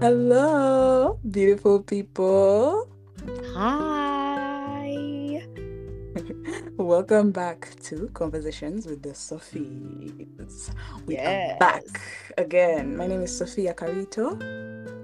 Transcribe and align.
Hello, 0.00 1.18
beautiful 1.28 1.82
people. 1.82 2.88
Hi. 3.54 5.42
Welcome 6.76 7.32
back 7.32 7.74
to 7.90 8.08
Conversations 8.14 8.86
with 8.86 9.02
the 9.02 9.10
Sophies. 9.10 10.70
We 11.06 11.14
Yes. 11.16 11.54
are 11.54 11.58
back 11.58 11.84
again. 12.38 12.96
My 12.96 13.06
name 13.08 13.22
is 13.22 13.36
Sophia 13.36 13.74
Carito. 13.74 14.38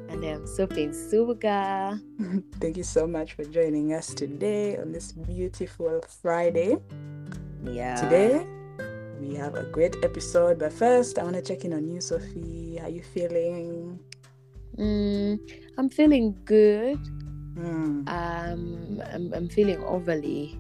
And 0.09 0.25
I'm 0.25 0.47
Sophie 0.47 0.89
Suga. 0.95 1.99
Thank 2.61 2.77
you 2.77 2.85
so 2.85 3.07
much 3.07 3.35
for 3.35 3.43
joining 3.45 3.93
us 3.95 4.15
today 4.15 4.77
on 4.79 4.93
this 4.93 5.11
beautiful 5.11 6.03
Friday. 6.23 6.77
Yeah. 7.65 7.97
Today, 7.99 8.47
we 9.19 9.35
have 9.35 9.57
a 9.57 9.65
great 9.65 9.97
episode, 10.05 10.59
but 10.61 10.73
first, 10.73 11.19
I 11.19 11.25
want 11.25 11.35
to 11.35 11.43
check 11.43 11.65
in 11.65 11.73
on 11.73 11.89
you, 11.89 12.01
Sophie. 12.01 12.77
How 12.79 12.87
are 12.87 12.91
you 12.91 13.03
feeling? 13.03 13.99
Mm, 14.79 15.39
I'm 15.79 15.89
feeling 15.89 16.37
good. 16.45 16.99
Hmm. 17.57 18.03
Um, 18.09 19.03
I'm, 19.13 19.33
I'm 19.33 19.49
feeling 19.49 19.83
overly. 19.85 20.59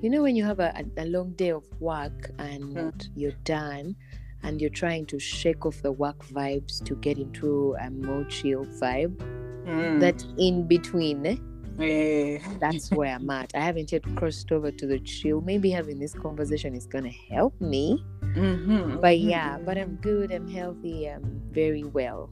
You 0.00 0.10
know, 0.10 0.22
when 0.22 0.34
you 0.34 0.44
have 0.44 0.58
a, 0.58 0.84
a, 0.96 1.04
long 1.04 1.32
day 1.32 1.50
of 1.50 1.64
work 1.80 2.30
and 2.38 2.74
Mm. 2.74 3.08
you're 3.14 3.38
done 3.44 3.94
and 4.42 4.60
you're 4.60 4.70
trying 4.70 5.06
to 5.06 5.18
shake 5.20 5.64
off 5.64 5.80
the 5.82 5.92
work 5.92 6.24
vibes 6.26 6.82
to 6.86 6.96
get 6.96 7.18
into 7.18 7.76
a 7.80 7.88
more 7.90 8.24
chill 8.24 8.64
vibe, 8.80 9.14
Hmm. 9.64 10.00
that 10.00 10.24
in 10.38 10.66
between, 10.66 11.24
eh, 11.24 11.36
Eh. 11.78 12.38
that's 12.58 12.90
where 12.90 13.14
I'm 13.14 13.30
at. 13.30 13.52
I 13.54 13.60
haven't 13.60 13.92
yet 13.92 14.02
crossed 14.16 14.50
over 14.50 14.72
to 14.72 14.86
the 14.86 14.98
chill. 14.98 15.40
Maybe 15.40 15.70
having 15.70 16.00
this 16.00 16.14
conversation 16.14 16.74
is 16.74 16.86
going 16.86 17.04
to 17.04 17.16
help 17.34 17.60
me. 17.60 18.02
Mhm, 18.34 19.00
But 19.00 19.20
yeah, 19.20 19.58
but 19.64 19.78
I'm 19.78 19.96
good. 20.02 20.32
I'm 20.32 20.48
healthy. 20.48 21.06
I'm 21.08 21.40
very 21.52 21.84
well. 21.84 22.30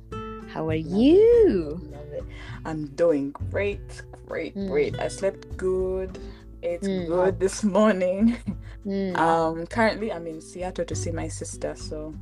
How 0.53 0.69
are 0.69 0.75
you? 0.75 1.81
Love 1.93 2.13
it. 2.13 2.25
I'm 2.65 2.87
doing 2.97 3.31
great, 3.51 4.03
great, 4.27 4.55
Mm. 4.57 4.69
great. 4.69 4.99
I 5.01 5.09
slept 5.09 5.57
good. 5.57 6.19
It's 6.63 6.87
Mm. 6.87 7.07
good 7.07 7.41
this 7.41 7.63
morning. 7.65 8.37
Mm, 8.87 9.17
Um, 9.17 9.67
currently 9.67 10.13
I'm 10.13 10.27
in 10.27 10.41
Seattle 10.41 10.85
to 10.85 10.95
see 10.95 11.11
my 11.11 11.29
sister, 11.29 11.75
so 11.77 12.13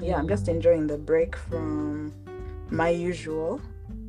yeah, 0.00 0.16
I'm 0.16 0.28
just 0.28 0.48
enjoying 0.48 0.86
the 0.86 0.96
break 0.98 1.36
from 1.36 2.12
my 2.70 2.88
usual. 2.90 3.60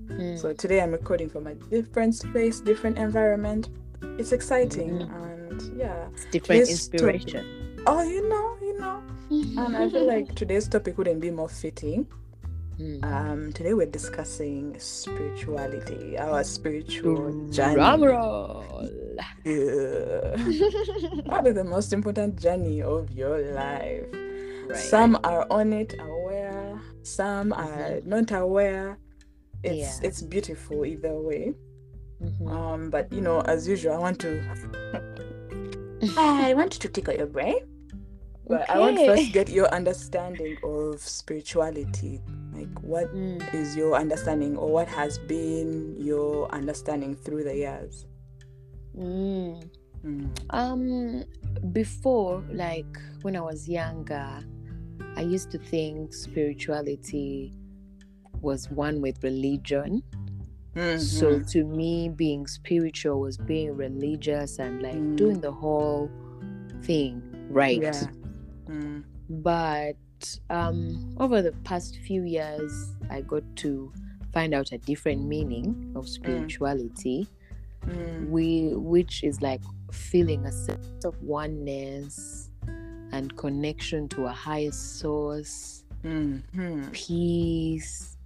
mm, 0.07 0.37
So 0.37 0.53
today 0.53 0.81
I'm 0.81 0.91
recording 0.91 1.29
from 1.29 1.47
a 1.47 1.55
different 1.55 2.15
space, 2.15 2.59
different 2.61 2.97
environment. 2.97 3.69
It's 4.19 4.31
exciting 4.33 4.99
Mhm. 4.99 5.23
and 5.23 5.61
yeah. 5.77 6.07
it's 6.13 6.25
different 6.31 6.67
this 6.67 6.87
topic- 6.87 7.01
inspiration. 7.01 7.45
Oh, 7.87 8.03
you 8.03 8.27
know, 8.29 8.55
you 8.61 8.77
know. 8.79 9.01
And 9.65 9.75
I 9.75 9.89
feel 9.89 10.05
like 10.05 10.35
today's 10.41 10.67
topic 10.67 10.95
couldn't 10.95 11.19
be 11.19 11.31
more 11.31 11.49
fitting. 11.49 12.05
Mm. 12.79 13.03
Um, 13.03 13.53
today 13.53 13.73
we're 13.73 13.85
discussing 13.85 14.75
spirituality, 14.79 16.17
our 16.17 16.43
spiritual 16.43 17.49
journey. 17.49 17.75
Drum 17.75 18.03
roll. 18.03 18.89
Yeah. 19.45 20.35
Probably 21.27 21.51
the 21.51 21.63
most 21.65 21.93
important 21.93 22.39
journey 22.41 22.81
of 22.81 23.11
your 23.11 23.39
life. 23.53 24.05
Right. 24.67 24.77
Some 24.77 25.19
are 25.23 25.45
on 25.51 25.73
it, 25.73 25.95
aware. 25.99 26.79
Some 27.03 27.53
are 27.53 27.99
not 28.05 28.31
aware. 28.31 28.97
It's 29.63 30.01
Yeah. 30.01 30.07
it's 30.07 30.21
beautiful 30.23 30.85
either 30.85 31.13
way. 31.19 31.53
Mhm. 32.23 32.49
Um, 32.51 32.89
but 32.89 33.11
you 33.13 33.21
know, 33.21 33.41
as 33.41 33.67
usual, 33.67 33.93
I 33.93 33.97
want 33.99 34.19
to. 34.19 34.41
I 36.17 36.53
want 36.55 36.71
to 36.71 36.87
tickle 36.87 37.13
your 37.13 37.27
brain. 37.27 37.59
But 38.47 38.67
I 38.69 38.79
want 38.79 38.97
to 38.97 39.05
first 39.05 39.33
get 39.33 39.49
your 39.49 39.67
understanding 39.73 40.57
of 40.63 40.99
spirituality. 40.99 42.21
Like, 42.61 42.83
what 42.83 43.13
Mm. 43.15 43.53
is 43.53 43.75
your 43.75 43.95
understanding, 43.95 44.55
or 44.55 44.69
what 44.71 44.87
has 44.87 45.17
been 45.19 45.95
your 45.97 46.47
understanding 46.51 47.15
through 47.15 47.43
the 47.43 47.55
years? 47.55 48.05
Mm. 48.95 49.63
Mm. 50.05 50.29
Um, 50.51 51.23
before, 51.71 52.43
like 52.51 52.99
when 53.21 53.35
I 53.35 53.41
was 53.41 53.67
younger, 53.67 54.39
I 55.15 55.21
used 55.21 55.51
to 55.51 55.57
think 55.57 56.13
spirituality 56.13 57.53
was 58.41 58.69
one 58.71 59.01
with 59.01 59.23
religion. 59.23 60.03
So 60.97 61.39
Mhm. 61.39 61.51
to 61.51 61.63
me, 61.65 62.09
being 62.09 62.47
spiritual 62.47 63.19
was 63.19 63.37
being 63.37 63.75
religious 63.75 64.57
and 64.57 64.81
like 64.81 64.95
Mm. 64.95 65.15
doing 65.17 65.41
the 65.41 65.51
whole 65.51 66.09
thing 66.81 67.21
right. 67.49 67.81
Yeah. 67.81 68.07
Mm. 68.67 69.03
But 69.29 69.97
um, 70.49 71.15
over 71.19 71.41
the 71.41 71.51
past 71.63 71.97
few 72.05 72.23
years, 72.23 72.71
I 73.09 73.21
got 73.21 73.43
to 73.57 73.91
find 74.33 74.53
out 74.53 74.71
a 74.71 74.77
different 74.77 75.25
meaning 75.25 75.91
of 75.95 76.07
spirituality, 76.07 77.27
Mm. 77.81 78.29
we, 78.29 78.75
which 78.75 79.23
is 79.23 79.41
like 79.41 79.61
feeling 79.91 80.45
a 80.45 80.51
sense 80.51 81.03
of 81.03 81.19
oneness 81.23 82.49
and 83.11 83.35
connection 83.37 84.07
to 84.09 84.25
a 84.27 84.31
higher 84.31 84.71
source, 84.71 85.83
Mhm. 86.03 86.91
peace, 86.91 88.17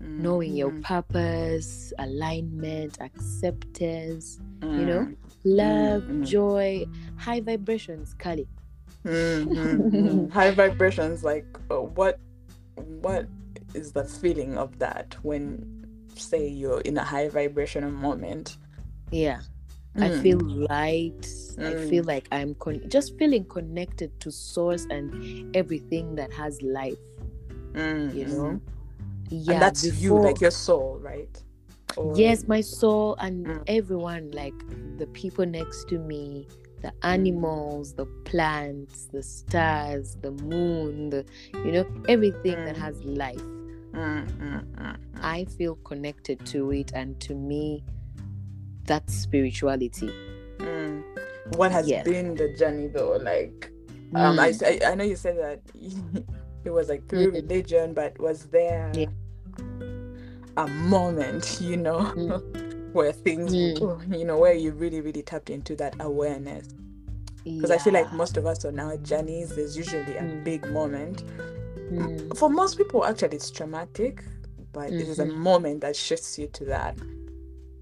knowing 0.00 0.54
your 0.54 0.70
Mhm. 0.70 0.82
purpose, 0.82 1.92
alignment, 1.98 2.98
acceptance, 3.00 4.38
you 4.62 4.84
know, 4.86 5.04
Mm. 5.06 5.16
love, 5.44 6.02
mm. 6.04 6.24
joy, 6.26 6.84
high 7.16 7.40
vibrations, 7.40 8.14
Kali. 8.14 8.46
Mhm, 9.04 9.90
mhm. 9.92 10.30
High 10.30 10.50
vibrations, 10.50 11.24
like 11.24 11.46
uh, 11.70 11.80
what? 11.80 12.18
What 13.00 13.26
is 13.74 13.92
the 13.92 14.04
feeling 14.04 14.56
of 14.56 14.78
that 14.78 15.16
when, 15.22 15.84
say, 16.14 16.46
you're 16.48 16.80
in 16.82 16.96
a 16.96 17.04
high 17.04 17.28
vibrational 17.28 17.90
moment? 17.90 18.56
Yeah. 19.10 19.40
I 19.96 20.10
Mm. 20.10 20.22
feel 20.22 20.38
light. 20.70 21.26
I 21.58 21.74
Mm. 21.74 21.88
feel 21.90 22.04
like 22.04 22.28
I'm 22.30 22.54
con- 22.54 22.82
just 22.88 23.18
feeling 23.18 23.44
connected 23.44 24.18
to 24.20 24.30
source 24.30 24.86
and 24.90 25.10
everything 25.56 26.14
that 26.16 26.32
has 26.32 26.62
life, 26.62 26.98
Mm, 27.74 28.14
you 28.14 28.26
know? 28.26 28.60
Yeah. 29.30 29.54
and 29.54 29.62
that's 29.62 29.84
you, 30.00 30.16
like 30.20 30.40
your 30.40 30.52
soul, 30.52 30.98
right? 31.02 31.42
Or- 31.96 32.14
Yes, 32.16 32.46
my 32.46 32.60
soul 32.60 33.16
and 33.18 33.60
everyone, 33.66 34.30
like 34.32 34.54
the 34.98 35.06
people 35.08 35.46
next 35.46 35.88
to 35.88 35.98
me, 35.98 36.46
the 36.82 36.92
animals, 37.02 37.94
the 37.94 38.06
plants, 38.24 39.06
the 39.12 39.22
stars, 39.22 40.16
the 40.22 40.30
moon, 40.30 41.10
the 41.10 41.24
you 41.64 41.72
know, 41.72 41.86
everything 42.08 42.64
that 42.64 42.76
Mm. 42.76 42.80
has 42.80 43.02
life. 43.04 43.40
Mm, 43.92 44.26
mm, 44.26 44.64
mm, 44.64 44.64
mm. 44.76 44.96
I 45.20 45.44
feel 45.56 45.76
connected 45.76 46.44
to 46.46 46.70
it, 46.72 46.92
and 46.94 47.18
to 47.20 47.34
me, 47.34 47.82
that's 48.84 49.14
spirituality. 49.14 50.10
Mm. 50.58 51.02
What 51.56 51.72
has 51.72 51.88
Yes. 51.88 52.04
been 52.04 52.34
the 52.34 52.50
journey 52.54 52.88
though? 52.88 53.16
Like, 53.16 53.72
um, 54.14 54.38
I, 54.38 54.50
Mm. 54.50 54.86
I 54.86 54.94
know 54.94 55.04
you 55.04 55.16
said 55.16 55.38
that 55.38 55.60
it 56.64 56.70
was 56.70 56.88
like 56.88 57.08
through 57.08 57.32
Mm. 57.32 57.42
religion, 57.42 57.94
but 57.94 58.18
was 58.20 58.44
there 58.46 58.90
Yeah. 58.94 59.06
a 60.56 60.66
moment, 60.68 61.58
you 61.60 61.76
know, 61.76 62.00
Mm. 62.14 62.64
where 62.92 63.12
things, 63.12 63.52
Mm. 63.54 64.16
you 64.18 64.24
know, 64.24 64.38
where 64.38 64.54
you 64.54 64.72
really 64.72 65.00
really 65.00 65.22
tapped 65.22 65.50
into 65.50 65.76
that 65.76 65.94
awareness? 66.00 66.68
Because 67.44 67.70
I 67.70 67.78
feel 67.78 67.94
like 67.94 68.12
most 68.12 68.36
of 68.36 68.44
us 68.46 68.64
on 68.64 68.78
our 68.78 68.96
journeys, 68.98 69.54
there's 69.56 69.76
usually 69.76 70.16
a 70.16 70.22
Mm. 70.22 70.44
big 70.44 70.66
moment. 70.70 71.24
Mm. 71.90 72.36
For 72.36 72.50
most 72.50 72.76
people, 72.76 73.04
actually, 73.04 73.36
it's 73.36 73.50
traumatic, 73.50 74.22
but 74.72 74.90
it 74.90 75.00
is 75.08 75.18
a 75.18 75.24
Mhm. 75.24 75.36
moment 75.36 75.80
that 75.80 75.96
shifts 75.96 76.38
you 76.38 76.48
to 76.48 76.64
that. 76.66 76.96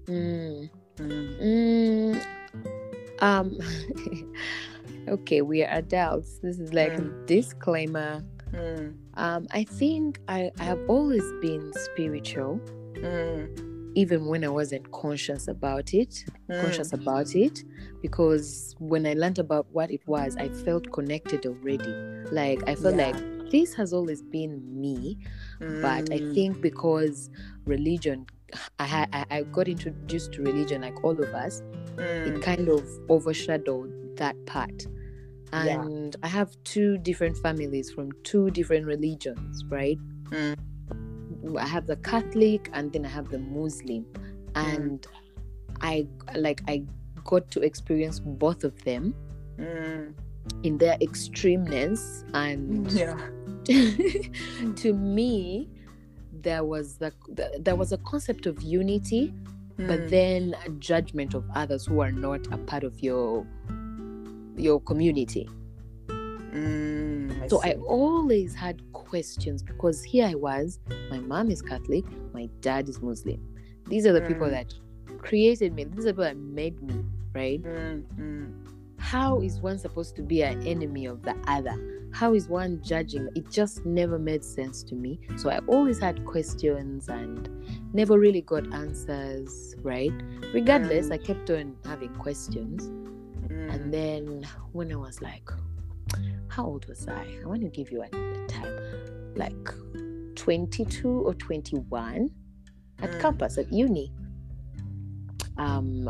Mm. 0.07 0.69
Mm. 0.97 1.41
Mm, 1.41 2.25
um 3.19 3.57
okay 5.07 5.41
we 5.41 5.63
are 5.63 5.69
adults 5.71 6.39
this 6.41 6.59
is 6.59 6.73
like 6.73 6.97
a 6.97 7.03
disclaimer 7.25 8.23
um 9.15 9.45
i 9.51 9.63
think 9.63 10.19
i 10.27 10.49
i 10.59 10.63
have 10.63 10.79
always 10.87 11.23
been 11.41 11.71
spiritual. 11.73 12.59
Even 14.01 14.25
when 14.31 14.43
i 14.43 14.47
wasn't 14.59 14.85
conscious 14.91 15.47
about 15.47 15.93
it 15.93 16.23
Mm. 16.49 16.61
conscious 16.61 16.93
about 16.93 17.35
it 17.35 17.63
because 18.01 18.75
when 18.79 19.05
i 19.05 19.13
learned 19.13 19.39
about 19.39 19.65
what 19.71 19.89
it 19.91 20.01
was 20.07 20.37
i 20.37 20.47
felt 20.65 20.85
connected 20.91 21.45
already 21.45 21.93
like 22.31 22.59
i 22.67 22.75
felt 22.75 22.95
Yeah. 22.95 23.07
like 23.11 23.49
this 23.51 23.73
has 23.73 23.93
always 23.93 24.21
been 24.21 24.53
me 24.83 25.17
but 25.59 26.03
i 26.11 26.19
Mm. 26.19 26.33
think 26.35 26.61
because 26.61 27.29
religion 27.65 28.25
I, 28.79 28.85
had 28.85 29.09
I 29.13 29.25
I 29.37 29.43
got 29.43 29.67
introduced 29.67 30.31
to 30.33 30.41
religion 30.41 30.81
like 30.81 31.03
all 31.03 31.17
of 31.27 31.31
us 31.43 31.61
Mm. 31.97 32.27
it 32.27 32.41
kind 32.41 32.69
of 32.69 32.83
overshadowed 33.09 33.91
that 34.17 34.35
part. 34.45 34.85
Yeah. 35.51 35.81
And 35.85 36.15
I 36.23 36.27
have 36.27 36.49
two 36.63 36.97
different 36.99 37.35
families 37.37 37.91
from 37.91 38.11
two 38.23 38.51
different 38.51 38.85
religions, 38.85 39.63
right? 39.69 39.97
Mm. 41.43 41.59
I 41.59 41.67
have 41.67 41.87
the 41.87 41.95
Catholic 41.97 42.69
and 42.73 42.91
then 42.91 43.05
I 43.05 43.09
have 43.09 43.29
the 43.29 43.39
Muslim. 43.39 44.05
And 44.55 45.05
I 45.81 46.07
like 46.35 46.61
I 46.67 46.83
got 47.25 47.51
to 47.51 47.61
experience 47.61 48.19
both 48.19 48.63
of 48.63 48.83
them 48.83 49.13
Mm. 49.59 50.13
in 50.63 50.77
their 50.77 50.97
extremeness 50.99 52.23
and 52.33 52.91
Yeah. 52.91 53.19
to 54.75 54.93
me 54.93 55.67
there 56.31 56.63
was 56.63 56.97
the, 56.97 57.11
the 57.29 57.57
there 57.59 57.75
was 57.75 57.91
a 57.91 57.97
concept 57.99 58.45
of 58.45 58.61
unity 58.61 59.33
but 59.77 59.99
Mm. 60.01 60.09
then 60.09 60.55
a 60.65 60.69
judgment 60.79 61.33
of 61.33 61.43
others 61.53 61.85
who 61.87 61.99
are 61.99 62.11
not 62.11 62.47
a 62.51 62.57
part 62.57 62.83
of 62.83 62.99
your 63.01 63.45
your 64.55 64.79
community 64.81 65.49
Mm, 66.57 67.43
I 67.43 67.47
so 67.47 67.61
i 67.63 67.73
always 67.87 68.55
had 68.55 68.81
questions 68.93 69.61
because 69.63 70.03
here 70.03 70.25
i 70.25 70.35
was 70.35 70.79
my 71.11 71.19
mom 71.19 71.49
is 71.51 71.61
catholic 71.61 72.05
my 72.33 72.47
dad 72.61 72.89
is 72.89 73.01
muslim. 73.01 73.39
These 73.87 74.05
are 74.05 74.13
the 74.13 74.21
people 74.21 74.47
Mm. 74.47 74.51
that 74.51 74.73
created 75.19 75.73
me. 75.73 75.85
These 75.85 76.05
are 76.05 76.11
the 76.11 76.13
people 76.13 76.23
that 76.25 76.37
made 76.37 76.81
me 76.83 76.95
right? 77.33 77.61
Mm, 77.63 78.03
mm, 78.19 78.51
how 78.97 79.41
is 79.41 79.59
one 79.61 79.77
supposed 79.77 80.15
to 80.17 80.21
be 80.23 80.41
an 80.41 80.65
enemy 80.67 81.05
of 81.05 81.21
the 81.21 81.35
other? 81.47 81.75
How 82.11 82.33
is 82.33 82.47
one 82.49 82.81
judging? 82.83 83.29
It 83.35 83.49
just 83.49 83.85
never 83.85 84.17
made 84.19 84.43
sense 84.43 84.83
to 84.89 84.95
me. 84.95 85.19
So 85.37 85.49
i 85.49 85.59
always 85.67 85.99
had 85.99 86.25
questions 86.25 87.07
and 87.07 87.47
never 87.93 88.17
really 88.19 88.41
got 88.41 88.63
answers 88.73 89.75
right? 89.83 90.11
Regardless 90.53 91.07
Mm. 91.07 91.13
i 91.13 91.17
kept 91.17 91.49
on 91.49 91.75
having 91.85 92.13
questions. 92.25 92.89
And 93.73 93.93
then 93.93 94.43
when 94.73 94.91
i 94.91 94.95
was 94.95 95.21
like 95.21 95.49
how 96.47 96.65
old 96.65 96.85
was 96.87 97.07
i 97.07 97.25
i 97.43 97.45
want 97.45 97.61
to 97.61 97.69
give 97.69 97.91
you 97.91 98.01
a, 98.01 98.05
a 98.07 98.47
time 98.47 98.73
like 99.35 99.69
22 100.35 101.07
or 101.09 101.33
21 101.35 102.29
at 103.01 103.11
Mm. 103.11 103.21
campus 103.21 103.57
at 103.57 103.71
uni 103.71 104.11
um 105.57 106.07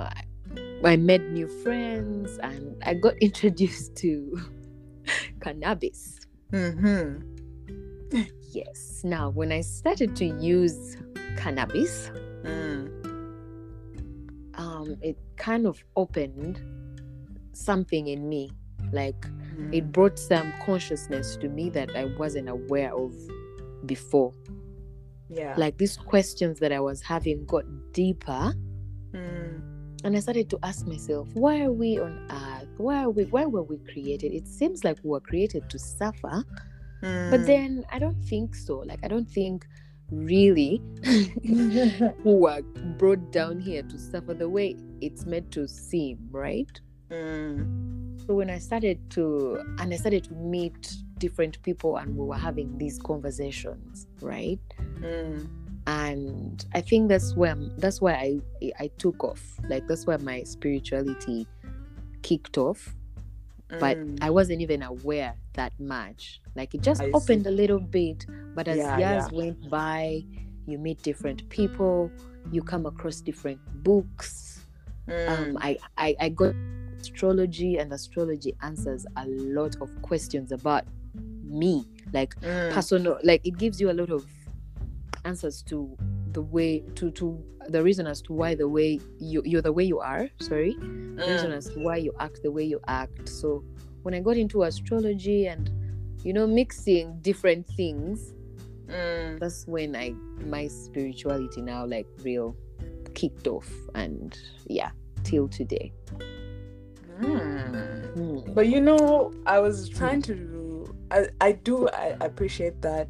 I- 0.84 0.96
met 0.96 1.22
new 1.32 1.48
friends 1.64 2.38
and 2.42 2.82
I 2.84 2.94
got 2.94 3.18
introduced 3.22 3.96
to 3.98 4.40
cannabis. 5.42 6.20
Mhm. 6.52 7.24
Yes. 8.54 9.02
Now, 9.04 9.30
when 9.30 9.52
I 9.52 9.62
started 9.62 10.16
to 10.18 10.26
use 10.26 10.96
cannabis, 11.36 12.10
Mm. 12.44 12.88
um, 14.56 14.96
it 15.02 15.18
kind 15.36 15.66
of 15.68 15.84
opened 15.96 16.62
something 17.54 18.08
in 18.08 18.30
me. 18.30 18.52
Like 18.92 19.26
it 19.72 19.84
Mm. 19.86 19.92
brought 19.92 20.20
some 20.20 20.54
consciousness 20.66 21.36
to 21.38 21.50
me 21.50 21.70
that 21.72 21.96
I 21.96 22.06
wasn't 22.18 22.48
aware 22.50 22.94
of 22.96 23.14
before. 23.86 24.34
yeah. 25.30 25.56
Like 25.58 25.78
these 25.78 25.98
questions 25.98 26.60
that 26.60 26.72
I 26.72 26.80
was 26.80 27.02
having 27.02 27.46
got 27.46 27.66
deeper. 27.92 28.54
Mm. 29.14 29.62
And 30.04 30.16
I 30.16 30.20
started 30.20 30.50
to 30.52 30.60
ask 30.64 30.86
myself, 30.88 31.28
why 31.34 31.62
are 31.62 31.72
we 31.72 32.00
on 32.00 32.28
earth? 32.30 32.68
Why 32.78 33.04
are 33.04 33.10
we 33.10 33.26
why 33.26 33.46
were 33.46 33.64
we 33.64 33.78
created? 33.92 34.32
It 34.34 34.48
seems 34.48 34.84
like 34.84 34.98
we 35.04 35.10
were 35.10 35.20
created 35.20 35.70
to 35.70 35.80
suffer, 35.80 36.44
Mm. 37.04 37.32
but 37.32 37.46
then 37.46 37.84
I 37.92 37.98
don't 38.00 38.22
think 38.24 38.54
so. 38.56 38.80
Like 38.86 39.00
I 39.04 39.08
don't 39.08 39.30
think 39.30 39.66
really 40.12 40.82
who 42.24 42.38
were 42.38 42.62
brought 42.98 43.32
down 43.32 43.60
here 43.60 43.84
to 43.84 43.98
suffer 43.98 44.34
the 44.34 44.48
way 44.50 44.76
it's 45.02 45.26
meant 45.26 45.52
to 45.52 45.68
seem, 45.68 46.18
right? 46.32 46.80
Mm. 47.10 48.07
So 48.28 48.34
when 48.36 48.50
I 48.50 48.60
started 48.60 49.10
to 49.12 49.60
and 49.80 49.94
I 49.94 49.98
started 49.98 50.26
to 50.26 50.34
meet 50.34 50.96
different 51.18 51.62
people 51.64 51.98
and 51.98 52.16
we 52.16 52.26
were 52.26 52.36
having 52.36 52.78
these 52.78 53.00
conversations, 53.00 54.06
right? 54.22 54.60
Mm. 55.00 55.48
and 55.88 56.66
i 56.74 56.82
think 56.82 57.08
that's 57.08 57.34
where 57.36 57.56
that's 57.78 58.02
why 58.02 58.14
i 58.62 58.72
i 58.78 58.88
took 58.98 59.24
off 59.24 59.42
like 59.70 59.88
that's 59.88 60.06
where 60.06 60.18
my 60.18 60.44
spirituality 60.44 61.48
kicked 62.24 62.58
off 62.58 62.94
but 63.80 63.96
Mm. 63.98 64.18
i 64.22 64.30
wasn't 64.30 64.60
even 64.62 64.82
aware 64.84 65.34
that 65.54 65.72
much 65.80 66.42
like 66.56 66.74
it 66.76 66.82
just 66.82 67.02
I 67.02 67.06
opened 67.14 67.44
see. 67.46 67.50
a 67.50 67.52
little 67.52 67.80
bit 67.80 68.26
but 68.54 68.68
as 68.68 68.78
Yeah, 68.78 68.98
years 68.98 69.28
yeah. 69.32 69.38
went 69.38 69.70
by 69.70 70.26
you 70.66 70.78
meet 70.78 71.02
different 71.04 71.48
people 71.50 72.12
you 72.52 72.62
come 72.64 72.86
across 72.86 73.22
different 73.22 73.60
books 73.84 74.66
Mm. 75.08 75.30
um 75.30 75.58
I, 75.62 75.78
I 75.98 76.16
i 76.20 76.28
got 76.30 76.54
astrology 77.00 77.78
and 77.78 77.92
astrology 77.94 78.54
answers 78.62 79.06
a 79.18 79.26
lot 79.28 79.76
of 79.82 79.90
questions 80.02 80.52
about 80.52 80.84
me 81.44 81.86
like 82.14 82.36
Mm. 82.42 82.72
personal 82.72 83.18
like 83.24 83.46
it 83.46 83.58
gives 83.58 83.80
you 83.82 83.90
a 83.90 83.94
lot 83.94 84.10
of 84.12 84.26
answers 85.26 85.62
to 85.64 85.96
the 86.32 86.42
way 86.42 86.80
to 86.96 87.12
to 87.12 87.42
the 87.70 87.82
reason 87.84 88.08
as 88.08 88.22
to 88.22 88.34
why 88.34 88.56
the 88.56 88.68
way 88.68 89.00
you 89.20 89.42
you're 89.46 89.62
the 89.62 89.72
way 89.74 89.84
you 89.84 90.00
are 90.00 90.30
sorry 90.40 90.74
the 90.80 91.26
reason 91.28 91.52
Mm. 91.52 91.58
as 91.58 91.66
to 91.70 91.80
why 91.80 91.98
you 91.98 92.14
act 92.20 92.42
the 92.44 92.52
way 92.52 92.64
you 92.64 92.80
act 92.88 93.28
so 93.28 93.64
when 94.04 94.14
i 94.14 94.20
got 94.20 94.38
into 94.38 94.64
astrology 94.64 95.48
and 95.48 95.70
you 96.24 96.32
know 96.34 96.48
mixing 96.48 97.20
different 97.22 97.66
things 97.68 98.34
Mm. 98.88 99.40
that's 99.40 99.68
when 99.68 99.96
i 99.96 100.12
my 100.46 100.68
spirituality 100.68 101.62
now 101.62 101.86
like 101.86 102.08
real 102.24 102.56
kicked 103.14 103.48
off 103.48 103.70
and 103.96 104.38
yeah 104.68 104.92
till 105.24 105.48
today 105.50 105.92
Mm. 107.22 108.14
Hmm. 108.14 108.54
But 108.54 108.68
you 108.68 108.82
know, 108.82 109.34
I 109.46 109.60
was 109.60 109.90
trying 109.90 110.22
to. 110.24 110.96
I, 111.12 111.28
I 111.40 111.52
do 111.54 111.88
I 111.90 112.18
appreciate 112.22 112.82
that 112.82 113.08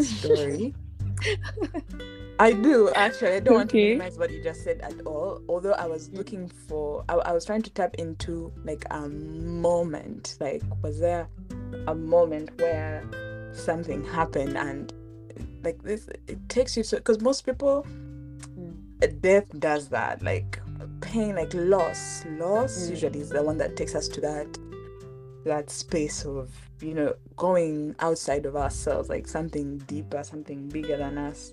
story. 0.00 0.74
I 2.40 2.52
do 2.52 2.90
actually. 2.96 3.34
I 3.34 3.40
don't 3.40 3.54
want 3.54 3.70
to 3.70 3.76
Okay. 3.76 3.88
minimize 3.92 4.18
what 4.18 4.30
you 4.30 4.42
just 4.42 4.64
said 4.64 4.80
at 4.80 4.98
all. 5.06 5.42
Although 5.48 5.72
I 5.72 5.86
was 5.86 6.10
looking 6.10 6.48
for, 6.48 7.04
I, 7.08 7.14
I 7.16 7.32
was 7.32 7.44
trying 7.44 7.62
to 7.62 7.70
tap 7.70 7.94
into 7.96 8.52
like 8.64 8.84
a 8.90 9.08
moment. 9.08 10.38
Like, 10.40 10.62
was 10.82 10.98
there 10.98 11.28
a 11.86 11.94
moment 11.94 12.50
where 12.60 13.04
something 13.52 14.02
happened 14.04 14.56
and 14.56 14.92
like 15.62 15.82
this? 15.82 16.08
It 16.26 16.48
takes 16.48 16.76
you 16.76 16.82
so 16.82 16.96
because 16.96 17.20
most 17.20 17.44
people 17.44 17.86
death 19.20 19.46
does 19.58 19.88
that 19.88 20.22
like 20.22 20.60
pain 21.00 21.34
like 21.36 21.52
loss 21.54 22.24
loss 22.38 22.86
Mm. 22.86 22.90
usually 22.90 23.20
is 23.20 23.28
the 23.30 23.42
one 23.42 23.58
that 23.58 23.76
takes 23.76 23.94
us 23.94 24.08
to 24.08 24.20
that 24.20 24.58
that 25.44 25.70
space 25.70 26.24
of 26.24 26.50
you 26.80 26.94
know 26.94 27.14
going 27.36 27.94
outside 28.00 28.46
of 28.46 28.56
ourselves 28.56 29.08
like 29.08 29.26
something 29.26 29.78
deeper 29.86 30.22
something 30.22 30.68
bigger 30.68 30.96
than 30.96 31.18
us 31.18 31.52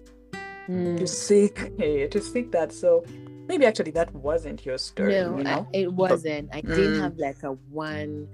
Mm. 0.69 0.97
to 0.97 1.07
seek 1.07 1.71
yeah, 1.77 2.07
to 2.07 2.19
seek 2.19 2.51
that 2.51 2.73
so 2.73 3.05
maybe 3.47 3.65
actually 3.65 3.91
that 3.91 4.13
wasn't 4.13 4.65
your 4.65 4.77
story 4.77 5.13
No, 5.13 5.37
you 5.37 5.47
I, 5.47 5.65
it 5.71 5.93
wasn't. 5.93 6.49
I 6.53 6.59
didn't 6.59 6.95
Mm. 6.95 6.99
have 7.01 7.17
like 7.17 7.41
a 7.43 7.53
one 7.71 8.27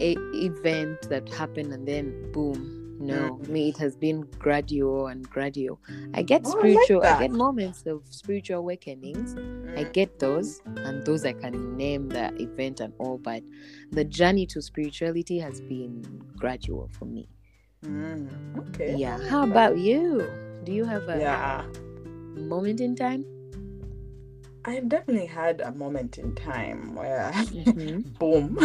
a- 0.00 0.16
event 0.34 1.02
that 1.10 1.28
happened 1.28 1.72
and 1.74 1.86
then 1.86 2.32
boom. 2.32 2.80
No, 3.06 3.36
me 3.48 3.68
it 3.68 3.76
has 3.78 3.96
been 3.96 4.22
gradual 4.38 5.06
and 5.08 5.28
gradual. 5.28 5.80
I 6.14 6.22
get 6.22 6.44
Oh, 6.44 6.50
I 6.52 6.52
like 6.54 6.58
spiritual. 6.58 7.02
I, 7.02 7.18
get 7.18 7.30
moments 7.32 7.84
of 7.86 8.02
spiritual 8.10 8.58
awakenings. 8.58 9.34
I 9.76 9.84
Mm, 9.84 9.92
get 9.92 10.18
those, 10.18 10.60
and 10.66 11.04
those 11.04 11.24
I 11.24 11.32
can 11.32 11.76
name 11.76 12.08
the 12.08 12.32
event 12.40 12.80
and 12.80 12.92
all. 12.98 13.18
But 13.18 13.42
the 13.90 14.04
journey 14.04 14.46
to 14.46 14.62
spirituality 14.62 15.38
has 15.40 15.60
been 15.60 16.22
gradual 16.36 16.88
for 16.98 17.04
me. 17.06 17.28
mm, 17.84 18.28
okay 18.58 18.96
Yeah. 18.96 19.18
How 19.28 19.42
about 19.44 19.78
you? 19.78 20.26
Do 20.64 20.72
you 20.72 20.84
have 20.84 21.08
a 21.08 21.18
yeah 21.20 21.64
moment 22.36 22.80
in 22.80 22.96
time? 22.96 23.24
I've 24.66 24.88
definitely 24.88 25.26
had 25.26 25.60
a 25.60 25.72
moment 25.72 26.18
in 26.18 26.34
time 26.34 26.94
where 26.94 27.30
Mhm. 27.32 28.02
boom 28.18 28.58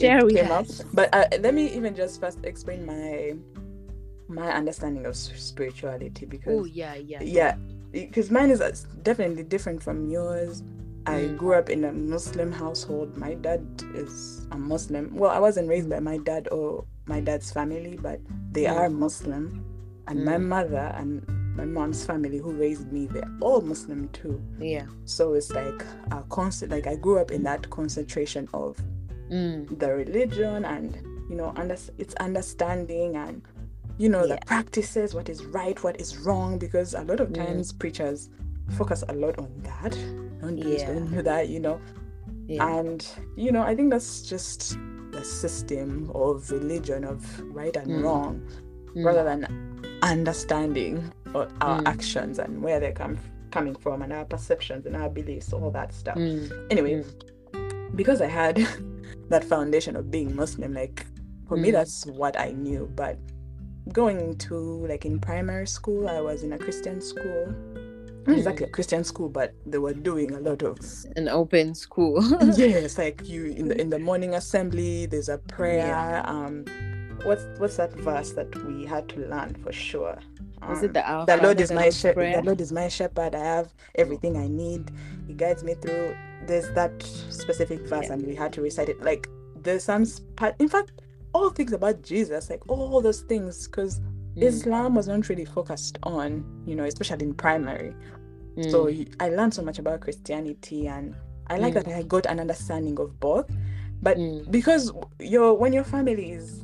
Share 0.00 0.18
it 0.20 0.24
with 0.24 0.34
came 0.34 0.50
up. 0.50 0.66
But 0.92 1.08
uh, 1.14 1.26
let 1.40 1.54
me 1.54 1.72
even 1.74 1.94
just 1.94 2.20
first 2.20 2.38
explain 2.44 2.84
my 2.86 3.34
my 4.28 4.52
understanding 4.52 5.06
of 5.06 5.16
spirituality 5.16 6.26
Oh 6.26 6.28
because 6.28 6.68
yeah, 6.68 6.94
yeah. 6.94 7.22
yeah, 7.22 7.54
because 7.92 8.30
mine 8.30 8.50
is 8.50 8.60
uh, 8.60 8.72
definitely 9.02 9.42
different 9.42 9.82
from 9.82 10.10
yours. 10.10 10.62
I 11.06 11.32
Mm. 11.32 11.38
grew 11.38 11.54
up 11.54 11.70
in 11.70 11.84
a 11.84 11.92
Muslim 11.92 12.52
household. 12.52 13.16
My 13.16 13.32
dad 13.34 13.64
is 13.94 14.44
a 14.52 14.58
Muslim. 14.58 15.16
Well, 15.16 15.30
I 15.30 15.38
wasn't 15.38 15.68
raised 15.68 15.88
by 15.88 16.00
my 16.00 16.18
dad 16.18 16.48
or 16.52 16.84
my 17.06 17.20
dad's 17.20 17.50
family, 17.50 17.96
but 17.96 18.20
they 18.52 18.64
Mm. 18.68 18.76
are 18.76 18.90
Muslim. 18.90 19.64
And 20.06 20.24
my 20.24 20.36
Mm. 20.36 20.48
mother 20.48 20.92
and 21.00 21.24
my 21.58 21.64
mom's 21.66 22.04
family, 22.04 22.38
who 22.38 22.52
raised 22.52 22.90
me, 22.92 23.06
they're 23.06 23.30
all 23.40 23.60
Muslim 23.60 24.08
too. 24.10 24.40
Yeah. 24.58 24.86
So 25.04 25.34
it's 25.34 25.50
like 25.50 25.84
a 26.12 26.22
constant. 26.30 26.72
Like 26.72 26.86
I 26.86 26.94
grew 26.96 27.18
up 27.18 27.30
in 27.30 27.42
that 27.42 27.68
concentration 27.70 28.48
of 28.54 28.78
Mm. 29.30 29.78
the 29.78 29.92
religion 29.92 30.64
and 30.64 30.96
you 31.28 31.36
know 31.36 31.52
under, 31.56 31.76
it's 31.98 32.14
understanding 32.14 33.14
and 33.16 33.42
you 33.98 34.08
know 34.08 34.24
Yeah. 34.24 34.36
the 34.36 34.40
practices 34.46 35.14
what 35.14 35.28
is 35.28 35.44
right 35.44 35.76
what 35.84 36.00
is 36.00 36.16
wrong 36.24 36.58
because 36.58 36.94
a 36.94 37.02
lot 37.02 37.20
of 37.20 37.28
Mm. 37.28 37.34
times 37.44 37.70
preachers 37.70 38.30
focus 38.78 39.04
a 39.06 39.12
lot 39.12 39.38
on 39.38 39.50
that 39.64 39.92
don't 40.40 40.56
do 40.56 40.62
this 40.64 40.80
Yeah. 40.80 40.94
don't 40.94 41.10
do 41.16 41.20
that 41.30 41.50
you 41.50 41.60
know 41.60 41.78
Yeah. 42.46 42.78
and 42.78 43.06
you 43.36 43.52
know 43.52 43.60
i 43.60 43.74
think 43.76 43.90
that's 43.90 44.22
just 44.22 44.78
the 45.12 45.22
system 45.22 46.10
of 46.14 46.50
religion 46.50 47.04
of 47.04 47.20
right 47.60 47.76
and 47.76 47.90
Mm. 47.90 48.02
wrong 48.04 48.40
Mm. 48.96 49.04
rather 49.04 49.24
than 49.24 49.40
understanding 50.02 50.94
our 51.34 51.80
Mm. 51.80 51.86
actions 51.86 52.38
and 52.38 52.62
where 52.62 52.80
they're 52.80 52.92
come, 52.92 53.18
coming 53.50 53.74
from 53.74 54.02
and 54.02 54.12
our 54.12 54.24
perceptions 54.24 54.86
and 54.86 54.94
our 54.96 55.08
beliefs 55.08 55.52
all 55.52 55.70
that 55.70 55.92
stuff 55.92 56.16
Mm. 56.16 56.50
anyway 56.70 57.02
Mm. 57.02 57.96
because 57.96 58.20
i 58.20 58.26
had 58.26 58.56
that 59.30 59.44
foundation 59.44 59.96
of 59.96 60.10
being 60.10 60.34
muslim 60.36 60.74
like 60.74 61.06
for 61.48 61.56
me 61.56 61.68
Mm. 61.70 61.72
that's 61.72 62.06
what 62.06 62.38
i 62.38 62.52
knew 62.52 62.90
but 62.94 63.16
going 63.92 64.36
to 64.36 64.84
like 64.86 65.06
in 65.06 65.18
primary 65.18 65.66
school, 65.66 66.06
I 66.10 66.20
was 66.20 66.42
in 66.42 66.52
a 66.52 66.58
Christian 66.58 67.00
school. 67.00 67.54
Not 68.26 68.36
exactly 68.36 68.66
a 68.66 68.68
Christian 68.68 69.02
school, 69.02 69.30
but 69.30 69.54
they 69.64 69.78
were 69.78 69.94
doing 69.94 70.34
a 70.34 70.40
lot 70.40 70.60
of 70.62 70.76
An 71.16 71.26
open 71.30 71.74
school. 71.74 72.22
yes, 72.54 72.98
like 72.98 73.26
you 73.26 73.46
in 73.46 73.68
the 73.68 73.80
in 73.80 73.88
the 73.88 73.98
morning 73.98 74.34
assembly. 74.34 75.06
There's 75.06 75.30
a 75.30 75.38
prayer. 75.38 75.86
Yeah. 75.86 76.22
Um, 76.26 76.66
what's 77.24 77.46
what's 77.56 77.76
that 77.78 77.94
verse 77.94 78.32
that 78.32 78.54
we 78.66 78.84
had 78.84 79.08
to 79.08 79.20
learn 79.20 79.54
for 79.64 79.72
sure? 79.72 80.18
Was 80.68 80.78
Um, 80.78 80.84
it 80.86 80.94
the 80.94 81.08
Our 81.10 81.26
the 81.26 81.36
Lord 81.36 81.60
is 81.60 81.70
my 81.70 81.90
shepherd. 81.90 82.34
The 82.34 82.42
Lord 82.42 82.60
is 82.60 82.72
my 82.72 82.88
shepherd. 82.88 83.34
I 83.34 83.38
have 83.44 83.72
everything 83.94 84.36
I 84.36 84.48
need. 84.48 84.90
He 85.26 85.34
guides 85.34 85.62
me 85.62 85.74
through. 85.74 86.14
There's 86.46 86.70
that 86.74 87.02
specific 87.30 87.80
verse, 87.88 88.06
Yeah. 88.06 88.14
and 88.14 88.26
we 88.26 88.34
had 88.34 88.52
to 88.54 88.62
recite 88.62 88.88
it. 88.88 89.00
Like 89.02 89.28
there's 89.56 89.84
some 89.84 90.04
part. 90.36 90.54
In 90.58 90.68
fact, 90.68 90.92
all 91.34 91.50
things 91.50 91.72
about 91.72 92.02
Jesus, 92.02 92.48
like 92.50 92.62
all 92.68 93.00
those 93.00 93.20
things, 93.22 93.66
because 93.68 94.00
Mm, 94.36 94.42
Islam 94.44 94.94
was 94.94 95.08
not 95.08 95.28
really 95.28 95.44
focused 95.44 95.98
on, 96.04 96.44
you 96.64 96.76
know, 96.76 96.84
especially 96.84 97.24
in 97.26 97.34
primary. 97.34 97.92
So 98.70 98.86
mm, 98.86 98.96
you- 98.98 99.06
I 99.20 99.30
learned 99.30 99.52
so 99.54 99.62
much 99.62 99.78
about 99.80 100.00
Christianity, 100.00 100.86
and 100.86 101.14
I 101.48 101.58
like 101.58 101.74
Mm. 101.74 101.84
that 101.84 101.88
I 101.88 102.02
got 102.02 102.26
an 102.26 102.38
understanding 102.40 102.98
of 103.00 103.18
both. 103.20 103.50
But 104.02 104.16
mm, 104.16 104.48
because 104.50 104.92
your 105.18 105.54
when 105.54 105.72
your 105.72 105.84
family 105.84 106.32
is 106.32 106.62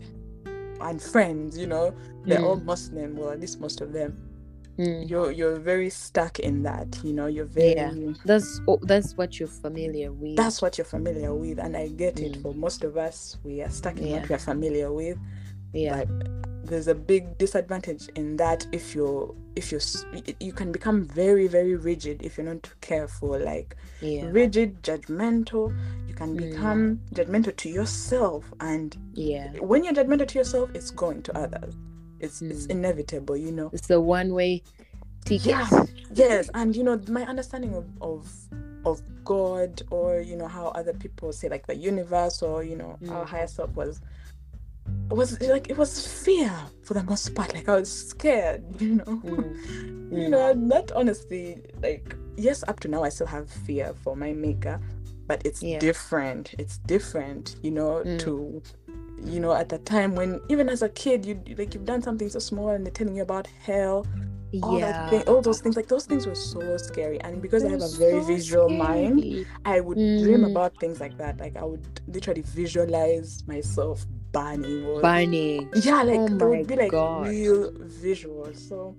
and 0.81 1.01
friends, 1.01 1.57
you 1.59 1.67
know, 1.67 1.95
they're 2.25 2.43
all 2.43 2.57
Mm. 2.59 2.65
Muslim, 2.65 3.17
well, 3.17 3.31
at 3.31 3.41
least 3.41 3.61
most 3.61 3.81
of 3.81 3.93
them 3.93 4.17
mm. 4.79 5.09
you're 5.09 5.31
you're 5.31 5.57
very 5.57 5.89
stuck 5.91 6.39
in 6.41 6.63
that 6.63 6.99
you 7.05 7.13
know 7.13 7.27
you're 7.27 7.45
very 7.45 7.75
Yeah. 7.75 7.93
That's 8.25 8.61
that's 8.83 9.17
what 9.17 9.39
you're 9.39 9.49
familiar 9.49 10.11
with. 10.13 10.37
that's 10.37 10.61
what 10.63 10.79
you're 10.79 10.85
familiar 10.85 11.33
with 11.35 11.59
and 11.59 11.77
i 11.77 11.89
get 11.89 12.19
it 12.21 12.33
Mm. 12.35 12.43
for 12.43 12.55
most 12.55 12.83
of 12.85 12.97
us 12.97 13.39
we 13.45 13.63
are 13.63 13.71
stuck 13.71 13.99
in 13.99 14.07
Yeah. 14.09 14.21
what 14.21 14.31
we're 14.31 14.39
familiar 14.39 14.93
with 14.93 15.17
yeah. 15.73 16.05
but 16.05 16.44
there's 16.65 16.89
a 16.89 16.95
big 16.95 17.37
disadvantage 17.39 18.09
in 18.17 18.37
that 18.37 18.67
if 18.73 18.95
you're 18.95 19.35
if 19.57 19.71
you're 19.71 19.81
you 20.41 20.53
can 20.53 20.73
become 20.73 21.05
very 21.05 21.47
very 21.47 21.77
rigid 21.77 22.23
if 22.23 22.37
you're 22.39 22.47
not 22.47 22.69
careful 22.81 23.39
like 23.39 23.77
Yeah. 24.01 24.27
rigid 24.31 24.83
judgmental 24.83 25.75
you 26.09 26.15
can 26.15 26.37
Mm. 26.37 26.51
become 26.51 27.01
judgmental 27.15 27.55
to 27.57 27.69
yourself 27.69 28.53
and 28.61 28.97
Yeah. 29.15 29.53
when 29.61 29.85
you're 29.85 29.93
judgmental 29.95 30.27
to 30.29 30.39
yourself 30.39 30.71
it's 30.75 30.91
going 30.91 31.23
to 31.23 31.37
others 31.39 31.75
it's 32.21 32.41
it's 32.43 32.67
Mm. 32.67 32.71
inevitable 32.71 33.37
you 33.37 33.53
know 33.53 33.71
It's 33.73 33.87
the 33.89 34.01
one 34.01 34.33
way 34.33 34.63
ticket. 35.25 35.47
Yeah. 35.47 35.69
yes 36.15 36.51
and 36.55 36.75
you 36.77 36.83
know 36.85 37.01
my 37.09 37.25
understanding 37.27 37.75
of 37.75 37.85
of 38.01 38.31
of 38.85 39.01
god 39.25 39.83
or 39.91 40.21
you 40.21 40.37
know 40.37 40.47
how 40.49 40.67
other 40.69 40.93
people 40.93 41.33
say 41.33 41.49
like 41.49 41.67
the 41.67 41.75
universe 41.77 42.43
or 42.43 42.63
you 42.63 42.77
know 42.77 42.99
our 43.09 43.25
Mm. 43.25 43.27
higher 43.27 43.47
self 43.47 43.75
was 43.77 44.01
was 45.11 45.41
like 45.43 45.71
it 45.71 45.77
was 45.79 46.07
fear 46.25 46.53
for 46.83 46.95
the 46.95 47.03
most 47.05 47.35
part 47.35 47.55
like 47.55 47.69
i 47.69 47.77
was 47.77 48.09
scared 48.09 48.65
you 48.81 48.97
know 48.97 49.21
Mm, 49.25 50.23
you 50.23 50.29
know 50.29 50.53
that 50.69 50.93
honestly 50.93 51.61
like 51.83 52.17
yes 52.37 52.63
up 52.69 52.81
to 52.81 52.89
now 52.89 53.03
i 53.03 53.09
still 53.09 53.27
have 53.27 53.49
fear 53.49 53.95
for 54.03 54.15
my 54.17 54.33
maker 54.33 54.81
but 55.27 55.41
it's 55.45 55.63
Yeah. 55.63 55.79
different 55.79 56.55
it's 56.59 56.79
different 56.79 57.57
you 57.63 57.71
know 57.71 58.03
Mm. 58.05 58.19
to 58.21 58.63
you 59.25 59.41
know 59.41 59.53
at 59.53 59.69
the 59.69 59.79
time 59.79 60.15
when 60.15 60.41
even 60.49 60.69
as 60.69 60.83
a 60.83 60.89
kid 60.89 61.25
you 61.25 61.41
like 61.57 61.75
you've 61.75 61.85
done 61.87 62.03
something 62.03 62.29
so 62.29 62.39
small 62.39 62.69
and 62.71 62.85
they're 62.85 62.93
telling 62.93 63.17
you 63.17 63.23
about 63.23 63.47
hell 63.65 64.07
all 64.63 64.79
yeah. 64.79 65.09
thing, 65.11 65.23
all 65.27 65.41
those 65.41 65.61
things 65.61 65.75
like 65.77 65.89
those 65.89 66.05
things 66.07 66.27
were 66.27 66.35
so 66.35 66.77
scary 66.77 67.21
and 67.23 67.41
because 67.43 67.65
i 67.65 67.69
have 67.69 67.83
a 67.83 67.89
very 67.89 68.21
so 68.21 68.27
visual 68.27 68.69
mind 68.69 69.47
i 69.65 69.81
would 69.81 69.97
dream 70.23 70.43
Mm. 70.43 70.51
about 70.51 70.77
things 70.79 71.01
like 71.01 71.17
that 71.19 71.39
like 71.41 71.57
i 71.57 71.65
would 71.65 72.01
literally 72.07 72.43
visualize 72.43 73.43
myself 73.49 74.05
burning 74.35 74.85
or 74.85 75.01
Burning. 75.01 75.71
yeah 75.77 76.03
like 76.03 76.21
Oh 76.21 76.29
there 76.37 76.49
would 76.49 76.67
be 76.67 76.77
like 76.77 76.93
real 76.93 77.71
visuals 78.03 78.59
so 78.69 78.95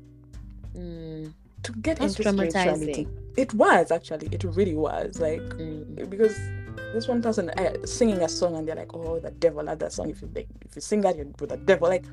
Mm, 0.75 1.31
to 1.63 1.71
get 1.79 1.99
That's 1.99 2.19
into 2.19 2.29
spirituality 2.33 3.07
it 3.37 3.53
was 3.53 3.91
actually. 3.91 4.27
It 4.31 4.43
really 4.43 4.75
was 4.75 5.19
like 5.19 5.39
mm, 5.41 6.09
because 6.09 6.35
this 6.93 7.07
one 7.07 7.21
person 7.21 7.49
uh, 7.49 7.85
singing 7.85 8.21
a 8.23 8.29
song 8.29 8.55
and 8.55 8.67
they're 8.67 8.75
like 8.75 8.93
oh 8.93 9.19
the 9.19 9.31
devil 9.31 9.63
love 9.63 9.79
that 9.79 9.93
song. 9.93 10.09
If 10.09 10.21
you 10.21 10.29
like 10.35 10.47
if 10.65 10.75
you 10.75 10.81
sing 10.81 11.01
that 11.01 11.15
you're 11.17 11.27
with 11.39 11.49
the 11.49 11.57
devil. 11.57 11.87
Like 11.89 12.05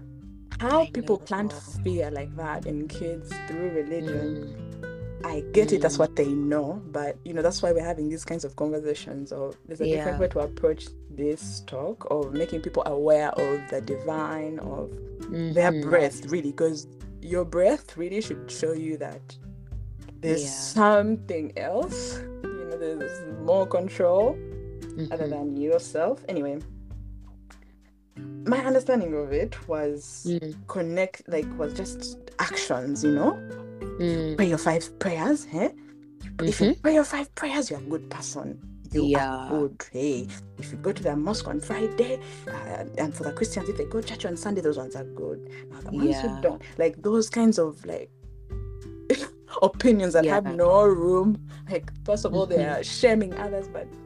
how 0.61 0.83
I 0.83 0.91
people 0.93 1.19
plant 1.19 1.53
fear 1.83 2.11
like 2.11 2.35
that 2.37 2.67
in 2.67 2.87
kids 2.89 3.33
through 3.49 3.71
religion 3.71 4.55
mm, 4.81 4.92
I 5.25 5.41
get 5.53 5.73
it, 5.73 5.81
that's 5.81 5.99
what 5.99 6.17
they 6.17 6.27
know, 6.29 6.83
but 6.87 7.17
you 7.25 7.33
know, 7.33 7.43
that's 7.43 7.63
why 7.63 7.73
we're 7.73 7.85
having 7.85 8.09
these 8.09 8.25
kinds 8.25 8.45
of 8.45 8.57
conversations 8.57 9.33
or 9.33 9.55
there's 9.67 9.81
a 9.81 9.87
different 9.87 10.19
way 10.19 10.29
to 10.29 10.41
approach 10.41 10.87
this 11.11 11.61
talk 11.67 12.07
of 12.11 12.33
making 12.33 12.61
people 12.61 12.83
aware 12.87 13.31
of 13.31 13.61
the 13.71 13.81
divine, 13.81 14.59
of 14.61 14.91
their 15.31 15.71
mhm. 15.73 15.83
breath, 15.83 16.27
really, 16.27 16.51
because 16.51 16.87
your 17.21 17.45
breath 17.45 17.97
really 17.97 18.21
should 18.21 18.51
show 18.51 18.73
you 18.73 18.97
that 18.99 19.21
there's 20.21 20.43
Yeah. 20.43 20.49
something 20.51 21.53
else, 21.57 22.19
you 22.43 22.67
know, 22.71 22.77
there's 22.79 23.21
more 23.43 23.67
control 23.67 24.37
other 25.11 25.27
Mhm. 25.27 25.31
than 25.31 25.57
yourself. 25.57 26.25
Anyway, 26.29 26.59
my 28.45 28.59
understanding 28.65 29.15
of 29.15 29.33
it 29.33 29.69
was 29.69 30.27
Mm, 30.27 30.55
connect, 30.67 31.23
like, 31.29 31.47
was 31.59 31.73
just 31.75 32.19
actions, 32.39 33.05
you 33.05 33.13
know 33.13 33.39
mm, 34.03 34.37
pray 34.37 34.49
your 34.49 34.59
five 34.59 34.99
prayers, 34.99 35.47
eh? 35.53 35.71
If 36.41 36.61
you 36.61 36.75
pray 36.83 36.95
your 36.95 37.05
five 37.05 37.33
prayers, 37.35 37.71
you're 37.71 37.79
a 37.81 37.83
good 37.83 38.11
person. 38.11 38.59
You 38.93 39.07
Yeah. 39.07 39.27
are 39.29 39.49
good. 39.69 39.85
Hey, 39.93 40.29
if 40.59 40.71
you 40.73 40.79
go 40.79 40.93
to 40.93 41.03
the 41.03 41.17
mosque 41.17 41.49
on 41.49 41.61
Friday, 41.61 42.21
uh, 42.49 42.85
and 42.99 43.15
for 43.15 43.25
the 43.25 43.33
Christians, 43.33 43.69
if 43.69 43.77
they 43.79 43.85
go 43.87 44.01
to 44.01 44.07
church 44.07 44.27
on 44.27 44.37
Sunday, 44.37 44.61
those 44.61 44.77
ones 44.79 44.97
are 44.97 45.05
good. 45.05 45.49
Now 45.71 45.81
the 45.81 45.93
ones 45.93 46.11
Yeah. 46.11 46.23
who 46.37 46.43
don't, 46.43 46.63
like 46.79 47.01
those 47.03 47.31
kinds 47.31 47.59
of 47.59 47.85
like 47.87 48.11
opinions 49.63 50.13
that 50.15 50.25
have 50.27 50.45
no 50.45 50.85
room. 50.85 51.49
Like 51.71 51.91
first 52.05 52.25
of 52.25 52.35
all, 52.35 52.47
they 52.47 52.57
Mhm. 52.57 52.81
are 52.81 52.85
shaming 52.85 53.33
others, 53.35 53.69
but 53.69 53.87
yeah, 53.87 53.99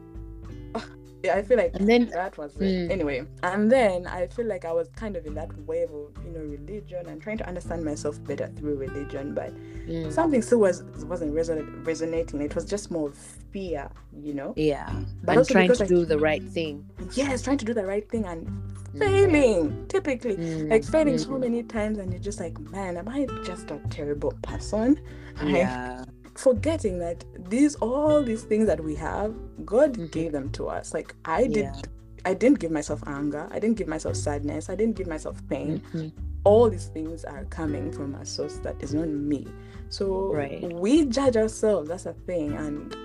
I 1.35 1.43
feel 1.43 1.57
like 1.59 1.73
And 1.75 1.89
then 1.89 2.07
that 2.11 2.37
was 2.39 2.55
it. 2.57 2.61
Mm. 2.63 2.91
Anyway, 2.91 3.25
and 3.43 3.71
then 3.71 4.07
I 4.07 4.27
feel 4.27 4.47
like 4.47 4.65
I 4.65 4.73
was 4.73 4.89
kind 4.97 5.17
of 5.17 5.27
in 5.27 5.35
that 5.35 5.51
wave 5.67 5.91
of 5.91 6.13
you 6.25 6.31
know 6.33 6.41
religion 6.41 7.07
and 7.09 7.21
trying 7.21 7.39
to 7.39 7.47
understand 7.49 7.85
myself 7.85 8.23
better 8.25 8.49
through 8.57 8.77
religion, 8.77 9.35
but 9.35 9.53
mm, 9.89 10.13
something 10.13 10.43
still 10.43 10.59
was 10.61 10.83
wasn't 11.07 11.35
reson- 11.35 11.87
resonating. 11.87 12.41
It 12.41 12.55
was 12.55 12.65
just 12.65 12.91
more 12.91 13.13
fear, 13.51 13.89
you 14.17 14.35
know. 14.35 14.53
yeah, 14.57 14.91
But 15.25 15.37
and 15.39 15.49
trying 15.49 15.73
to 15.73 15.85
I- 15.85 15.87
do 15.87 16.05
the 16.05 16.19
right 16.19 16.43
thing. 16.43 16.85
Yes, 17.15 17.43
trying 17.43 17.59
to 17.59 17.65
do 17.65 17.75
the 17.75 17.87
right 17.87 18.09
thing 18.09 18.25
and 18.25 18.47
Mm, 18.95 18.99
failing. 19.01 19.87
Typically, 19.89 20.37
mm, 20.37 20.71
like 20.71 20.83
failing 20.85 21.19
so 21.19 21.31
mm, 21.31 21.41
many 21.41 21.63
times, 21.63 21.99
and 21.99 22.11
you're 22.13 22.23
just 22.23 22.41
like, 22.41 22.59
man, 22.71 22.97
am 22.97 23.09
I 23.09 23.27
just 23.45 23.71
a 23.71 23.79
terrible 23.91 24.33
person? 24.43 24.99
Like, 25.43 25.53
Yeah, 25.69 26.03
forgetting 26.39 26.99
that 27.01 27.25
these 27.51 27.75
all 27.77 28.23
these 28.23 28.43
things 28.45 28.67
that 28.67 28.83
we 28.83 28.95
have, 28.97 29.35
God 29.65 29.95
Mhm. 29.97 30.11
gave 30.13 30.33
them 30.33 30.51
to 30.53 30.69
us. 30.69 30.93
Like 30.95 31.15
I 31.25 31.47
did. 31.47 31.65
Yeah. 31.65 31.81
I 32.25 32.35
didn't 32.35 32.59
give 32.59 32.73
myself 32.73 33.03
anger. 33.07 33.47
I 33.53 33.59
didn't 33.61 33.77
give 33.77 33.87
myself 33.87 34.17
sadness. 34.17 34.69
I 34.69 34.75
didn't 34.75 34.97
give 34.97 35.07
myself 35.07 35.41
pain. 35.49 35.81
mhm, 35.93 36.13
all 36.45 36.69
these 36.71 36.87
things 36.89 37.25
are 37.25 37.45
coming 37.47 37.93
from 37.93 38.15
a 38.17 38.25
source 38.27 38.59
that 38.59 38.75
is 38.83 38.93
not 38.95 39.09
me. 39.09 39.47
So 39.91 40.33
Right. 40.33 40.73
we 40.75 41.05
judge 41.07 41.37
ourselves. 41.37 41.89
That's 41.89 42.07
a 42.07 42.15
thing. 42.27 42.55
And 42.55 42.97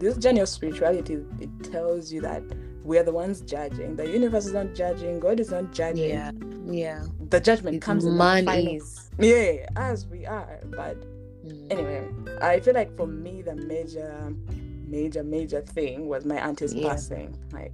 this 0.00 0.16
journey 0.16 0.40
of 0.40 0.48
spirituality, 0.48 1.18
it 1.40 1.50
tells 1.64 2.12
you 2.12 2.20
that 2.22 2.42
we 2.84 2.96
are 2.98 3.02
the 3.02 3.12
ones 3.12 3.40
judging. 3.40 3.96
The 3.96 4.08
universe 4.08 4.46
is 4.46 4.52
not 4.52 4.74
judging. 4.74 5.18
God 5.20 5.40
is 5.40 5.50
not 5.50 5.72
judging. 5.72 6.10
yeah, 6.10 6.30
yeah. 6.66 7.02
The 7.28 7.40
judgment 7.40 7.82
comes 7.82 8.04
in 8.04 8.12
the 8.12 8.18
man 8.18 8.44
final. 8.46 8.76
is. 8.76 9.10
Yeah, 9.18 9.66
as 9.76 10.06
we 10.06 10.26
are. 10.26 10.60
But 10.70 10.96
Mm, 11.44 11.72
anyway, 11.72 12.08
I 12.42 12.60
feel 12.60 12.74
like 12.74 12.94
for 12.96 13.06
me, 13.06 13.42
the 13.42 13.54
major, 13.56 14.32
major, 14.86 15.22
major 15.22 15.60
thing 15.62 16.06
was 16.08 16.24
my 16.24 16.36
auntie's 16.38 16.74
Yeah. 16.74 16.90
passing. 16.90 17.36
Like 17.52 17.72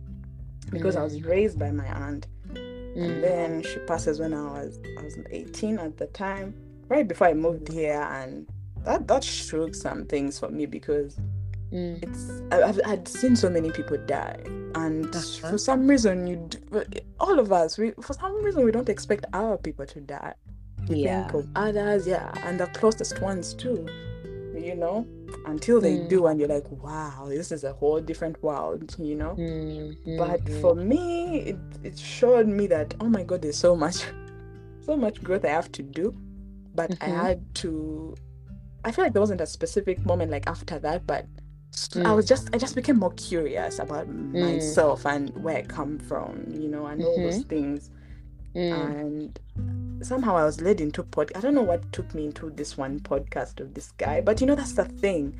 because 0.70 0.96
I 0.96 1.02
was 1.02 1.16
Mm. 1.18 1.26
raised 1.26 1.58
by 1.58 1.70
my 1.70 1.86
aunt 1.86 2.26
and 2.54 2.96
mm, 2.96 3.20
then 3.20 3.62
she 3.62 3.78
passes 3.80 4.18
when 4.18 4.32
I 4.34 4.42
was 4.42 4.78
I 4.98 5.02
was 5.02 5.16
18 5.30 5.78
at 5.78 5.96
the 5.96 6.06
time, 6.08 6.54
right 6.88 7.06
before 7.06 7.28
I 7.28 7.34
moved 7.34 7.68
here, 7.72 8.00
and 8.10 8.46
that 8.84 9.06
that 9.08 9.22
shook 9.22 9.74
some 9.74 10.06
things 10.06 10.38
for 10.38 10.48
me 10.48 10.66
because 10.66 11.16
mm, 11.72 12.02
it's 12.02 12.42
I've 12.52 12.80
I'd 12.86 13.06
seen 13.06 13.36
so 13.36 13.50
many 13.50 13.70
people 13.70 13.98
die, 14.06 14.40
and 14.74 15.14
for 15.14 15.58
some 15.58 15.86
reason 15.86 16.26
you 16.26 16.48
all 17.20 17.38
of 17.38 17.52
us 17.52 17.76
we 17.78 17.90
for 18.02 18.12
some 18.14 18.42
reason 18.42 18.64
we 18.64 18.72
don't 18.72 18.88
expect 18.88 19.26
our 19.34 19.56
people 19.58 19.86
to 19.86 20.00
die. 20.00 20.34
We 20.88 20.96
Yeah. 20.96 21.22
think 21.30 21.34
of 21.34 21.48
others, 21.56 22.06
yeah, 22.06 22.32
and 22.44 22.60
the 22.60 22.66
closest 22.68 23.20
ones 23.20 23.54
too, 23.54 23.86
you 24.54 24.74
know. 24.76 25.06
Until 25.44 25.80
they 25.80 25.96
Mm. 25.96 26.08
do, 26.08 26.26
and 26.26 26.38
you're 26.40 26.48
like, 26.48 26.70
wow, 26.70 27.26
this 27.28 27.50
is 27.52 27.64
a 27.64 27.72
whole 27.72 28.00
different 28.00 28.42
world, 28.42 28.94
you 28.98 29.14
know. 29.16 29.34
mm, 29.36 29.96
mm, 30.06 30.16
But 30.18 30.44
mm. 30.44 30.60
for 30.60 30.74
me, 30.74 31.40
it, 31.40 31.58
it 31.82 31.98
showed 31.98 32.46
me 32.48 32.66
that 32.68 32.94
oh 33.00 33.08
my 33.08 33.22
god, 33.24 33.42
there's 33.42 33.58
so 33.58 33.74
much, 33.76 34.04
so 34.80 34.96
much 34.96 35.22
growth 35.22 35.44
I 35.44 35.48
have 35.50 35.70
to 35.72 35.82
do. 35.82 36.14
But 36.74 36.96
I 37.00 37.06
Mhm. 37.06 37.16
had 37.24 37.54
to. 37.56 38.14
I 38.84 38.92
feel 38.92 39.04
like 39.04 39.12
there 39.14 39.22
wasn't 39.22 39.40
a 39.40 39.46
specific 39.46 40.04
moment 40.06 40.30
like 40.30 40.46
after 40.46 40.78
that, 40.78 41.06
but 41.06 41.26
s- 41.74 41.88
I 41.96 42.12
Mm. 42.12 42.16
was 42.16 42.26
just 42.26 42.48
I 42.54 42.58
just 42.58 42.74
became 42.76 42.98
more 42.98 43.12
curious 43.14 43.78
about 43.80 44.06
myself 44.08 45.04
and 45.06 45.30
where 45.42 45.56
I 45.58 45.62
come 45.62 45.98
from, 45.98 46.44
you 46.52 46.68
know, 46.68 46.86
and 46.86 47.02
all 47.04 47.16
those 47.22 47.42
things. 47.42 47.90
Mm, 48.56 49.38
And 50.00 50.06
somehow 50.06 50.36
I 50.36 50.44
was 50.44 50.60
led 50.60 50.80
into 50.80 51.02
pod. 51.02 51.30
I 51.36 51.40
don't 51.40 51.54
know 51.54 51.62
what 51.62 51.92
took 51.92 52.14
me 52.14 52.24
into 52.26 52.50
this 52.50 52.76
one 52.78 53.00
podcast 53.00 53.60
of 53.60 53.74
this 53.74 53.92
guy, 53.92 54.20
but 54.20 54.40
you 54.40 54.46
know 54.46 54.54
that's 54.54 54.72
the 54.72 54.84
thing. 54.86 55.36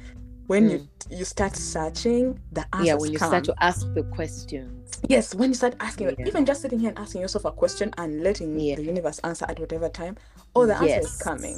When 0.48 0.70
you 0.70 0.88
you 1.10 1.24
start 1.24 1.56
searching, 1.56 2.38
the 2.52 2.64
answers 2.72 2.86
yeah 2.86 2.94
when 2.94 3.10
you 3.12 3.18
come. 3.18 3.28
start 3.30 3.44
to 3.44 3.54
ask 3.60 3.86
the 3.94 4.04
questions 4.04 4.92
Yes, 5.08 5.34
when 5.34 5.50
you 5.50 5.54
start 5.54 5.74
asking, 5.80 6.08
Yeah. 6.18 6.26
even 6.26 6.46
just 6.46 6.62
sitting 6.62 6.78
here 6.78 6.90
and 6.90 6.98
asking 6.98 7.20
yourself 7.22 7.44
a 7.46 7.50
question 7.52 7.92
and 7.98 8.22
letting 8.22 8.58
Yeah. 8.58 8.76
the 8.76 8.84
universe 8.84 9.18
answer 9.24 9.44
at 9.48 9.58
whatever 9.58 9.88
time, 9.88 10.16
oh, 10.54 10.64
the 10.66 10.76
answer 10.76 11.00
is 11.00 11.16
coming. 11.18 11.56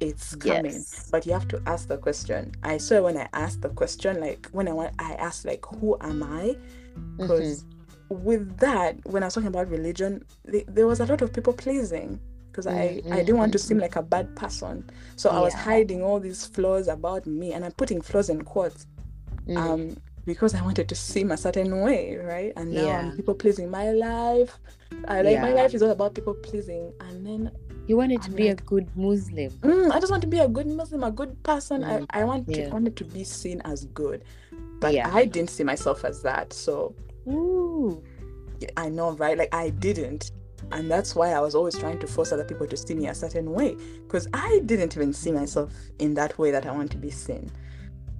It's 0.00 0.36
coming. 0.36 0.66
yes 0.66 1.08
But 1.10 1.26
you 1.26 1.32
have 1.32 1.48
to 1.48 1.60
ask 1.66 1.88
the 1.88 1.96
question. 1.98 2.52
I 2.62 2.78
swear, 2.78 3.02
when 3.02 3.16
I 3.16 3.28
asked 3.32 3.60
the 3.62 3.70
question, 3.70 4.20
like 4.20 4.48
when 4.52 4.68
I 4.68 4.72
want, 4.72 4.94
I 5.00 5.14
asked 5.14 5.44
like, 5.44 5.64
"Who 5.80 5.96
am 6.00 6.22
I?" 6.22 6.56
Mm-hmm. 7.18 7.77
With 8.10 8.58
that, 8.58 8.96
when 9.04 9.22
I 9.22 9.26
was 9.26 9.34
talking 9.34 9.48
about 9.48 9.68
religion, 9.68 10.24
th- 10.50 10.66
there 10.68 10.86
was 10.86 11.00
a 11.00 11.06
lot 11.06 11.20
of 11.22 11.32
people 11.32 11.52
pleasing. 11.52 12.18
Because 12.50 12.66
I, 12.66 13.00
I 13.12 13.16
didn't 13.18 13.36
want 13.36 13.52
to 13.52 13.58
seem 13.58 13.78
like 13.78 13.94
a 13.94 14.02
bad 14.02 14.34
person, 14.34 14.88
so 15.14 15.30
I 15.30 15.38
was 15.38 15.54
hiding 15.54 16.02
all 16.02 16.18
these 16.18 16.44
flaws 16.44 16.88
about 16.88 17.24
me, 17.24 17.52
and 17.52 17.64
I'm 17.64 17.70
putting 17.72 18.00
flaws 18.00 18.28
in 18.30 18.42
quotes 18.42 18.86
Mhm. 19.46 19.56
um 19.56 19.96
because 20.26 20.54
I 20.54 20.60
wanted 20.62 20.88
to 20.88 20.94
seem 20.94 21.30
a 21.30 21.36
certain 21.36 21.80
way, 21.82 22.16
right? 22.16 22.52
And 22.56 22.72
now 22.74 22.84
Yeah. 22.84 22.98
I'm 22.98 23.16
people 23.16 23.34
pleasing. 23.34 23.70
My 23.70 23.92
life, 23.92 24.58
I 25.06 25.22
like 25.22 25.40
my 25.40 25.52
life 25.54 25.72
is 25.72 25.82
all 25.82 25.90
about 25.90 26.14
people 26.14 26.34
pleasing. 26.34 26.92
And 27.00 27.24
then 27.24 27.50
you 27.86 27.96
wanted 27.96 28.20
to 28.22 28.28
I'm 28.30 28.34
be 28.36 28.48
like- 28.48 28.60
a 28.60 28.64
good 28.64 28.88
muslim 28.96 29.50
mm, 29.62 29.90
I 29.90 30.00
just 30.00 30.10
want 30.10 30.20
to 30.22 30.28
be 30.28 30.40
a 30.40 30.48
good 30.48 30.66
Muslim, 30.66 31.02
a 31.04 31.10
good 31.12 31.40
person. 31.44 31.82
Mm, 31.82 32.06
I, 32.10 32.20
I 32.20 32.24
want 32.24 32.46
to 32.52 32.68
wanted 32.70 32.96
to 32.96 33.04
be 33.04 33.22
seen 33.24 33.62
as 33.64 33.84
good, 33.94 34.22
but 34.80 34.92
Yeah. 34.92 35.08
I 35.14 35.24
didn't 35.26 35.50
see 35.50 35.64
myself 35.64 36.04
as 36.04 36.22
that. 36.22 36.52
So 36.52 36.94
Ooh. 37.28 38.02
I 38.76 38.88
know, 38.88 39.12
right? 39.12 39.36
Like 39.38 39.54
I 39.54 39.70
didn't. 39.70 40.32
And 40.72 40.90
that's 40.90 41.14
why 41.14 41.30
I 41.32 41.40
was 41.40 41.54
always 41.54 41.78
trying 41.78 41.98
to 42.00 42.06
force 42.06 42.32
other 42.32 42.44
people 42.44 42.66
to 42.66 42.76
see 42.76 42.94
me 42.94 43.06
a 43.06 43.14
certain 43.14 43.52
way. 43.52 43.76
Because 44.02 44.26
I 44.34 44.60
didn't 44.66 44.96
even 44.96 45.12
see 45.12 45.30
myself 45.32 45.72
in 46.00 46.14
that 46.14 46.36
way 46.38 46.50
that 46.50 46.66
I 46.66 46.72
want 46.72 46.90
to 46.92 46.98
be 46.98 47.10
seen. 47.10 47.50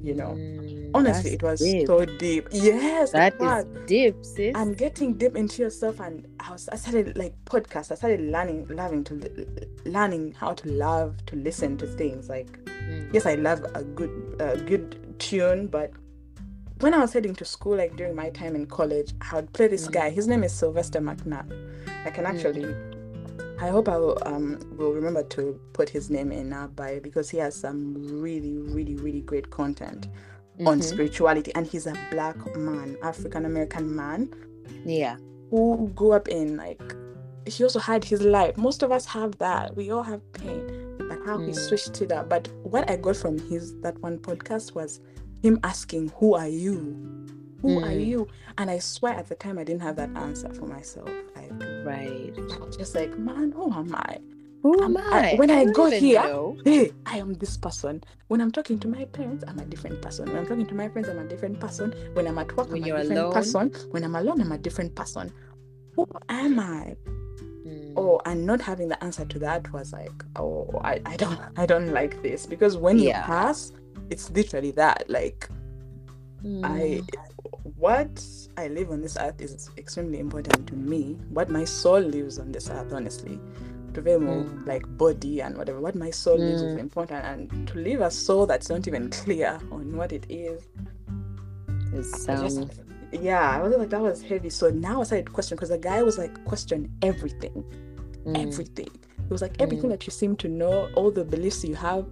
You 0.01 0.15
know. 0.15 0.29
Mm, 0.39 0.93
Honestly, 0.95 1.33
it 1.33 1.43
was 1.43 1.59
deep. 1.61 1.89
so 1.89 2.05
deep. 2.05 2.47
Yes, 2.53 3.11
That 3.11 3.35
is 3.43 3.67
deep, 3.89 4.25
sis. 4.25 4.55
and 4.55 4.77
getting 4.79 5.15
deep 5.15 5.35
into 5.35 5.61
yourself 5.63 5.99
and 5.99 6.25
I 6.39 6.53
was 6.53 6.69
I 6.69 6.77
started 6.77 7.19
like 7.19 7.35
podcasts 7.47 7.91
I 7.91 7.97
started 7.97 8.21
learning 8.21 8.69
loving 8.71 9.03
to 9.05 9.47
learning 9.85 10.35
how 10.39 10.53
to 10.55 10.69
love 10.71 11.17
to 11.27 11.35
listen 11.37 11.77
to 11.79 11.87
things 11.87 12.29
like 12.29 12.47
Mm. 12.89 13.13
yes 13.13 13.27
I 13.27 13.35
love 13.35 13.65
a 13.75 13.83
good 13.83 14.37
a 14.39 14.57
good 14.57 15.19
tune 15.19 15.67
but 15.67 15.91
when 16.81 16.95
I 16.95 16.99
was 16.99 17.13
heading 17.13 17.35
to 17.37 17.45
school 17.45 17.77
like 17.77 17.97
during 17.97 18.15
my 18.15 18.31
time 18.31 18.55
in 18.55 18.67
college 18.67 19.13
I 19.31 19.37
would 19.37 19.53
play 19.53 19.67
this 19.69 19.89
guy 19.89 20.11
his 20.11 20.27
name 20.29 20.45
is 20.45 20.53
Sylvester 20.53 21.01
McNabb 21.01 21.51
I 22.05 22.11
can 22.11 22.25
Mm. 22.25 22.29
actually 22.35 22.75
I 23.61 23.69
hope 23.69 23.89
I 23.89 23.97
will 23.99 24.19
um 24.27 24.59
will 24.77 24.93
remember 24.93 25.23
to 25.25 25.59
put 25.73 25.89
his 25.89 26.11
name 26.11 26.31
in 26.31 26.53
our 26.53 26.69
bio 26.69 27.01
because 27.01 27.29
he 27.31 27.39
has 27.39 27.55
some 27.57 27.95
really 28.23 28.59
really 28.59 28.95
really 28.97 29.21
great 29.23 29.51
content 29.51 30.09
on 30.67 30.79
Mhm. 30.79 30.83
spirituality 30.85 31.53
and 31.55 31.67
he's 31.67 31.87
a 31.87 31.95
black 32.11 32.37
man 32.57 32.97
African 33.03 33.45
American 33.45 33.95
man 33.95 34.29
Yeah. 34.85 35.17
who 35.51 35.91
grew 35.95 36.13
up 36.13 36.29
in 36.29 36.57
like 36.57 36.95
he 37.47 37.65
also 37.65 37.79
had 37.79 38.05
his 38.05 38.21
life 38.23 38.57
most 38.57 38.83
of 38.83 38.93
us 38.93 39.07
have 39.07 39.37
that 39.39 39.75
we 39.75 39.91
all 39.91 40.03
have 40.03 40.21
pain 40.35 40.63
but 41.09 41.19
how 41.25 41.39
he 41.39 41.53
Mm. 41.53 41.57
switched 41.57 41.95
to 41.95 42.07
that 42.07 42.29
but 42.29 42.47
what 42.63 42.89
i 42.91 42.97
got 42.97 43.17
from 43.17 43.39
his 43.39 43.75
that 43.81 43.99
one 44.03 44.19
podcast 44.19 44.75
was 44.75 45.01
him 45.43 45.59
asking 45.63 46.09
who 46.17 46.35
are 46.35 46.49
you 46.49 46.75
who 47.63 47.79
are 47.81 47.89
Mm. 47.91 48.07
you 48.07 48.29
and 48.59 48.71
i 48.71 48.79
swear 48.79 49.15
at 49.15 49.29
the 49.29 49.35
time 49.35 49.59
i 49.59 49.65
didn't 49.65 49.83
have 49.83 49.97
that 49.97 50.11
answer 50.17 50.53
for 50.55 50.67
myself 50.67 51.09
like 51.37 51.53
Right. 51.85 52.33
I 52.37 52.71
just 52.77 52.95
like 52.95 53.19
man 53.19 53.53
who 53.53 53.73
am 53.73 53.95
i 53.95 54.19
Who 54.63 54.83
am 54.83 54.97
I- 54.97 55.33
I? 55.33 55.37
when 55.37 55.51
I 55.51 55.65
don't 55.65 55.73
go 55.75 55.91
here- 55.91 56.23
know. 56.23 56.57
hey 56.65 56.93
i 57.07 57.19
am 57.19 57.35
this 57.35 57.57
person 57.57 58.03
when 58.29 58.41
i'm 58.41 58.51
talking 58.53 58.79
to 58.81 58.89
my 58.89 59.05
parents 59.07 59.45
i'm 59.49 59.59
a 59.59 59.65
different 59.65 60.03
person 60.03 60.27
when 60.29 60.37
i'm 60.39 60.47
talking 60.47 60.67
to 60.67 60.75
my 60.75 60.89
friends 60.89 61.09
i'm 61.09 61.19
a 61.19 61.25
different 61.29 61.59
person 61.61 61.93
when 62.15 62.27
i'm 62.27 62.39
at 62.39 62.55
work 62.57 62.69
When 62.71 62.83
i'm 62.83 62.87
you're 62.89 62.97
a 62.97 63.03
different 63.03 63.21
alone? 63.21 63.33
person 63.33 63.73
when 63.93 64.05
i'm 64.05 64.15
alone 64.17 64.41
i'm 64.41 64.53
a 64.53 64.59
different 64.59 64.95
person 64.95 65.33
who 65.97 66.07
am 66.29 66.59
i 66.61 66.97
Mm. 67.67 67.93
oh 67.97 68.21
and 68.25 68.47
not 68.47 68.61
having 68.63 68.89
the 68.89 69.03
answer 69.05 69.25
to 69.27 69.39
that 69.41 69.71
was 69.73 69.93
like 69.93 70.25
oh 70.37 70.71
i, 70.83 71.01
I 71.05 71.17
don't 71.17 71.39
i 71.57 71.67
don't 71.67 71.93
like 71.93 72.23
this 72.23 72.47
because 72.47 72.77
when 72.79 72.99
you 72.99 73.13
pass 73.13 73.73
it's 74.11 74.31
literally 74.31 74.71
that 74.73 75.05
like 75.09 75.49
i 76.63 77.03
Mm. 77.03 77.03
what 77.77 78.23
i 78.57 78.69
live 78.69 78.91
on 78.91 79.01
this 79.03 79.17
earth 79.19 79.41
is 79.41 79.71
extremely 79.77 80.19
important 80.21 80.67
to 80.69 80.75
me 80.75 81.17
what 81.31 81.51
my 81.51 81.65
soul 81.65 82.01
lives 82.01 82.39
on 82.39 82.53
this 82.53 82.71
earth 82.71 82.93
honestly 82.93 83.41
to 83.95 84.01
very 84.01 84.21
more 84.21 84.45
Mm. 84.45 84.67
like 84.67 84.85
body 84.97 85.41
and 85.43 85.57
whatever 85.57 85.81
what 85.81 85.95
my 85.97 86.11
soul 86.11 86.39
lives 86.39 86.63
is 86.63 86.75
Mm. 86.75 86.79
important 86.81 87.25
and 87.25 87.69
to 87.69 87.79
live 87.79 88.01
a 88.01 88.11
soul 88.11 88.47
that's 88.47 88.69
not 88.69 88.87
even 88.87 89.11
clear 89.11 89.59
on 89.73 89.97
what 89.97 90.13
it 90.13 90.27
is 90.31 90.63
It's, 91.93 92.27
just- 92.27 92.59
um, 92.59 92.71
yeah 93.11 93.51
i 93.57 93.61
was 93.63 93.75
like 93.77 93.89
that 93.91 94.01
was 94.03 94.23
heavy 94.23 94.51
so 94.51 94.71
now 94.71 95.01
i 95.01 95.05
started 95.05 95.27
to 95.27 95.33
question 95.33 95.57
because 95.57 95.71
the 95.71 95.79
guy 95.79 96.03
was 96.03 96.19
like 96.19 96.45
question 96.45 96.91
everything 97.03 97.65
mm, 98.27 98.47
everything. 98.47 98.89
It 99.29 99.31
was 99.33 99.43
like 99.43 99.61
everything 99.61 99.87
Mm. 99.91 99.95
that 99.95 100.07
you 100.07 100.11
seem 100.11 100.37
to 100.37 100.49
know, 100.49 100.89
all 100.95 101.11
the 101.11 101.25
beliefs 101.25 101.63
you 101.65 101.75
have, 101.75 102.07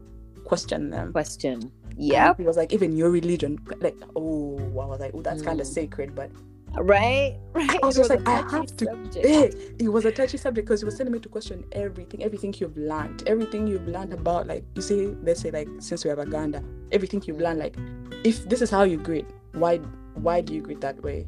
question 0.44 0.90
them. 0.90 1.12
question. 1.12 1.72
Yep. 1.96 2.40
It 2.40 2.46
was 2.46 2.56
like 2.56 2.72
even 2.72 2.96
your 2.96 3.10
religion, 3.10 3.58
like 3.80 3.96
oh, 4.14 4.58
I 4.80 4.86
was 4.86 5.00
like, 5.00 5.12
oh, 5.14 5.22
that's 5.22 5.42
kind 5.42 5.60
of 5.60 5.66
Mm. 5.66 5.70
sacred, 5.72 6.14
but 6.14 6.30
Right. 6.78 7.38
Right. 7.54 7.70
I 7.82 7.86
was 7.86 7.96
It 7.96 8.00
just 8.00 8.10
a 8.10 8.14
like, 8.16 8.28
I 8.28 8.50
have 8.50 8.66
to- 8.76 8.84
subject. 8.84 9.16
eh, 9.26 9.50
it 9.78 9.88
was 9.88 10.04
a 10.04 10.12
touchy 10.12 10.36
subject 10.36 10.66
because 10.66 10.80
he 10.82 10.84
was 10.84 10.96
telling 10.98 11.12
me 11.12 11.18
to 11.20 11.28
question 11.28 11.64
everything, 11.72 12.22
everything 12.22 12.54
you've 12.58 12.76
learned, 12.76 13.22
everything 13.26 13.66
you've 13.66 13.88
learned 13.88 14.12
about, 14.12 14.46
like 14.46 14.62
you 14.74 14.82
see, 14.82 15.06
let's 15.22 15.40
say 15.40 15.50
like 15.50 15.68
since 15.78 16.04
we 16.04 16.10
have 16.10 16.18
Uganda, 16.18 16.62
everything 16.92 17.22
you've 17.26 17.40
learned, 17.40 17.60
like 17.60 17.76
if 18.24 18.46
this 18.48 18.60
is 18.60 18.68
how 18.70 18.82
you 18.82 18.98
greet, 18.98 19.26
why 19.52 19.78
why 20.16 20.40
do 20.42 20.52
you 20.54 20.60
greet 20.60 20.80
that 20.82 21.02
way? 21.02 21.26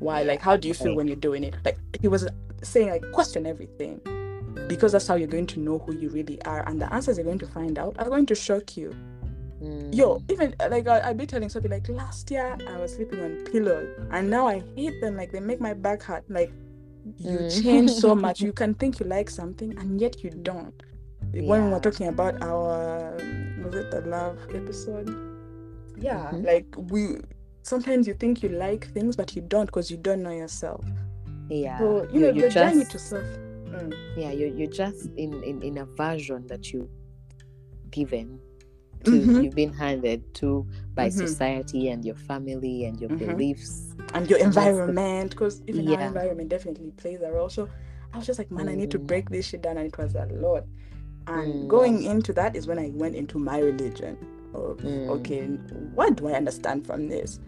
Why 0.00 0.22
like 0.22 0.40
how 0.42 0.56
do 0.56 0.68
you 0.68 0.74
feel 0.74 0.88
Right. 0.88 0.96
when 0.96 1.06
you're 1.08 1.16
doing 1.16 1.44
it? 1.44 1.54
Like 1.64 1.78
he 2.00 2.08
was 2.08 2.26
saying 2.62 2.90
like 2.90 3.10
question 3.12 3.46
everything. 3.46 4.00
because 4.68 4.92
that's 4.92 5.06
how 5.06 5.14
you're 5.14 5.28
going 5.28 5.46
to 5.46 5.60
know 5.60 5.78
who 5.78 5.94
you 5.96 6.08
really 6.10 6.40
are 6.42 6.68
and 6.68 6.80
the 6.82 6.92
answers 6.92 7.16
you're 7.16 7.24
going 7.24 7.38
to 7.38 7.46
find 7.46 7.78
out 7.78 7.94
are 8.00 8.08
going 8.08 8.26
to 8.26 8.34
shock 8.34 8.76
you 8.76 8.94
Mm. 9.60 9.94
yo 9.94 10.22
even 10.30 10.54
uh, 10.60 10.68
like 10.70 10.88
I, 10.88 11.10
i'd 11.10 11.18
be 11.18 11.26
telling 11.26 11.50
something 11.50 11.70
like 11.70 11.86
last 11.90 12.30
year 12.30 12.56
i 12.66 12.78
was 12.78 12.94
sleeping 12.94 13.20
on 13.20 13.44
pillows 13.52 13.88
and 14.10 14.30
now 14.30 14.46
i 14.46 14.62
hate 14.74 14.98
them 15.02 15.16
like 15.16 15.32
they 15.32 15.40
make 15.40 15.60
my 15.60 15.74
back 15.74 16.02
hurt 16.02 16.24
like 16.30 16.50
you 17.18 17.38
Mm. 17.40 17.62
change 17.62 17.90
so 17.90 18.14
much 18.26 18.40
you 18.40 18.52
can 18.52 18.72
think 18.74 19.00
you 19.00 19.06
like 19.06 19.28
something 19.28 19.76
and 19.78 20.00
yet 20.00 20.22
you 20.24 20.30
don't 20.30 20.82
when 21.32 21.64
we 21.66 21.70
were 21.72 21.78
talking 21.80 22.08
about 22.08 22.40
our 22.42 23.16
um, 23.20 23.62
was 23.64 23.74
it 23.74 23.90
the 23.90 24.00
love 24.02 24.38
episode 24.54 25.08
yeah 25.98 26.30
Mhm. 26.32 26.46
like 26.46 26.66
we 26.90 27.18
sometimes 27.62 28.06
you 28.08 28.14
think 28.14 28.42
you 28.42 28.48
like 28.48 28.86
things 28.94 29.14
but 29.16 29.36
you 29.36 29.42
don't 29.42 29.66
because 29.66 29.90
you 29.90 29.98
don't 29.98 30.22
know 30.22 30.30
yourself 30.32 30.82
Yeah. 31.50 31.78
so 31.78 32.08
you 32.12 32.20
know 32.20 32.30
you 32.30 32.48
journey 32.48 32.80
just 32.80 32.90
to 32.92 32.98
self 32.98 33.24
Mm. 33.70 33.92
yeah 34.16 34.30
you're, 34.32 34.48
you're 34.48 34.70
just 34.72 35.10
in, 35.16 35.42
in 35.44 35.62
in 35.62 35.78
a 35.78 35.84
version 35.84 36.46
that 36.48 36.72
you 36.72 36.88
given 37.90 38.40
to 39.04 39.10
Mhm. 39.12 39.42
you've 39.44 39.54
been 39.54 39.72
handed 39.72 40.22
to 40.34 40.66
by 40.94 41.08
Mhm. 41.08 41.12
society 41.12 41.88
and 41.88 42.04
your 42.04 42.14
family 42.16 42.84
and 42.84 43.00
your 43.00 43.10
Mhm. 43.10 43.18
beliefs 43.18 43.94
and 44.14 44.28
your 44.28 44.38
And 44.38 44.52
that's 44.52 44.64
the- 44.64 44.70
environment 44.70 45.30
because 45.30 45.62
even 45.66 45.88
our 45.88 46.00
environment 46.00 46.48
definitely 46.50 46.90
plays 46.92 47.20
a 47.22 47.30
role 47.32 47.48
so 47.48 47.68
i 48.12 48.16
was 48.18 48.26
just 48.26 48.38
like 48.38 48.50
man 48.50 48.68
i 48.68 48.74
need 48.74 48.90
to 48.90 48.98
Mm. 48.98 49.06
break 49.06 49.30
this 49.30 49.46
shit 49.46 49.62
down 49.62 49.76
and 49.78 49.86
it 49.86 49.96
was 49.96 50.14
a 50.14 50.26
lot 50.32 50.64
and 51.26 51.54
Mm. 51.54 51.68
going 51.68 52.02
into 52.02 52.32
that 52.32 52.56
is 52.56 52.66
when 52.66 52.78
i 52.78 52.90
went 52.94 53.14
into 53.14 53.38
my 53.38 53.58
religion 53.58 54.16
of 54.54 54.78
Mm. 54.78 55.08
okay 55.08 55.46
what 55.94 56.16
do 56.16 56.26
i 56.28 56.32
understand 56.32 56.86
from 56.86 57.08
this 57.08 57.38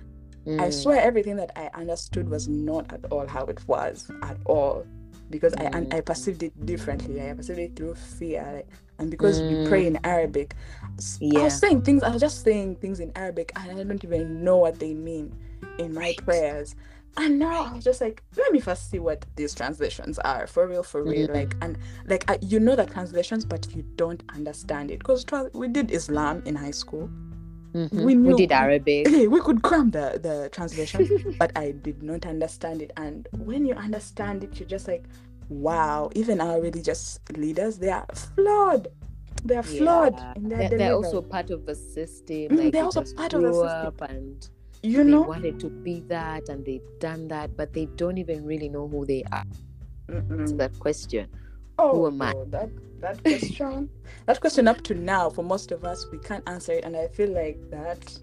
i 0.46 0.68
Mm. 0.68 0.72
swear 0.72 1.00
everything 1.00 1.36
that 1.36 1.50
i 1.56 1.68
understood 1.74 2.28
was 2.28 2.48
not 2.48 2.92
at 2.92 3.04
all 3.12 3.26
how 3.26 3.44
it 3.46 3.60
was 3.68 4.08
at 4.22 4.36
all 4.46 4.84
because 5.32 5.54
I, 5.54 5.64
and 5.64 5.88
Mm. 5.90 5.94
I 5.96 6.00
perceived 6.00 6.42
it 6.44 6.54
differently. 6.66 7.20
I 7.28 7.32
perceived 7.32 7.58
it 7.58 7.74
through 7.76 7.94
fear, 7.96 8.48
like, 8.54 8.68
and 8.98 9.10
because 9.10 9.40
we 9.42 9.66
pray 9.66 9.86
in 9.86 9.98
Arabic, 10.04 10.54
s- 10.98 11.18
I 11.22 11.26
Yeah. 11.26 11.42
was 11.44 11.58
saying 11.58 11.82
things. 11.82 12.02
I 12.04 12.10
was 12.10 12.20
just 12.20 12.44
saying 12.44 12.76
things 12.76 13.00
in 13.00 13.10
Arabic, 13.16 13.50
and 13.56 13.70
I 13.72 13.82
don't 13.82 14.04
even 14.04 14.44
know 14.44 14.58
what 14.58 14.78
they 14.78 14.94
mean 14.94 15.34
in 15.78 15.92
my 15.94 16.00
Right. 16.00 16.16
prayers. 16.24 16.76
And 17.16 17.38
now 17.38 17.64
I 17.66 17.74
was 17.74 17.84
just 17.84 18.00
like, 18.00 18.22
let 18.38 18.52
me 18.52 18.60
first 18.60 18.90
see 18.90 18.98
what 18.98 19.26
these 19.36 19.54
translations 19.54 20.18
are 20.20 20.46
for 20.46 20.66
real, 20.66 20.82
for 20.82 21.02
real. 21.02 21.28
Mhm. 21.28 21.34
Like, 21.34 21.56
and 21.60 21.76
like 22.06 22.24
I, 22.30 22.38
you 22.40 22.58
know 22.58 22.74
the 22.76 22.86
translations, 22.86 23.44
but 23.44 23.66
you 23.74 23.82
don't 23.96 24.22
understand 24.34 24.90
it 24.90 24.98
because 25.00 25.26
we 25.52 25.68
did 25.68 25.90
Islam 25.90 26.42
in 26.46 26.54
high 26.56 26.70
school. 26.70 27.10
Mhm. 27.74 28.04
we 28.04 28.14
knew- 28.14 28.36
did 28.36 28.52
Arabic. 28.52 29.06
We 29.34 29.40
could 29.40 29.62
cram 29.62 29.90
the 29.90 30.18
the 30.22 30.48
translation, 30.52 31.08
but 31.38 31.52
I 31.56 31.72
did 31.72 32.02
not 32.02 32.26
understand 32.26 32.82
it. 32.82 32.92
And 32.96 33.28
when 33.44 33.64
you 33.64 33.74
understand 33.74 34.44
it, 34.44 34.58
you're 34.60 34.68
just 34.68 34.86
like, 34.88 35.04
wow. 35.48 36.10
Even 36.14 36.40
our 36.40 36.60
religious 36.60 37.18
leaders, 37.36 37.78
they 37.78 37.90
are 37.90 38.06
flawed. 38.14 38.88
They 39.44 39.56
are 39.56 39.62
flawed 39.62 40.14
Yeah. 40.16 40.34
their 40.36 40.68
They're, 40.68 40.78
they're 40.78 40.94
also 40.94 41.22
part 41.22 41.50
of 41.50 41.66
the 41.66 41.74
system. 41.74 42.48
Mm, 42.52 42.58
Like 42.58 42.72
they're 42.72 42.84
also 42.84 43.04
part 43.16 43.32
of 43.34 43.42
the 43.42 43.52
system. 43.52 44.16
and 44.16 44.48
you 44.82 45.02
they 45.04 45.10
know. 45.10 45.22
wanted 45.22 45.58
to 45.60 45.68
be 45.70 46.00
that 46.08 46.48
and 46.48 46.64
they've 46.64 46.86
done 47.00 47.26
that, 47.28 47.56
but 47.56 47.72
they 47.72 47.86
don't 47.96 48.18
even 48.18 48.44
really 48.44 48.68
know 48.68 48.86
who 48.86 49.04
they 49.06 49.22
are. 49.32 49.44
Mm-mm. 50.08 50.56
That 50.58 50.78
question, 50.78 51.28
Oh, 51.78 51.92
Who 51.96 52.06
am 52.08 52.20
I? 52.22 52.34
that 52.50 52.68
that 53.02 53.22
question, 53.24 53.88
that 54.26 54.40
question 54.40 54.66
up 54.68 54.82
to 54.84 54.94
now 54.94 55.28
for 55.30 55.44
most 55.44 55.70
of 55.72 55.84
us 55.84 56.06
we 56.10 56.18
can't 56.18 56.42
answer 56.48 56.72
it, 56.72 56.84
and 56.84 56.96
I 56.96 57.08
feel 57.08 57.30
like 57.30 57.58
that 57.70 58.18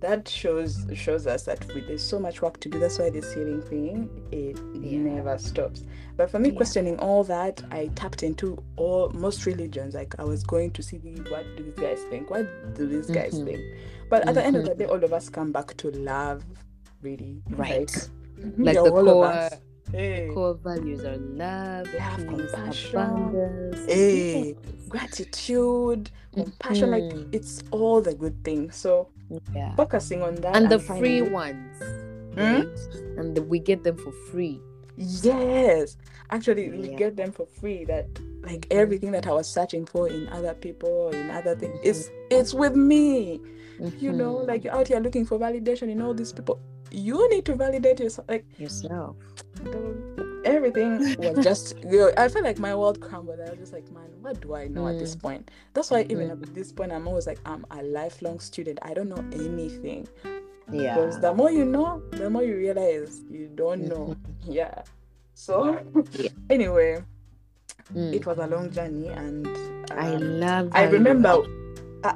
that 0.00 0.28
shows 0.28 0.86
shows 0.94 1.26
us 1.26 1.44
that 1.44 1.66
we, 1.74 1.80
there's 1.80 2.02
so 2.04 2.18
much 2.20 2.42
work 2.42 2.60
to 2.60 2.68
do. 2.68 2.78
That's 2.78 2.98
why 2.98 3.08
this 3.08 3.32
healing 3.32 3.62
thing 3.62 4.10
it 4.30 4.58
Yeah. 4.74 4.98
never 4.98 5.38
stops. 5.38 5.84
But 6.18 6.30
for 6.30 6.38
me, 6.38 6.50
Yeah. 6.50 6.56
questioning 6.56 6.98
all 6.98 7.24
that, 7.24 7.62
I 7.70 7.86
tapped 7.94 8.22
into 8.22 8.62
all 8.76 9.08
most 9.14 9.46
religions. 9.46 9.94
Like 9.94 10.14
I 10.18 10.24
was 10.24 10.44
going 10.44 10.72
to 10.72 10.82
see 10.82 10.98
what 11.30 11.44
do 11.56 11.64
these 11.64 11.74
guys 11.78 12.00
think? 12.10 12.28
What 12.30 12.46
do 12.74 12.86
these 12.86 13.06
guys 13.06 13.34
Mhm. 13.40 13.44
think? 13.46 13.60
But 14.10 14.28
at 14.28 14.34
the 14.34 14.44
end 14.44 14.56
of 14.56 14.64
the 14.66 14.72
Mhm. 14.72 14.78
day, 14.78 14.84
all 14.84 15.02
of 15.02 15.12
us 15.14 15.30
come 15.30 15.50
back 15.50 15.74
to 15.78 15.90
love, 15.92 16.44
really. 17.00 17.42
Right. 17.50 17.90
Like, 18.36 18.58
Like 18.58 18.74
the 18.74 18.80
all 18.92 19.08
of 19.24 19.50
core- 19.50 19.58
Hey. 19.92 20.30
Core 20.34 20.54
values 20.54 21.04
are 21.04 21.16
love, 21.16 21.86
Love, 21.94 22.16
peace, 22.16 22.26
compassion. 22.26 22.96
abundance. 23.00 23.86
Hey. 23.86 24.48
Yes. 24.48 24.56
gratitude, 24.88 26.10
compassion, 26.32 26.90
like 26.90 27.02
Mhm. 27.02 27.34
it's 27.34 27.62
all 27.70 28.00
the 28.00 28.14
good 28.14 28.42
things. 28.44 28.76
So 28.76 29.08
Yeah. 29.54 29.74
focusing 29.74 30.22
on 30.22 30.36
that 30.36 30.56
And 30.56 30.70
the 30.70 30.78
free 30.78 31.18
it- 31.18 31.32
ones. 31.32 31.76
Hmm? 32.34 32.38
Right? 32.40 32.68
And 33.18 33.34
the, 33.36 33.42
we 33.42 33.58
get 33.58 33.82
them 33.84 33.96
for 33.96 34.12
free. 34.30 34.60
Yes, 34.96 35.96
actually, 36.30 36.70
we 36.70 36.88
get 36.94 37.16
them 37.16 37.32
for 37.32 37.46
free. 37.46 37.84
That 37.84 38.06
like 38.42 38.68
Mhm. 38.68 38.76
everything 38.76 39.10
that 39.12 39.26
I 39.26 39.32
was 39.32 39.46
searching 39.48 39.84
for 39.86 40.08
in 40.08 40.28
other 40.28 40.54
people, 40.54 41.10
in 41.10 41.30
other 41.30 41.54
things, 41.56 41.74
Mhm. 41.78 41.84
it's 41.84 42.10
it's 42.30 42.54
with 42.54 42.74
me. 42.76 43.40
You 43.98 44.12
know, 44.12 44.36
Mhm. 44.36 44.48
like 44.48 44.64
you're 44.64 44.72
out 44.74 44.88
here 44.88 45.00
looking 45.00 45.24
for 45.26 45.38
validation 45.38 45.88
in 45.90 46.00
all 46.00 46.14
these 46.14 46.32
people. 46.32 46.58
You 46.90 47.28
need 47.28 47.44
to 47.46 47.54
validate 47.56 48.00
yourself. 48.00 48.26
Like 48.28 48.44
yourself. 48.58 49.16
The- 49.64 50.40
everything 50.44 50.98
was 51.18 51.44
just. 51.44 51.74
You 51.90 51.98
know, 51.98 52.12
I 52.16 52.28
felt 52.28 52.44
like 52.44 52.58
my 52.58 52.74
world 52.74 53.00
crumbled. 53.00 53.40
I 53.40 53.50
was 53.50 53.58
just 53.58 53.72
like, 53.72 53.90
man, 53.92 54.08
what 54.20 54.40
do 54.40 54.54
I 54.54 54.68
know 54.68 54.86
at 54.88 54.98
this 54.98 55.14
Mm. 55.16 55.22
point? 55.22 55.50
That's 55.74 55.90
why 55.90 56.06
even 56.08 56.30
at 56.30 56.54
this 56.54 56.72
point, 56.72 56.92
I'm 56.92 57.06
always 57.08 57.26
like, 57.26 57.38
I'm 57.46 57.64
a 57.70 57.82
lifelong 57.82 58.40
student. 58.40 58.78
I 58.82 58.94
don't 58.94 59.08
know 59.08 59.24
anything. 59.32 60.06
Yeah. 60.72 60.94
Because 60.96 61.20
the 61.20 61.32
more 61.34 61.50
you 61.50 61.64
know, 61.64 62.02
the 62.12 62.28
more 62.30 62.42
you 62.42 62.56
realize 62.56 63.20
you 63.30 63.48
don't 63.54 63.82
know. 63.88 64.16
Yeah. 64.44 64.82
So 65.34 65.78
Yeah. 66.12 66.30
anyway, 66.50 67.02
Mm. 67.94 68.14
it 68.14 68.26
was 68.26 68.38
a 68.38 68.46
long 68.48 68.70
journey 68.72 69.08
and 69.08 69.46
I 69.92 70.14
um, 70.14 70.40
love. 70.40 70.68
I 70.72 70.78
how 70.78 70.84
you 70.86 70.92
remember. 70.98 71.36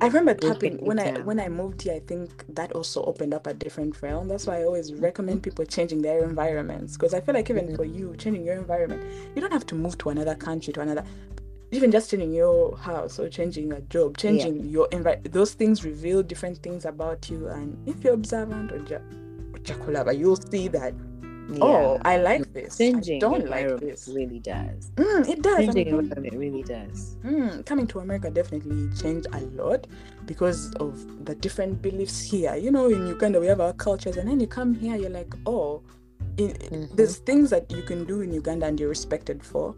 I 0.00 0.06
remember 0.06 0.34
tapping 0.34 0.78
when 0.84 0.98
I 0.98 1.04
when 1.24 1.40
I 1.40 1.48
moved 1.48 1.82
here. 1.82 1.94
I 1.94 2.00
think 2.00 2.44
that 2.54 2.72
also 2.72 3.02
opened 3.04 3.32
up 3.34 3.46
a 3.46 3.54
different 3.54 4.00
realm. 4.02 4.28
That's 4.28 4.46
why 4.46 4.60
I 4.60 4.64
always 4.64 4.92
recommend 4.94 5.42
people 5.42 5.64
changing 5.64 6.02
their 6.02 6.22
environments 6.24 6.96
because 6.96 7.14
I 7.14 7.20
feel 7.20 7.34
like 7.34 7.48
even 7.50 7.74
for 7.76 7.84
you 7.84 8.14
changing 8.16 8.44
your 8.44 8.56
environment, 8.56 9.02
you 9.34 9.40
don't 9.40 9.52
have 9.52 9.66
to 9.66 9.74
move 9.74 9.96
to 9.98 10.10
another 10.10 10.34
country 10.34 10.72
to 10.74 10.80
another. 10.80 11.04
Even 11.72 11.90
just 11.92 12.10
changing 12.10 12.34
your 12.34 12.76
house 12.76 13.18
or 13.20 13.28
changing 13.28 13.72
a 13.72 13.80
job, 13.82 14.16
changing 14.18 14.56
your 14.68 14.88
environment, 14.90 15.32
those 15.32 15.52
things 15.54 15.84
reveal 15.84 16.22
different 16.22 16.58
things 16.58 16.84
about 16.84 17.30
you. 17.30 17.46
And 17.48 17.76
if 17.88 18.02
you're 18.02 18.14
observant 18.14 18.72
or 18.72 18.78
ja- 18.78 18.98
jakulaba, 19.62 20.18
you'll 20.18 20.36
see 20.50 20.68
that. 20.68 20.94
Oh, 21.60 21.98
I 22.04 22.16
like 22.18 22.52
this. 22.52 22.78
Changing 22.78 23.16
I 23.16 23.18
don't 23.20 23.48
like 23.48 23.78
this. 23.80 24.08
really 24.08 24.38
does. 24.38 24.90
Mm, 24.96 25.28
it 25.28 25.42
does. 25.42 25.58
Changing 25.58 25.88
I 25.94 25.98
environment 25.98 26.34
really 26.36 26.62
does. 26.62 27.16
Mm, 27.24 27.64
coming 27.66 27.86
to 27.88 28.00
America 28.00 28.30
definitely 28.30 28.88
changed 28.96 29.26
a 29.32 29.40
lot 29.60 29.86
because 30.26 30.72
of 30.74 31.24
the 31.24 31.34
different 31.34 31.82
beliefs 31.82 32.20
here. 32.20 32.54
You 32.56 32.70
know, 32.70 32.86
in 32.88 33.06
Uganda 33.06 33.40
we 33.40 33.46
have 33.46 33.60
our 33.60 33.72
cultures, 33.72 34.16
and 34.16 34.28
then 34.28 34.38
you 34.40 34.46
come 34.46 34.74
here, 34.74 34.96
you're 34.96 35.10
like, 35.10 35.32
oh, 35.46 35.82
in, 36.36 36.50
Mhm. 36.52 36.96
there's 36.96 37.16
things 37.18 37.50
that 37.50 37.70
you 37.72 37.82
can 37.82 38.04
do 38.04 38.20
in 38.20 38.32
Uganda 38.32 38.66
and 38.66 38.78
you're 38.78 38.88
respected 38.88 39.42
for, 39.42 39.74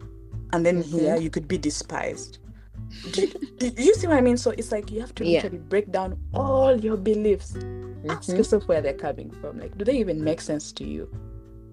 and 0.53 0.65
then 0.65 0.83
Mhm. 0.83 0.91
here 0.99 1.15
you 1.17 1.29
could 1.29 1.47
be 1.47 1.57
despised. 1.57 2.39
Do, 3.11 3.25
do 3.57 3.83
you 3.83 3.95
see 3.95 4.05
what 4.05 4.17
I 4.17 4.21
mean? 4.21 4.37
So 4.37 4.51
it's 4.51 4.71
like 4.71 4.91
you 4.91 4.99
have 5.01 5.15
to 5.15 5.25
Yeah. 5.25 5.37
literally 5.41 5.57
break 5.57 5.91
down 5.91 6.19
all 6.33 6.79
your 6.79 6.97
beliefs. 6.97 7.55
Ask 8.07 8.29
Mhm. 8.29 8.37
yourself 8.37 8.67
where 8.67 8.81
they're 8.81 8.93
coming 8.93 9.31
from. 9.41 9.57
Like, 9.59 9.75
do 9.77 9.83
they 9.85 9.97
even 9.97 10.23
make 10.23 10.41
sense 10.41 10.71
to 10.73 10.83
you? 10.85 11.09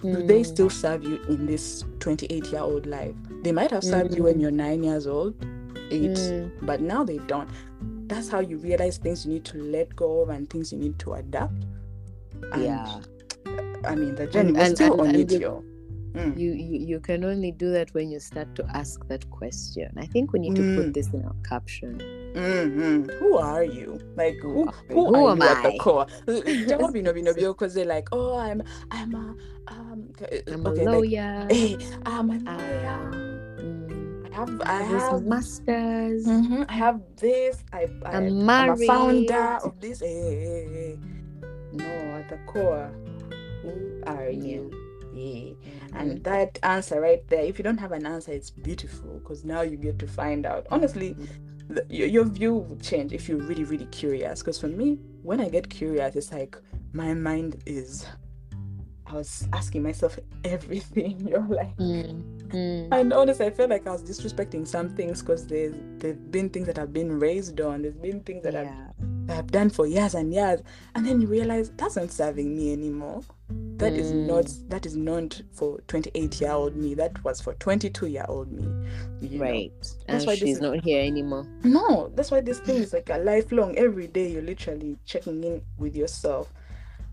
Do 0.02 0.22
they 0.26 0.40
Mm. 0.40 0.46
still 0.46 0.70
serve 0.70 1.04
you 1.04 1.20
in 1.28 1.46
this 1.46 1.84
28 2.00 2.46
year 2.52 2.60
old 2.62 2.86
life? 2.86 3.14
They 3.42 3.52
might 3.52 3.70
have 3.70 3.84
served 3.84 4.14
you 4.16 4.22
when 4.24 4.36
Mm. 4.36 4.40
you're 4.40 4.50
nine 4.50 4.82
years 4.82 5.06
old, 5.06 5.34
eight, 5.90 6.16
Mm. 6.18 6.50
but 6.62 6.80
now 6.80 7.04
they 7.04 7.18
don't. 7.26 7.48
That's 8.08 8.28
how 8.28 8.40
you 8.40 8.56
realize 8.58 8.98
things 8.98 9.24
you 9.26 9.32
need 9.32 9.44
to 9.46 9.58
let 9.58 9.94
go 9.96 10.20
of 10.22 10.30
and 10.30 10.48
things 10.50 10.72
you 10.72 10.78
need 10.78 10.98
to 11.00 11.14
adapt. 11.14 11.54
And, 12.52 12.62
Yeah. 12.62 13.00
I 13.84 13.94
mean, 13.94 14.14
the 14.14 14.26
journey 14.26 14.48
And- 14.48 14.56
was 14.58 14.66
and- 14.68 14.76
still 14.76 15.00
and- 15.00 15.08
on 15.08 15.14
it, 15.14 15.32
yo. 15.32 15.62
Mm. 16.14 16.38
You, 16.38 16.53
you 16.53 16.79
you 16.87 17.01
can 17.01 17.25
only 17.25 17.53
do 17.53 17.70
that 17.73 17.94
when 17.94 18.11
you 18.11 18.18
start 18.20 18.55
to 18.57 18.64
ask 18.75 19.07
that 19.09 19.29
question. 19.31 19.90
I 19.96 20.07
think 20.07 20.33
we 20.33 20.40
need 20.40 20.57
to 20.57 20.62
Mm. 20.62 20.75
put 20.77 20.94
this 20.94 21.09
in 21.14 21.25
our 21.25 21.37
caption. 21.49 21.99
Mhm. 22.35 23.11
Who 23.18 23.38
are 23.38 23.64
you? 23.64 23.99
Like 24.16 24.37
who? 24.42 24.66
are 24.66 24.75
Who, 24.88 24.94
you? 24.94 25.07
Who 25.07 25.14
are 25.14 25.31
am 25.33 25.38
you 25.42 25.49
at 25.49 25.62
the 25.62 25.79
core? 25.79 26.07
Don't 26.27 26.92
be 26.94 27.03
no 27.03 27.12
be 27.12 27.23
no 27.23 27.35
be 27.35 27.42
because 27.46 27.75
they're 27.75 27.87
like, 27.87 28.09
oh, 28.12 28.38
I'm, 28.38 28.62
I'm 28.90 29.14
a, 29.14 29.37
um, 29.68 30.11
I'm 30.51 30.66
a 30.66 30.68
okay, 30.70 30.87
like, 30.87 30.94
lawyer. 30.94 31.46
hey, 31.51 31.79
I'm 32.07 32.31
a 32.31 32.38
Ah. 32.46 32.57
lawyer. 32.59 33.11
Mm. 33.62 34.27
I 34.33 34.35
have, 34.37 34.62
I 34.62 34.70
I 34.70 34.83
have 34.83 35.03
have 35.03 35.23
this 35.23 35.29
masters. 35.29 36.25
Mhm, 36.27 36.66
I 36.68 36.73
have 36.73 37.01
this. 37.18 37.62
I, 37.73 37.87
I 38.07 38.16
I'm 38.16 38.49
I'm 38.51 38.70
a 38.70 38.77
founder 38.87 39.59
of 39.62 39.81
this. 39.81 40.01
Hey, 40.01 40.09
hey, 40.11 40.35
hey, 40.42 40.66
hey. 40.75 40.99
No, 41.73 41.87
at 42.18 42.29
the 42.29 42.38
core, 42.46 42.90
who 43.62 44.03
are 44.07 44.31
you? 44.31 44.70
Yeah. 45.12 45.55
And 45.94 46.22
that 46.24 46.59
answer 46.62 47.00
right 47.00 47.26
there, 47.29 47.42
if 47.42 47.59
you 47.59 47.64
don't 47.64 47.79
have 47.79 47.92
an 47.92 48.07
answer, 48.07 48.33
it's 48.33 48.50
beautiful 48.50 49.18
because 49.18 49.44
now 49.44 49.62
you 49.62 49.76
get 49.76 49.98
to 50.00 50.07
find 50.07 50.46
out. 50.46 50.66
Honestly, 50.70 51.16
the, 51.68 51.85
your, 51.88 52.09
your 52.09 52.24
view 52.24 52.55
will 52.55 52.76
change 52.76 53.12
if 53.12 53.29
you're 53.29 53.38
really, 53.38 53.64
really 53.64 53.87
curious. 53.87 54.40
Because 54.40 54.59
for 54.59 54.68
me, 54.68 54.98
when 55.22 55.40
I 55.40 55.48
get 55.48 55.68
curious, 55.70 56.16
it's 56.16 56.33
like 56.33 56.57
my 56.92 57.14
mind 57.14 57.62
is. 57.66 58.07
I 59.07 59.14
was 59.14 59.48
asking 59.53 59.83
myself 59.83 60.16
everything. 60.44 61.26
You're 61.29 61.40
like, 61.48 61.76
Mm. 61.79 62.22
Mm. 62.50 62.88
and 62.92 63.12
honestly, 63.12 63.46
I 63.46 63.50
felt 63.50 63.70
like 63.70 63.87
I 63.87 63.90
was 63.92 64.03
disrespecting 64.03 64.66
some 64.66 64.88
things 64.90 65.20
because 65.20 65.46
there's 65.46 65.74
there've 65.98 66.31
been 66.31 66.48
things 66.48 66.66
that 66.66 66.79
I've 66.79 66.92
been 66.92 67.18
raised 67.18 67.61
on. 67.61 67.83
There's 67.83 67.94
been 67.96 68.20
things 68.20 68.42
that 68.44 68.55
I've, 68.57 68.68
that 69.26 69.38
I've 69.38 69.50
done 69.50 69.70
for 69.70 69.87
years 69.87 70.14
and 70.14 70.33
years, 70.33 70.61
and 70.94 71.05
then 71.07 71.20
you 71.20 71.26
realize 71.29 71.70
that's 71.76 71.96
not 71.96 72.11
serving 72.12 72.57
me 72.57 72.72
anymore. 72.72 73.22
That 73.78 73.94
is 73.94 74.12
Mm. 74.12 74.26
not 74.26 74.52
that 74.68 74.84
is 74.84 74.94
not 74.96 75.40
for 75.52 75.80
28 75.88 76.40
year 76.40 76.50
old 76.52 76.76
me. 76.76 76.92
That 76.94 77.22
was 77.24 77.40
for 77.40 77.54
22 77.54 78.06
year 78.08 78.26
old 78.28 78.52
me. 78.52 78.62
you 79.20 79.38
know. 79.38 79.44
Right. 79.44 79.72
That's 79.80 79.96
And 80.08 80.26
why 80.26 80.32
this 80.34 80.38
she's 80.40 80.56
is- 80.56 80.62
not 80.62 80.80
here 80.84 81.02
anymore. 81.02 81.46
No, 81.64 82.10
that's 82.14 82.30
why 82.30 82.40
this 82.42 82.60
thing 82.60 82.76
is 82.76 82.92
like 82.92 83.08
a 83.10 83.18
lifelong. 83.18 83.76
Every 83.76 84.06
day 84.06 84.30
you're 84.32 84.42
literally 84.42 84.98
checking 85.06 85.42
in 85.44 85.62
with 85.78 85.96
yourself. 85.96 86.52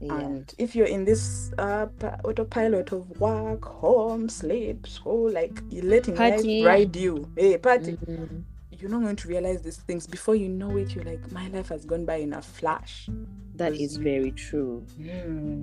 Yeah. 0.02 0.20
And 0.20 0.54
if 0.58 0.76
you're 0.76 0.88
in 0.88 1.06
this 1.06 1.52
uh, 1.58 1.88
autopilot 2.24 2.92
of 2.92 3.20
work, 3.20 3.64
home, 3.66 4.30
sleep, 4.30 4.86
school, 4.88 5.32
like 5.32 5.62
you're 5.70 5.86
letting 5.86 6.16
Party. 6.16 6.62
life 6.64 6.68
ride 6.68 6.96
you. 6.96 7.28
Hey, 7.36 7.58
party. 7.58 7.94
Mhm. 8.06 8.44
You're 8.80 8.92
not 8.92 9.02
going 9.02 9.16
to 9.16 9.28
realize 9.28 9.62
these 9.62 9.78
things 9.78 10.06
before 10.06 10.36
you 10.36 10.50
know 10.50 10.78
it. 10.78 10.94
You're 10.96 11.04
like, 11.06 11.32
my 11.32 11.48
life 11.48 11.70
has 11.70 11.86
gone 11.86 12.06
by 12.06 12.16
in 12.18 12.34
a 12.34 12.42
flash. 12.42 13.10
that 13.56 13.74
is 13.74 13.80
Because 13.80 13.92
is 13.94 13.98
you- 13.98 14.04
very 14.04 14.32
true. 14.32 14.86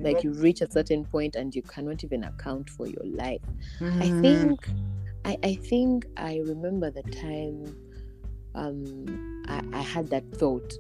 Like 0.03 0.25
you 0.25 0.33
reach 0.33 0.61
a 0.63 0.71
certain 0.71 1.05
point 1.05 1.37
and 1.37 1.55
you 1.55 1.63
cannot 1.63 2.03
even 2.03 2.25
account 2.25 2.69
for 2.71 2.87
your 2.89 3.05
life. 3.05 3.41
I 3.81 4.09
Mhm. 4.09 4.21
think 4.21 4.69
I, 5.25 5.39
I 5.43 5.55
think 5.55 6.07
I 6.17 6.39
remember 6.45 6.91
the 6.91 7.03
time 7.05 7.77
um 8.55 9.45
I, 9.49 9.63
I 9.73 9.81
had 9.83 10.11
that 10.11 10.25
thought. 10.35 10.73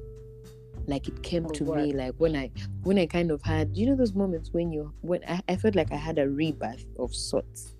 Like 0.87 1.07
it 1.09 1.23
came 1.23 1.47
Of 1.47 1.53
to 1.55 1.64
me 1.77 1.92
like 1.94 2.14
when 2.18 2.35
I 2.37 2.51
when 2.83 2.99
I 2.99 3.07
kind 3.07 3.31
of 3.31 3.40
had 3.42 3.77
you 3.77 3.87
know 3.87 3.97
those 3.97 4.12
moments 4.14 4.51
when 4.53 4.73
you 4.73 4.92
when 5.03 5.20
I, 5.27 5.40
I 5.49 5.57
felt 5.57 5.75
like 5.77 5.92
I 5.92 5.97
had 5.97 6.18
a 6.18 6.29
rebirth 6.29 6.85
of 6.99 7.14
sorts. 7.14 7.75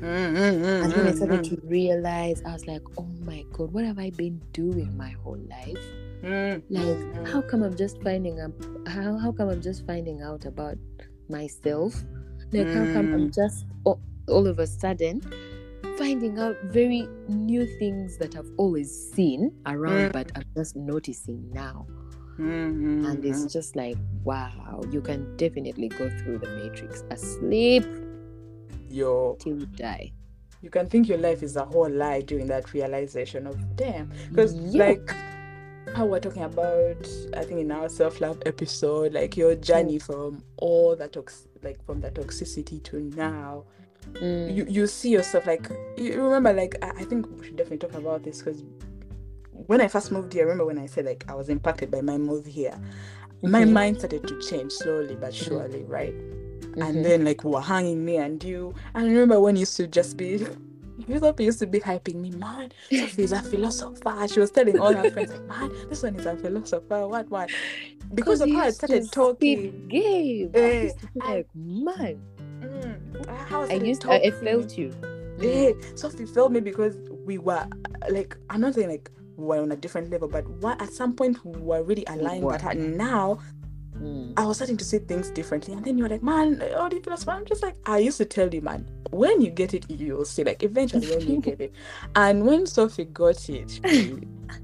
And 0.00 0.92
when 0.92 1.06
I 1.06 1.12
started 1.12 1.44
to 1.44 1.60
realize, 1.64 2.42
I 2.46 2.52
was 2.52 2.66
like, 2.66 2.82
oh 2.98 3.06
my 3.24 3.44
god, 3.52 3.72
what 3.72 3.84
have 3.84 3.98
I 3.98 4.10
been 4.10 4.40
doing 4.52 4.96
my 4.96 5.10
whole 5.22 5.38
life? 5.48 5.78
Like, 6.70 7.26
how 7.26 7.42
come 7.42 7.62
I'm 7.62 7.76
just 7.76 8.00
finding 8.02 8.40
out 8.40 8.52
how 8.86 9.16
how 9.18 9.32
come 9.32 9.48
I'm 9.48 9.60
just 9.62 9.86
finding 9.86 10.22
out 10.22 10.44
about 10.44 10.76
myself? 11.28 11.94
Like 12.52 12.66
how 12.68 12.84
come 12.92 13.12
I'm 13.14 13.28
Mm. 13.30 13.34
just 13.34 13.66
all, 13.84 14.00
all 14.28 14.46
of 14.46 14.58
a 14.58 14.66
sudden 14.66 15.22
finding 15.96 16.38
out 16.38 16.56
very 16.64 17.08
new 17.28 17.66
things 17.78 18.16
that 18.18 18.36
I've 18.36 18.50
always 18.56 18.90
seen 19.12 19.52
around, 19.66 20.08
Mm. 20.08 20.12
but 20.12 20.30
I'm 20.34 20.44
just 20.56 20.76
noticing 20.76 21.50
now. 21.52 21.86
And 22.38 23.24
it's 23.24 23.44
mm. 23.44 23.52
just 23.52 23.76
like, 23.76 23.96
wow, 24.24 24.80
you 24.90 25.00
can 25.00 25.36
definitely 25.36 25.88
go 25.88 26.08
through 26.18 26.38
the 26.38 26.48
matrix 26.48 27.04
asleep 27.10 27.84
yo, 28.92 29.36
till 29.40 29.58
you 29.58 29.66
die. 29.66 30.12
you 30.62 30.70
can 30.70 30.88
think 30.88 31.08
your 31.08 31.18
life 31.18 31.42
is 31.42 31.56
a 31.56 31.64
whole 31.64 31.90
lie 31.90 32.20
during 32.20 32.46
that 32.46 32.72
realization 32.72 33.46
of 33.46 33.76
damn. 33.76 34.10
Because 34.30 34.54
Yeah. 34.54 34.86
like 34.86 35.14
how 35.94 36.06
we're 36.06 36.20
talking 36.20 36.44
about, 36.44 37.08
I 37.36 37.42
think 37.44 37.60
in 37.60 37.70
our 37.72 37.88
self 37.88 38.20
love 38.20 38.40
episode, 38.46 39.12
like 39.12 39.36
your 39.36 39.56
journey 39.56 39.98
from 39.98 40.42
all 40.58 40.94
the 40.96 41.08
tox, 41.08 41.48
like 41.62 41.84
from 41.84 42.00
the 42.00 42.10
toxicity 42.10 42.82
to 42.84 43.00
now, 43.00 43.64
mm. 44.12 44.54
you 44.54 44.64
you 44.68 44.86
see 44.86 45.10
yourself 45.10 45.46
like 45.46 45.68
you 45.96 46.22
remember 46.22 46.52
like 46.52 46.76
I, 46.82 46.90
I 46.90 47.04
think 47.04 47.26
we 47.38 47.46
should 47.46 47.56
definitely 47.56 47.88
talk 47.88 47.94
about 47.98 48.22
this 48.22 48.38
because 48.38 48.62
when 49.52 49.80
I 49.80 49.88
first 49.88 50.12
moved 50.12 50.32
here, 50.32 50.42
I 50.42 50.44
remember 50.44 50.66
when 50.66 50.78
I 50.78 50.86
said 50.86 51.06
like 51.06 51.24
I 51.28 51.34
was 51.34 51.48
impacted 51.48 51.90
by 51.90 52.00
my 52.00 52.18
move 52.18 52.46
here, 52.46 52.78
mm-hmm. 52.78 53.50
my 53.50 53.64
mind 53.64 53.98
started 53.98 54.26
to 54.28 54.40
change 54.40 54.72
slowly 54.72 55.16
but 55.16 55.32
mm-hmm. 55.32 55.44
surely, 55.44 55.80
mm-hmm. 55.80 55.92
right? 55.92 56.14
Mm-hmm. 56.72 56.82
And 56.82 57.04
then 57.04 57.24
like 57.24 57.44
we 57.44 57.50
were 57.50 57.60
hanging 57.60 58.04
me 58.04 58.16
and 58.16 58.42
you. 58.42 58.74
And 58.94 59.06
I 59.06 59.08
remember 59.08 59.40
when 59.40 59.56
you 59.56 59.60
used 59.60 59.76
to 59.76 59.86
just 59.86 60.16
be 60.16 60.46
thought 61.18 61.40
used 61.40 61.58
to 61.60 61.66
be 61.66 61.80
hyping 61.80 62.16
me, 62.16 62.30
man. 62.30 62.72
Sophie's 62.90 63.32
a 63.32 63.42
philosopher. 63.42 64.28
She 64.28 64.40
was 64.40 64.50
telling 64.50 64.78
all 64.78 64.94
her 64.94 65.10
friends, 65.10 65.32
like, 65.32 65.46
man, 65.48 65.72
this 65.88 66.02
one 66.02 66.16
is 66.16 66.26
a 66.26 66.36
philosopher. 66.36 67.08
What, 67.08 67.28
what? 67.28 67.50
Because 68.14 68.40
of 68.40 68.50
how 68.50 68.62
I 68.62 68.70
started 68.70 69.10
talking. 69.10 69.88
Game. 69.88 70.50
Eh, 70.54 70.90
I, 71.20 71.34
like, 71.34 71.48
man. 71.54 72.22
Mm, 72.60 73.28
I, 73.28 73.74
I 73.74 73.74
used, 73.74 74.06
I, 74.06 74.16
I 74.16 74.30
felt 74.30 74.78
you. 74.78 74.92
Yeah, 75.38 75.72
Sophie 75.96 76.26
felt 76.26 76.52
me 76.52 76.60
because 76.60 76.96
we 77.24 77.38
were 77.38 77.66
like, 78.08 78.36
I'm 78.50 78.60
not 78.60 78.74
saying 78.74 78.90
like 78.90 79.10
we 79.36 79.46
were 79.46 79.60
on 79.60 79.72
a 79.72 79.76
different 79.76 80.10
level, 80.10 80.28
but 80.28 80.46
what 80.46 80.80
at 80.80 80.92
some 80.92 81.14
point 81.14 81.44
we 81.44 81.60
were 81.60 81.82
really 81.82 82.04
aligned. 82.06 82.42
But 82.42 82.76
now 82.76 83.40
Mm. 84.02 84.34
I 84.36 84.44
was 84.44 84.56
starting 84.56 84.76
to 84.78 84.84
see 84.84 84.98
things 84.98 85.30
differently. 85.30 85.74
And 85.74 85.84
then 85.84 85.96
you 85.96 86.04
were 86.04 86.10
like, 86.10 86.22
man, 86.22 86.60
oh, 86.74 86.88
do 86.88 86.96
you 86.96 87.02
feel 87.02 87.16
I'm 87.28 87.44
just 87.44 87.62
like, 87.62 87.76
I 87.86 87.98
used 87.98 88.18
to 88.18 88.24
tell 88.24 88.52
you, 88.52 88.60
man, 88.60 88.86
when 89.10 89.40
you 89.40 89.50
get 89.50 89.74
it, 89.74 89.88
you'll 89.88 90.24
see. 90.24 90.42
Like, 90.42 90.62
eventually, 90.62 91.08
when 91.08 91.20
you 91.20 91.40
get 91.40 91.60
it. 91.60 91.72
And 92.16 92.44
when 92.44 92.66
Sophie 92.66 93.04
got 93.04 93.48
it, 93.48 93.70
she, 93.70 94.18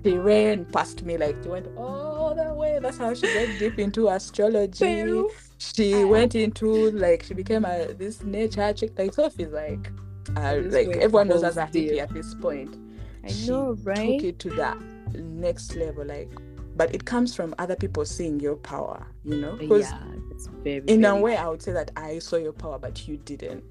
she 0.05 0.16
ran 0.16 0.64
past 0.66 1.03
me, 1.05 1.16
like, 1.16 1.37
she 1.42 1.48
went 1.48 1.68
all 1.77 2.35
the 2.35 2.53
way. 2.53 2.79
That's 2.81 2.98
how 2.98 3.14
she 3.14 3.27
went 3.27 3.59
deep 3.59 3.79
into 3.79 4.09
astrology. 4.09 5.24
She 5.59 6.05
went 6.05 6.35
into, 6.35 6.90
like, 6.92 7.22
she 7.22 7.35
became 7.35 7.64
a 7.64 7.92
this 7.92 8.22
nature 8.22 8.72
chick. 8.72 8.98
Like, 8.98 9.14
Sophie's 9.14 9.48
like, 9.48 9.90
uh, 10.37 10.57
like, 10.64 10.88
everyone 10.88 11.29
knows 11.29 11.44
as 11.44 11.57
a 11.57 11.66
hippie 11.66 11.98
at 11.98 12.12
this 12.12 12.35
point. 12.35 12.77
I 13.24 13.33
know, 13.46 13.77
right? 13.83 14.18
Took 14.18 14.29
it 14.29 14.38
to 14.40 14.51
that 14.51 14.81
next 15.14 15.74
level. 15.77 16.05
Like, 16.05 16.31
but 16.79 16.95
it 16.95 17.05
comes 17.05 17.35
from 17.35 17.55
other 17.59 17.77
people 17.77 18.05
seeing 18.05 18.41
your 18.41 18.57
power 18.57 19.07
you 19.25 19.37
know? 19.37 19.57
Because 19.57 19.91
yeah, 19.91 20.03
it's 20.31 20.47
very, 20.47 20.79
in 20.87 21.03
very... 21.03 21.19
a 21.19 21.21
way 21.21 21.37
i 21.37 21.49
would 21.49 21.62
say 21.62 21.73
that 21.73 21.91
i 21.97 22.19
saw 22.19 22.37
your 22.37 22.53
power 22.53 22.79
but 22.79 23.07
you 23.07 23.19
didn't. 23.19 23.62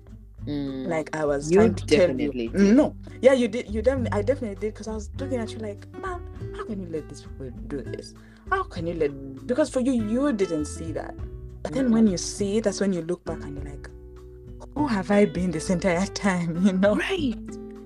Mm. 0.45 0.87
like 0.87 1.13
i 1.15 1.25
was 1.25 1.51
you 1.51 1.57
trying 1.57 1.75
to 1.75 1.85
definitely 1.85 2.49
tell 2.49 2.61
you. 2.61 2.73
no. 2.73 2.95
yeah 3.21 3.33
you 3.33 3.47
did 3.49 3.73
you 3.73 3.81
definitely 3.81 4.17
i 4.17 4.21
definitely 4.21 4.55
did 4.55 4.73
because 4.73 4.87
i 4.87 4.93
was 4.93 5.09
looking 5.19 5.39
at 5.39 5.51
you 5.51 5.59
like 5.59 5.85
man 5.99 6.21
how 6.55 6.63
can 6.65 6.81
you 6.81 6.87
let 6.89 7.07
these 7.07 7.21
people 7.21 7.51
do 7.67 7.81
this? 7.81 8.13
How 8.49 8.63
can 8.63 8.87
you 8.87 8.93
let 8.95 9.11
mm. 9.11 9.45
because 9.45 9.69
for 9.69 9.79
you 9.79 9.93
you 9.93 10.33
didn't 10.33 10.65
see 10.65 10.91
that. 10.93 11.15
But 11.63 11.73
then 11.73 11.89
mm. 11.89 11.93
when 11.93 12.07
you 12.07 12.17
see 12.17 12.59
that's 12.59 12.81
when 12.81 12.93
you 12.93 13.01
look 13.01 13.23
back 13.25 13.41
and 13.43 13.55
you're 13.55 13.65
like 13.73 13.89
who 14.73 14.87
have 14.87 15.11
i 15.11 15.25
been 15.25 15.51
this 15.51 15.69
entire 15.69 16.05
time? 16.27 16.65
You 16.65 16.73
know? 16.73 16.95
Right. 16.95 17.37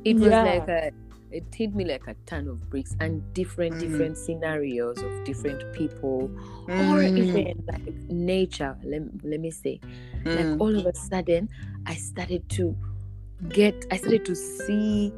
It 0.04 0.16
was 0.16 0.32
yeah. 0.32 0.44
like 0.44 0.68
a 0.68 0.92
it 1.32 1.44
hit 1.54 1.74
me 1.74 1.86
like 1.86 2.08
a 2.08 2.15
ton 2.26 2.48
of 2.48 2.70
bricks 2.70 2.96
and 3.00 3.34
different 3.34 3.76
mm. 3.76 3.80
different 3.80 4.17
scenarios 4.17 4.98
of 5.02 5.24
different 5.24 5.74
people 5.74 6.30
mm. 6.67 6.91
or 6.91 7.02
even 7.02 7.63
like 7.67 7.94
nature 8.10 8.78
let, 8.84 9.02
let 9.24 9.39
me 9.39 9.52
say 9.52 9.80
mm. 10.24 10.36
like 10.36 10.62
all 10.62 10.76
of 10.76 10.86
a 10.86 10.96
sudden 10.96 11.50
i 11.86 11.96
started 11.96 12.48
to 12.50 12.76
get 13.50 13.86
i 13.91 13.98
started 13.98 14.26
to 14.26 14.36
see 14.36 15.12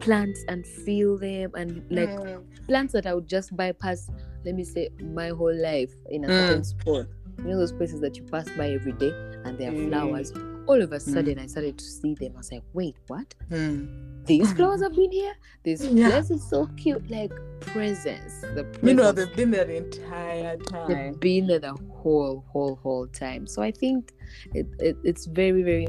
plants 0.00 0.44
and 0.48 0.66
feel 0.66 1.18
them 1.18 1.50
and 1.54 1.84
like 1.90 2.08
mm. 2.08 2.42
plants 2.66 2.92
that 2.92 3.06
i 3.06 3.14
would 3.14 3.28
just 3.28 3.56
bypass 3.56 4.10
let 4.44 4.54
me 4.54 4.64
say 4.64 4.88
my 5.00 5.28
whole 5.28 5.54
life 5.54 5.92
in 6.10 6.24
a 6.24 6.28
certain 6.28 6.60
mm. 6.60 6.66
spot 6.66 7.06
you 7.38 7.44
know 7.44 7.58
those 7.58 7.72
places 7.72 8.00
that 8.00 8.16
you 8.16 8.22
pass 8.24 8.48
by 8.56 8.70
every 8.70 8.92
day 8.92 9.10
and 9.44 9.58
there 9.58 9.70
are 9.70 9.74
mm. 9.74 9.88
flowers 9.88 10.32
all 10.68 10.80
of 10.80 10.92
a 10.92 10.98
hmm. 10.98 11.12
sudden 11.12 11.38
i 11.38 11.46
started 11.46 11.76
to 11.78 11.84
see 11.84 12.14
them 12.14 12.32
i 12.34 12.38
was 12.38 12.52
like 12.52 12.62
wait 12.74 12.96
what 13.08 13.34
hmm. 13.48 13.86
these 14.24 14.52
flowers 14.56 14.82
have 14.82 14.94
been 14.94 15.10
here. 15.10 15.34
This 15.64 15.82
yeah. 15.82 16.10
place 16.10 16.30
is 16.30 16.48
so 16.48 16.66
cute. 16.76 17.10
Like 17.10 17.32
presence. 17.60 18.40
The 18.54 18.64
presence. 18.64 18.82
You 18.82 18.94
know, 18.94 19.12
they've 19.12 19.34
been 19.34 19.50
there 19.50 19.64
the 19.64 19.76
entire 19.76 20.56
time. 20.56 20.88
They've 20.88 21.20
been 21.20 21.46
there 21.46 21.58
the 21.58 21.74
whole, 21.90 22.44
whole, 22.48 22.76
whole 22.76 23.06
time. 23.06 23.46
So 23.46 23.62
I 23.62 23.70
think 23.70 24.12
it, 24.54 24.66
it 24.78 24.96
it's 25.04 25.26
very, 25.26 25.62
very 25.62 25.88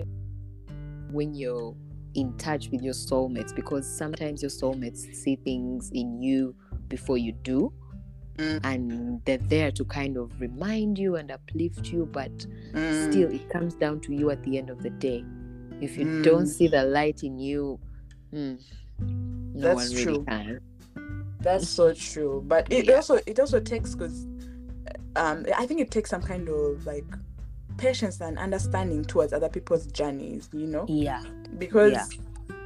when 1.12 1.34
you're 1.34 1.76
in 2.16 2.36
touch 2.38 2.70
with 2.70 2.82
your 2.82 2.94
soulmates 2.94 3.56
because 3.56 3.88
sometimes 3.88 4.42
your 4.42 4.52
soulmates 4.52 5.14
see 5.14 5.36
things 5.36 5.92
in 5.94 6.22
you 6.22 6.56
before 6.88 7.18
you 7.18 7.32
do. 7.32 7.72
And 8.64 9.22
they're 9.26 9.38
there 9.38 9.72
to 9.72 9.86
kind 9.86 10.18
of 10.18 10.40
remind 10.40 10.98
you 10.98 11.16
and 11.16 11.32
uplift 11.32 11.88
you, 11.88 12.06
but 12.06 12.36
mm. 12.38 13.12
still, 13.12 13.30
it 13.32 13.50
comes 13.50 13.74
down 13.76 14.00
to 14.02 14.14
you 14.14 14.30
at 14.32 14.42
the 14.44 14.58
end 14.58 14.70
of 14.70 14.82
the 14.82 14.90
day. 14.90 15.24
If 15.82 15.98
you 15.98 16.06
mm. 16.06 16.24
don't 16.24 16.48
see 16.48 16.68
the 16.68 16.84
light 16.84 17.24
in 17.24 17.40
you, 17.40 17.80
Mm. 18.34 18.60
No 19.02 19.76
That's 19.76 19.92
really 19.94 20.04
true. 20.04 20.26
Can. 20.26 20.62
That's 21.40 21.68
so 21.68 21.94
true. 21.94 22.44
But 22.46 22.72
it 22.72 22.86
yeah. 22.86 22.96
also 22.96 23.20
it 23.26 23.40
also 23.40 23.60
takes 23.60 23.96
because 23.96 24.26
um 25.16 25.46
I 25.58 25.66
think 25.66 25.80
it 25.80 25.92
takes 25.92 26.10
some 26.10 26.22
kind 26.22 26.48
of 26.50 26.86
like 26.86 27.06
patience 27.78 28.20
and 28.20 28.38
understanding 28.38 29.06
towards 29.06 29.32
other 29.34 29.50
people's 29.50 29.88
journeys, 29.88 30.50
you 30.52 30.68
know? 30.68 30.86
Yeah. 30.88 31.24
Because 31.58 31.94
yeah 31.94 32.06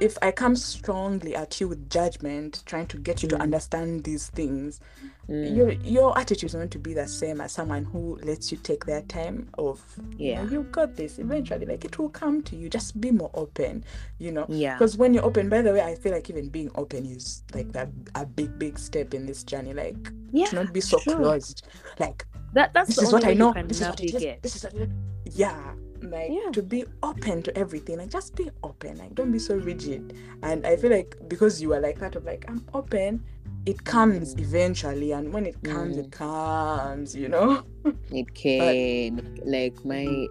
if 0.00 0.18
I 0.22 0.32
come 0.32 0.56
strongly 0.56 1.36
at 1.36 1.60
you 1.60 1.68
with 1.68 1.88
judgment, 1.88 2.62
trying 2.66 2.86
to 2.88 2.98
get 2.98 3.22
you 3.22 3.28
mm. 3.28 3.36
to 3.36 3.42
understand 3.42 4.04
these 4.04 4.28
things, 4.28 4.80
mm. 5.28 5.56
your 5.56 5.72
your 5.72 6.18
attitude 6.18 6.48
is 6.48 6.54
going 6.54 6.68
to 6.68 6.78
be 6.78 6.94
the 6.94 7.06
same 7.06 7.40
as 7.40 7.52
someone 7.52 7.84
who 7.84 8.18
lets 8.22 8.50
you 8.52 8.58
take 8.58 8.84
their 8.84 9.02
time 9.02 9.48
of 9.58 9.82
yeah 10.16 10.42
you, 10.42 10.46
know, 10.46 10.52
you 10.52 10.62
got 10.64 10.96
this. 10.96 11.18
Eventually 11.18 11.66
like 11.66 11.84
it 11.84 11.98
will 11.98 12.08
come 12.08 12.42
to 12.42 12.56
you. 12.56 12.68
Just 12.68 13.00
be 13.00 13.10
more 13.10 13.30
open 13.34 13.84
you 14.18 14.32
know? 14.32 14.46
Yeah. 14.48 14.74
Because 14.74 14.96
when 14.96 15.14
you're 15.14 15.24
open 15.24 15.48
by 15.48 15.62
the 15.62 15.72
way 15.72 15.82
i 15.82 15.94
feel 15.94 16.12
like 16.12 16.30
even 16.30 16.48
being 16.48 16.70
open 16.74 17.04
is 17.04 17.42
like 17.54 17.72
that 17.72 17.88
a 18.14 18.24
big 18.24 18.58
big 18.58 18.78
step 18.78 19.14
in 19.14 19.26
this 19.26 19.44
journey. 19.44 19.74
Like 19.74 20.12
yeah 20.32 20.46
to 20.46 20.56
not 20.56 20.72
be 20.72 20.80
so 20.80 20.98
true. 20.98 21.16
closed. 21.16 21.66
Like 21.98 22.26
that 22.54 22.72
that's 22.72 22.88
this 22.88 23.02
is 23.02 23.12
what 23.12 23.24
i 23.24 23.34
know. 23.34 23.52
this 23.66 23.80
is 23.80 23.88
what 23.88 24.00
it 24.00 24.14
is 24.14 24.22
this 24.42 24.56
is 24.56 24.64
what, 24.64 24.88
yeah 25.24 25.74
like 26.02 26.30
yeah. 26.30 26.50
to 26.52 26.62
be 26.62 26.84
open 27.02 27.42
to 27.42 27.56
everything. 27.58 27.98
Like 27.98 28.10
just 28.10 28.34
be 28.36 28.50
open. 28.62 28.98
Like 28.98 29.14
don't 29.14 29.32
be 29.32 29.38
so 29.38 29.56
rigid. 29.56 30.16
And 30.42 30.66
i 30.66 30.76
feel 30.76 30.90
like 30.90 31.16
because 31.28 31.60
you 31.60 31.72
are 31.72 31.80
like 31.80 31.98
that 31.98 32.16
of 32.16 32.24
like 32.24 32.44
i'm 32.48 32.64
open 32.74 33.24
it 33.66 33.84
comes 33.84 34.34
eventually 34.34 35.12
and 35.12 35.32
when 35.32 35.46
it 35.46 35.60
comes 35.62 35.96
mm. 35.96 36.04
it 36.04 36.10
comes 36.10 37.14
you 37.14 37.28
know 37.28 37.62
it 38.10 38.34
came 38.44 39.16
but, 39.16 39.46
like 39.46 39.84
my 39.84 40.26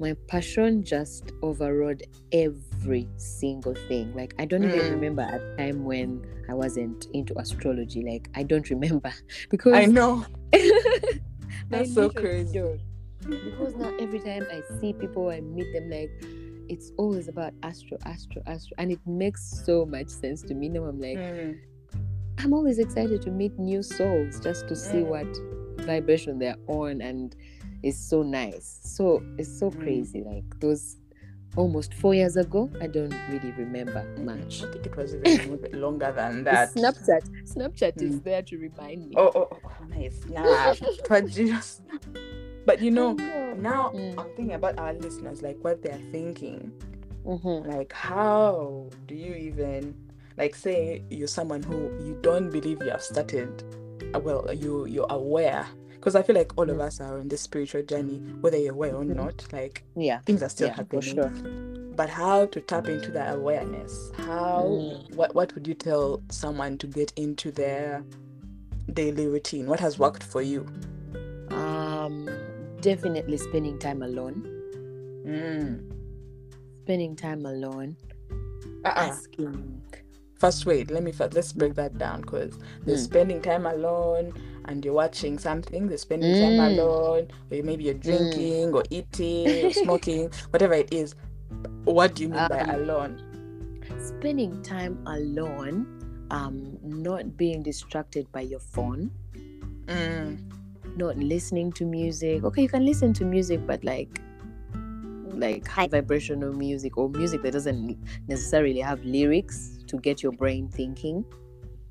my 0.00 0.14
passion 0.26 0.82
just 0.82 1.32
overrode 1.42 2.02
every 2.32 3.08
single 3.16 3.74
thing 3.86 4.12
like 4.14 4.34
i 4.38 4.44
don't 4.44 4.62
mm. 4.62 4.74
even 4.74 4.92
remember 4.92 5.22
a 5.22 5.56
time 5.56 5.84
when 5.84 6.24
i 6.48 6.54
wasn't 6.54 7.06
into 7.12 7.38
astrology 7.38 8.02
like 8.02 8.28
i 8.34 8.42
don't 8.42 8.70
remember 8.70 9.12
because 9.50 9.74
i 9.74 9.84
know 9.84 10.24
that's 11.70 11.90
I 11.90 11.94
so 11.94 12.10
crazy 12.10 12.58
don't 12.58 12.80
because 13.28 13.74
now 13.76 13.92
every 14.00 14.20
time 14.20 14.46
I 14.50 14.62
see 14.80 14.92
people, 14.92 15.28
I 15.28 15.40
meet 15.40 15.72
them 15.72 15.90
like 15.90 16.10
it's 16.68 16.92
always 16.96 17.28
about 17.28 17.52
astro, 17.62 17.98
astro, 18.04 18.42
astro, 18.46 18.74
and 18.78 18.90
it 18.90 19.00
makes 19.06 19.62
so 19.64 19.84
much 19.84 20.08
sense 20.08 20.42
to 20.42 20.54
me. 20.54 20.68
Now 20.68 20.84
I'm 20.84 21.00
like, 21.00 21.18
mm. 21.18 21.58
I'm 22.42 22.52
always 22.52 22.78
excited 22.78 23.22
to 23.22 23.30
meet 23.30 23.58
new 23.58 23.82
souls 23.82 24.40
just 24.40 24.68
to 24.68 24.76
see 24.76 24.98
mm. 24.98 25.06
what 25.06 25.86
vibration 25.86 26.38
they're 26.38 26.56
on, 26.66 27.00
and 27.00 27.34
it's 27.82 27.98
so 27.98 28.22
nice. 28.22 28.80
So 28.82 29.22
it's 29.38 29.58
so 29.58 29.70
mm. 29.70 29.80
crazy. 29.80 30.22
Like 30.24 30.44
those 30.60 30.96
almost 31.56 31.94
four 31.94 32.14
years 32.14 32.36
ago. 32.36 32.70
I 32.80 32.86
don't 32.86 33.14
really 33.28 33.52
remember 33.52 34.04
much. 34.18 34.62
I 34.62 34.72
think 34.72 34.86
it 34.86 34.96
was 34.96 35.14
even 35.14 35.80
longer 35.80 36.12
than 36.12 36.44
that. 36.44 36.74
Snapchat. 36.74 37.28
Snapchat 37.44 37.96
mm. 37.96 38.02
is 38.02 38.20
there 38.22 38.42
to 38.42 38.58
remind 38.58 39.08
me. 39.08 39.14
Oh, 39.16 39.30
oh, 39.34 39.48
oh 39.52 39.84
nice. 39.88 40.20
Nah, 40.28 40.74
but 41.08 41.28
just 41.28 41.82
but 42.64 42.80
you 42.80 42.90
know, 42.90 43.12
now 43.12 43.90
mm. 43.90 44.18
I'm 44.18 44.26
thinking 44.36 44.54
about 44.54 44.78
our 44.78 44.92
listeners, 44.94 45.42
like 45.42 45.58
what 45.62 45.82
they're 45.82 46.00
thinking. 46.10 46.72
Mm-hmm. 47.24 47.70
Like, 47.70 47.92
how 47.92 48.88
do 49.06 49.14
you 49.14 49.34
even, 49.34 49.94
like, 50.42 50.56
say 50.56 51.04
you're 51.08 51.28
someone 51.28 51.62
who 51.62 51.76
you 52.04 52.18
don't 52.20 52.50
believe 52.50 52.82
you 52.82 52.90
have 52.90 53.02
started, 53.02 53.62
uh, 54.12 54.18
well, 54.18 54.52
you 54.52 54.86
you're 54.86 55.06
aware, 55.08 55.64
because 55.92 56.16
I 56.16 56.22
feel 56.22 56.34
like 56.34 56.58
all 56.58 56.68
of 56.68 56.80
us 56.80 57.00
are 57.00 57.20
on 57.20 57.28
this 57.28 57.42
spiritual 57.42 57.84
journey, 57.84 58.18
whether 58.40 58.58
you're 58.58 58.72
aware 58.72 58.94
or 58.96 59.04
mm. 59.04 59.14
not. 59.14 59.46
Like, 59.52 59.84
yeah, 59.94 60.18
things 60.26 60.42
are 60.42 60.48
still 60.48 60.68
yeah, 60.68 60.74
happening. 60.74 61.14
Sure. 61.14 61.32
But 61.94 62.08
how 62.08 62.46
to 62.46 62.60
tap 62.60 62.88
into 62.88 63.12
that 63.12 63.34
awareness? 63.36 64.10
How? 64.16 64.64
Mm. 64.66 65.14
What 65.14 65.34
What 65.34 65.54
would 65.54 65.66
you 65.66 65.74
tell 65.74 66.20
someone 66.30 66.76
to 66.78 66.86
get 66.88 67.12
into 67.16 67.52
their 67.52 68.02
daily 68.92 69.26
routine? 69.28 69.66
What 69.66 69.78
has 69.78 69.98
worked 69.98 70.24
for 70.24 70.42
you? 70.42 70.66
Um 71.50 72.28
definitely 72.80 73.38
spending 73.38 73.78
time 73.78 74.02
alone. 74.02 74.42
Mm. 75.24 75.72
Spending 76.82 77.14
time 77.14 77.46
alone. 77.46 77.96
Uh-uh. 78.84 79.12
Asking. 79.12 79.80
First, 80.42 80.66
wait. 80.66 80.90
Let 80.90 81.04
me 81.04 81.12
first, 81.12 81.34
let's 81.34 81.52
break 81.52 81.74
that 81.74 81.98
down 81.98 82.22
because 82.22 82.58
there's 82.84 83.02
mm. 83.02 83.10
spending 83.10 83.40
time 83.40 83.64
alone, 83.64 84.32
and 84.64 84.84
you're 84.84 84.92
watching 84.92 85.38
something. 85.38 85.86
There's 85.86 86.00
spending 86.00 86.34
mm. 86.34 86.40
time 86.40 86.72
alone, 86.72 87.28
or 87.52 87.62
maybe 87.62 87.84
you're 87.84 87.94
mm. 87.94 88.02
drinking 88.02 88.72
mm. 88.72 88.74
or 88.74 88.82
eating 88.90 89.66
or 89.66 89.72
smoking, 89.72 90.32
whatever 90.50 90.74
it 90.74 90.92
is. 90.92 91.14
What 91.84 92.16
do 92.16 92.24
you 92.24 92.30
mean 92.30 92.40
um, 92.40 92.48
by 92.48 92.58
alone? 92.58 93.22
Spending 94.00 94.60
time 94.64 95.00
alone, 95.06 96.26
um, 96.32 96.76
not 96.82 97.36
being 97.36 97.62
distracted 97.62 98.26
by 98.32 98.40
your 98.40 98.58
phone, 98.58 99.12
mm. 99.86 100.38
not 100.96 101.16
listening 101.18 101.70
to 101.74 101.84
music. 101.84 102.42
Okay, 102.42 102.62
you 102.62 102.68
can 102.68 102.84
listen 102.84 103.12
to 103.12 103.24
music, 103.24 103.64
but 103.64 103.84
like 103.84 104.20
like 105.34 105.68
high 105.68 105.86
vibrational 105.86 106.52
music 106.52 106.98
or 106.98 107.08
music 107.10 107.42
that 107.42 107.52
doesn't 107.52 107.96
necessarily 108.26 108.80
have 108.80 109.04
lyrics 109.04 109.71
to 109.92 109.98
get 109.98 110.22
your 110.22 110.32
brain 110.32 110.68
thinking. 110.68 111.24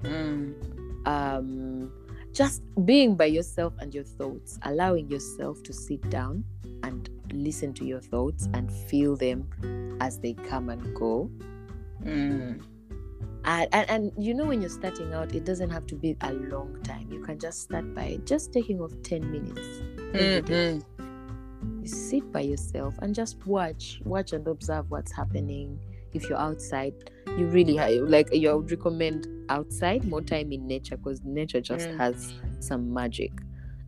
Mm. 0.04 1.08
Um, 1.08 1.92
just 2.34 2.64
being 2.86 3.16
by 3.16 3.26
yourself 3.26 3.74
and 3.80 3.94
your 3.94 4.04
thoughts, 4.04 4.58
allowing 4.64 5.10
yourself 5.10 5.62
to 5.64 5.74
sit 5.74 6.10
down 6.10 6.44
and 6.84 7.10
listen 7.32 7.74
to 7.76 7.86
your 7.86 8.02
thoughts 8.02 8.50
and 8.54 8.72
feel 8.72 9.16
them 9.16 9.48
as 10.02 10.20
they 10.20 10.34
come 10.34 10.70
and 10.70 10.96
go. 10.96 11.30
Mm. 12.04 12.64
And, 13.44 13.68
and, 13.72 13.90
and, 13.90 14.12
you 14.18 14.34
know 14.34 14.46
when 14.46 14.62
you're 14.62 14.70
starting 14.70 15.14
out 15.14 15.34
it 15.34 15.46
doesn't 15.46 15.72
have 15.72 15.88
to 15.88 15.96
be 15.96 16.16
a 16.22 16.32
long 16.32 16.80
time 16.84 17.08
you 17.12 17.24
can 17.24 17.40
just 17.40 17.62
start 17.62 17.92
by 17.96 18.20
just 18.24 18.54
taking 18.54 18.80
off 18.80 18.92
10 19.02 19.32
minutes 19.32 19.68
mm-hmm. 20.14 21.82
you 21.82 21.88
sit 21.88 22.32
by 22.32 22.42
yourself 22.42 22.94
and 23.00 23.16
just 23.16 23.44
watch 23.48 24.00
watch 24.04 24.34
and 24.34 24.48
observe 24.48 24.92
what's 24.92 25.12
happening 25.12 25.80
if 26.14 26.30
you're 26.30 26.40
outside 26.40 26.94
you 27.38 27.48
really 27.48 27.74
like 28.02 28.34
you 28.34 28.56
would 28.56 28.70
recommend 28.70 29.28
outside 29.50 30.04
more 30.06 30.22
time 30.22 30.52
in 30.52 30.66
nature 30.68 30.98
because 30.98 31.22
nature 31.24 31.62
just 31.62 31.88
mm. 31.88 31.98
has 31.98 32.34
some 32.60 32.94
magic 32.94 33.32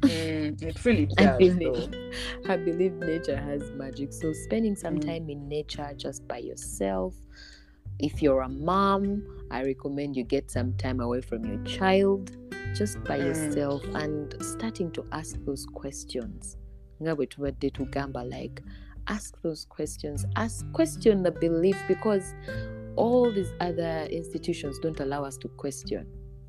mm, 0.02 0.62
it 0.62 0.86
really 0.86 1.06
does, 1.18 1.28
I, 1.28 1.38
believe, 1.38 1.94
I 2.50 2.58
believe 2.58 2.94
nature 2.94 3.38
has 3.38 3.72
magic 3.72 4.14
so 4.14 4.34
spending 4.34 4.76
some 4.76 4.98
mm. 4.98 5.06
time 5.06 5.30
in 5.30 5.48
nature 5.48 5.92
just 5.96 6.28
by 6.28 6.40
yourself 6.40 7.14
if 8.00 8.22
you're 8.22 8.42
a 8.42 8.50
mom 8.50 9.24
i 9.52 9.64
recommend 9.64 10.16
you 10.16 10.24
get 10.24 10.50
some 10.50 10.74
time 10.76 11.00
away 11.00 11.22
from 11.22 11.46
your 11.46 11.64
child 11.64 12.36
just 12.74 13.04
by 13.04 13.20
mm. 13.20 13.26
yourself 13.26 13.84
and 13.96 14.36
starting 14.42 14.92
to 14.92 15.06
ask 15.12 15.38
those 15.46 15.66
questions 15.66 16.58
like 18.24 18.62
ask 19.08 19.42
those 19.42 19.66
questions 19.66 20.26
ask 20.36 20.66
question 20.74 21.24
the 21.24 21.32
belief 21.32 21.78
because 21.88 22.34
all 22.96 23.32
these 23.32 23.52
other 23.60 24.08
institutions 24.10 24.80
don't 24.80 25.00
allow 25.00 25.24
us 25.24 25.38
to 25.38 25.48
question 25.50 26.06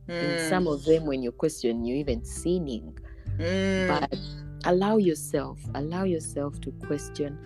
mm. 0.08 0.22
in 0.22 0.48
some 0.48 0.66
of 0.66 0.84
them 0.84 1.06
when 1.06 1.22
you 1.22 1.32
question 1.32 1.84
you're 1.84 1.96
even 1.96 2.24
sinning 2.24 2.96
mm. 3.38 3.88
but 3.88 4.18
allow 4.66 4.96
yourself 4.96 5.58
allow 5.74 6.04
yourself 6.04 6.60
to 6.60 6.70
question 6.86 7.38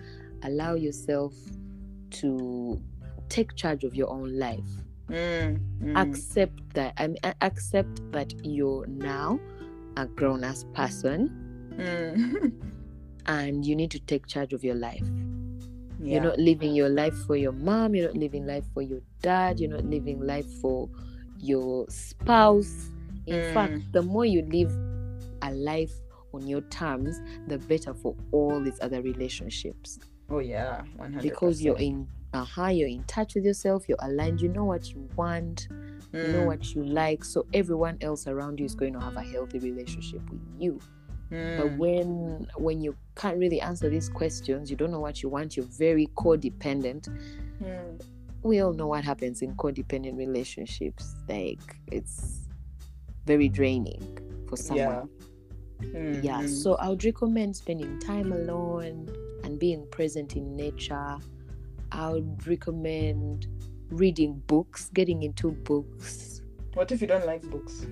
allow 0.43 0.75
yourself 0.75 1.33
to 2.09 2.81
take 3.29 3.55
charge 3.55 3.83
of 3.83 3.95
your 3.95 4.09
own 4.09 4.37
life 4.37 4.69
mm. 5.07 5.59
accept 5.95 6.61
that 6.73 6.93
i 6.97 7.07
mean 7.07 7.17
accept 7.41 8.11
that 8.11 8.33
you're 8.45 8.85
now 8.87 9.39
a 9.97 10.05
grown-ass 10.05 10.65
person 10.73 11.29
mm. 11.77 12.51
and 13.25 13.65
you 13.65 13.75
need 13.75 13.91
to 13.91 13.99
take 13.99 14.27
charge 14.27 14.53
of 14.53 14.63
your 14.63 14.75
life. 14.75 15.03
Yeah. 16.01 16.13
You're 16.13 16.23
not 16.23 16.39
living 16.39 16.73
your 16.73 16.89
life 16.89 17.15
for 17.25 17.35
your 17.35 17.51
mom, 17.51 17.93
you're 17.95 18.07
not 18.07 18.17
living 18.17 18.45
life 18.45 18.63
for 18.73 18.81
your 18.81 19.01
dad, 19.21 19.59
you're 19.59 19.69
not 19.71 19.85
living 19.85 20.25
life 20.25 20.49
for 20.61 20.89
your 21.37 21.85
spouse. 21.89 22.89
In 23.27 23.35
mm. 23.35 23.53
fact, 23.53 23.91
the 23.91 24.01
more 24.01 24.25
you 24.25 24.41
live 24.43 24.71
a 25.41 25.51
life 25.51 25.91
on 26.33 26.47
your 26.47 26.61
terms, 26.61 27.19
the 27.47 27.57
better 27.57 27.93
for 27.93 28.15
all 28.31 28.61
these 28.61 28.79
other 28.81 29.01
relationships. 29.01 29.99
Oh 30.29 30.39
yeah, 30.39 30.83
100%. 30.99 31.21
Because 31.21 31.61
you're 31.61 31.77
in 31.77 32.07
uh-huh, 32.33 32.67
you're 32.67 32.87
in 32.87 33.03
touch 33.05 33.33
with 33.33 33.43
yourself, 33.43 33.89
you're 33.89 33.97
aligned, 34.01 34.39
you 34.39 34.49
know 34.49 34.63
what 34.63 34.91
you 34.91 35.09
want, 35.15 35.67
mm. 36.13 36.27
you 36.27 36.33
know 36.33 36.43
mm. 36.43 36.45
what 36.45 36.75
you 36.75 36.83
like, 36.83 37.23
so 37.23 37.45
everyone 37.53 37.97
else 38.01 38.27
around 38.27 38.59
you 38.59 38.65
is 38.65 38.75
going 38.75 38.93
to 38.93 38.99
have 38.99 39.15
a 39.15 39.23
healthy 39.23 39.59
relationship 39.59 40.21
with 40.29 40.41
you. 40.57 40.79
Mm. 41.31 41.57
But 41.57 41.77
when 41.77 42.47
when 42.57 42.81
you 42.81 42.95
can't 43.15 43.37
really 43.37 43.61
answer 43.61 43.89
these 43.89 44.09
questions, 44.09 44.69
you 44.69 44.75
don't 44.77 44.91
know 44.91 44.99
what 44.99 45.21
you 45.21 45.29
want, 45.29 45.55
you're 45.55 45.65
very 45.65 46.07
codependent. 46.15 47.07
Mm. 47.61 48.01
We 48.41 48.61
all 48.61 48.73
know 48.73 48.87
what 48.87 49.03
happens 49.03 49.41
in 49.41 49.55
codependent 49.55 50.17
relationships. 50.17 51.15
Like 51.27 51.59
it's 51.91 52.47
very 53.25 53.49
draining 53.49 54.17
for 54.47 54.55
someone. 54.55 55.09
Yeah. 55.81 55.87
Mm-hmm. 55.87 56.21
yeah. 56.23 56.45
So 56.47 56.75
I 56.75 56.89
would 56.89 57.03
recommend 57.05 57.55
spending 57.55 57.99
time 57.99 58.33
alone 58.33 59.07
and 59.43 59.59
being 59.59 59.87
present 59.91 60.35
in 60.35 60.55
nature. 60.55 61.17
I 61.91 62.09
would 62.09 62.47
recommend 62.47 63.47
reading 63.89 64.41
books, 64.47 64.89
getting 64.93 65.23
into 65.23 65.51
books. 65.51 66.41
What 66.73 66.91
if 66.91 67.01
you 67.01 67.07
don't 67.07 67.25
like 67.25 67.41
books? 67.49 67.85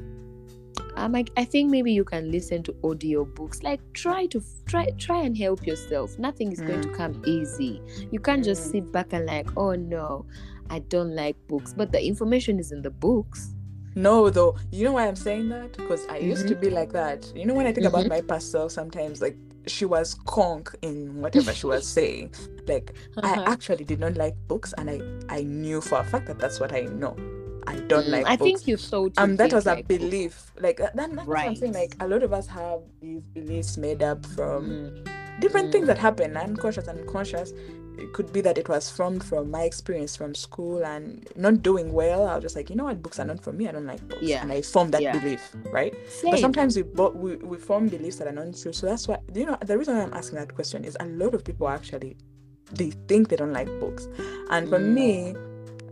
I'm 0.98 1.12
like, 1.12 1.32
I 1.38 1.46
think 1.46 1.70
maybe 1.70 1.92
you 1.92 2.04
can 2.04 2.32
listen 2.32 2.64
to 2.64 2.76
audio 2.84 3.26
books. 3.26 3.64
Like 3.64 3.82
try 3.94 4.26
to 4.28 4.42
try 4.66 4.90
try 4.98 5.22
and 5.22 5.38
help 5.38 5.66
yourself. 5.66 6.18
Nothing 6.18 6.52
is 6.52 6.60
mm. 6.60 6.68
going 6.68 6.82
to 6.82 6.90
mm. 6.90 6.96
come 6.96 7.22
easy. 7.26 7.82
You 8.12 8.20
can't 8.20 8.44
just 8.44 8.68
mm. 8.68 8.72
sit 8.72 8.92
back 8.92 9.14
and 9.14 9.26
like, 9.26 9.48
oh 9.58 9.74
no, 9.74 10.26
I 10.70 10.80
don't 10.80 11.16
like 11.16 11.36
books. 11.48 11.74
But 11.74 11.92
the 11.92 12.04
information 12.04 12.60
is 12.60 12.72
in 12.72 12.82
the 12.82 12.90
books. 12.92 13.54
No, 13.96 14.30
though. 14.30 14.56
You 14.72 14.86
know 14.86 14.94
why 14.94 15.08
I'm 15.08 15.16
saying 15.16 15.50
that? 15.50 15.74
Because 15.74 16.06
I 16.08 16.20
mm-hmm. 16.20 16.28
used 16.28 16.48
to 16.48 16.54
mm-hmm. 16.54 16.62
be 16.62 16.70
like 16.70 16.92
that. 16.94 17.32
You 17.36 17.46
know, 17.46 17.54
when 17.54 17.66
I 17.66 17.72
think 17.72 17.88
mm-hmm. 17.88 17.96
about 17.96 18.10
my 18.10 18.22
past 18.22 18.52
self, 18.52 18.72
sometimes 18.72 19.22
like 19.22 19.36
she 19.66 19.86
was 19.86 20.16
conk 20.26 20.74
in 20.82 21.22
whatever 21.22 21.54
she 21.54 21.66
was 21.68 21.88
saying. 21.88 22.34
Like 22.68 22.94
uh-huh. 23.18 23.44
I 23.46 23.52
actually 23.52 23.86
did 23.86 24.00
not 24.00 24.16
like 24.16 24.36
books, 24.48 24.74
and 24.78 24.90
I 24.90 25.02
I 25.30 25.44
knew 25.44 25.82
for 25.82 26.00
a 26.00 26.04
fact 26.04 26.28
that 26.28 26.40
that's 26.40 26.60
what 26.60 26.74
I 26.74 26.82
know. 26.82 27.16
I 27.68 27.76
don't 27.88 28.06
mm, 28.06 28.12
like. 28.12 28.26
I 28.26 28.38
books. 28.38 28.44
think 28.44 28.68
you 28.68 28.78
so. 28.78 29.12
Um, 29.18 29.36
that 29.36 29.52
was 29.52 29.66
like 29.66 29.80
a 29.80 29.84
belief. 29.84 30.52
Books. 30.56 30.64
Like 30.64 30.78
that. 30.78 30.96
That's 30.96 31.28
right. 31.28 31.58
saying. 31.58 31.74
Like 31.74 31.96
a 32.00 32.08
lot 32.08 32.24
of 32.24 32.32
us 32.32 32.48
have 32.48 32.80
these 33.02 33.22
beliefs 33.34 33.78
made 33.78 34.02
up 34.02 34.26
from 34.26 34.70
mm. 34.70 35.40
different 35.42 35.70
mm. 35.70 35.72
things 35.74 35.88
that 35.88 35.98
happen, 35.98 36.38
unconscious 36.38 36.88
and 36.88 37.06
conscious. 37.08 37.52
It 37.98 38.14
could 38.14 38.32
be 38.32 38.42
that 38.42 38.58
it 38.60 38.70
was 38.70 38.90
formed 38.90 39.24
from 39.24 39.50
my 39.50 39.64
experience 39.64 40.16
from 40.16 40.36
school 40.36 40.86
and 40.86 41.28
not 41.36 41.64
doing 41.64 41.92
well. 41.92 42.28
I 42.28 42.36
was 42.36 42.44
just 42.44 42.56
like, 42.56 42.70
you 42.70 42.76
know 42.76 42.86
what, 42.86 43.02
books 43.02 43.20
are 43.20 43.26
not 43.26 43.44
for 43.44 43.52
me. 43.52 43.68
I 43.68 43.72
don't 43.72 43.88
like 43.88 44.08
books. 44.08 44.22
Yeah. 44.22 44.44
And 44.44 44.52
I 44.52 44.62
formed 44.62 44.94
that 44.94 45.02
yeah. 45.02 45.18
belief, 45.18 45.56
right? 45.72 45.94
Same. 46.08 46.32
But 46.32 46.40
sometimes 46.40 46.78
we, 46.78 46.84
bo- 46.84 47.10
we 47.10 47.36
we 47.38 47.58
form 47.58 47.90
beliefs 47.90 48.18
that 48.18 48.28
are 48.28 48.32
not 48.32 48.56
true. 48.56 48.72
So 48.72 48.86
that's 48.86 49.08
why 49.10 49.18
you 49.34 49.46
know 49.46 49.58
the 49.62 49.78
reason 49.78 49.98
I'm 49.98 50.14
asking 50.14 50.40
that 50.40 50.56
question 50.56 50.86
is 50.86 50.96
a 51.02 51.06
lot 51.06 51.34
of 51.34 51.44
people 51.44 51.68
actually 51.68 52.16
they 52.72 52.92
think 53.08 53.30
they 53.30 53.36
don't 53.36 53.54
like 53.54 53.68
books, 53.80 54.08
and 54.52 54.70
for 54.70 54.80
mm. 54.80 54.94
me 54.94 55.36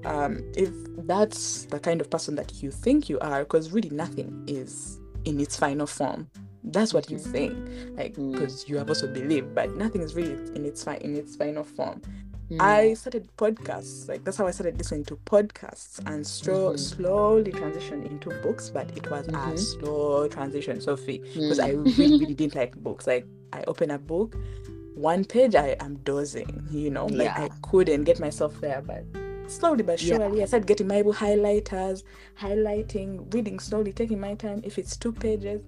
um, 0.06 0.44
if 0.56 0.70
that's 1.06 1.66
the 1.66 1.80
kind 1.80 2.02
of 2.02 2.10
person 2.10 2.36
that 2.36 2.62
you 2.62 2.72
think 2.72 3.10
you 3.10 3.20
are, 3.20 3.44
because 3.44 3.72
really 3.72 3.90
nothing 3.90 4.44
is 4.48 5.00
in 5.26 5.40
its 5.40 5.58
final 5.58 5.88
form. 5.88 6.30
That's 6.64 6.94
what 6.94 7.12
you 7.12 7.20
think, 7.20 7.56
like 7.96 8.16
because 8.16 8.66
mm. 8.66 8.70
you 8.70 8.78
have 8.78 8.90
also 8.90 9.08
believed, 9.08 9.54
but 9.54 9.76
nothing 9.76 10.02
is 10.02 10.16
really 10.16 10.34
in 10.56 10.66
its 10.66 10.84
fi- 10.84 10.98
in 10.98 11.16
its 11.16 11.36
final 11.36 11.64
form. 11.64 12.02
Mm. 12.50 12.62
I 12.62 12.94
started 12.94 13.28
podcasts, 13.38 14.08
like 14.08 14.24
that's 14.24 14.38
how 14.38 14.48
I 14.48 14.52
started 14.52 14.78
listening 14.78 15.06
to 15.06 15.16
podcasts 15.16 16.00
and 16.06 16.24
stro- 16.24 16.74
mm-hmm. 16.74 16.78
slowly 16.78 17.52
transitioned 17.52 18.10
into 18.10 18.30
books, 18.42 18.70
but 18.70 18.96
it 18.98 19.10
was 19.10 19.28
mm-hmm. 19.28 19.52
a 19.52 19.58
slow 19.58 20.28
transition, 20.28 20.82
Sophie, 20.82 21.20
because 21.20 21.60
mm. 21.60 21.64
I 21.64 21.70
really, 21.72 22.20
really 22.20 22.34
didn't 22.36 22.56
like 22.56 22.76
books. 22.78 23.06
Like 23.06 23.28
I 23.54 23.64
open 23.68 23.92
a 23.92 24.00
book, 24.00 24.36
one 24.96 25.24
page 25.24 25.56
I 25.56 25.76
am 25.80 25.98
dozing, 25.98 26.68
you 26.72 26.90
know, 26.90 27.06
like 27.08 27.26
yeah. 27.26 27.44
I 27.44 27.50
couldn't 27.62 28.04
get 28.06 28.20
myself 28.20 28.60
there, 28.62 28.82
but 28.82 29.04
slowly 29.48 29.84
but 29.84 30.00
surely 30.00 30.38
yeah. 30.38 30.44
i 30.44 30.46
started 30.46 30.68
getting 30.68 30.88
my 30.88 30.96
bible 30.96 31.14
highlighters 31.14 32.04
highlighting 32.40 33.34
reading 33.34 33.60
slowly 33.60 33.94
taking 33.94 34.20
my 34.20 34.34
time 34.36 34.62
if 34.64 34.78
it's 34.78 34.98
two 34.98 35.12
pages 35.12 35.62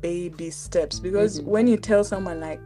baby 0.00 0.50
steps 0.50 1.00
because 1.00 1.40
mm-hmm. 1.40 1.50
when 1.50 1.66
you 1.66 1.76
tell 1.76 2.04
someone 2.04 2.40
like 2.40 2.60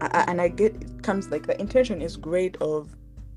I, 0.00 0.24
and 0.28 0.40
i 0.40 0.48
get 0.48 0.74
it 0.76 1.02
comes 1.02 1.30
like 1.30 1.46
the 1.46 1.58
intention 1.60 2.02
is 2.02 2.16
great 2.16 2.56
of 2.56 2.94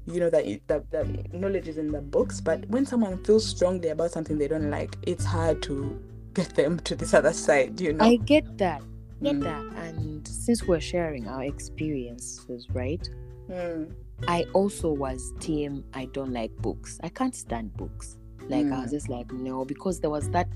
you 0.08 0.20
know 0.20 0.30
that 0.30 0.46
the, 0.68 0.84
the 0.90 1.38
knowledge 1.38 1.68
is 1.68 1.78
in 1.78 1.92
the 1.92 2.02
books 2.02 2.42
but 2.42 2.66
when 2.70 2.86
someone 2.86 3.24
feels 3.24 3.46
strongly 3.46 3.90
about 3.90 4.12
something 4.12 4.38
they 4.38 4.48
don't 4.48 4.70
like 4.70 4.96
it's 5.04 5.26
hard 5.26 5.62
to 5.64 6.02
get 6.34 6.56
them 6.56 6.80
to 6.80 6.96
this 6.96 7.14
other 7.14 7.34
side 7.34 7.80
you 7.80 7.94
know 7.94 8.06
i 8.06 8.16
get 8.16 8.58
that 8.58 8.82
get 9.22 9.36
mm. 9.36 9.44
that 9.44 9.62
and 9.84 10.28
since 10.28 10.64
we're 10.64 10.80
sharing 10.80 11.28
our 11.28 11.44
experiences 11.44 12.68
right 12.72 13.08
mm. 13.50 13.92
I 14.28 14.46
also 14.54 14.92
was 14.92 15.34
team 15.40 15.84
I 15.94 16.06
don't 16.06 16.34
like 16.34 16.56
books. 16.58 17.00
I 17.04 17.10
can't 17.10 17.36
stand 17.36 17.76
books. 17.76 18.18
Like 18.50 18.66
mm. 18.66 18.74
I 18.74 18.82
was 18.82 18.90
hmm. 18.90 18.96
just 18.96 19.10
like 19.10 19.32
no 19.32 19.64
because 19.64 20.00
there 20.00 20.10
was 20.10 20.30
that 20.32 20.48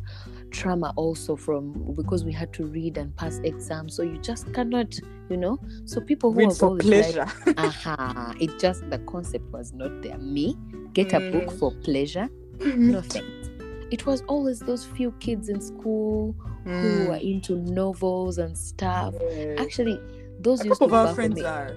trauma 0.52 0.94
also 0.96 1.36
from 1.36 1.94
because 1.96 2.26
we 2.26 2.32
had 2.32 2.52
to 2.54 2.66
read 2.66 2.98
and 2.98 3.16
pass 3.16 3.40
exams 3.44 3.96
so 3.96 4.04
you 4.04 4.18
just 4.20 4.52
cannot 4.54 4.98
you 5.30 5.38
know 5.38 5.60
so 5.86 6.02
people 6.02 6.32
who 6.32 6.40
read 6.40 6.54
for 6.54 6.78
pleasure 6.78 7.28
like, 7.46 7.58
uh-huh 7.58 8.34
it 8.40 8.60
just 8.60 8.88
the 8.90 9.00
concept 9.00 9.46
was 9.52 9.74
not 9.74 10.02
there 10.02 10.18
me 10.18 10.58
get 10.94 11.10
mm. 11.10 11.18
a 11.18 11.32
book 11.32 11.52
hmm. 11.52 11.58
for 11.58 11.72
pleasure 11.84 12.30
no 12.62 13.02
thanks 13.02 13.50
it 13.92 14.06
was 14.06 14.22
always 14.24 14.60
those 14.60 14.86
few 14.86 15.12
kids 15.14 15.50
in 15.50 15.62
school 15.62 16.36
mm. 16.66 16.82
who 16.82 17.04
hmm. 17.04 17.10
were 17.10 17.18
into 17.18 17.58
novels 17.58 18.38
and 18.38 18.58
stuff 18.58 19.14
actually 19.58 20.00
those 20.40 20.62
a 20.62 20.66
used 20.66 20.80
couple 20.80 20.90
to 20.90 20.96
of 20.96 21.08
our 21.08 21.16
friends 21.16 21.36
me. 21.36 21.46
are 21.46 21.76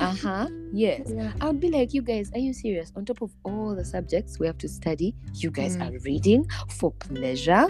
uh-huh. 0.00 0.48
Yes. 0.72 1.10
Yeah. 1.14 1.32
I 1.40 1.46
would 1.46 1.60
be 1.60 1.70
like, 1.70 1.94
you 1.94 2.02
guys, 2.02 2.30
are 2.34 2.38
you 2.38 2.52
serious? 2.52 2.92
On 2.96 3.04
top 3.04 3.22
of 3.22 3.30
all 3.44 3.74
the 3.74 3.84
subjects 3.84 4.38
we 4.38 4.46
have 4.46 4.58
to 4.58 4.68
study, 4.68 5.14
you 5.34 5.50
guys 5.50 5.76
Mm. 5.76 5.88
are 5.88 5.98
reading 6.00 6.46
for 6.68 6.92
pleasure. 6.92 7.66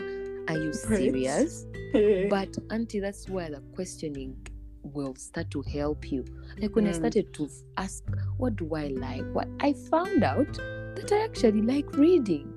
Are 0.48 0.56
you 0.56 0.72
serious? 0.72 1.66
But 2.30 2.56
auntie, 2.70 3.00
that's 3.00 3.28
where 3.28 3.50
the 3.50 3.60
questioning 3.74 4.36
will 4.82 5.14
start 5.16 5.50
to 5.50 5.62
help 5.62 6.10
you. 6.10 6.24
Like 6.60 6.74
when 6.74 6.86
I 6.86 6.90
Mm. 6.90 6.96
started 6.96 7.32
to 7.34 7.48
ask, 7.76 8.02
what 8.38 8.56
do 8.56 8.74
I 8.74 8.88
like? 8.88 9.24
What 9.32 9.48
I 9.60 9.72
found 9.72 10.24
out 10.24 10.52
that 10.96 11.10
I 11.12 11.24
actually 11.24 11.62
like 11.62 11.90
reading. 11.96 12.52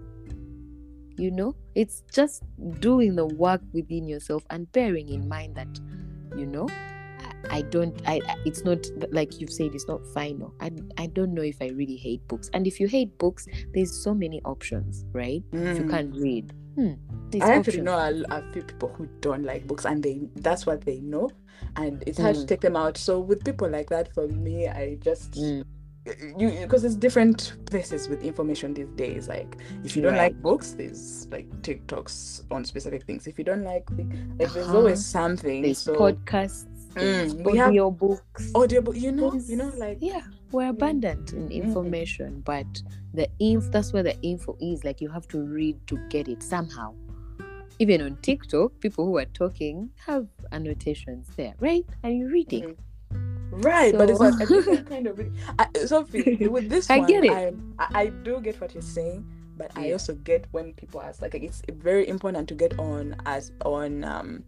You 1.17 1.31
know, 1.31 1.55
it's 1.75 2.01
just 2.13 2.43
doing 2.79 3.15
the 3.15 3.25
work 3.25 3.61
within 3.73 4.07
yourself 4.07 4.45
and 4.49 4.71
bearing 4.71 5.09
in 5.09 5.27
mind 5.27 5.55
that, 5.55 5.67
you 6.37 6.45
know, 6.45 6.67
I, 7.49 7.61
don't. 7.63 7.95
I. 8.07 8.21
It's 8.45 8.63
not 8.65 8.85
like 9.11 9.39
you've 9.39 9.51
said. 9.51 9.71
It's 9.73 9.87
not 9.87 10.01
final. 10.13 10.53
I. 10.59 10.71
I 10.97 11.07
don't 11.07 11.33
know 11.33 11.41
if 11.41 11.57
I 11.61 11.67
really 11.69 11.95
hate 11.95 12.27
books. 12.27 12.49
And 12.53 12.67
if 12.67 12.79
you 12.79 12.87
hate 12.87 13.17
books, 13.17 13.47
there's 13.73 13.91
so 14.03 14.13
many 14.13 14.41
options, 14.43 15.05
right? 15.11 15.43
If 15.53 15.79
you 15.79 15.85
Mm. 15.85 15.89
can't 15.89 16.15
read, 16.15 16.53
hmm, 16.75 16.93
there's 17.29 17.43
I 17.43 17.53
actually 17.55 17.81
know 17.81 17.97
a, 17.97 18.23
a 18.35 18.43
few 18.53 18.63
people 18.63 18.89
who 18.89 19.07
don't 19.21 19.43
like 19.43 19.65
books, 19.67 19.85
and 19.85 20.03
they 20.03 20.21
that's 20.37 20.65
what 20.65 20.81
they 20.81 20.99
know, 20.99 21.29
and 21.75 22.03
it's 22.07 22.17
hard 22.19 22.35
to 22.35 22.41
Mm. 22.41 22.47
take 22.47 22.61
them 22.61 22.75
out. 22.75 22.97
So 22.97 23.19
with 23.19 23.43
people 23.43 23.69
like 23.69 23.89
that, 23.89 24.13
for 24.13 24.27
me, 24.27 24.67
I 24.67 24.95
just 25.01 25.31
Mm. 25.33 25.63
you 26.39 26.49
because 26.61 26.81
there's 26.81 26.95
different 26.95 27.53
places 27.65 28.07
with 28.09 28.23
information 28.23 28.73
these 28.73 28.89
days. 28.95 29.27
Like 29.27 29.57
if 29.83 29.95
you 29.95 30.01
don't 30.01 30.13
Right. 30.13 30.33
like 30.33 30.41
books, 30.41 30.71
there's 30.71 31.27
like 31.31 31.47
TikToks 31.61 32.43
on 32.51 32.65
specific 32.65 33.03
things. 33.05 33.27
If 33.27 33.37
you 33.37 33.43
don't 33.45 33.63
like, 33.63 33.87
like 33.91 34.07
there's 34.37 34.55
Uh-huh. 34.55 34.77
always 34.77 35.05
something. 35.05 35.61
There's 35.61 35.77
so 35.77 35.93
podcasts, 35.95 36.65
there's 36.65 36.68
Mm, 36.95 37.43
we 37.45 37.57
have- 37.57 37.67
audio 37.69 37.89
books. 37.91 38.51
you 39.01 39.11
know, 39.11 39.33
you 39.33 39.55
know, 39.55 39.71
like 39.77 39.97
yeah, 40.01 40.21
we're 40.51 40.69
abundant 40.69 41.33
in 41.33 41.51
information, 41.51 42.41
but 42.45 42.65
the 43.13 43.27
inf 43.39 43.71
that's 43.71 43.93
where 43.93 44.03
the 44.03 44.19
info 44.21 44.57
is. 44.59 44.83
Like 44.83 44.99
you 45.01 45.09
have 45.09 45.27
to 45.29 45.39
read 45.41 45.77
to 45.87 45.97
get 46.09 46.27
it 46.27 46.41
somehow. 46.43 46.93
Even 47.79 48.01
on 48.01 48.17
TikTok, 48.21 48.71
people 48.81 49.05
who 49.05 49.17
are 49.17 49.25
talking 49.25 49.89
have 50.05 50.27
annotations 50.51 51.27
there, 51.37 51.53
right? 51.59 51.85
Are 52.03 52.09
you 52.09 52.27
reading? 52.29 52.75
Mhm. 53.13 53.63
Right, 53.63 53.97
but 53.97 54.09
it's 54.09 54.19
So- 54.19 54.25
a, 54.27 54.45
different 54.45 54.89
kind 54.89 55.07
of. 55.07 55.17
reading. 55.17 55.35
I, 55.57 55.67
Sophie, 55.85 56.47
with 56.47 56.69
this 56.69 56.89
I 56.95 56.97
one, 56.99 57.07
get 57.07 57.23
it. 57.25 57.31
I, 57.79 57.87
I 58.01 58.07
do 58.07 58.41
get 58.41 58.59
what 58.59 58.73
you're 58.73 58.81
saying, 58.83 59.25
but 59.57 59.71
I 59.75 59.91
also 59.93 60.13
get 60.13 60.45
when 60.51 60.73
people 60.73 61.01
ask. 61.01 61.21
Like, 61.21 61.33
it's 61.35 61.61
very 61.71 62.07
important 62.07 62.47
to 62.49 62.55
get 62.55 62.77
on 62.79 63.15
as 63.25 63.51
on 63.65 64.03
um 64.03 64.43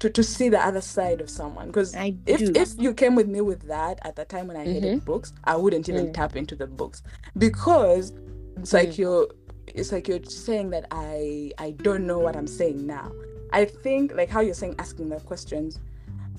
to 0.00 0.10
to 0.10 0.22
see 0.22 0.48
the 0.48 0.64
other 0.64 0.80
side 0.80 1.20
of 1.20 1.30
someone 1.30 1.68
because. 1.68 1.94
If, 2.26 2.38
do. 2.38 2.52
if 2.54 2.74
you 2.78 2.92
came 2.94 3.14
with 3.14 3.28
me 3.28 3.40
with 3.40 3.62
that 3.68 3.98
at 4.02 4.16
the 4.16 4.24
time 4.24 4.46
when 4.48 4.56
I 4.56 4.64
hated 4.64 5.04
books, 5.04 5.32
I 5.44 5.56
wouldn't 5.56 5.88
even 5.88 6.08
Mm. 6.08 6.14
tap 6.14 6.36
into 6.36 6.54
the 6.54 6.66
books 6.66 7.02
because 7.38 8.12
it's 8.58 8.72
like 8.72 8.90
Mm. 8.90 8.98
you're 8.98 9.28
it's 9.68 9.92
like 9.92 10.06
you're 10.08 10.22
saying 10.24 10.70
that 10.70 10.86
I 10.90 11.52
I 11.58 11.70
don't 11.72 12.06
know 12.06 12.18
what 12.18 12.36
I'm 12.36 12.46
saying 12.46 12.86
now. 12.86 13.10
I 13.52 13.64
think 13.64 14.14
like 14.14 14.28
how 14.28 14.40
you're 14.40 14.54
saying 14.54 14.74
asking 14.78 15.08
the 15.08 15.20
questions 15.20 15.78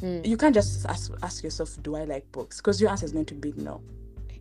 Mm. 0.02 0.24
you 0.28 0.38
can't 0.38 0.54
just 0.54 0.86
ask, 0.86 1.12
ask 1.24 1.44
yourself, 1.44 1.76
do 1.82 1.96
I 1.96 2.04
like 2.04 2.32
books? 2.32 2.58
Because 2.58 2.80
your 2.80 2.92
answer 2.92 3.06
is 3.06 3.14
going 3.14 3.26
to 3.26 3.34
be 3.34 3.52
no. 3.58 3.82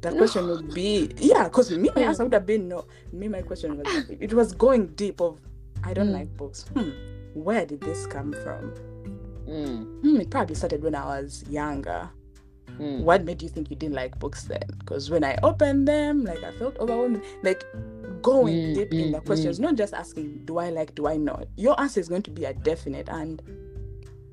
The 0.02 0.10
No. 0.10 0.18
question 0.18 0.46
would 0.48 0.74
be, 0.74 1.10
yeah, 1.16 1.44
because 1.44 1.70
me, 1.70 1.88
my 1.96 2.02
Mm. 2.02 2.08
answer 2.08 2.24
would 2.24 2.34
have 2.34 2.44
been 2.44 2.68
no. 2.68 2.84
Me, 3.10 3.26
my 3.28 3.40
question 3.40 3.78
was, 3.78 3.86
it 4.20 4.34
was 4.34 4.52
going 4.52 4.88
deep 4.88 5.18
of, 5.22 5.40
I 5.82 5.94
don't 5.94 6.08
Mm. 6.10 6.12
like 6.18 6.36
books. 6.36 6.66
Hmm, 6.74 6.90
where 7.32 7.64
did 7.64 7.80
this 7.80 8.06
come 8.06 8.34
from? 8.44 8.74
Mm, 9.46 10.00
Hmm, 10.02 10.20
it 10.20 10.30
probably 10.30 10.54
started 10.54 10.82
when 10.82 10.94
I 10.94 11.04
was 11.20 11.44
younger. 11.48 12.08
mm. 12.80 13.00
What 13.00 13.24
made 13.24 13.42
you 13.42 13.48
think 13.48 13.70
you 13.70 13.76
didn't 13.76 13.94
like 13.94 14.18
books 14.18 14.44
then? 14.44 14.62
Because 14.78 15.08
when 15.10 15.24
I 15.24 15.36
opened 15.42 15.86
them, 15.86 16.24
like 16.24 16.42
I 16.42 16.52
felt 16.58 16.76
overwhelmed. 16.78 17.22
Like 17.42 17.62
going 18.22 18.56
Mm, 18.56 18.74
deep 18.74 18.92
in 18.92 19.10
mm, 19.10 19.12
the 19.12 19.20
questions, 19.20 19.60
not 19.60 19.76
just 19.76 19.94
asking, 19.94 20.40
do 20.44 20.58
I 20.58 20.70
like, 20.70 20.94
do 20.94 21.06
I 21.06 21.16
not? 21.16 21.46
Your 21.56 21.78
answer 21.80 22.00
is 22.00 22.08
going 22.08 22.22
to 22.22 22.30
be 22.30 22.44
a 22.44 22.52
definite 22.54 23.08
and 23.08 23.40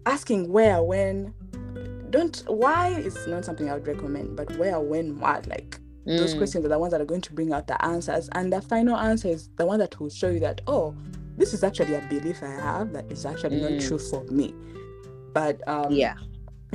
asking 0.05 0.51
where, 0.51 0.81
when, 0.83 1.33
don't, 2.09 2.43
why 2.47 2.89
is 2.89 3.27
not 3.27 3.45
something 3.45 3.69
I 3.69 3.75
would 3.75 3.87
recommend, 3.87 4.35
but 4.35 4.55
where, 4.57 4.79
when, 4.79 5.19
what? 5.19 5.47
Like 5.47 5.79
those 6.05 6.33
Mm. 6.33 6.37
questions 6.37 6.65
are 6.65 6.69
the 6.69 6.77
ones 6.79 6.91
that 6.91 6.99
are 7.01 7.05
going 7.05 7.21
to 7.21 7.33
bring 7.33 7.53
out 7.53 7.67
the 7.67 7.83
answers. 7.85 8.29
And 8.33 8.51
the 8.51 8.61
final 8.61 8.97
answer 8.97 9.29
is 9.29 9.49
the 9.57 9.65
one 9.65 9.79
that 9.79 9.99
will 9.99 10.09
show 10.09 10.29
you 10.29 10.39
that, 10.41 10.61
oh, 10.67 10.95
this 11.37 11.53
is 11.53 11.63
actually 11.63 11.93
a 11.95 12.01
belief 12.09 12.43
I 12.43 12.47
have 12.47 12.91
that 12.93 13.09
is 13.11 13.25
actually 13.25 13.57
not 13.57 13.71
Mm. 13.73 13.79
true 13.87 13.97
for 13.99 14.23
me. 14.25 14.53
But 15.33 15.67
um, 15.67 15.91
Yeah. 15.91 16.15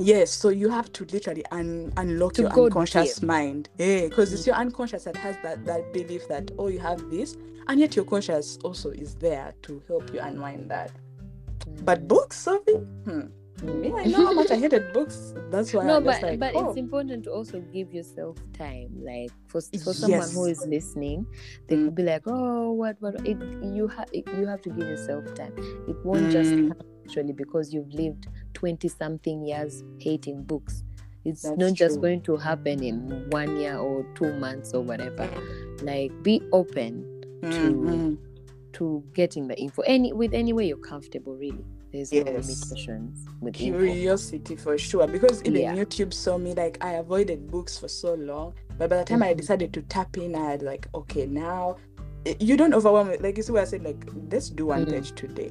Yes, 0.00 0.30
so 0.30 0.48
you 0.50 0.68
have 0.68 0.92
to 0.92 1.04
literally 1.06 1.44
un- 1.50 1.92
unlock 1.96 2.34
To 2.34 2.42
your 2.42 2.52
unconscious 2.66 3.20
mind. 3.20 3.68
Yeah, 3.78 4.02
because 4.08 4.32
it's 4.32 4.46
your 4.46 4.54
unconscious 4.54 5.02
that 5.04 5.16
has 5.16 5.36
that 5.42 5.64
that 5.66 5.92
belief 5.92 6.28
that 6.28 6.52
oh 6.56 6.68
you 6.68 6.78
have 6.78 7.10
this, 7.10 7.36
and 7.66 7.80
yet 7.80 7.96
your 7.96 8.04
conscious 8.04 8.58
also 8.62 8.90
is 8.90 9.16
there 9.16 9.52
to 9.62 9.82
help 9.88 10.12
you 10.14 10.20
unwind 10.20 10.70
that. 10.70 10.92
But 11.84 12.06
books, 12.06 12.36
Sophie, 12.38 12.74
hmm. 12.74 13.22
me, 13.64 13.92
I 13.92 14.04
know 14.04 14.26
how 14.26 14.32
much 14.34 14.52
I 14.52 14.56
hated 14.64 14.92
books. 14.92 15.34
That's 15.50 15.74
why 15.74 15.84
no 15.84 15.96
I'm 15.96 16.04
but 16.04 16.22
like, 16.22 16.38
but 16.38 16.54
oh. 16.54 16.68
it's 16.68 16.78
important 16.78 17.24
to 17.24 17.32
also 17.32 17.58
give 17.74 17.92
yourself 17.92 18.36
time 18.56 18.90
like 19.02 19.32
for, 19.48 19.60
for 19.82 19.92
someone 19.92 20.30
who 20.30 20.46
Yes. 20.46 20.58
is 20.62 20.66
listening 20.68 21.26
they 21.66 21.74
Mm. 21.74 21.84
could 21.86 21.94
be 21.96 22.02
like 22.04 22.22
oh 22.26 22.70
what 22.70 22.96
what 23.00 23.14
it, 23.26 23.36
you 23.74 23.88
have 23.88 24.08
you 24.14 24.46
have 24.46 24.62
to 24.62 24.70
give 24.70 24.86
yourself 24.86 25.24
time 25.34 25.52
it 25.88 25.96
won't 26.04 26.30
just 26.30 26.50
Mm. 26.50 26.68
come 26.68 26.86
actually 27.08 27.32
because 27.32 27.72
you've 27.72 27.92
lived 27.94 28.26
20 28.54 28.86
something 28.88 29.42
years 29.46 29.82
hating 29.98 30.42
books 30.42 30.84
it's 31.24 31.42
That's 31.42 31.58
not 31.58 31.72
just 31.74 31.94
true. 31.94 32.02
going 32.02 32.20
to 32.22 32.36
happen 32.36 32.82
in 32.82 33.28
one 33.30 33.58
year 33.58 33.76
or 33.78 34.04
two 34.14 34.32
months 34.34 34.74
or 34.74 34.82
whatever 34.82 35.28
like 35.82 36.12
be 36.22 36.42
open 36.52 37.04
Mhm. 37.42 38.18
to 38.74 39.02
getting 39.14 39.48
the 39.48 39.58
info 39.58 39.82
any 39.82 40.12
with 40.12 40.34
any 40.34 40.52
way 40.52 40.66
you're 40.68 40.76
comfortable 40.76 41.34
really 41.36 41.64
there's 41.92 42.12
no 42.12 42.18
Yes. 42.18 42.26
limitations 42.48 43.24
with 43.40 43.58
info 43.60 43.78
curiosity 43.78 44.56
for 44.56 44.76
sure 44.76 45.06
because 45.06 45.40
even 45.44 45.62
Yeah. 45.62 45.74
youtube 45.76 46.12
saw 46.12 46.36
me 46.36 46.52
like 46.54 46.76
i 46.84 46.92
avoided 46.94 47.50
books 47.50 47.78
for 47.78 47.88
so 47.88 48.14
long 48.14 48.52
but 48.76 48.90
by 48.90 48.98
the 48.98 49.04
time 49.04 49.22
i 49.22 49.32
Mhm. 49.32 49.36
decided 49.38 49.72
to 49.72 49.82
tap 49.82 50.18
in 50.18 50.34
i 50.34 50.50
had 50.50 50.62
like 50.62 50.86
okay 50.94 51.26
now 51.26 51.76
you 52.40 52.56
don't 52.58 52.74
overwhelm 52.74 53.08
it 53.08 53.22
like 53.22 53.36
you 53.38 53.42
see 53.42 53.52
what 53.52 53.62
i 53.62 53.64
said 53.64 53.82
like 53.82 54.04
let's 54.30 54.50
do 54.50 54.66
one 54.66 54.84
Mhm. 54.84 54.90
page 54.90 55.12
today 55.14 55.50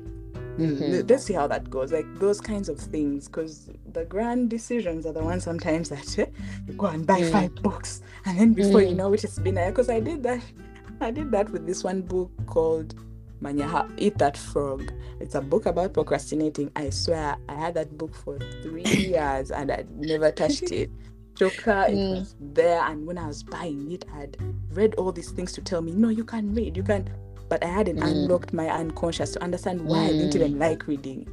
Mhm. 0.58 0.92
Let- 0.92 1.10
let's 1.10 1.24
see 1.24 1.34
how 1.34 1.48
that 1.48 1.70
goes 1.70 1.92
like 1.92 2.06
those 2.20 2.42
kinds 2.42 2.68
of 2.70 2.80
things 2.80 3.28
because 3.28 3.70
the 3.94 4.06
grand 4.06 4.50
decisions 4.50 5.06
are 5.06 5.14
the 5.14 5.24
ones 5.24 5.44
sometimes 5.44 5.90
that 5.90 6.20
eh, 6.20 6.26
you 6.68 6.74
go 6.74 6.88
and 6.88 7.06
buy 7.06 7.22
Mm. 7.22 7.32
five 7.32 7.56
books 7.62 8.02
and 8.26 8.40
then 8.40 8.54
before 8.54 8.82
you 8.82 8.90
Mm. 8.94 8.98
know 8.98 9.14
it 9.14 9.24
it's 9.24 9.40
been 9.40 9.56
because 9.56 9.90
i 9.90 10.00
did 10.00 10.24
that 10.24 10.42
i 11.02 11.12
did 11.12 11.32
that 11.32 11.50
with 11.52 11.66
this 11.68 11.84
one 11.84 12.02
book 12.02 12.32
called 12.48 12.96
Manyaha 13.40 13.88
Eat 13.98 14.18
That 14.18 14.36
Frog. 14.36 14.92
It's 15.20 15.36
a 15.36 15.42
book 15.42 15.68
about 15.68 15.94
procrastinating. 15.94 16.72
I 16.76 16.90
swear 16.90 17.38
I 17.48 17.54
had 17.54 17.76
that 17.76 17.96
book 17.96 18.16
for 18.16 18.40
three 18.64 18.82
years 19.14 19.52
and 19.52 19.70
I'd 19.72 19.88
never 19.96 20.32
touched 20.32 20.72
it. 20.72 20.90
Joker, 21.36 21.86
it 21.88 21.94
Mm. 21.96 22.18
was 22.20 22.36
there, 22.42 22.82
and 22.82 23.06
when 23.06 23.20
I 23.20 23.28
was 23.28 23.44
buying 23.44 23.92
it, 23.92 24.06
I'd 24.16 24.38
read 24.74 24.96
all 24.96 25.12
these 25.12 25.30
things 25.30 25.52
to 25.54 25.62
tell 25.62 25.84
me, 25.84 25.92
no, 25.92 26.10
you 26.10 26.24
can 26.24 26.52
read, 26.56 26.76
you 26.76 26.82
can. 26.82 27.08
But 27.50 27.64
I 27.64 27.68
hadn't 27.68 27.98
Mm. 27.98 28.12
unlocked 28.12 28.54
my 28.54 28.68
unconscious 28.70 29.32
to 29.34 29.44
understand 29.44 29.82
why 29.86 30.06
I 30.06 30.12
didn't 30.12 30.34
Mm. 30.34 30.36
even 30.36 30.60
like 30.60 30.88
reading 30.88 31.28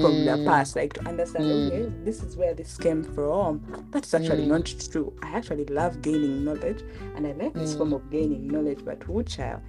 from 0.00 0.24
the 0.24 0.32
Mm. 0.32 0.44
past, 0.44 0.76
like 0.76 0.92
to 0.94 1.08
understand, 1.08 1.46
Mm. 1.46 1.66
okay, 1.68 1.92
this 2.04 2.22
is 2.22 2.36
where 2.36 2.54
this 2.54 2.76
came 2.78 3.02
from. 3.02 3.60
That's 3.90 4.12
actually 4.14 4.44
Mm. 4.44 4.48
not 4.48 4.64
true. 4.90 5.12
I 5.22 5.28
actually 5.30 5.64
love 5.66 6.00
gaining 6.02 6.44
knowledge, 6.44 6.82
and 7.16 7.26
I 7.26 7.32
like 7.32 7.54
this 7.54 7.74
Mm. 7.74 7.78
form 7.78 7.92
of 7.94 8.10
gaining 8.10 8.48
knowledge. 8.48 8.84
But 8.84 9.02
who 9.04 9.22
child, 9.22 9.60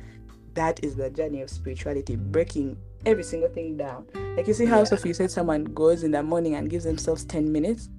that 0.56 0.84
is 0.84 0.96
the 0.96 1.10
journey 1.10 1.42
of 1.42 1.50
spirituality, 1.50 2.16
breaking 2.16 2.78
every 3.06 3.24
single 3.24 3.50
thing 3.50 3.78
down. 3.78 4.06
Like 4.36 4.48
you 4.48 4.54
see 4.54 4.66
how 4.66 4.80
Yeah. 4.80 4.84
Sophie 4.86 5.14
said 5.14 5.32
someone 5.32 5.64
goes 5.66 6.04
in 6.04 6.12
the 6.12 6.22
morning 6.24 6.56
and 6.56 6.70
gives 6.70 6.84
themselves 6.86 7.24
ten 7.26 7.52
minutes. 7.52 7.90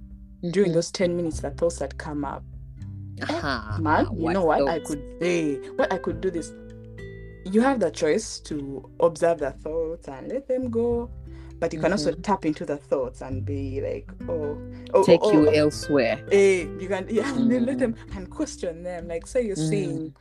During 0.42 0.70
Mhm. 0.70 0.74
those 0.74 0.90
ten 0.90 1.16
minutes, 1.16 1.40
the 1.40 1.50
thoughts 1.50 1.78
that 1.78 1.96
come 1.98 2.24
up, 2.24 2.42
Aha, 3.22 3.78
man, 3.80 4.06
you 4.16 4.30
know 4.32 4.44
what 4.44 4.66
I 4.68 4.78
could 4.80 5.02
say, 5.20 5.56
what 5.76 5.92
I 5.92 5.98
could 5.98 6.20
do 6.22 6.30
this. 6.30 6.52
You 7.44 7.60
have 7.62 7.80
the 7.80 7.90
choice 7.90 8.38
to 8.40 8.88
observe 9.00 9.38
the 9.38 9.50
thoughts 9.52 10.08
and 10.08 10.28
let 10.28 10.46
them 10.48 10.70
go, 10.70 11.10
but 11.58 11.72
you 11.72 11.80
can 11.80 11.92
also 11.92 12.12
tap 12.12 12.44
into 12.44 12.64
the 12.66 12.76
thoughts 12.76 13.22
and 13.22 13.44
be 13.44 13.80
like, 13.80 14.10
oh, 14.28 14.58
oh 14.94 15.02
take 15.04 15.20
oh, 15.22 15.32
you 15.32 15.48
oh, 15.48 15.52
elsewhere. 15.52 16.20
eh, 16.30 16.66
you 16.78 16.86
can 16.88 17.06
yeah, 17.10 17.34
and 17.36 17.50
then 17.50 17.66
let 17.66 17.76
Mm. 17.76 17.80
them 17.80 17.94
and 18.14 18.30
question 18.30 18.82
them. 18.82 19.08
Like, 19.08 19.26
say 19.26 19.42
you're 19.46 19.56
Mm. 19.56 19.68
seeing. 19.68 20.14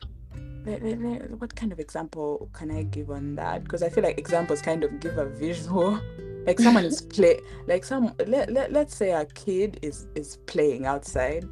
What 1.38 1.54
kind 1.56 1.72
of 1.72 1.80
example 1.80 2.50
can 2.52 2.70
I 2.70 2.82
give 2.82 3.10
on 3.10 3.34
that? 3.36 3.64
Because 3.64 3.82
I 3.82 3.88
feel 3.88 4.04
like 4.04 4.18
examples 4.18 4.60
kind 4.60 4.84
of 4.84 5.00
give 5.00 5.16
a 5.18 5.26
visual. 5.26 5.98
Like 6.46 6.58
someone 6.58 6.86
is 6.86 7.02
play, 7.14 7.38
like 7.66 7.84
some. 7.84 8.14
Let, 8.26 8.50
let 8.50 8.72
let's 8.72 8.96
say 8.96 9.10
a 9.12 9.26
kid 9.26 9.78
is 9.82 10.06
is 10.14 10.38
playing 10.46 10.86
outside, 10.86 11.44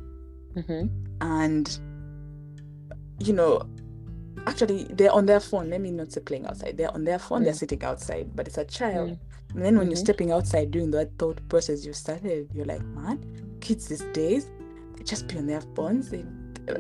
Mhm. 0.57 0.89
and 1.21 1.79
you 3.21 3.35
know 3.35 3.61
actually 4.47 4.85
they're 4.91 5.13
on 5.13 5.27
their 5.27 5.41
phone 5.41 5.71
let 5.71 5.81
me 5.81 5.91
not 5.91 6.11
say 6.13 6.21
playing 6.21 6.47
outside 6.47 6.77
they're 6.77 6.93
on 6.95 7.05
their 7.05 7.19
phone 7.19 7.43
they're 7.45 7.53
Mm. 7.53 7.59
sitting 7.59 7.83
outside 7.85 8.31
but 8.37 8.47
it's 8.47 8.59
a 8.59 8.65
child 8.65 9.11
Mm. 9.11 9.19
and 9.55 9.65
then 9.65 9.79
when 9.79 9.87
you're 9.89 9.97
Mhm. 9.97 10.01
stepping 10.05 10.31
outside 10.33 10.71
doing 10.71 10.91
that 10.93 11.11
thought 11.19 11.41
process 11.49 11.85
you 11.85 11.93
started 11.93 12.49
you're 12.53 12.65
like 12.67 12.83
man 12.85 13.19
kids 13.61 13.87
these 13.89 14.05
days 14.13 14.47
they 14.97 15.05
just 15.05 15.27
be 15.29 15.37
on 15.39 15.47
their 15.47 15.61
phones. 15.77 16.11
They 16.11 16.25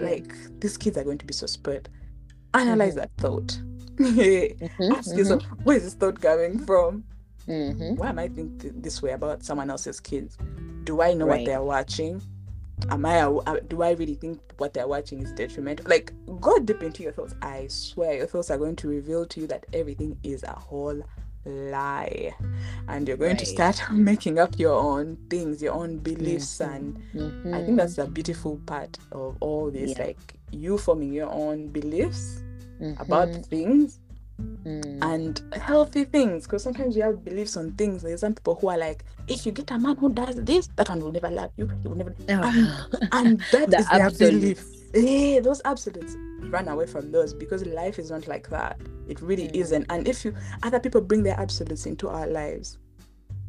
like 0.00 0.34
these 0.60 0.76
kids 0.76 0.96
are 0.98 1.04
going 1.04 1.18
to 1.18 1.24
be 1.26 1.32
so 1.32 1.46
spoiled. 1.46 1.88
Analyze 2.52 2.94
Mm-hmm. 2.94 2.98
that 2.98 3.10
thought. 3.18 3.60
Ask 4.98 5.16
yourself, 5.16 5.42
where 5.64 5.76
is 5.76 5.84
this 5.84 5.94
thought 5.94 6.20
coming 6.20 6.58
from? 6.58 7.04
Mhm. 7.46 7.96
Why 7.96 8.08
am 8.10 8.18
I 8.18 8.28
thinking 8.28 8.80
this 8.80 9.00
way 9.02 9.12
about 9.12 9.42
someone 9.44 9.70
else's 9.70 10.00
kids? 10.00 10.36
Do 10.84 11.00
I 11.00 11.14
know 11.14 11.26
what 11.26 11.44
they're 11.44 11.62
watching? 11.62 12.20
Am 12.90 13.04
I? 13.04 13.20
uh, 13.22 13.56
Do 13.68 13.82
I 13.82 13.92
really 13.92 14.14
think 14.14 14.40
what 14.58 14.72
they're 14.74 14.88
watching 14.88 15.20
is 15.22 15.32
detrimental? 15.32 15.86
Like, 15.88 16.12
go 16.40 16.58
deep 16.58 16.82
into 16.82 17.02
your 17.02 17.12
thoughts. 17.12 17.34
I 17.42 17.66
swear, 17.68 18.14
your 18.14 18.26
thoughts 18.26 18.50
are 18.50 18.58
going 18.58 18.76
to 18.76 18.88
reveal 18.88 19.26
to 19.26 19.40
you 19.40 19.46
that 19.48 19.66
everything 19.72 20.16
is 20.22 20.42
a 20.42 20.52
whole 20.52 21.02
lie, 21.44 22.34
and 22.88 23.06
you're 23.08 23.16
going 23.16 23.36
to 23.36 23.46
start 23.46 23.80
making 23.92 24.38
up 24.38 24.58
your 24.58 24.74
own 24.74 25.16
things, 25.30 25.62
your 25.62 25.74
own 25.74 25.98
beliefs, 25.98 26.60
and 26.60 26.98
I 27.14 27.18
Mhm. 27.18 27.64
think 27.66 27.76
that's 27.78 27.96
the 27.96 28.06
beautiful 28.06 28.60
part 28.66 28.98
of 29.12 29.36
all 29.40 29.70
this. 29.70 29.90
Yeah. 29.98 30.04
Like 30.06 30.34
you 30.50 30.78
forming 30.78 31.12
your 31.12 31.30
own 31.30 31.68
beliefs 31.68 32.42
about 32.98 33.28
Mhm. 33.28 33.46
things 33.46 33.98
Mm. 34.64 35.02
and 35.02 35.42
healthy 35.60 36.04
things 36.04 36.44
because 36.44 36.62
sometimes 36.62 36.94
you 36.94 37.02
have 37.02 37.24
beliefs 37.24 37.56
on 37.56 37.72
things 37.72 38.02
there's 38.02 38.20
some 38.20 38.34
people 38.34 38.54
who 38.54 38.68
are 38.68 38.78
like 38.78 39.04
if 39.26 39.44
you 39.44 39.50
get 39.50 39.68
a 39.72 39.78
man 39.78 39.96
who 39.96 40.10
does 40.12 40.36
this 40.36 40.68
that 40.76 40.88
one 40.88 41.00
will 41.00 41.10
never 41.10 41.28
love 41.30 41.50
you 41.56 41.68
he 41.82 41.88
will 41.88 41.96
never 41.96 42.14
and 42.28 43.40
that 43.50 43.68
The 43.70 43.78
is 43.78 43.88
their 43.88 44.10
belief. 44.30 44.64
yeah 44.94 45.40
those 45.40 45.60
absolutes 45.64 46.16
run 46.50 46.68
away 46.68 46.86
from 46.86 47.10
those 47.10 47.34
because 47.34 47.66
life 47.66 47.98
is 47.98 48.10
not 48.10 48.26
like 48.28 48.48
that. 48.50 48.80
It 49.08 49.20
really 49.20 49.48
Mm. 49.48 49.56
isn't. 49.56 49.86
And 49.90 50.06
if 50.08 50.24
you 50.24 50.34
other 50.62 50.80
people 50.80 51.00
bring 51.00 51.22
their 51.22 51.38
absolutes 51.38 51.84
into 51.86 52.08
our 52.08 52.26
lives 52.26 52.78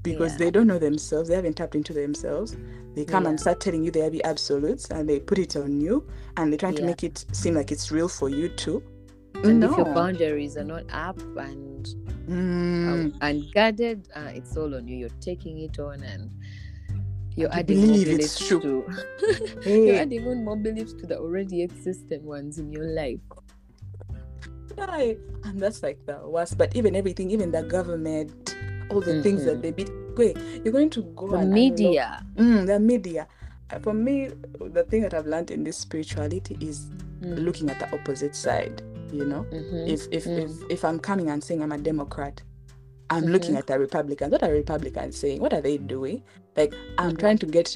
because 0.04 0.34
Yeah. 0.34 0.38
they 0.40 0.52
don't 0.52 0.68
know 0.68 0.80
themselves 0.80 1.30
they 1.30 1.36
haven't 1.36 1.56
tapped 1.56 1.76
into 1.76 1.94
themselves 1.94 2.58
they 2.96 3.06
come 3.06 3.26
and 3.26 3.40
start 3.40 3.60
telling 3.60 3.84
you 3.84 3.92
they 3.92 4.00
have 4.00 4.12
the 4.14 4.24
absolutes 4.24 4.90
and 4.90 5.08
they 5.08 5.20
put 5.20 5.38
it 5.38 5.56
on 5.56 5.80
you 5.80 6.06
and 6.38 6.52
they're 6.52 6.58
trying 6.58 6.76
to 6.76 6.84
make 6.84 7.04
it 7.04 7.26
seem 7.32 7.54
like 7.56 7.72
it's 7.72 7.92
real 7.92 8.08
for 8.10 8.28
you 8.30 8.50
too 8.50 8.82
and 9.44 9.64
if 9.64 9.78
your 9.78 9.86
boundaries 9.94 10.58
are 10.58 10.64
not 10.64 10.84
up 10.92 11.20
and 11.38 11.88
Mm. 12.28 12.88
um, 12.88 13.14
unguarded, 13.22 14.08
uh, 14.16 14.30
it's 14.34 14.56
all 14.56 14.76
on 14.76 14.88
you. 14.88 14.98
You're 14.98 15.10
taking 15.20 15.60
it 15.60 15.80
on 15.80 16.04
and 16.04 16.30
you're 17.36 17.50
And 17.50 17.60
adding 17.62 17.78
more 17.88 17.98
beliefs 17.98 18.38
to 18.38 18.86
Hey. 19.64 19.88
you're 19.88 19.96
adding 19.96 20.22
even 20.22 20.46
more 20.46 20.58
beliefs 20.58 20.94
to 20.94 21.08
the 21.08 21.18
already 21.18 21.64
existing 21.64 22.24
ones 22.24 22.60
in 22.60 22.72
your 22.72 22.86
life. 22.86 23.20
And 24.78 25.60
that's 25.60 25.82
like 25.84 26.06
the 26.06 26.20
worst. 26.24 26.58
But 26.58 26.76
even 26.76 26.96
everything, 26.96 27.32
even 27.32 27.52
the 27.52 27.64
government, 27.64 28.56
all 28.90 29.02
the 29.02 29.22
things 29.24 29.46
that 29.46 29.62
they 29.62 29.72
beat. 29.72 29.90
Wait, 30.16 30.38
you're 30.64 30.74
going 30.74 30.90
to 30.92 31.02
go 31.16 31.28
The 31.32 31.38
and 31.40 31.52
media. 31.52 32.26
Mm, 32.36 32.68
the 32.68 32.80
media. 32.80 33.28
Uh, 33.72 33.80
For 33.80 33.94
me, 33.94 34.30
the 34.60 34.84
thing 34.84 35.02
that 35.02 35.14
I've 35.14 35.28
learned 35.28 35.52
in 35.52 35.64
this 35.64 35.78
spirituality 35.78 36.58
is 36.62 36.88
Mm, 37.22 37.44
looking 37.44 37.70
at 37.70 37.80
the 37.80 37.94
opposite 37.94 38.34
side. 38.36 38.82
You 39.12 39.26
know, 39.26 39.46
mhm, 39.52 39.88
if 39.88 40.08
if 40.12 40.26
mm. 40.26 40.38
if 40.46 40.52
if 40.70 40.86
I'm 40.86 41.00
coming 41.00 41.30
and 41.30 41.44
saying 41.44 41.62
I'm 41.64 41.72
a 41.72 41.78
Democrat, 41.78 42.42
I'm 43.10 43.26
looking 43.26 43.56
Mhm. 43.56 43.60
at 43.60 43.68
the 43.68 43.80
Republicans. 43.80 44.32
What 44.32 44.44
are 44.44 44.52
Republicans 44.52 45.18
saying? 45.18 45.42
What 45.42 45.54
are 45.54 45.62
they 45.62 45.78
doing? 45.78 46.22
Like 46.56 46.74
I'm 46.98 47.12
Mhm. 47.14 47.20
trying 47.20 47.38
to 47.40 47.46
get 47.46 47.76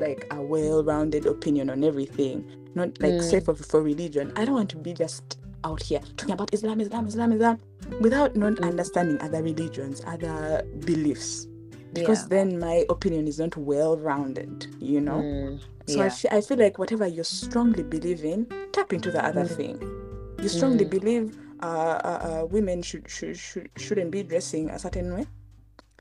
like 0.00 0.26
a 0.30 0.40
well-rounded 0.40 1.26
opinion 1.26 1.68
on 1.70 1.82
everything. 1.84 2.44
Not 2.74 3.00
like 3.00 3.14
Mm. 3.14 3.22
say 3.22 3.40
for 3.40 3.54
for 3.54 3.82
religion. 3.82 4.32
I 4.36 4.44
don't 4.44 4.54
want 4.54 4.70
to 4.70 4.76
be 4.78 4.92
just 4.94 5.38
out 5.64 5.82
here 5.82 6.00
talking 6.16 6.32
about 6.34 6.52
Islam, 6.54 6.80
Islam, 6.80 7.06
Islam, 7.06 7.32
Islam, 7.32 7.58
without 8.00 8.34
not 8.34 8.54
Mm. 8.54 8.68
understanding 8.70 9.18
other 9.20 9.42
religions, 9.42 10.00
other 10.06 10.64
beliefs. 10.86 11.46
Because 11.92 12.22
Yeah. 12.22 12.28
then 12.30 12.58
my 12.58 12.86
opinion 12.88 13.28
is 13.28 13.38
not 13.38 13.56
well-rounded. 13.56 14.66
You 14.80 15.00
know. 15.02 15.20
Mm, 15.20 15.60
So 15.88 16.00
I, 16.00 16.04
yeah. 16.04 16.08
fe- 16.10 16.28
I 16.30 16.40
feel 16.40 16.58
like 16.58 16.78
whatever 16.78 17.06
you 17.08 17.24
strongly 17.24 17.82
believe 17.82 18.24
in, 18.24 18.46
tap 18.72 18.92
into 18.92 19.10
the 19.10 19.22
other 19.24 19.42
Mm. 19.44 19.56
thing. 19.56 20.01
You 20.42 20.48
strongly 20.48 20.84
Mm. 20.84 20.90
believe 20.90 21.36
uh, 21.62 21.66
uh, 21.66 22.40
uh, 22.42 22.46
women 22.46 22.82
should, 22.82 23.08
should 23.08 23.36
should 23.36 23.70
shouldn't 23.76 24.10
be 24.10 24.22
dressing 24.24 24.70
a 24.70 24.78
certain 24.78 25.14
way. 25.14 25.26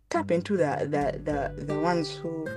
Tap 0.09 0.31
into 0.31 0.57
the 0.57 0.87
the 0.89 1.19
the, 1.23 1.63
the 1.65 1.79
ones 1.79 2.11
who 2.15 2.47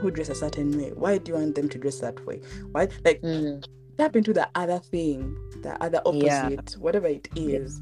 who 0.00 0.10
dress 0.10 0.30
a 0.30 0.34
certain 0.34 0.76
way. 0.76 0.90
Why 0.94 1.18
do 1.18 1.32
you 1.32 1.38
want 1.38 1.54
them 1.54 1.68
to 1.68 1.78
dress 1.78 1.98
that 2.00 2.24
way? 2.26 2.40
Why 2.72 2.88
like 3.04 3.20
Mm, 3.22 3.62
tap 3.98 4.16
into 4.16 4.32
the 4.32 4.48
other 4.54 4.78
thing, 4.78 5.36
the 5.62 5.76
other 5.82 6.00
Yeah. 6.06 6.48
opposite, 6.48 6.76
whatever 6.80 7.06
it 7.08 7.28
is. 7.36 7.80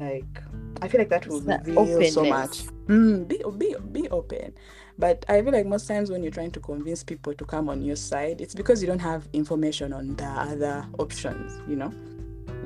Like 0.00 0.24
I 0.82 0.88
feel 0.88 1.00
like 1.00 1.10
that 1.10 1.28
will 1.28 1.42
It's 1.46 1.66
reveal 1.66 2.02
so 2.04 2.24
much. 2.24 2.62
Mm, 2.88 3.28
be 3.28 3.42
be 3.58 3.76
be 3.92 4.08
open. 4.08 4.54
But 4.98 5.24
I 5.28 5.42
feel 5.42 5.52
like 5.52 5.66
most 5.66 5.86
times 5.86 6.10
when 6.10 6.22
you're 6.22 6.32
trying 6.32 6.50
to 6.52 6.60
convince 6.60 7.04
people 7.04 7.34
to 7.34 7.44
come 7.44 7.68
on 7.68 7.82
your 7.82 7.96
side, 7.96 8.40
it's 8.40 8.54
because 8.54 8.80
you 8.82 8.86
don't 8.86 8.98
have 9.00 9.28
information 9.32 9.92
on 9.92 10.16
the 10.16 10.24
other 10.24 10.86
options. 10.98 11.52
You 11.68 11.76
know, 11.76 11.92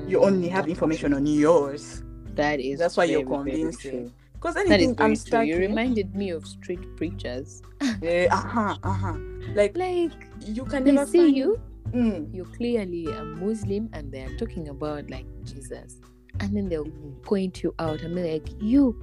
you 0.07 0.23
only 0.23 0.49
have 0.49 0.69
information 0.69 1.15
on 1.15 1.27
yours. 1.27 2.03
That 2.35 2.61
is 2.61 2.79
That's 2.79 2.97
why 2.97 3.05
you're 3.05 3.25
very, 3.25 3.45
very 3.45 3.57
convincing. 3.63 4.13
Because 4.35 4.55
That 4.55 4.67
is 4.67 4.73
anything 4.73 4.97
I'm 4.99 5.17
stuck 5.17 5.47
You 5.47 5.57
reminded 5.57 6.15
me 6.15 6.31
of 6.31 6.47
street 6.47 6.81
preachers. 6.97 7.63
uh 7.81 8.27
huh, 8.31 8.77
uh 8.83 8.93
huh. 8.93 9.15
Like 9.55 9.77
Like 9.77 10.13
you 10.41 10.65
can 10.65 10.85
never 10.85 11.07
see 11.07 11.19
find- 11.19 11.37
you, 11.37 11.61
Mm, 11.93 12.35
you're 12.35 12.47
clearly 12.47 13.07
a 13.07 13.25
Muslim, 13.25 13.89
and 13.93 14.11
they 14.11 14.23
are 14.23 14.37
talking 14.37 14.69
about 14.69 15.09
like 15.11 15.27
Jesus, 15.45 16.01
and 16.41 16.57
then 16.57 16.69
they'll 16.69 16.91
point 17.23 17.63
you 17.63 17.73
out 17.79 18.01
and 18.01 18.17
be 18.17 18.23
like, 18.33 18.49
"You, 18.61 18.99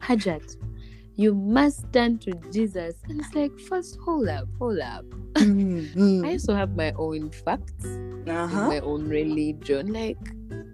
Hajat, 0.00 0.56
you 1.16 1.34
must 1.34 1.90
turn 1.92 2.18
to 2.18 2.32
Jesus." 2.52 2.94
And 3.08 3.20
it's 3.20 3.34
like, 3.34 3.52
first, 3.68 3.98
hold 4.04 4.28
up, 4.28 4.48
hold 4.58 4.78
up. 4.80 5.04
mm, 5.34 5.92
mm. 5.94 6.26
I 6.26 6.32
also 6.32 6.54
have 6.54 6.76
my 6.76 6.92
own 6.96 7.30
facts, 7.30 7.84
uh-huh. 8.26 8.68
my 8.68 8.80
own 8.80 9.08
religion. 9.08 9.92
Like, 9.92 10.18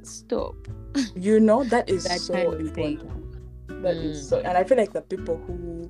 stop. 0.03 0.55
You 1.14 1.39
know 1.41 1.64
that 1.64 1.89
is 1.89 2.05
That 2.05 2.20
so 2.20 2.34
of 2.53 2.59
thing. 2.74 2.99
important. 3.01 3.82
That 3.82 3.97
is 3.97 4.18
Mm. 4.24 4.28
so, 4.28 4.39
and 4.41 4.57
I 4.59 4.64
feel 4.64 4.76
like 4.78 4.93
the 4.93 5.03
people 5.03 5.36
who, 5.47 5.89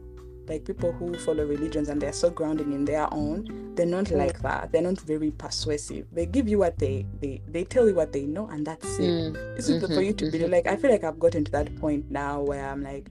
like 0.49 0.65
people 0.65 0.93
who 0.93 1.17
follow 1.19 1.45
religions 1.47 1.89
and 1.89 2.01
they're 2.01 2.13
so 2.13 2.29
grounded 2.31 2.67
in 2.69 2.85
their 2.85 3.09
own, 3.15 3.73
they're 3.75 3.87
not 3.87 4.07
Mm. 4.07 4.19
like 4.19 4.43
that. 4.43 4.73
They're 4.73 4.83
not 4.83 5.01
very 5.01 5.31
persuasive. 5.31 6.07
They 6.13 6.27
give 6.27 6.49
you 6.49 6.59
what 6.59 6.79
they 6.79 7.07
they 7.21 7.41
they 7.49 7.65
tell 7.65 7.87
you 7.89 7.95
what 7.95 8.13
they 8.13 8.27
know, 8.27 8.49
and 8.49 8.67
that's 8.67 8.99
it. 8.99 9.33
Mm, 9.33 9.57
This 9.57 9.69
is 9.71 9.81
the 9.81 9.89
for 9.89 10.03
you 10.03 10.13
to 10.15 10.31
believe. 10.31 10.49
mhm. 10.49 10.53
Like 10.53 10.67
I 10.67 10.77
feel 10.77 10.91
like 10.91 11.05
I've 11.05 11.19
gotten 11.21 11.45
to 11.45 11.53
that 11.53 11.75
point 11.77 12.11
now 12.11 12.43
where 12.43 12.67
I'm 12.69 12.83
like, 12.83 13.09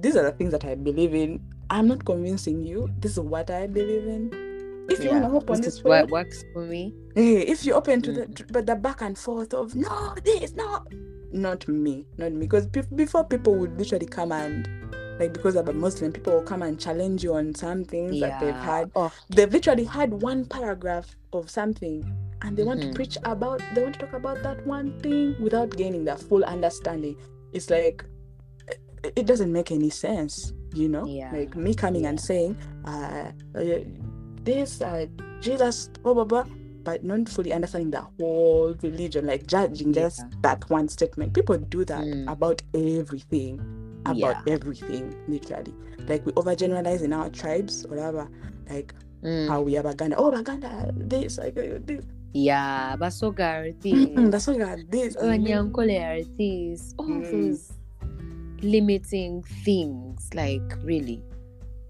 these 0.00 0.16
are 0.16 0.22
the 0.24 0.32
things 0.32 0.52
that 0.52 0.64
I 0.64 0.74
believe 0.74 1.14
in. 1.14 1.40
I'm 1.70 1.86
not 1.88 2.04
convincing 2.04 2.64
you. 2.64 2.88
This 2.98 3.12
is 3.12 3.20
what 3.20 3.50
I 3.50 3.66
believe 3.66 4.06
in. 4.06 4.86
If 4.90 4.98
you 4.98 5.10
Yeah, 5.10 5.20
want 5.20 5.24
to 5.24 5.30
hop 5.30 5.50
on 5.50 5.56
this 5.58 5.76
this 5.76 5.84
way, 5.84 6.00
what 6.02 6.10
works 6.10 6.44
for 6.52 6.62
me. 6.66 6.92
Hey, 7.14 7.42
if 7.42 7.64
you're 7.64 7.76
open 7.76 8.02
to 8.02 8.12
the 8.12 8.22
Mm. 8.26 8.52
but 8.52 8.66
the 8.66 8.74
back 8.74 9.02
and 9.02 9.16
forth 9.16 9.54
of 9.54 9.74
no, 9.76 10.14
this, 10.24 10.54
no, 10.56 10.80
not 11.32 11.68
me, 11.68 12.06
not 12.18 12.32
me. 12.32 12.40
Because 12.40 12.66
be- 12.66 12.82
before 12.96 13.24
people 13.24 13.54
would 13.56 13.78
literally 13.78 14.06
come 14.06 14.32
and 14.32 14.68
like 15.20 15.32
because 15.32 15.54
I'm 15.54 15.68
a 15.68 15.72
Muslim, 15.72 16.12
people 16.12 16.32
will 16.32 16.42
come 16.42 16.62
and 16.62 16.80
challenge 16.80 17.22
you 17.22 17.34
on 17.34 17.54
some 17.54 17.84
things 17.84 18.18
that 18.20 18.40
they've 18.40 18.54
had. 18.54 18.90
Oh, 18.96 19.12
They've 19.28 19.52
literally 19.52 19.84
had 19.84 20.22
one 20.22 20.44
paragraph 20.46 21.14
of 21.32 21.50
something, 21.50 22.02
and 22.42 22.56
they 22.56 22.64
want 22.64 22.80
to 22.80 22.88
Mhm. 22.88 22.94
preach 22.94 23.16
about. 23.24 23.62
They 23.74 23.82
want 23.82 23.94
to 23.94 24.00
talk 24.06 24.14
about 24.14 24.42
that 24.42 24.66
one 24.66 24.98
thing 25.00 25.36
without 25.40 25.76
gaining 25.76 26.04
the 26.06 26.16
full 26.16 26.42
understanding. 26.42 27.16
It's 27.52 27.68
like 27.70 28.04
it- 29.02 29.26
doesn't 29.26 29.52
make 29.52 29.70
any 29.72 29.90
sense, 29.90 30.52
you 30.74 30.88
know. 30.88 31.04
Yeah. 31.06 31.30
Like 31.32 31.56
me 31.56 31.74
coming 31.74 32.06
and 32.06 32.20
saying, 32.20 32.56
uh, 32.84 33.32
uh, 33.54 33.60
this 34.44 34.80
uh, 34.80 35.06
Jesus, 35.40 35.88
blah 36.02 36.14
blah 36.14 36.24
blah, 36.24 36.44
but 36.84 37.04
not 37.04 37.28
fully 37.28 37.52
understanding 37.52 37.90
the 37.90 38.02
whole 38.18 38.74
religion, 38.82 39.26
like 39.26 39.46
judging 39.46 39.92
just 39.92 40.22
that 40.42 40.68
one 40.70 40.88
statement. 40.88 41.34
People 41.34 41.58
do 41.58 41.84
that 41.84 42.04
Mm. 42.04 42.30
about 42.30 42.62
everything, 42.74 43.60
about 44.06 44.36
Yeah. 44.46 44.52
everything, 44.54 45.14
literally. 45.28 45.74
Like 46.08 46.24
we 46.26 46.32
overgeneralize 46.32 47.02
in 47.02 47.12
our 47.12 47.28
tribes, 47.30 47.84
or 47.84 47.90
whatever. 47.90 48.28
Like 48.70 48.94
mm. 49.22 49.48
how 49.48 49.60
we 49.62 49.74
have 49.74 49.84
Baganda. 49.84 50.16
Oh, 50.16 50.30
Baganda, 50.30 50.92
this, 50.96 51.38
like 51.38 51.56
uh, 51.58 51.78
this. 51.84 52.04
Yeah, 52.32 52.96
Basoga 52.96 53.46
are. 53.68 53.72
This. 53.80 54.16
and 54.16 54.32
this. 54.90 55.16
Onyankole 55.16 55.98
are 56.00 56.22
things. 56.36 56.94
All 56.98 57.06
Mm. 57.08 57.30
those 57.30 57.72
limiting 58.62 59.42
things. 59.64 60.28
Like, 60.34 60.62
really. 60.82 61.22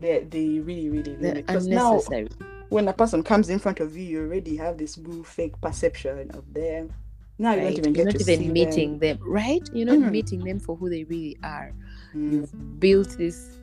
They, 0.01 0.25
they 0.25 0.59
really, 0.61 0.89
really 0.89 1.17
limit. 1.17 1.47
Because 1.47 1.67
now, 1.67 1.91
unnecessary. 1.93 2.29
when 2.71 2.89
a 2.89 2.93
person 2.93 3.23
comes 3.23 3.51
in 3.51 3.59
front 3.59 3.81
of 3.81 3.97
you, 3.97 4.03
you 4.05 4.21
already 4.21 4.57
have 4.57 4.79
this 4.79 4.97
blue 4.97 5.23
fake 5.25 5.61
perception 5.61 6.31
of 6.33 6.53
them. 6.55 6.93
Now 7.39 7.55
you 7.55 7.63
don't 7.63 7.73
even 7.73 7.85
You're 7.95 8.05
get 8.05 8.15
not 8.15 8.21
to 8.25 8.33
even 8.33 8.53
meeting 8.53 8.99
them. 8.99 9.19
right? 9.23 9.67
You're 9.73 9.87
not 9.87 9.99
Mhm. 9.99 10.11
meeting 10.11 10.41
them 10.45 10.59
for 10.61 10.77
who 10.77 10.91
they 10.91 11.05
really 11.05 11.39
are. 11.43 11.73
Mm. 12.15 12.33
You've 12.33 12.81
built 12.81 13.17
this 13.17 13.59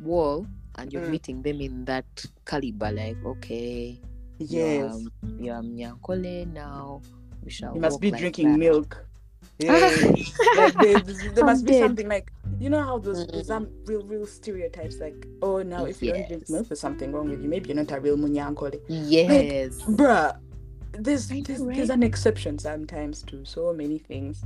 wall 0.00 0.46
and 0.76 0.92
you're 0.92 1.02
Mm. 1.02 1.10
meeting 1.10 1.42
them 1.42 1.60
in 1.60 1.84
that 1.86 2.04
caliber. 2.44 2.90
Like, 2.92 3.16
okay, 3.24 3.98
Yes, 4.38 5.06
you're, 5.38 5.62
you're 5.62 6.44
now. 6.46 7.00
We 7.42 7.50
shall 7.50 7.74
you 7.74 7.80
must 7.80 8.00
be 8.00 8.10
like 8.10 8.20
drinking 8.20 8.52
that. 8.52 8.58
milk. 8.58 9.06
Yeah. 9.62 10.12
like 10.56 10.74
there, 10.74 11.00
there 11.34 11.44
must 11.44 11.64
be 11.64 11.72
dead. 11.72 11.80
something 11.82 12.08
like 12.08 12.32
you 12.58 12.68
know 12.70 12.82
how 12.82 12.98
those 12.98 13.26
there's 13.28 13.46
some 13.46 13.68
real 13.86 14.02
real 14.02 14.26
stereotypes 14.26 14.98
like 14.98 15.26
oh 15.42 15.62
now 15.62 15.84
if 15.84 16.02
you 16.02 16.12
don't 16.12 16.28
drink 16.28 16.48
milk 16.50 16.68
there's 16.68 16.80
something 16.80 17.12
wrong 17.12 17.28
with 17.30 17.42
you 17.42 17.48
maybe 17.48 17.68
you're 17.68 17.76
not 17.76 17.90
a 17.92 18.00
real 18.00 18.16
munyankole 18.16 18.80
Yes. 18.88 19.80
bruh 19.82 20.36
there's 20.92 21.28
there's, 21.28 21.60
right? 21.60 21.76
there's 21.76 21.90
an 21.90 22.02
exception 22.02 22.58
sometimes 22.58 23.22
to 23.22 23.44
so 23.44 23.72
many 23.72 23.98
things 23.98 24.42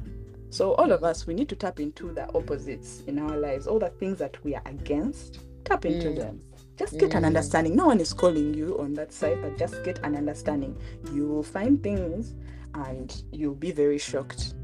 so 0.51 0.75
all 0.75 0.93
of 0.93 1.03
us 1.03 1.27
we 1.27 1.35
need 1.35 1.49
to 1.49 1.57
tap 1.57 1.81
into 1.81 2.13
the 2.13 2.25
opposites 2.35 3.03
in 3.07 3.19
our 3.19 3.37
lives 3.37 3.67
all 3.67 3.79
the 3.81 3.89
things 3.91 4.19
that 4.19 4.43
we 4.45 4.55
are 4.55 4.63
against 4.67 5.41
tap 5.65 5.85
into 5.85 6.09
Mm. 6.09 6.17
them 6.17 6.41
just 6.79 6.99
get 6.99 7.15
an 7.15 7.23
Mm. 7.23 7.27
understanding 7.27 7.75
no 7.75 7.87
one 7.87 8.01
is 8.01 8.13
calling 8.13 8.55
you 8.55 8.79
on 8.79 8.95
that 8.95 9.13
side 9.13 9.39
but 9.43 9.59
just 9.59 9.83
get 9.83 9.99
an 10.05 10.15
understanding 10.15 10.77
you 11.13 11.27
will 11.27 11.43
find 11.43 11.83
things 11.83 12.35
and 12.75 13.23
you'll 13.33 13.55
be 13.55 13.73
very 13.73 13.99
shocked 13.99 14.55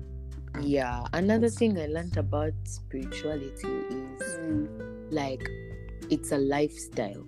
Yeah. 0.61 1.05
Another 1.13 1.49
thing 1.49 1.79
I 1.79 1.87
learned 1.87 2.17
about 2.17 2.53
spirituality 2.65 3.69
is 3.69 4.23
Mm. 4.39 4.69
like 5.11 5.49
it's 6.11 6.33
a 6.33 6.39
lifestyle. 6.39 7.25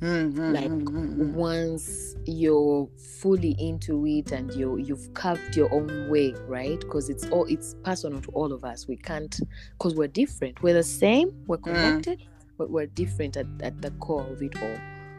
Mm, 0.00 0.32
mm, 0.34 0.52
Like, 0.52 0.70
mm, 0.70 0.84
mm, 0.84 1.16
mm. 1.16 1.32
Once 1.32 2.16
you're 2.26 2.86
fully 3.20 3.56
into 3.58 4.06
it 4.06 4.30
and 4.30 4.52
you 4.54 4.76
you've 4.76 5.12
carved 5.14 5.56
your 5.56 5.72
own 5.72 6.10
way, 6.10 6.34
right? 6.46 6.78
Because 6.80 7.08
it's 7.08 7.26
all 7.30 7.44
it's 7.48 7.74
personal 7.82 8.20
to 8.20 8.30
all 8.32 8.52
of 8.52 8.62
us. 8.62 8.86
We 8.86 8.96
can't 8.96 9.34
because 9.72 9.94
we're 9.94 10.08
different. 10.08 10.62
We're 10.62 10.74
the 10.74 10.82
same, 10.82 11.30
we're 11.46 11.56
connected, 11.58 12.22
but 12.58 12.70
we're 12.70 12.86
different 12.86 13.36
at, 13.38 13.46
at 13.62 13.80
the 13.80 13.90
core 13.92 14.26
of 14.30 14.42
it 14.42 14.54
all. 14.62 14.76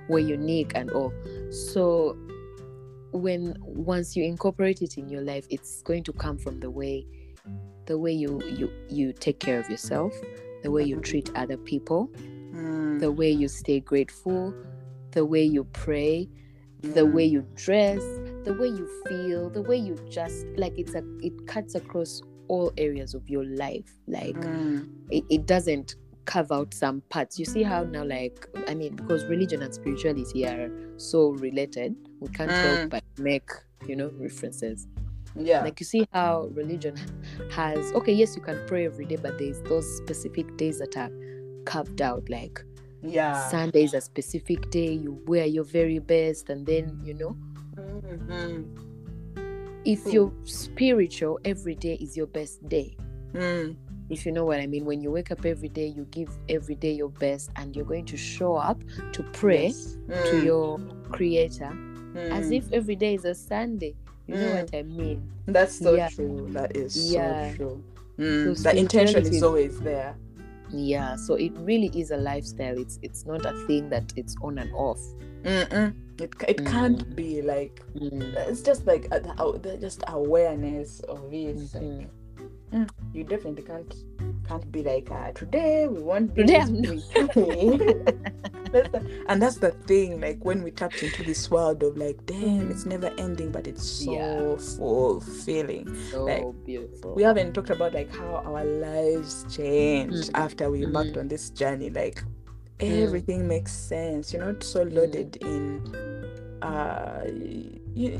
We're 0.09 0.19
unique 0.19 0.73
and 0.75 0.91
all. 0.91 1.11
So 1.49 2.15
when 3.11 3.55
once 3.61 4.15
you 4.15 4.23
incorporate 4.23 4.81
it 4.81 4.97
in 4.97 5.09
your 5.09 5.21
life, 5.21 5.47
it's 5.49 5.81
going 5.83 6.03
to 6.05 6.13
come 6.13 6.37
from 6.37 6.59
the 6.59 6.69
way 6.71 7.05
the 7.85 7.97
way 7.97 8.11
you 8.11 8.41
you 8.45 8.71
you 8.89 9.13
take 9.13 9.39
care 9.39 9.59
of 9.59 9.69
yourself, 9.69 10.13
the 10.63 10.71
way 10.71 10.83
you 10.83 10.97
treat 10.97 11.31
other 11.35 11.57
people, 11.57 12.11
Mm, 12.53 12.99
the 12.99 13.11
way 13.11 13.31
you 13.31 13.47
stay 13.47 13.79
grateful, 13.79 14.53
the 15.11 15.25
way 15.25 15.43
you 15.43 15.65
pray, 15.65 16.29
the 16.93 17.01
mm. 17.01 17.13
way 17.13 17.25
you 17.25 17.45
dress, 17.55 18.01
the 18.43 18.53
way 18.53 18.67
you 18.67 18.87
feel, 19.07 19.49
the 19.49 19.61
way 19.61 19.77
you 19.77 19.97
just 20.09 20.45
like 20.57 20.73
it's 20.77 20.95
a 20.95 21.03
it 21.21 21.47
cuts 21.47 21.75
across 21.75 22.21
all 22.47 22.71
areas 22.77 23.13
of 23.13 23.29
your 23.29 23.45
life. 23.45 23.91
Like 24.07 24.47
Mm, 24.47 24.89
it, 25.09 25.25
it 25.29 25.45
doesn't 25.45 25.95
carve 26.25 26.51
out 26.51 26.73
some 26.73 27.01
parts. 27.09 27.39
You 27.39 27.45
see 27.45 27.63
how 27.63 27.83
now 27.83 28.03
like 28.05 28.47
I 28.67 28.73
mean 28.75 28.95
because 28.95 29.25
religion 29.25 29.61
and 29.61 29.73
spirituality 29.73 30.45
are 30.45 30.69
so 30.97 31.29
related, 31.31 31.95
we 32.21 32.27
can't 32.29 32.51
Mm. 32.51 32.61
help 32.61 32.89
but 32.89 33.03
make, 33.17 33.49
you 33.87 33.95
know, 33.95 34.11
references. 34.19 34.87
yeah 35.35 35.61
Like 35.63 35.79
you 35.79 35.85
see 35.85 36.07
how 36.13 36.49
religion 36.53 36.95
has 37.51 37.91
okay, 37.93 38.13
yes, 38.13 38.35
you 38.35 38.41
can 38.41 38.59
pray 38.67 38.85
every 38.85 39.05
day, 39.05 39.17
but 39.17 39.37
there's 39.37 39.61
those 39.63 39.85
specific 39.97 40.57
days 40.57 40.79
that 40.79 40.97
are 40.97 41.11
carved 41.65 42.01
out 42.01 42.27
like 42.29 42.63
yeah 43.03 43.49
Sunday 43.49 43.83
is 43.83 43.93
a 43.93 44.01
specific 44.01 44.69
day, 44.71 44.93
you 44.93 45.21
wear 45.27 45.45
your 45.45 45.63
very 45.65 45.99
best, 45.99 46.49
and 46.49 46.65
then 46.65 46.99
you 47.03 47.13
know, 47.13 47.35
Mhm. 47.75 48.65
if 49.85 50.05
you're 50.11 50.31
spiritual, 50.45 51.39
every 51.45 51.75
day 51.75 51.95
is 51.95 52.17
your 52.17 52.27
best 52.27 52.67
day. 52.67 52.95
Mm, 53.33 53.75
If 54.09 54.25
you 54.25 54.31
know 54.31 54.45
what 54.45 54.59
I 54.61 54.67
mean, 54.67 54.85
when 54.85 55.01
you 55.01 55.11
wake 55.11 55.31
up 55.31 55.45
every 55.45 55.67
day, 55.69 55.87
you 55.87 56.05
give 56.11 56.29
every 56.49 56.75
day 56.75 56.93
your 56.93 57.09
best, 57.09 57.51
and 57.57 57.75
you're 57.75 57.85
going 57.85 58.05
to 58.05 58.17
show 58.17 58.55
up 58.55 58.81
to 59.11 59.21
pray 59.33 59.65
yes. 59.67 59.97
to 60.29 60.35
Mm, 60.35 60.45
your 60.45 60.79
creator 61.11 61.71
as 62.17 62.49
mm. 62.49 62.57
if 62.57 62.71
every 62.73 62.95
day 62.95 63.13
is 63.15 63.25
a 63.25 63.35
Sunday. 63.35 63.95
You 64.27 64.35
know 64.35 64.41
Mm. 64.41 64.61
what 64.61 64.75
I 64.75 64.83
mean? 64.83 65.31
That's 65.45 65.79
so 65.79 65.95
Yeah. 65.95 66.09
true. 66.09 66.47
That 66.51 66.75
is 66.75 67.11
Yeah. 67.13 67.51
so 67.51 67.55
true. 67.57 67.83
Mm, 68.19 68.57
So 68.57 68.63
the 68.71 68.77
intention 68.77 69.25
is 69.25 69.43
always 69.43 69.79
there. 69.79 70.15
Yeah. 70.69 71.15
So 71.15 71.35
it 71.35 71.53
really 71.59 71.91
is 71.95 72.11
a 72.11 72.17
lifestyle. 72.17 72.77
It's 72.77 72.99
it's 73.01 73.25
not 73.25 73.45
a 73.45 73.53
thing 73.67 73.89
that 73.89 74.11
it's 74.17 74.35
on 74.41 74.57
and 74.57 74.71
off. 74.73 74.99
Mm-mm. 75.43 75.93
It 76.19 76.33
it 76.47 76.65
can't 76.65 77.07
Mm. 77.07 77.15
be 77.15 77.41
like 77.41 77.83
Mm. 77.95 78.35
it's 78.49 78.61
just 78.61 78.85
like 78.85 79.07
the- 79.09 79.35
uh, 79.39 79.77
just 79.79 80.03
awareness 80.07 80.99
of 81.01 81.31
it. 81.31 81.55
Like, 81.73 82.09
mm, 82.71 82.89
you 83.13 83.23
definitely 83.23 83.63
can't 83.63 83.93
can't 84.47 84.71
be 84.71 84.81
like 84.83 85.09
uh, 85.11 85.31
today 85.33 85.87
we 85.87 86.01
want. 86.01 86.35
Today 86.35 86.59
I'm 86.61 86.81
That's 88.71 88.89
the- 88.89 89.23
and 89.27 89.41
that's 89.41 89.57
the 89.57 89.71
thing. 89.87 90.19
Like 90.21 90.43
when 90.43 90.61
we 90.63 90.71
tapped 90.71 91.01
into 91.03 91.23
this 91.23 91.49
world 91.49 91.83
of 91.83 91.97
like, 91.97 92.25
damn, 92.25 92.69
it's 92.69 92.85
never 92.85 93.09
ending, 93.17 93.51
but 93.51 93.65
it's 93.67 93.83
so 93.83 94.11
Yeah. 94.11 94.55
fulfilling. 94.77 95.87
So 96.11 96.25
Like, 96.25 96.45
beautiful. 96.65 97.15
we 97.15 97.23
haven't 97.23 97.53
talked 97.53 97.69
about 97.69 97.93
like 97.93 98.09
how 98.13 98.41
our 98.45 98.63
lives 98.65 99.45
changed 99.49 100.31
Mm. 100.33 100.39
after 100.39 100.69
we 100.69 100.83
embarked 100.83 101.13
Mhm. 101.13 101.19
on 101.21 101.27
this 101.29 101.49
journey 101.49 101.89
like 101.89 102.23
Mm. 102.79 103.01
everything 103.03 103.47
makes 103.47 103.71
sense 103.71 104.31
you're 104.33 104.45
not 104.45 104.61
so 104.63 104.83
loaded 104.83 105.37
in 105.41 105.81
uh 106.61 107.23
you, 107.95 108.19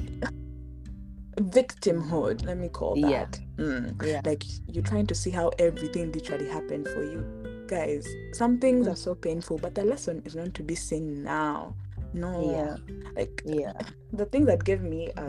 victimhood 1.38 2.46
let 2.46 2.58
me 2.58 2.68
call 2.70 2.98
Yeah. 2.98 3.26
that 3.26 3.40
Mm. 3.58 4.06
yeah. 4.06 4.22
like 4.26 4.44
you're 4.68 4.84
trying 4.84 5.08
to 5.08 5.16
see 5.16 5.30
how 5.32 5.50
everything 5.60 6.12
literally 6.12 6.48
happened 6.48 6.88
for 6.88 7.04
you 7.04 7.24
guys 7.68 8.08
some 8.34 8.60
things 8.60 8.88
Mm. 8.88 8.92
are 8.92 8.96
so 8.96 9.16
painful 9.16 9.58
but 9.58 9.76
the 9.76 9.84
lesson 9.84 10.22
is 10.26 10.36
not 10.36 10.54
to 10.54 10.64
be 10.64 10.76
seen 10.76 11.24
now 11.24 11.76
no 12.14 12.52
Yeah. 12.52 12.76
like 13.16 13.42
Yeah. 13.46 13.74
the 14.14 14.26
thing 14.26 14.46
that 14.46 14.64
gave 14.64 14.82
me 14.82 15.10
a, 15.18 15.26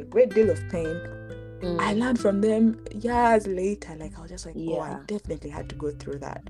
a 0.00 0.04
great 0.04 0.34
deal 0.34 0.50
of 0.50 0.60
pain 0.70 0.96
Mm. 1.62 1.78
I 1.80 1.92
learned 1.94 2.18
from 2.18 2.40
them 2.40 2.84
years 2.92 3.46
later. 3.46 3.94
Like 3.96 4.18
I 4.18 4.22
was 4.22 4.30
just 4.32 4.46
like, 4.46 4.56
oh, 4.58 4.80
I 4.80 4.98
definitely 5.06 5.48
had 5.50 5.68
to 5.68 5.76
go 5.76 5.92
through 5.92 6.18
that. 6.18 6.42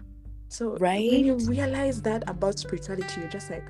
So 0.48 0.74
right 0.78 1.10
when 1.12 1.26
you 1.26 1.34
realize 1.36 2.00
that 2.00 2.24
about 2.30 2.58
spirituality, 2.58 3.20
you're 3.20 3.28
just 3.28 3.50
like, 3.50 3.62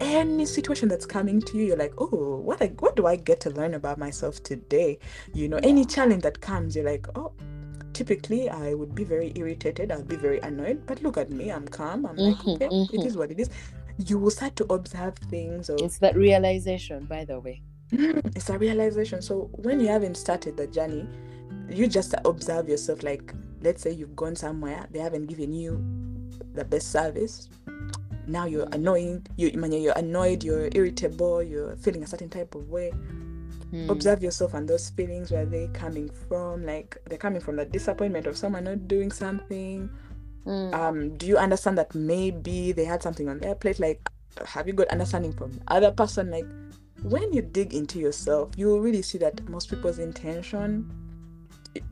any 0.00 0.46
situation 0.46 0.88
that's 0.88 1.06
coming 1.06 1.40
to 1.42 1.56
you, 1.58 1.64
you're 1.66 1.76
like, 1.76 1.92
oh, 1.98 2.36
what 2.36 2.60
I, 2.62 2.68
what 2.78 2.96
do 2.96 3.06
I 3.06 3.16
get 3.16 3.40
to 3.40 3.50
learn 3.50 3.74
about 3.74 3.98
myself 3.98 4.42
today? 4.42 4.98
You 5.34 5.48
know, 5.48 5.58
any 5.62 5.84
challenge 5.84 6.22
that 6.22 6.40
comes, 6.40 6.74
you're 6.76 6.84
like, 6.84 7.06
oh. 7.14 7.32
Typically, 7.92 8.48
I 8.48 8.72
would 8.72 8.94
be 8.94 9.04
very 9.04 9.32
irritated. 9.34 9.90
I'll 9.92 10.02
be 10.04 10.16
very 10.16 10.38
annoyed. 10.38 10.86
But 10.86 11.02
look 11.02 11.18
at 11.18 11.30
me. 11.30 11.50
I'm 11.50 11.66
calm. 11.68 12.06
I'm 12.06 12.16
like, 12.16 12.36
Mhm, 12.36 12.54
okay, 12.54 12.64
it 12.66 12.70
mhm. 13.00 13.04
is 13.04 13.16
what 13.16 13.30
it 13.30 13.38
is. 13.40 13.50
You 13.98 14.16
will 14.18 14.30
start 14.30 14.56
to 14.56 14.72
observe 14.72 15.16
things. 15.28 15.68
Or 15.68 15.76
It's 15.84 15.98
that 15.98 16.16
realization, 16.16 17.04
by 17.04 17.24
the 17.26 17.40
way. 17.40 17.60
it's 17.92 18.48
a 18.48 18.56
realization. 18.56 19.20
So 19.20 19.50
when 19.52 19.80
you 19.80 19.88
haven't 19.88 20.16
started 20.16 20.56
the 20.56 20.66
journey, 20.68 21.06
you 21.68 21.88
just 21.88 22.14
observe 22.24 22.68
yourself. 22.68 23.02
Like, 23.02 23.34
let's 23.60 23.82
say 23.82 23.90
you've 23.90 24.16
gone 24.16 24.36
somewhere, 24.36 24.86
they 24.90 25.00
haven't 25.00 25.26
given 25.26 25.52
you 25.52 25.84
the 26.54 26.64
best 26.64 26.90
service. 26.92 27.48
Now 28.30 28.46
you're 28.46 28.68
annoying. 28.72 29.26
You, 29.36 29.48
you're 29.48 29.98
annoyed, 29.98 30.44
you're 30.44 30.68
irritable. 30.72 31.42
You're 31.42 31.74
feeling 31.76 32.04
a 32.04 32.06
certain 32.06 32.28
type 32.30 32.54
of 32.54 32.68
way. 32.70 32.92
Mm. 33.72 33.88
Observe 33.90 34.22
yourself 34.22 34.54
and 34.54 34.68
those 34.68 34.90
feelings. 34.90 35.30
Where 35.30 35.44
they 35.44 35.68
coming 35.72 36.08
from? 36.28 36.64
Like 36.64 36.96
they're 37.06 37.18
coming 37.18 37.40
from 37.40 37.56
the 37.56 37.64
disappointment 37.64 38.26
of 38.26 38.36
someone 38.36 38.64
not 38.64 38.86
doing 38.86 39.10
something. 39.10 39.90
Mm. 40.46 40.74
Um, 40.74 41.16
do 41.16 41.26
you 41.26 41.36
understand 41.36 41.76
that 41.78 41.94
maybe 41.94 42.72
they 42.72 42.84
had 42.84 43.02
something 43.02 43.28
on 43.28 43.38
their 43.40 43.54
plate? 43.54 43.78
Like, 43.80 44.08
have 44.46 44.66
you 44.66 44.72
got 44.74 44.88
understanding 44.88 45.32
from 45.32 45.52
the 45.52 45.60
other 45.68 45.90
person? 45.90 46.30
Like, 46.30 46.46
when 47.02 47.32
you 47.32 47.42
dig 47.42 47.74
into 47.74 47.98
yourself, 47.98 48.50
you 48.56 48.66
will 48.66 48.80
really 48.80 49.02
see 49.02 49.18
that 49.18 49.48
most 49.48 49.68
people's 49.70 49.98
intention, 49.98 50.90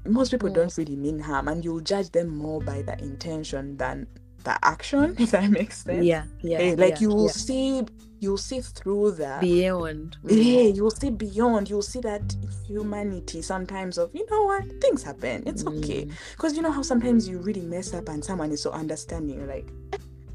most 0.06 0.30
people 0.30 0.50
Mm. 0.50 0.54
don't 0.54 0.76
really 0.78 0.96
mean 0.96 1.18
harm, 1.18 1.48
and 1.48 1.64
you'll 1.64 1.80
judge 1.80 2.10
them 2.10 2.28
more 2.28 2.60
by 2.60 2.82
the 2.82 2.98
intention 3.02 3.76
than 3.76 4.06
the 4.48 4.56
action. 4.64 5.14
If 5.18 5.30
that 5.36 5.50
makes 5.50 5.76
sense. 5.84 6.04
yeah. 6.12 6.24
Yeah. 6.40 6.58
Eh, 6.58 6.74
like 6.78 6.94
yeah, 6.96 7.00
you 7.02 7.08
will 7.10 7.26
yeah. 7.26 7.46
see, 7.46 7.82
you'll 8.20 8.44
see 8.50 8.60
through 8.60 9.12
that. 9.22 9.40
beyond. 9.40 10.16
Yeah, 10.24 10.68
you'll 10.76 10.90
see 11.02 11.10
beyond. 11.10 11.68
You'll 11.70 11.82
see 11.92 12.00
that 12.00 12.24
humanity 12.66 13.40
sometimes 13.42 13.98
of 13.98 14.06
you 14.14 14.24
know 14.30 14.42
what 14.50 14.64
things 14.84 15.02
happen. 15.02 15.36
It's 15.50 15.64
okay 15.66 16.02
Mm. 16.06 16.12
because 16.36 16.52
you 16.56 16.62
know 16.62 16.72
how 16.78 16.82
sometimes 16.82 17.28
you 17.28 17.38
really 17.48 17.60
mess 17.74 17.92
up 17.94 18.08
and 18.08 18.24
someone 18.24 18.50
is 18.52 18.62
so 18.62 18.70
understanding. 18.82 19.36
You're 19.38 19.46
like, 19.58 19.68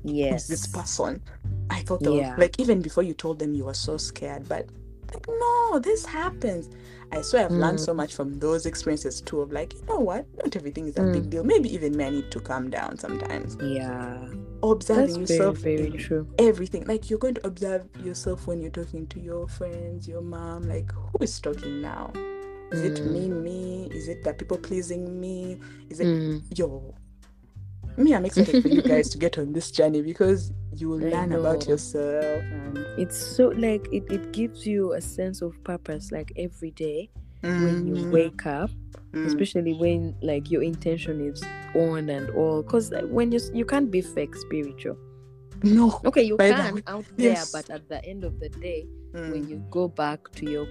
Yes. 0.03 0.47
this 0.47 0.67
person? 0.67 1.21
I 1.69 1.79
thought 1.85 2.01
they 2.03 2.09
were 2.09 2.17
Yeah. 2.27 2.35
like 2.37 2.59
even 2.59 2.81
before 2.81 3.03
you 3.03 3.13
told 3.13 3.39
them 3.39 3.53
you 3.55 3.65
were 3.65 3.73
so 3.87 3.97
scared, 3.97 4.47
but 4.49 4.67
like 5.13 5.25
no, 5.27 5.79
this 5.79 6.05
happens. 6.05 6.69
I 7.13 7.21
swear 7.21 7.45
I've 7.45 7.51
learned 7.51 7.77
Mm. 7.77 7.85
so 7.85 7.93
much 7.93 8.15
from 8.15 8.39
those 8.39 8.65
experiences 8.65 9.21
too. 9.21 9.41
Of 9.41 9.51
like, 9.51 9.73
you 9.75 9.85
know 9.87 9.99
what? 9.99 10.25
Not 10.37 10.55
everything 10.55 10.87
is 10.87 10.97
a 10.97 11.03
big 11.03 11.23
Mm. 11.25 11.29
deal. 11.29 11.43
Maybe 11.43 11.73
even 11.73 11.95
men 11.95 12.13
need 12.15 12.31
to 12.31 12.39
calm 12.39 12.69
down 12.69 12.97
sometimes. 12.97 13.55
Yeah. 13.61 14.27
Observing 14.63 15.19
That's 15.19 15.31
yourself 15.31 15.57
very 15.59 15.87
in 15.87 15.97
true. 15.97 16.27
everything. 16.39 16.85
Like 16.85 17.09
you're 17.09 17.19
going 17.19 17.35
to 17.35 17.45
observe 17.45 17.85
yourself 18.03 18.47
when 18.47 18.61
you're 18.61 18.71
talking 18.71 19.05
to 19.07 19.19
your 19.19 19.47
friends, 19.47 20.07
your 20.07 20.21
mom. 20.21 20.63
Like 20.63 20.91
who 20.91 21.17
is 21.23 21.39
talking 21.39 21.81
now? 21.81 22.11
Is 22.71 22.81
it 22.81 22.95
Mm. 23.03 23.11
me, 23.11 23.29
me? 23.29 23.89
Is 23.93 24.07
it 24.07 24.23
the 24.23 24.33
people 24.33 24.57
pleasing 24.57 25.19
me? 25.19 25.59
Is 25.89 25.99
it 25.99 26.07
Mm. 26.07 26.41
yo? 26.57 26.95
Me, 27.97 28.15
I'm 28.15 28.25
excited 28.25 28.61
for 28.61 28.67
you 28.69 28.81
guys 28.93 29.09
to 29.09 29.17
get 29.17 29.37
on 29.37 29.53
this 29.53 29.69
journey 29.71 30.01
because 30.01 30.51
you 30.75 30.89
will 30.89 31.05
I 31.05 31.09
learn 31.09 31.31
about 31.33 31.67
yourself 31.67 32.41
and 32.51 32.77
It's 32.97 33.15
so 33.17 33.49
like 33.49 33.87
it, 33.91 34.03
it 34.11 34.31
gives 34.31 34.65
you 34.65 34.93
a 34.93 35.01
sense 35.01 35.41
of 35.41 35.53
purpose 35.63 36.11
like 36.11 36.31
every 36.37 36.71
day 36.71 37.09
when 37.41 37.85
you 37.85 37.93
Mhm. 37.95 38.11
wake 38.11 38.45
up 38.45 38.69
Mm. 39.13 39.25
especially 39.27 39.73
when 39.75 40.15
like 40.23 40.49
your 40.49 40.63
intention 40.63 41.21
is 41.21 41.43
on 41.75 42.09
and 42.09 42.29
all 42.31 42.63
because 42.63 42.91
when 43.09 43.31
you 43.31 43.39
you 43.53 43.63
can't 43.63 43.91
be 43.91 44.01
fake 44.01 44.35
spiritual 44.35 44.97
no. 45.61 45.99
okay 46.03 46.23
you 46.23 46.35
the 46.37 46.49
can 46.49 46.73
way, 46.75 46.81
out 46.87 47.05
there 47.15 47.33
yes. 47.33 47.51
but 47.51 47.69
at 47.69 47.87
the 47.89 48.03
end 48.05 48.23
of 48.23 48.39
the 48.39 48.49
day 48.49 48.87
Mm, 49.13 49.29
when 49.31 49.47
you 49.47 49.57
go 49.69 49.87
back 49.87 50.31
to 50.31 50.49
your 50.49 50.65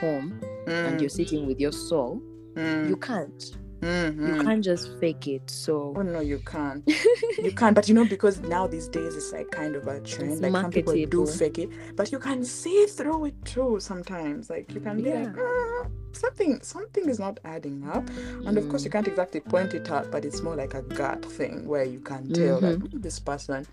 home 0.00 0.40
and 0.66 0.98
mm, 0.98 1.00
you're 1.00 1.08
sitting 1.08 1.46
with 1.46 1.60
your 1.60 1.70
soul 1.70 2.20
mm, 2.56 2.88
you 2.88 2.96
can't 2.96 3.56
mm, 3.84 4.16
you 4.28 4.34
mm. 4.34 4.44
can't 4.44 4.64
just 4.64 4.88
fake 5.00 5.26
it 5.28 5.48
so 5.50 5.94
Oh 5.96 6.02
no, 6.02 6.20
you 6.20 6.38
can't. 6.46 6.82
you 7.42 7.52
can't. 7.52 7.74
But 7.74 7.88
you 7.88 7.94
know, 7.94 8.04
because 8.04 8.40
now 8.40 8.66
these 8.66 8.88
days 8.88 9.14
it's 9.16 9.32
like 9.32 9.50
kind 9.50 9.76
of 9.76 9.86
a 9.86 10.00
trend. 10.00 10.32
It's 10.32 10.40
like 10.40 10.52
some 10.52 10.70
people 10.70 10.94
do 11.06 11.26
fake 11.26 11.58
it, 11.58 11.70
but 11.96 12.10
you 12.12 12.18
can 12.18 12.44
see 12.44 12.86
through 12.86 13.26
it 13.26 13.44
too. 13.44 13.78
Sometimes, 13.80 14.50
like 14.50 14.72
you 14.74 14.80
can 14.80 14.96
be 14.96 15.10
like, 15.12 15.34
Yeah. 15.36 15.42
"Ah, 15.48 15.86
something, 16.12 16.60
something 16.62 17.08
is 17.08 17.18
not 17.18 17.38
adding 17.44 17.86
up. 17.88 18.08
And 18.46 18.56
of 18.58 18.68
course, 18.68 18.82
Mm. 18.82 18.84
you 18.86 18.90
can't 18.90 19.08
exactly 19.08 19.40
point 19.40 19.74
it 19.74 19.90
out, 19.90 20.10
but 20.10 20.24
it's 20.24 20.42
more 20.42 20.56
like 20.56 20.74
a 20.74 20.82
gut 20.82 21.24
thing 21.24 21.66
where 21.66 21.84
you 21.84 22.00
can 22.00 22.32
tell 22.32 22.60
like 22.60 22.78
"Mm, 22.78 23.02
this 23.02 23.18
person. 23.20 23.66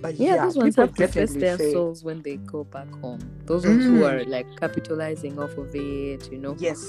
But 0.00 0.14
Mm-hmm. 0.14 0.22
yeah, 0.22 0.34
yeah, 0.36 0.44
those 0.44 0.56
ones 0.56 0.76
have 0.76 0.94
to 0.94 1.08
face 1.08 1.34
their 1.34 1.58
souls 1.58 2.04
when 2.04 2.22
they 2.22 2.36
go 2.36 2.62
back 2.62 2.88
home 3.02 3.18
those 3.46 3.66
ones 3.66 3.84
who 3.84 3.98
Mm. 4.02 4.08
are 4.08 4.24
like 4.24 4.46
capitalizing 4.60 5.36
off 5.38 5.58
of 5.58 5.74
it 5.74 6.30
you 6.30 6.38
know 6.38 6.54
Yes. 6.60 6.80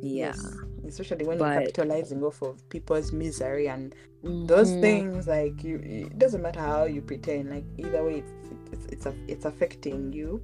yeah 0.00 0.32
Yes. 0.32 0.56
Especially 0.86 1.24
when 1.26 1.38
But- 1.38 1.52
you're 1.52 1.60
capitalizing 1.62 2.22
off 2.22 2.42
of 2.42 2.68
people's 2.68 3.12
misery 3.12 3.68
and 3.68 3.94
those 4.22 4.70
Mhm. 4.70 4.80
things 4.80 5.26
like 5.26 5.62
you 5.64 5.76
it 5.82 6.18
doesn't 6.18 6.40
matter 6.42 6.60
how 6.60 6.84
you 6.84 7.02
pretend 7.02 7.50
like 7.50 7.64
either 7.76 8.02
way 8.04 8.18
it's 8.22 8.32
it's 8.72 8.86
it's, 9.06 9.06
it's 9.28 9.44
affecting 9.44 10.12
you 10.12 10.40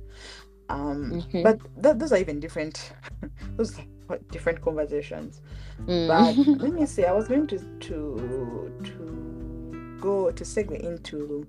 um 0.68 1.22
Mhm. 1.32 1.42
but 1.42 1.58
th- 1.82 1.96
those 1.96 2.12
are 2.12 2.18
even 2.18 2.40
different 2.40 2.92
those 3.56 3.78
are 4.10 4.18
different 4.30 4.60
conversations 4.60 5.40
Mm. 5.86 6.08
but 6.08 6.36
let 6.62 6.72
me 6.74 6.84
see 6.86 7.04
i 7.04 7.12
was 7.12 7.26
going 7.26 7.46
to 7.46 7.58
to 7.58 8.70
to 8.84 9.96
go 10.00 10.30
to 10.30 10.44
segue 10.44 10.78
into 10.80 11.46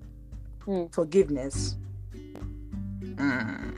Mm. 0.68 0.94
forgiveness 0.94 1.76
Mm. 3.02 3.76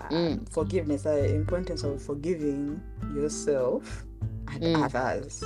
Uh, 0.00 0.08
Mm. 0.10 0.48
forgiveness 0.50 1.02
the 1.02 1.34
importance 1.34 1.82
of 1.84 2.00
forgiving 2.02 2.80
yourself 3.14 4.04
and 4.48 4.62
Mm. 4.62 4.82
others 4.84 5.42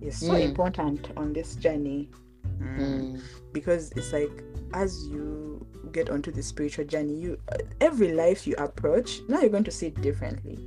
is 0.00 0.18
so 0.18 0.32
Mm. 0.34 0.42
important 0.42 1.08
on 1.16 1.32
this 1.32 1.56
journey 1.56 2.08
Mm. 2.60 2.78
Mm. 2.78 3.20
because 3.52 3.90
it's 3.96 4.12
like 4.12 4.42
as 4.72 5.06
you 5.08 5.64
get 5.92 6.10
onto 6.10 6.30
the 6.32 6.42
spiritual 6.42 6.84
journey 6.84 7.14
you 7.14 7.38
every 7.80 8.12
life 8.12 8.46
you 8.46 8.54
approach 8.58 9.20
now 9.28 9.40
you're 9.40 9.48
going 9.50 9.64
to 9.64 9.70
see 9.70 9.86
it 9.88 10.00
differently 10.02 10.58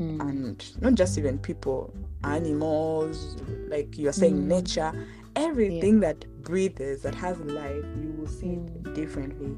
Mm. 0.00 0.20
and 0.20 0.82
not 0.82 0.94
just 0.94 1.18
even 1.18 1.38
people 1.38 1.94
animals 2.24 3.36
like 3.68 3.96
you're 3.98 4.12
saying 4.12 4.36
Mm. 4.36 4.46
nature 4.46 4.92
everything 5.36 6.00
that 6.00 6.24
breathes 6.42 7.02
that 7.02 7.14
has 7.14 7.38
life 7.40 7.84
you 8.02 8.12
will 8.18 8.26
see 8.26 8.52
it 8.54 8.94
differently 8.94 9.56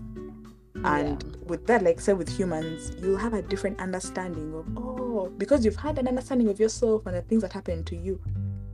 Yeah. 0.83 0.97
and 0.97 1.37
with 1.47 1.67
that 1.67 1.83
like 1.83 2.01
say 2.01 2.13
with 2.13 2.29
humans 2.29 2.93
you'll 3.01 3.17
have 3.17 3.35
a 3.35 3.43
different 3.43 3.81
understanding 3.81 4.55
of 4.55 4.67
oh 4.77 5.33
because 5.39 5.65
you've 5.65 5.77
had 5.77 5.99
an 5.99 6.09
understanding 6.09 6.49
of 6.49 6.61
yourself 6.61 7.07
and 7.07 7.17
the 7.17 7.23
things 7.23 7.43
that 7.43 7.53
happen 7.53 7.85
to 7.85 7.97
you 7.97 8.21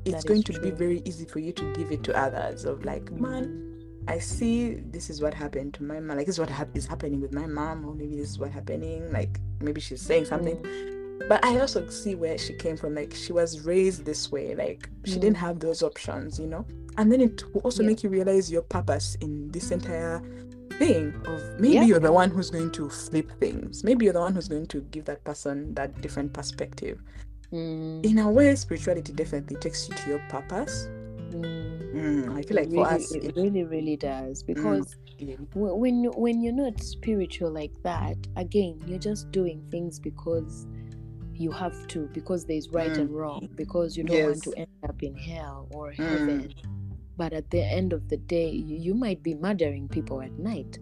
it's 0.05 0.25
That 0.25 0.29
going 0.29 0.43
to 0.45 0.61
be 0.61 0.71
very 0.71 1.01
easy 1.05 1.25
for 1.25 1.39
you 1.39 1.53
to 1.53 1.73
give 1.75 1.93
it 1.93 2.03
to 2.05 2.17
others 2.17 2.65
of 2.65 2.85
like 2.85 3.11
man 3.13 3.73
I 4.09 4.19
see 4.19 4.75
this 4.75 5.11
is 5.11 5.23
what 5.23 5.33
happened 5.33 5.75
to 5.75 5.85
my 5.85 6.01
mom. 6.01 6.17
Like 6.17 6.27
this 6.27 6.37
is 6.37 6.41
what 6.41 6.51
hap- 6.51 6.77
is 6.77 6.87
happening 6.87 7.21
with 7.21 7.33
my 7.33 7.47
mom, 7.47 7.85
or 7.85 7.95
maybe 7.95 8.17
this 8.17 8.31
is 8.31 8.39
what 8.39 8.51
happening. 8.51 9.13
Like 9.13 9.39
maybe 9.61 9.81
she's 9.81 10.03
saying 10.03 10.25
something, 10.25 10.57
mm. 10.57 11.29
but 11.29 11.45
I 11.45 11.61
also 11.61 11.89
see 11.89 12.15
where 12.17 12.37
she 12.37 12.55
came 12.55 12.77
from. 12.77 12.95
Like 12.95 13.15
she 13.15 13.33
was 13.33 13.61
raised 13.61 14.05
this 14.05 14.33
way. 14.33 14.55
Like 14.55 14.89
she 15.05 15.13
mm. 15.13 15.21
didn't 15.21 15.37
have 15.37 15.61
those 15.61 15.83
options, 15.83 16.39
you 16.39 16.47
know. 16.47 16.67
And 16.99 17.13
then 17.13 17.21
it 17.21 17.45
will 17.55 17.61
also 17.63 17.83
Yeah. 17.83 17.91
make 17.91 18.03
you 18.03 18.11
realize 18.11 18.51
your 18.51 18.63
purpose 18.63 19.17
in 19.21 19.49
this 19.51 19.71
entire 19.71 20.21
thing. 20.79 21.15
Of 21.27 21.41
maybe 21.61 21.75
Yeah. 21.75 21.85
you're 21.85 22.01
the 22.01 22.13
one 22.13 22.31
who's 22.31 22.51
going 22.51 22.71
to 22.73 22.89
flip 22.89 23.31
things. 23.41 23.85
Maybe 23.85 24.05
you're 24.07 24.15
the 24.15 24.21
one 24.21 24.35
who's 24.35 24.49
going 24.49 24.67
to 24.67 24.81
give 24.91 25.05
that 25.07 25.23
person 25.25 25.75
that 25.75 26.01
different 26.01 26.33
perspective. 26.33 27.01
Mm. 27.53 28.05
In 28.05 28.19
a 28.19 28.31
way, 28.31 28.55
spirituality 28.55 29.13
definitely 29.13 29.57
takes 29.57 29.89
you 29.89 29.95
to 29.95 30.09
your 30.11 30.19
purpose. 30.29 30.89
Mm. 31.31 31.93
Mm, 31.95 32.37
I 32.39 32.43
feel 32.43 32.57
like 32.57 32.67
it 32.69 32.71
for 32.71 32.85
really, 32.85 32.95
us, 32.95 33.13
it 33.15 33.25
it- 33.25 33.37
really, 33.37 33.65
really 33.65 33.97
does 33.97 34.43
because 34.43 34.97
yeah. 35.19 35.37
when 35.55 36.05
when 36.17 36.41
you're 36.43 36.55
not 36.55 36.81
spiritual 36.81 37.51
like 37.51 37.73
that, 37.83 38.17
again, 38.37 38.81
you're 38.87 38.99
just 38.99 39.31
doing 39.31 39.63
things 39.71 39.99
because 39.99 40.67
you 41.35 41.51
have 41.51 41.87
to, 41.89 42.09
because 42.13 42.45
there's 42.47 42.69
right 42.71 42.93
Mm. 42.93 43.01
and 43.01 43.11
wrong, 43.11 43.49
because 43.57 43.97
you 43.97 44.05
don't 44.05 44.25
want 44.25 44.43
to 44.45 44.53
end 44.57 44.69
up 44.89 45.03
in 45.03 45.15
hell 45.17 45.69
or 45.73 45.93
Mm. 45.93 45.97
heaven. 45.97 46.55
But 47.17 47.33
at 47.33 47.51
the 47.51 47.63
end 47.63 47.93
of 47.93 48.09
the 48.09 48.17
day, 48.17 48.49
you, 48.51 48.77
you 48.77 48.95
might 48.95 49.23
be 49.23 49.35
murdering 49.35 49.89
people 49.89 50.21
at 50.23 50.33
night, 50.39 50.79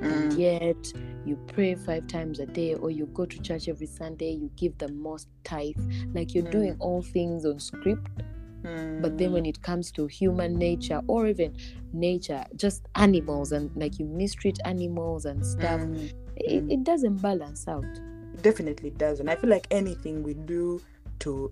and 0.00 0.32
Mm. 0.32 0.38
yet 0.38 0.92
you 1.24 1.36
pray 1.48 1.74
five 1.74 2.06
times 2.06 2.38
a 2.40 2.46
day, 2.46 2.74
or 2.74 2.90
you 2.90 3.06
go 3.06 3.26
to 3.26 3.38
church 3.42 3.68
every 3.68 3.86
Sunday, 3.86 4.30
you 4.32 4.50
give 4.56 4.76
the 4.78 4.88
most 4.88 5.28
tithe, 5.44 5.76
like 6.14 6.34
you're 6.34 6.44
Mm. 6.44 6.50
doing 6.52 6.76
all 6.78 7.02
things 7.02 7.44
on 7.44 7.58
script. 7.60 8.10
But 9.00 9.16
then 9.18 9.30
Mm. 9.30 9.34
when 9.34 9.46
it 9.46 9.62
comes 9.62 9.92
to 9.92 10.06
human 10.06 10.58
nature 10.58 11.00
or 11.06 11.28
even 11.28 11.52
nature, 11.92 12.44
just 12.56 12.82
animals 12.94 13.52
and 13.52 13.70
like 13.76 13.98
you 13.98 14.06
mistreat 14.06 14.58
animals 14.64 15.24
and 15.24 15.44
stuff, 15.46 15.80
Mm. 15.80 16.10
it, 16.36 16.64
Mm. 16.64 16.72
it 16.72 16.84
doesn't 16.84 17.20
balance 17.22 17.68
out. 17.68 17.84
definitely 18.42 18.90
doesn't 18.90 19.30
i 19.30 19.34
feel 19.34 19.48
like 19.48 19.66
anything 19.70 20.22
we 20.22 20.34
do 20.34 20.78
to 21.18 21.50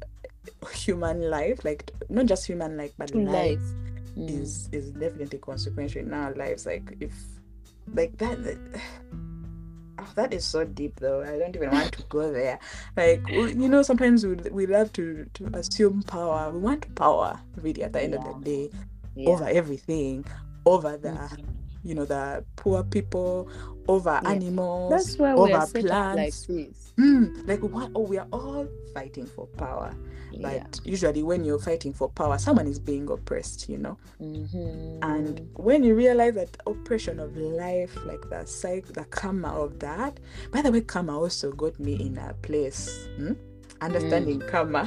human 0.75 1.31
life 1.31 1.65
like 1.65 1.91
not 2.11 2.27
just 2.27 2.47
human 2.47 2.77
life 2.77 2.93
but 2.99 3.15
life, 3.15 3.27
life. 3.33 3.63
Mm. 4.17 4.31
is 4.43 4.69
is 4.73 4.91
definitely 4.93 5.39
consequential 5.39 6.01
in 6.03 6.13
our 6.15 6.33
lives 6.35 6.67
like 6.67 6.97
if 7.01 7.13
like 7.95 8.17
that 8.19 8.39
oh, 9.99 10.09
that 10.15 10.33
is 10.33 10.45
so 10.45 10.65
deep 10.65 11.01
though 11.01 11.23
i 11.23 11.37
don't 11.39 11.55
even 11.57 11.71
want 11.71 11.93
to 11.93 12.03
go 12.09 12.33
there 12.33 12.59
like 12.97 13.21
you 13.29 13.69
know 13.69 13.83
sometimes 13.83 14.25
we, 14.25 14.35
we 14.51 14.67
love 14.67 14.93
to 14.93 15.27
to 15.35 15.51
assume 15.55 16.03
power 16.03 16.51
we 16.53 16.59
want 16.61 16.95
power 16.95 17.41
really 17.57 17.83
at 17.83 17.93
the 17.93 18.03
end 18.03 18.15
of 18.15 18.23
the 18.25 18.35
day 18.45 18.71
Yeah. 19.17 19.31
over 19.31 19.49
everything 19.49 20.25
over 20.67 20.97
the 20.97 21.09
Mhm. 21.11 21.45
you 21.83 21.95
know 21.95 22.05
the 22.05 22.45
poor 22.57 22.83
people 22.85 23.49
over 23.89 24.19
Yeah. 24.23 24.31
animals 24.31 24.91
That's 24.91 25.19
why 25.19 25.35
we 25.35 25.53
are 25.53 25.57
over 25.59 25.67
set 25.67 25.85
like 25.85 25.91
plants 25.93 26.47
this. 26.47 26.93
Mm, 26.99 27.47
like 27.49 27.61
what? 27.61 27.91
Oh, 27.95 28.03
we 28.03 28.19
are 28.19 28.27
all 28.33 28.67
fighting 28.95 29.27
for 29.27 29.47
power. 29.59 29.95
But 30.31 30.41
Yeah. 30.41 30.67
usually, 30.85 31.23
when 31.23 31.45
you're 31.45 31.59
fighting 31.59 31.93
for 31.93 32.09
power, 32.11 32.39
someone 32.39 32.67
is 32.67 32.79
being 32.79 33.09
oppressed, 33.11 33.69
you 33.69 33.79
know. 33.79 33.97
Mhm. 34.21 34.99
And 35.03 35.49
when 35.55 35.83
you 35.85 35.95
realize 35.95 36.35
that 36.35 36.57
oppression 36.67 37.21
of 37.21 37.37
life, 37.37 37.97
like 38.07 38.29
the 38.31 38.45
psych, 38.47 38.87
the 38.87 39.05
karma 39.05 39.49
of 39.49 39.79
that. 39.81 40.19
By 40.51 40.63
the 40.63 40.73
way, 40.73 40.81
karma 40.81 41.19
also 41.19 41.53
got 41.53 41.79
me 41.79 41.95
in 41.95 42.19
a 42.19 42.35
place. 42.43 43.07
hmm? 43.17 43.33
Understanding 43.81 44.41
karma. 44.51 44.85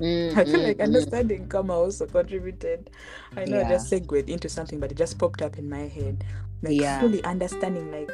Mm, 0.00 0.32
I 0.36 0.44
feel 0.44 0.60
mm, 0.60 0.64
like 0.64 0.78
mm. 0.78 0.82
understanding 0.84 1.46
karma 1.48 1.74
also 1.74 2.06
contributed. 2.06 2.90
I 3.36 3.44
know 3.44 3.58
I 3.60 3.64
just 3.64 3.90
Yeah. 3.90 3.98
segued 3.98 4.30
into 4.30 4.48
something, 4.48 4.80
but 4.80 4.90
it 4.92 4.96
just 4.96 5.18
popped 5.18 5.42
up 5.42 5.58
in 5.58 5.68
my 5.68 5.86
head. 5.88 6.24
Like 6.62 6.80
Yeah. 6.80 7.00
fully 7.00 7.22
understanding 7.24 7.90
like 7.90 8.10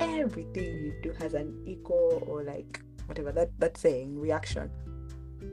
everything 0.00 0.64
you 0.64 0.92
do 1.02 1.12
has 1.18 1.34
an 1.34 1.54
equal 1.66 2.22
or 2.26 2.42
like 2.42 2.80
whatever 3.06 3.32
that 3.32 3.50
that 3.60 3.76
saying 3.76 4.18
reaction. 4.18 4.70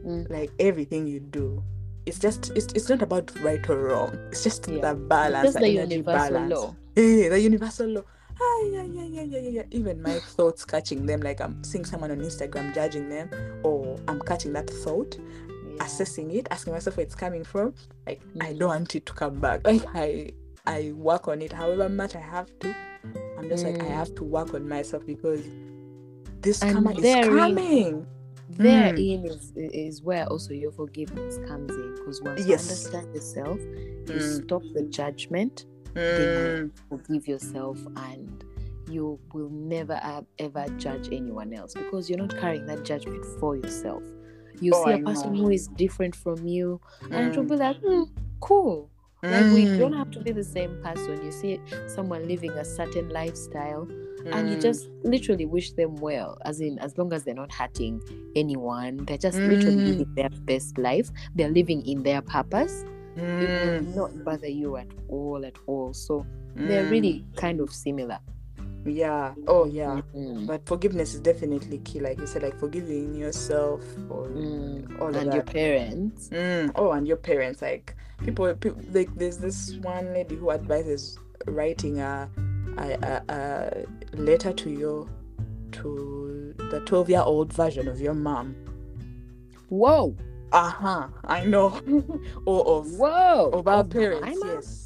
Mm. 0.05 0.29
Like 0.29 0.51
everything 0.59 1.07
you 1.07 1.19
do. 1.19 1.63
It's 2.05 2.19
just 2.19 2.51
it's, 2.55 2.71
it's 2.73 2.87
not 2.89 3.01
about 3.01 3.31
right 3.41 3.67
or 3.69 3.77
wrong. 3.89 4.17
It's 4.31 4.43
just 4.43 4.67
Yeah. 4.67 4.81
the 4.81 4.95
balance, 4.95 5.47
Just 5.53 5.59
the 5.59 5.65
energy 5.67 5.95
universal 5.95 6.33
balance. 6.33 6.53
law. 6.53 6.75
Yeah, 6.95 7.29
the 7.29 7.39
universal 7.39 7.87
law. 7.87 8.03
Ah, 8.39 8.61
yeah, 8.71 8.83
yeah, 8.83 9.03
yeah, 9.03 9.21
yeah, 9.23 9.39
yeah. 9.49 9.63
Even 9.71 10.01
my 10.01 10.19
thoughts 10.19 10.63
catching 10.63 11.05
them, 11.05 11.21
like 11.21 11.41
I'm 11.41 11.63
seeing 11.63 11.85
someone 11.85 12.11
on 12.11 12.19
Instagram 12.19 12.73
judging 12.73 13.09
them, 13.09 13.29
or 13.63 13.99
I'm 14.07 14.21
catching 14.21 14.53
that 14.53 14.69
thought, 14.69 15.17
Yeah. 15.17 15.83
assessing 15.83 16.31
it, 16.31 16.47
asking 16.51 16.73
myself 16.73 16.97
where 16.97 17.05
it's 17.05 17.15
coming 17.15 17.43
from. 17.43 17.73
Like 18.05 18.21
I 18.39 18.53
Mhm. 18.53 18.59
don't 18.59 18.69
want 18.69 18.95
it 18.95 19.05
to 19.07 19.13
come 19.13 19.39
back. 19.39 19.65
Like 19.65 19.83
I 19.93 20.31
I 20.65 20.91
work 20.95 21.27
on 21.27 21.41
it 21.41 21.51
however 21.51 21.89
much 21.89 22.15
I 22.15 22.19
have 22.19 22.47
to. 22.59 22.75
I'm 23.37 23.49
just 23.49 23.63
like 23.65 23.81
I 23.81 23.87
Mm. 23.87 23.95
have 24.01 24.13
to 24.15 24.23
work 24.23 24.53
on 24.53 24.67
myself 24.67 25.05
because 25.05 25.41
this 26.41 26.59
karma 26.59 26.91
is 26.91 27.25
coming. 27.25 28.05
Therein 28.57 29.25
is 29.25 29.51
is 29.55 30.01
where 30.03 30.25
also 30.27 30.53
your 30.53 30.71
forgiveness 30.71 31.37
comes 31.47 31.71
in 31.75 31.93
because 31.95 32.21
once 32.21 32.47
Yes. 32.47 32.47
you 32.47 32.55
understand 32.55 33.13
yourself, 33.13 33.59
you 34.05 34.19
Mm. 34.19 34.41
stop 34.43 34.63
the 34.73 34.83
judgment, 34.83 35.65
Mm, 35.95 36.71
forgive 36.89 37.27
yourself, 37.27 37.85
and 37.95 38.43
you 38.89 39.19
will 39.33 39.49
never 39.49 39.99
ever 40.39 40.65
judge 40.77 41.09
anyone 41.11 41.53
else 41.53 41.73
because 41.73 42.09
you're 42.09 42.19
not 42.19 42.35
carrying 42.37 42.65
that 42.65 42.83
judgment 42.83 43.25
for 43.39 43.55
yourself. 43.55 44.03
You 44.59 44.73
Oh, 44.73 44.83
see 44.83 44.91
I 44.91 44.93
a 44.93 44.99
person 44.99 45.33
know. 45.33 45.35
who 45.35 45.49
is 45.49 45.67
different 45.67 46.15
from 46.15 46.47
you, 46.47 46.81
and 47.13 47.27
it 47.27 47.37
will 47.37 47.43
mm, 47.43 47.49
be 47.49 47.55
like, 47.55 47.77
hmm, 47.85 48.03
cool. 48.41 48.89
Like 49.29 49.49
we 49.51 49.65
mm. 49.65 49.77
don't 49.77 49.93
have 49.93 50.09
to 50.11 50.19
be 50.21 50.31
the 50.31 50.43
same 50.43 50.81
person. 50.83 51.21
You 51.21 51.31
see 51.31 51.59
someone 51.87 52.27
living 52.27 52.51
a 52.51 52.63
certain 52.65 53.09
lifestyle, 53.09 53.87
and 54.31 54.49
you 54.49 54.57
Mm. 54.57 54.61
just 54.61 54.89
literally 55.03 55.45
wish 55.45 55.71
them 55.73 55.95
well 55.97 56.37
as 56.45 56.59
in 56.61 56.79
as 56.79 56.97
long 56.97 57.13
as 57.13 57.23
they're 57.23 57.33
not 57.35 57.51
hurting 57.51 58.01
anyone. 58.35 58.97
They're 59.05 59.17
just 59.17 59.39
literally 59.39 59.77
Mm. 59.77 59.85
living 59.87 60.13
their 60.15 60.29
best 60.45 60.77
life. 60.77 61.09
They're 61.35 61.49
living 61.51 61.85
in 61.85 62.03
their 62.03 62.21
purpose. 62.21 62.83
It 63.15 63.49
Mm, 63.49 63.65
will 63.65 63.81
not 63.95 64.23
bother 64.23 64.47
you 64.49 64.77
at 64.77 64.87
all 65.09 65.43
at 65.45 65.57
all. 65.67 65.93
So 65.93 66.25
they're 66.55 66.85
mm. 66.85 66.91
really 66.91 67.25
kind 67.35 67.59
of 67.59 67.71
similar. 67.73 68.19
Yeah. 68.85 69.33
Oh 69.47 69.65
yeah. 69.65 70.01
Mm, 70.15 70.47
but 70.47 70.65
forgiveness 70.65 71.13
is 71.13 71.19
definitely 71.19 71.79
key 71.79 71.99
like 71.99 72.19
you 72.19 72.27
said 72.27 72.43
like 72.43 72.57
forgiving 72.59 73.15
yourself 73.15 73.81
or 74.09 74.27
mm. 74.27 75.01
all 75.01 75.09
of 75.09 75.15
and 75.15 75.33
your 75.33 75.43
parents. 75.43 76.29
Mm, 76.29 76.71
oh, 76.75 76.91
and 76.91 77.05
your 77.07 77.17
parents, 77.17 77.61
like 77.61 77.95
people, 78.23 78.53
people, 78.55 78.81
like 78.93 79.13
there's 79.15 79.37
this 79.39 79.75
one 79.81 80.13
lady 80.13 80.35
who 80.35 80.51
advises 80.51 81.17
writing 81.47 81.99
a, 81.99 82.29
a, 82.77 83.23
a, 83.29 83.33
a 83.33 84.15
letter 84.15 84.53
to 84.53 84.69
your, 84.69 85.07
to 85.73 86.53
the 86.71 86.79
12 86.81 87.09
year 87.09 87.21
old 87.21 87.53
version 87.53 87.87
of 87.87 87.99
your 88.01 88.13
mom. 88.13 88.55
whoa 89.69 90.15
Uh 90.51 90.69
huh. 90.69 91.07
I 91.25 91.43
know. 91.45 91.79
or 92.45 92.65
of 92.67 92.91
whoa 92.93 93.49
of 93.53 93.67
our 93.67 93.79
Of 93.81 93.89
parents. 93.89 94.39
Yes. 94.43 94.83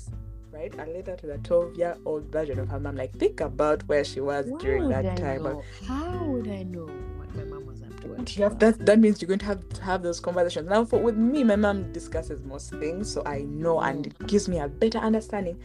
Right, 0.52 0.74
a 0.76 0.86
letter 0.92 1.16
to 1.16 1.28
the 1.28 1.38
12 1.40 1.76
year 1.78 1.98
old 2.06 2.26
version 2.32 2.60
of 2.60 2.70
her 2.70 2.80
mom. 2.80 2.96
Like 2.96 3.14
think 3.18 3.42
about 3.42 3.84
where 3.88 4.04
she 4.04 4.20
was 4.22 4.46
Why 4.48 4.60
during 4.60 4.90
that 4.90 5.06
I 5.06 5.16
time. 5.16 5.44
know? 5.44 5.64
How 5.88 6.24
would 6.26 6.48
I 6.50 6.64
know 6.64 6.86
what 7.18 7.34
my 7.36 7.44
mom 7.46 7.66
was 7.66 7.82
up 7.82 8.00
to? 8.02 8.08
You 8.08 8.44
have 8.44 8.58
12? 8.58 8.60
that. 8.60 8.86
That 8.86 9.00
means 9.00 9.22
you're 9.22 9.28
going 9.28 9.40
to 9.40 9.46
have 9.46 9.68
to 9.70 9.82
have 9.84 10.04
those 10.04 10.20
conversations. 10.20 10.68
Now, 10.70 10.84
for 10.86 11.00
with 11.00 11.16
me, 11.16 11.44
my 11.44 11.56
mom 11.56 11.92
discusses 11.94 12.42
most 12.44 12.72
things, 12.72 13.12
so 13.12 13.24
I 13.26 13.42
know, 13.44 13.80
and 13.80 14.08
it 14.08 14.28
gives 14.28 14.48
me 14.50 14.60
a 14.60 14.68
better 14.68 14.98
understanding. 15.00 15.58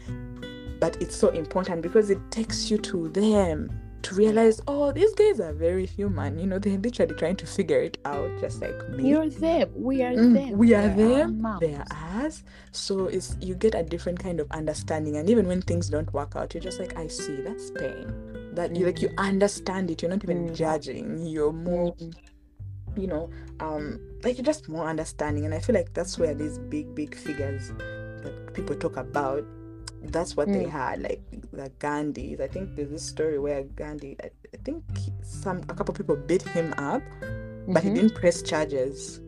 But 0.79 1.01
it's 1.01 1.15
so 1.15 1.29
important 1.29 1.81
because 1.81 2.09
it 2.09 2.19
takes 2.31 2.69
you 2.69 2.77
to 2.79 3.09
them 3.09 3.71
to 4.03 4.15
realize, 4.15 4.61
oh, 4.67 4.91
these 4.91 5.13
guys 5.15 5.39
are 5.39 5.53
very 5.53 5.85
human. 5.85 6.37
You 6.39 6.47
know, 6.47 6.59
they're 6.59 6.77
literally 6.77 7.15
trying 7.15 7.35
to 7.37 7.47
figure 7.47 7.81
it 7.81 7.97
out, 8.05 8.29
just 8.39 8.61
like 8.61 8.87
me. 8.89 9.09
You're 9.09 9.29
them. 9.29 9.71
We 9.75 10.01
are 10.03 10.13
Mm, 10.13 10.33
them. 10.33 10.57
we 10.57 10.73
are 10.75 10.87
They're 10.89 11.25
them. 11.27 11.47
They 11.59 11.73
are 11.73 11.85
us. 12.25 12.43
So 12.71 13.07
it's 13.07 13.35
you 13.41 13.55
get 13.55 13.75
a 13.75 13.83
different 13.83 14.19
kind 14.19 14.39
of 14.39 14.49
understanding, 14.51 15.17
and 15.17 15.29
even 15.29 15.47
when 15.47 15.61
things 15.61 15.89
don't 15.89 16.11
work 16.13 16.35
out, 16.35 16.53
you're 16.53 16.63
just 16.63 16.79
like, 16.79 16.97
I 16.97 17.07
see 17.07 17.41
that's 17.41 17.71
pain. 17.71 18.13
That 18.53 18.75
you 18.75 18.85
like 18.85 19.01
you 19.01 19.09
understand 19.17 19.91
it. 19.91 20.01
You're 20.01 20.11
not 20.11 20.23
even 20.23 20.47
Mm. 20.49 20.55
judging. 20.55 21.25
You're 21.25 21.51
more 21.53 21.93
Mm. 21.95 22.13
you 22.95 23.05
know, 23.07 23.29
um, 23.59 23.99
like 24.23 24.37
you're 24.37 24.45
just 24.45 24.67
more 24.69 24.87
understanding. 24.87 25.45
And 25.45 25.53
I 25.53 25.59
feel 25.59 25.75
like 25.75 25.93
that's 25.93 26.17
where 26.17 26.33
these 26.33 26.57
big, 26.57 26.95
big 26.95 27.15
figures 27.15 27.71
that 28.23 28.53
people 28.53 28.75
talk 28.75 28.97
about, 28.97 29.43
that's 30.03 30.35
what 30.37 30.47
they 30.47 30.65
Mm. 30.65 30.69
had, 30.69 31.01
like 31.01 31.21
the 31.51 31.69
Gandhis. 31.79 32.39
I 32.39 32.47
think 32.47 32.75
there's 32.75 32.89
this 32.89 33.03
story 33.03 33.39
where 33.39 33.63
Gandhi, 33.63 34.15
I, 34.23 34.29
I 34.53 34.57
think 34.63 34.83
some 35.21 35.59
a 35.69 35.73
couple 35.73 35.93
people 35.93 36.15
beat 36.15 36.43
him 36.43 36.73
up, 36.77 37.01
but 37.67 37.83
he 37.83 37.89
Mhm. 37.89 37.95
didn't 37.95 38.15
press 38.15 38.41
charges. 38.41 39.19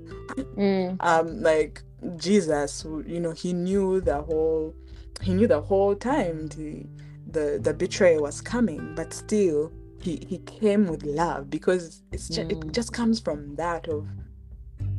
Mm. 0.55 0.97
Um, 1.01 1.41
like 1.41 1.82
Jesus, 2.17 2.86
you 3.07 3.20
know, 3.20 3.32
he 3.32 3.51
knew 3.53 3.99
the 3.99 4.22
whole, 4.22 4.76
he 5.22 5.34
knew 5.34 5.47
the 5.47 5.61
whole 5.61 5.95
time 5.95 6.47
the 6.49 6.86
the 7.32 7.59
the 7.61 7.74
betrayal 7.74 8.22
was 8.24 8.41
coming, 8.41 8.93
but 8.95 9.13
still 9.13 9.72
he 10.01 10.24
he 10.28 10.38
came 10.39 10.88
with 10.88 11.03
love 11.03 11.49
because 11.49 12.01
it's 12.11 12.28
just, 12.30 12.47
Mm. 12.49 12.51
it 12.67 12.72
just 12.72 12.93
comes 12.93 13.20
from 13.20 13.55
that 13.55 13.88
of 13.88 14.07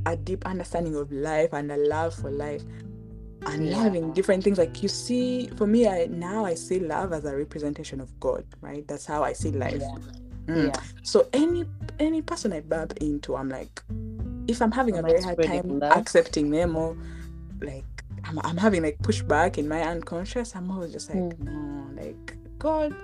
a 0.07 0.17
deep 0.17 0.45
understanding 0.47 0.95
of 0.97 1.11
life 1.13 1.53
and 1.53 1.71
a 1.73 1.77
love 1.77 2.15
for 2.15 2.31
life 2.31 2.63
and 3.47 3.67
Yeah. 3.67 3.83
loving 3.85 4.13
different 4.13 4.45
things 4.45 4.59
like 4.59 4.83
you 4.83 4.89
see 4.89 5.49
for 5.57 5.67
me 5.67 5.89
I 5.89 6.07
now 6.07 6.45
I 6.45 6.55
see 6.55 6.79
love 6.81 7.13
as 7.13 7.25
a 7.25 7.35
representation 7.37 8.01
of 8.01 8.09
God 8.21 8.45
right 8.61 8.87
that's 8.87 9.07
how 9.07 9.23
I 9.23 9.33
see 9.33 9.51
life 9.51 9.81
Yeah. 9.81 9.97
Mm. 10.55 10.67
Yeah. 10.69 10.83
so 11.03 11.29
any 11.33 11.65
any 11.99 12.23
person 12.23 12.53
I 12.53 12.61
bump 12.61 12.95
into 13.01 13.37
I'm 13.37 13.49
like 13.49 13.83
if 14.49 14.61
I'm 14.61 14.73
having 14.73 14.95
a 14.97 14.99
Am 14.99 15.05
I 15.07 15.09
very 15.11 15.23
hard 15.23 15.43
time 15.43 15.83
accepting 15.83 16.51
them 16.51 16.77
or 16.77 16.97
like 17.61 17.85
I'm, 18.25 18.39
I'm 18.45 18.57
having 18.57 18.83
like 18.83 18.99
pushback 18.99 19.59
in 19.59 19.69
my 19.69 19.83
unconscious 19.83 20.55
I'm 20.57 20.71
always 20.71 20.93
just 20.93 21.09
like 21.15 21.19
Mm. 21.19 21.39
no 21.45 22.03
like 22.03 22.37
God 22.59 22.95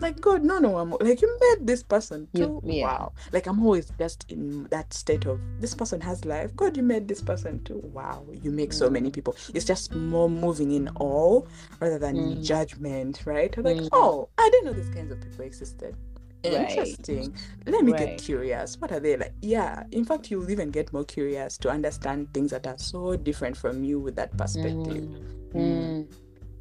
like 0.00 0.20
God 0.20 0.42
no 0.42 0.58
no 0.58 0.78
I'm 0.78 0.90
like 1.00 1.20
you 1.22 1.38
met 1.40 1.66
this 1.66 1.82
person 1.82 2.28
too 2.34 2.60
yeah. 2.64 2.84
wow 2.84 3.12
like 3.32 3.46
I'm 3.46 3.62
always 3.64 3.90
just 3.98 4.26
in 4.30 4.64
that 4.70 4.92
state 4.94 5.26
of 5.26 5.40
this 5.60 5.74
person 5.74 6.00
has 6.00 6.24
life 6.24 6.54
God 6.56 6.76
you 6.76 6.82
met 6.82 7.06
this 7.08 7.20
person 7.20 7.62
too 7.64 7.80
wow 7.92 8.24
you 8.42 8.50
make 8.50 8.72
so 8.72 8.88
Mm. 8.88 8.92
many 8.92 9.10
people 9.10 9.36
it's 9.54 9.64
just 9.64 9.94
more 9.94 10.28
moving 10.30 10.72
in 10.72 10.88
awe 10.98 11.42
rather 11.80 11.98
than 11.98 12.16
Mm. 12.16 12.42
judgment 12.44 13.22
right 13.26 13.54
like 13.58 13.76
Mm. 13.76 13.88
oh 13.92 14.28
I 14.38 14.48
didn't 14.50 14.66
know 14.66 14.72
these 14.72 14.94
kinds 14.94 15.12
of 15.12 15.20
people 15.20 15.44
existed 15.44 15.94
Right. 16.42 16.70
interesting 16.70 17.34
let 17.66 17.84
me 17.84 17.92
Right. 17.92 18.16
get 18.16 18.18
curious 18.22 18.80
what 18.80 18.90
are 18.92 19.00
they 19.00 19.14
like 19.18 19.34
yeah 19.42 19.82
in 19.92 20.06
fact 20.06 20.30
you'll 20.30 20.50
even 20.50 20.70
get 20.70 20.90
more 20.90 21.04
curious 21.04 21.58
to 21.58 21.68
understand 21.68 22.32
things 22.32 22.50
that 22.52 22.66
are 22.66 22.78
so 22.78 23.14
different 23.16 23.58
from 23.58 23.84
you 23.84 24.00
with 24.00 24.16
that 24.16 24.34
perspective 24.38 25.04
Mm. 25.52 25.54
Mm. 25.54 26.06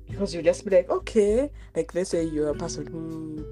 Because 0.10 0.34
you 0.36 0.42
just 0.42 0.66
be 0.66 0.72
like 0.76 0.90
okay 0.90 1.50
like 1.76 1.94
let's 1.96 2.10
say 2.10 2.24
you're 2.26 2.50
a 2.50 2.56
person 2.56 2.86
who 2.88 3.46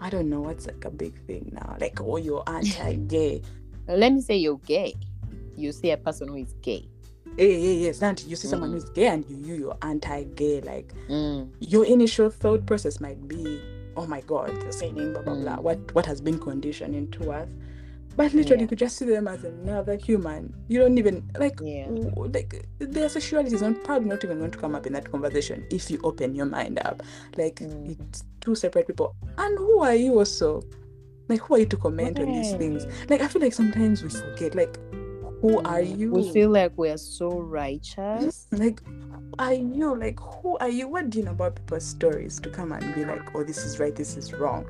i 0.00 0.10
don't 0.10 0.28
know 0.28 0.40
what's 0.40 0.66
like 0.66 0.84
a 0.84 0.90
big 0.90 1.14
thing 1.26 1.50
now 1.52 1.76
like 1.80 2.00
oh 2.00 2.16
you're 2.16 2.42
anti-gay 2.46 3.40
Let 3.88 4.12
me 4.12 4.20
say 4.20 4.36
you're 4.36 4.58
gay. 4.58 4.94
You 5.56 5.72
see 5.72 5.90
a 5.90 5.96
person 5.96 6.28
who 6.28 6.36
is 6.36 6.54
gay. 6.62 6.88
hey 7.36 7.78
yes 7.84 8.00
and 8.02 8.20
you 8.24 8.36
see 8.36 8.46
someone 8.46 8.70
Mm. 8.70 8.74
who's 8.74 8.88
gay 8.90 9.08
and 9.08 9.24
you, 9.28 9.36
you 9.36 9.54
you're 9.54 9.78
anti-gay 9.82 10.60
like 10.60 10.92
Mm. 11.08 11.48
your 11.60 11.84
initial 11.86 12.30
thought 12.30 12.64
process 12.64 13.00
might 13.00 13.26
be 13.26 13.60
oh 13.96 14.06
my 14.06 14.20
god 14.22 14.50
they're 14.62 14.72
saying 14.72 14.94
blah 15.12 15.22
blah 15.22 15.34
blah 15.34 15.56
Mm. 15.56 15.62
what 15.62 15.94
what 15.94 16.06
has 16.06 16.20
been 16.20 16.38
conditioned 16.38 16.94
into 16.94 17.30
us 17.32 17.48
but 18.16 18.32
literally 18.34 18.56
Yeah. 18.56 18.62
you 18.62 18.68
could 18.68 18.78
just 18.78 18.96
see 18.98 19.04
them 19.06 19.26
as 19.28 19.42
another 19.44 19.96
human 19.96 20.52
you 20.68 20.80
don't 20.80 20.98
even 20.98 21.22
like 21.38 21.58
Yeah. 21.62 21.88
like 22.16 22.66
their 22.78 23.08
sexuality 23.08 23.54
is 23.54 23.62
not 23.62 23.82
probably 23.84 24.08
not 24.08 24.22
even 24.24 24.38
going 24.38 24.50
to 24.50 24.58
come 24.58 24.74
up 24.74 24.86
in 24.86 24.92
that 24.94 25.10
conversation 25.10 25.64
if 25.70 25.90
you 25.90 25.98
open 26.04 26.34
your 26.34 26.46
mind 26.46 26.78
up 26.84 27.02
like 27.36 27.56
Mm. 27.60 27.90
it's 28.10 28.24
two 28.40 28.54
separate 28.54 28.86
people 28.86 29.14
and 29.38 29.58
who 29.58 29.80
are 29.80 29.94
you 29.94 30.18
also 30.18 30.62
like 31.28 31.40
who 31.40 31.54
are 31.54 31.58
you 31.60 31.66
to 31.66 31.76
comment 31.76 32.18
on 32.18 32.26
these 32.26 32.52
things 32.54 32.86
like 33.08 33.20
i 33.22 33.28
feel 33.28 33.40
like 33.42 33.52
sometimes 33.54 34.02
we 34.02 34.08
forget 34.10 34.54
like 34.54 34.76
who 35.40 35.58
are 35.60 35.80
Mm. 35.80 35.98
you 35.98 36.12
We 36.12 36.30
feel 36.32 36.50
like 36.50 36.72
we're 36.76 36.96
so 36.98 37.40
righteous. 37.40 38.46
like 38.52 38.80
are 39.38 39.54
you 39.54 39.96
like 39.96 40.20
who 40.20 40.58
are 40.58 40.68
you 40.68 40.86
what 40.88 41.08
do 41.10 41.18
you 41.18 41.24
know 41.24 41.30
about 41.32 41.56
people's 41.56 41.84
stories 41.84 42.38
to 42.40 42.50
come 42.50 42.70
and 42.72 42.94
be 42.94 43.04
like 43.04 43.34
oh 43.34 43.42
this 43.42 43.64
is 43.64 43.80
right 43.80 43.94
this 43.96 44.16
is 44.16 44.32
wrong 44.34 44.64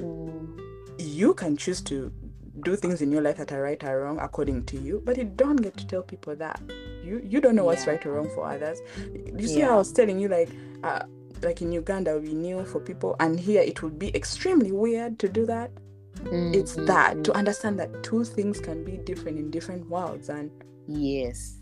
Mm. 0.00 0.58
you 0.98 1.34
can 1.34 1.56
choose 1.56 1.80
to 1.82 2.10
do 2.62 2.74
things 2.76 3.02
in 3.02 3.10
your 3.12 3.20
life 3.22 3.36
that 3.36 3.52
are 3.52 3.62
right 3.62 3.82
or 3.84 4.02
wrong 4.04 4.18
according 4.20 4.64
to 4.64 4.78
you 4.78 5.02
but 5.04 5.16
you 5.18 5.24
don't 5.24 5.56
get 5.56 5.76
to 5.76 5.86
tell 5.86 6.02
people 6.02 6.34
that 6.36 6.60
you 7.04 7.20
you 7.24 7.40
don't 7.40 7.54
know 7.54 7.64
what's 7.64 7.84
Yeah. 7.84 7.92
right 7.92 8.06
or 8.06 8.12
wrong 8.14 8.30
for 8.34 8.46
others 8.46 8.78
you 9.38 9.46
see 9.46 9.58
Yeah. 9.58 9.66
how 9.66 9.74
i 9.74 9.76
was 9.76 9.92
telling 9.92 10.18
you 10.18 10.28
like 10.28 10.48
uh 10.82 11.02
like 11.42 11.60
in 11.60 11.70
uganda 11.72 12.18
we 12.18 12.32
knew 12.32 12.64
for 12.64 12.80
people 12.80 13.14
and 13.20 13.38
here 13.38 13.60
it 13.62 13.82
would 13.82 13.98
be 13.98 14.14
extremely 14.16 14.72
weird 14.72 15.18
to 15.18 15.28
do 15.28 15.44
that 15.46 15.70
it's 16.24 16.76
Mm, 16.76 16.86
that 16.86 17.24
to 17.24 17.32
understand 17.34 17.78
that 17.78 18.02
two 18.02 18.24
things 18.24 18.58
can 18.58 18.82
be 18.84 18.96
different 18.96 19.38
in 19.38 19.50
different 19.50 19.88
worlds 19.90 20.30
and 20.30 20.50
Yes. 20.88 21.58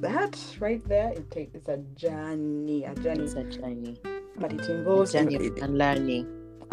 that 0.00 0.38
right 0.60 0.82
there 0.88 1.12
it 1.12 1.30
takes 1.30 1.54
it's 1.54 1.68
a 1.68 1.78
journey 1.94 2.84
a 2.84 2.94
journey 2.94 3.24
It's 3.24 3.34
a 3.34 3.44
journey. 3.44 3.96
but 4.38 4.52
it 4.52 4.66
involves 4.68 5.14
know, 5.14 5.22
journey 5.24 5.34
it- 5.46 5.52
of 5.58 5.62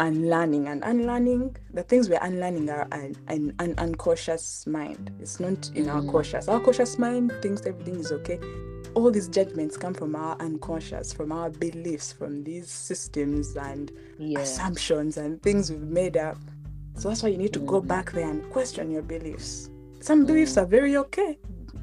unlearning. 0.00 0.66
and 0.68 0.82
unlearning 0.84 1.56
the 1.72 1.82
things 1.82 2.08
we're 2.08 2.18
unlearning 2.22 2.68
are 2.70 2.86
an, 2.92 3.14
an, 3.28 3.54
an 3.58 3.74
uncautious 3.78 4.66
mind 4.66 5.10
it's 5.20 5.38
not 5.40 5.70
in 5.74 5.88
our 5.88 6.02
conscious 6.10 6.48
our 6.48 6.60
conscious 6.60 6.98
mind 6.98 7.32
thinks 7.42 7.62
everything 7.66 7.96
is 7.96 8.10
okay 8.12 8.38
all 8.94 9.10
these 9.10 9.28
judgments 9.28 9.76
come 9.76 9.94
from 9.94 10.14
our 10.16 10.36
unconscious 10.40 11.12
from 11.12 11.32
our 11.32 11.50
beliefs 11.50 12.12
from 12.12 12.42
these 12.44 12.68
systems 12.70 13.56
and 13.56 13.92
Yeah. 14.18 14.40
assumptions 14.40 15.16
and 15.16 15.42
things 15.42 15.70
we've 15.70 15.80
made 15.80 16.16
up 16.16 16.38
so 16.96 17.08
that's 17.08 17.22
why 17.22 17.28
you 17.30 17.38
need 17.38 17.52
to 17.54 17.58
go 17.60 17.80
Mhm. 17.82 17.86
back 17.88 18.12
there 18.12 18.28
and 18.28 18.48
question 18.50 18.90
your 18.90 19.02
beliefs 19.02 19.68
some 20.00 20.24
beliefs 20.26 20.54
Mm. 20.54 20.62
are 20.62 20.66
very 20.66 20.96
okay 20.96 21.38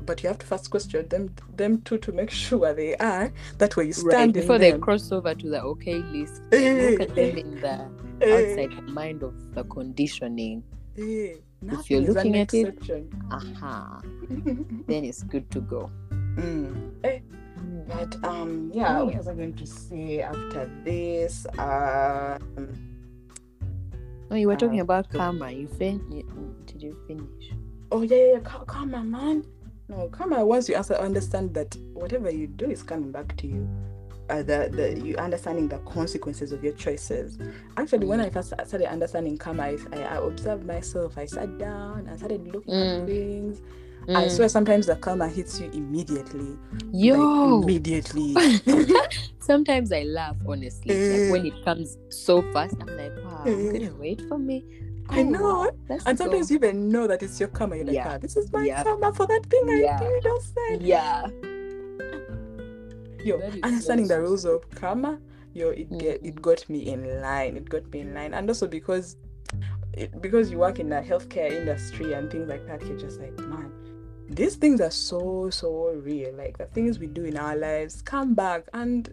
but 0.05 0.23
you 0.23 0.27
have 0.29 0.39
to 0.39 0.45
first 0.45 0.69
question 0.71 1.07
them 1.09 1.29
them 1.57 1.81
too 1.81 1.97
to 1.97 2.11
make 2.11 2.29
sure 2.45 2.73
they 2.73 2.95
are 2.97 3.31
that 3.57 3.75
way 3.77 3.85
you 3.87 3.93
stand 3.93 4.13
Right. 4.13 4.23
in 4.27 4.31
Before 4.41 4.57
they 4.57 4.71
cross 4.79 5.11
over 5.11 5.35
to 5.35 5.49
the 5.49 5.61
okay 5.61 5.95
list, 6.13 6.41
look 6.51 7.01
at 7.01 7.13
them 7.15 7.37
in 7.37 7.59
the 7.61 7.87
outside 8.23 8.71
the 8.75 8.91
mind 8.91 9.23
of 9.23 9.33
the 9.53 9.63
conditioning. 9.65 10.63
eh, 10.97 11.35
If 11.63 11.89
you're 11.89 12.01
looking 12.01 12.37
at 12.37 12.53
it, 12.53 12.77
aha, 13.31 14.01
then 14.87 15.03
it's 15.05 15.23
good 15.23 15.49
to 15.51 15.61
go. 15.61 15.89
Mm. 16.35 16.91
Eh, 17.03 17.19
But 17.87 18.15
um, 18.23 18.71
yeah, 18.73 19.01
what 19.01 19.15
was 19.17 19.27
I 19.27 19.33
going 19.33 19.53
to 19.55 19.65
say 19.67 20.21
after 20.21 20.69
this? 20.83 21.45
Um, 21.57 22.87
Oh, 24.31 24.35
you 24.35 24.47
were 24.47 24.55
talking 24.55 24.79
Uh, 24.79 24.83
about 24.83 25.09
karma. 25.09 25.51
You 25.51 25.67
fin- 25.67 25.99
Did 26.65 26.81
you 26.81 26.95
finish? 27.05 27.51
oh 27.91 28.01
yeah, 28.01 28.15
yeah, 28.17 28.33
yeah, 28.33 28.39
karma, 28.65 29.03
man. 29.03 29.43
No, 29.89 30.07
karma. 30.07 30.45
Once 30.45 30.69
you 30.69 30.75
also 30.77 30.95
understand 30.95 31.53
that 31.53 31.75
whatever 31.93 32.31
you 32.31 32.47
do 32.47 32.69
is 32.71 32.81
coming 32.81 33.11
back 33.11 33.35
to 33.37 33.47
you. 33.47 33.67
Uh, 34.31 34.43
the, 34.43 34.69
the 34.71 34.99
you 34.99 35.15
understanding 35.17 35.67
the 35.67 35.77
consequences 35.79 36.51
of 36.51 36.63
your 36.63 36.73
choices. 36.73 37.37
Actually, 37.77 38.07
when 38.07 38.19
I 38.19 38.29
first 38.29 38.49
started 38.49 38.89
understanding 38.89 39.37
karma, 39.37 39.63
I, 39.63 39.77
I 39.93 40.17
observed 40.17 40.65
myself. 40.65 41.17
I 41.17 41.25
sat 41.25 41.57
down, 41.57 42.07
and 42.07 42.17
started 42.17 42.47
looking 42.47 42.73
mm. 42.73 43.01
at 43.01 43.07
things. 43.07 43.61
Mm. 44.07 44.15
I 44.15 44.27
swear 44.29 44.49
sometimes 44.49 44.87
the 44.87 44.95
karma 44.95 45.27
hits 45.27 45.59
you 45.59 45.69
immediately. 45.71 46.57
Yo, 46.91 47.15
like, 47.17 47.63
immediately. 47.63 48.35
sometimes 49.39 49.91
I 49.91 50.03
laugh 50.03 50.37
honestly. 50.47 50.95
like 50.95 51.31
when 51.31 51.45
it 51.45 51.63
comes 51.63 51.97
so 52.09 52.41
fast, 52.51 52.75
I'm 52.81 52.97
like, 52.97 53.13
wow, 53.23 53.43
couldn't 53.43 53.99
wait 53.99 54.21
for 54.27 54.39
me. 54.39 54.65
I 55.09 55.23
know. 55.23 55.69
and 55.89 56.17
sometimes 56.17 56.47
go. 56.47 56.53
you 56.53 56.55
even 56.55 56.89
know 56.89 57.05
that 57.05 57.21
it's 57.21 57.39
your 57.39 57.49
karma. 57.49 57.75
You're 57.75 57.85
like, 57.85 57.95
yeah. 57.95 58.13
ah, 58.13 58.17
this 58.17 58.37
is 58.37 58.51
my 58.51 58.63
yeah. 58.63 58.83
karma 58.83 59.13
for 59.13 59.27
that 59.27 59.45
thing 59.47 59.67
yeah. 59.67 59.99
I 60.01 60.19
did 60.19 60.41
said. 60.41 60.81
Yeah. 60.81 61.27
Yo, 63.23 63.39
understanding 63.63 64.07
so 64.07 64.15
the 64.15 64.21
rules 64.21 64.45
of 64.45 64.69
karma, 64.71 65.19
yo, 65.53 65.69
it 65.69 65.89
mm-hmm. 65.89 65.97
get 65.97 66.25
it 66.25 66.41
got 66.41 66.67
me 66.69 66.87
in 66.87 67.21
line. 67.21 67.57
It 67.57 67.69
got 67.69 67.91
me 67.91 68.01
in 68.01 68.13
line. 68.13 68.33
And 68.33 68.49
also 68.49 68.67
because 68.67 69.17
it, 69.93 70.21
because 70.21 70.49
you 70.49 70.57
work 70.57 70.79
in 70.79 70.89
the 70.89 71.01
healthcare 71.01 71.51
industry 71.51 72.13
and 72.13 72.31
things 72.31 72.47
like 72.47 72.65
that, 72.67 72.81
you're 72.85 72.97
just 72.97 73.19
like, 73.19 73.37
man, 73.39 73.71
these 74.31 74.55
things 74.55 74.79
are 74.79 74.91
so 74.91 75.49
so 75.49 75.89
real 76.03 76.33
like 76.35 76.57
the 76.57 76.65
things 76.67 76.99
we 76.99 77.07
do 77.07 77.25
in 77.25 77.35
our 77.35 77.55
lives 77.57 78.01
come 78.01 78.33
back 78.33 78.63
and 78.73 79.09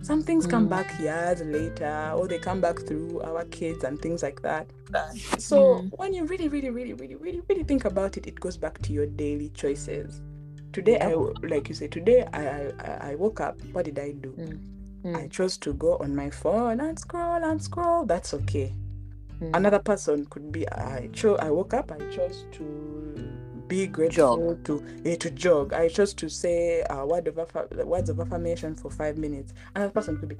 some 0.00 0.22
things 0.22 0.46
come 0.46 0.66
mm. 0.66 0.70
back 0.70 0.98
years 1.00 1.40
later 1.42 2.12
or 2.16 2.28
they 2.28 2.38
come 2.38 2.60
back 2.60 2.78
through 2.78 3.20
our 3.22 3.44
kids 3.46 3.82
and 3.82 4.00
things 4.00 4.22
like 4.22 4.40
that 4.42 4.70
so 5.38 5.80
mm. 5.80 5.90
when 5.98 6.14
you 6.14 6.24
really 6.24 6.48
really 6.48 6.70
really 6.70 6.94
really 6.94 7.16
really 7.16 7.42
really 7.48 7.64
think 7.64 7.84
about 7.84 8.16
it 8.16 8.28
it 8.28 8.38
goes 8.38 8.56
back 8.56 8.78
to 8.80 8.92
your 8.92 9.06
daily 9.06 9.48
choices 9.50 10.22
today 10.78 10.98
i 11.00 11.12
like 11.48 11.68
you 11.68 11.74
say 11.74 11.88
today 11.88 12.26
i 12.32 12.70
i, 12.78 13.10
I 13.10 13.14
woke 13.16 13.40
up 13.40 13.60
what 13.72 13.84
did 13.84 13.98
i 13.98 14.12
do 14.12 14.30
mm. 14.38 14.58
mm. 15.04 15.16
i 15.16 15.26
chose 15.26 15.56
to 15.58 15.72
go 15.74 15.96
on 15.98 16.14
my 16.14 16.30
phone 16.30 16.80
and 16.80 16.96
scroll 16.98 17.42
and 17.42 17.60
scroll 17.60 18.06
that's 18.06 18.32
okay 18.34 18.72
mm. 19.40 19.50
another 19.54 19.80
person 19.80 20.24
could 20.26 20.52
be 20.52 20.68
i 20.68 21.08
chose 21.12 21.38
i 21.40 21.50
woke 21.50 21.74
up 21.74 21.90
i 21.90 21.98
chose 22.14 22.44
to 22.52 22.64
be 23.66 23.86
grateful 23.88 24.54
jog. 24.54 24.64
to 24.64 24.82
uh, 25.04 25.16
to 25.16 25.30
jog. 25.30 25.74
I 25.74 25.88
chose 25.88 26.14
to 26.14 26.30
say 26.30 26.82
a 26.88 27.06
word 27.06 27.28
of 27.28 27.36
aff- 27.36 27.70
words 27.84 28.08
of 28.08 28.18
affirmation 28.18 28.74
for 28.74 28.90
five 28.90 29.18
minutes. 29.18 29.52
Another 29.74 29.92
person 29.92 30.16
could 30.16 30.30
be 30.30 30.36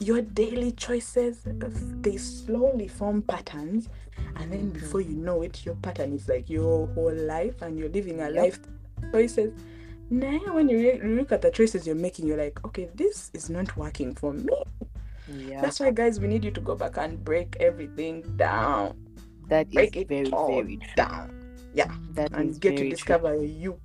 your 0.00 0.20
daily 0.20 0.72
choices. 0.72 1.42
They 1.44 2.16
slowly 2.16 2.88
form 2.88 3.22
patterns, 3.22 3.88
and 4.34 4.52
then 4.52 4.62
mm-hmm. 4.62 4.80
before 4.80 5.00
you 5.00 5.14
know 5.14 5.42
it, 5.42 5.64
your 5.64 5.76
pattern 5.76 6.12
is 6.12 6.28
like 6.28 6.50
your 6.50 6.88
whole 6.88 7.14
life, 7.14 7.62
and 7.62 7.78
you're 7.78 7.88
living 7.88 8.20
a 8.20 8.30
yep. 8.30 8.34
life 8.34 8.58
choices. 9.12 9.52
Now, 10.08 10.38
when 10.52 10.68
you 10.68 10.78
re- 10.78 11.00
look 11.02 11.32
at 11.32 11.42
the 11.42 11.50
choices 11.50 11.86
you're 11.86 11.96
making, 11.96 12.26
you're 12.26 12.36
like, 12.36 12.64
okay, 12.64 12.88
this 12.94 13.30
is 13.34 13.50
not 13.50 13.76
working 13.76 14.14
for 14.14 14.32
me. 14.32 14.52
Yeah. 15.28 15.60
That's 15.60 15.80
why, 15.80 15.90
guys, 15.90 16.20
we 16.20 16.28
need 16.28 16.44
you 16.44 16.52
to 16.52 16.60
go 16.60 16.76
back 16.76 16.96
and 16.96 17.22
break 17.24 17.56
everything 17.58 18.22
down. 18.36 18.96
That 19.48 19.70
break 19.72 19.96
is 19.96 20.04
very, 20.08 20.30
very 20.30 20.80
down 20.94 21.46
yeah 21.76 21.92
that 22.12 22.32
and 22.32 22.58
get 22.58 22.76
to 22.78 22.88
discover 22.88 23.36
true. 23.36 23.44
you 23.44 23.80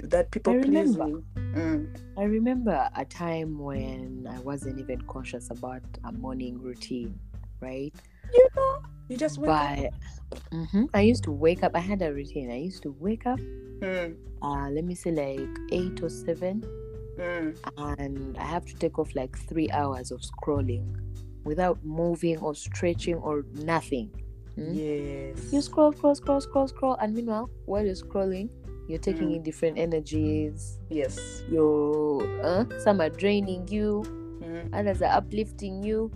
that 0.00 0.30
people 0.30 0.54
please 0.54 0.96
mm. 0.96 1.98
I 2.16 2.22
remember 2.22 2.88
a 2.96 3.04
time 3.04 3.58
when 3.58 4.26
I 4.30 4.38
wasn't 4.40 4.78
even 4.78 5.00
conscious 5.02 5.50
about 5.50 5.82
a 6.04 6.12
morning 6.12 6.60
routine, 6.60 7.18
right? 7.60 7.94
You 8.32 8.48
know, 8.56 8.82
you 9.08 9.16
just 9.16 9.38
wake 9.38 9.48
but, 9.48 9.78
up. 9.86 9.94
Mm-hmm, 10.50 10.84
I 10.94 11.02
used 11.02 11.24
to 11.24 11.32
wake 11.32 11.62
up. 11.62 11.72
I 11.74 11.80
had 11.80 12.02
a 12.02 12.12
routine. 12.12 12.50
I 12.50 12.56
used 12.56 12.82
to 12.84 12.94
wake 12.98 13.26
up. 13.26 13.38
Mm. 13.80 14.16
Uh, 14.42 14.70
let 14.70 14.84
me 14.84 14.94
say 14.94 15.10
like 15.10 15.48
eight 15.72 16.02
or 16.02 16.08
seven, 16.08 16.64
mm. 17.18 17.56
and 17.98 18.36
I 18.38 18.44
have 18.44 18.64
to 18.66 18.74
take 18.74 18.98
off 18.98 19.14
like 19.14 19.36
three 19.48 19.70
hours 19.70 20.10
of 20.10 20.20
scrolling 20.20 20.96
without 21.44 21.84
moving 21.84 22.38
or 22.38 22.54
stretching 22.54 23.16
or 23.16 23.44
nothing. 23.54 24.10
Hmm? 24.54 24.72
Yes. 24.72 25.52
You 25.52 25.60
scroll, 25.60 25.92
scroll, 25.92 26.14
scroll, 26.14 26.40
scroll, 26.40 26.68
scroll, 26.68 26.94
and 26.94 27.14
meanwhile, 27.14 27.50
while 27.66 27.84
you're 27.84 27.94
scrolling, 27.94 28.48
you're 28.88 28.98
taking 28.98 29.30
mm. 29.30 29.36
in 29.36 29.42
different 29.42 29.78
energies. 29.78 30.78
Yes. 30.90 31.42
You, 31.50 32.40
uh, 32.42 32.64
some 32.80 33.00
are 33.00 33.10
draining 33.10 33.66
you, 33.68 34.02
mm. 34.42 34.68
others 34.72 35.02
are 35.02 35.12
uplifting 35.12 35.82
you. 35.82 36.10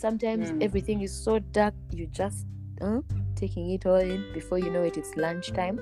Sometimes 0.00 0.50
mm. 0.50 0.62
everything 0.62 1.02
is 1.02 1.12
so 1.12 1.38
dark, 1.38 1.74
you 1.92 2.06
just 2.06 2.46
uh, 2.80 3.00
taking 3.36 3.70
it 3.70 3.84
all 3.84 3.96
in. 3.96 4.32
Before 4.32 4.58
you 4.58 4.70
know 4.70 4.82
it, 4.82 4.96
it's 4.96 5.14
lunchtime. 5.14 5.78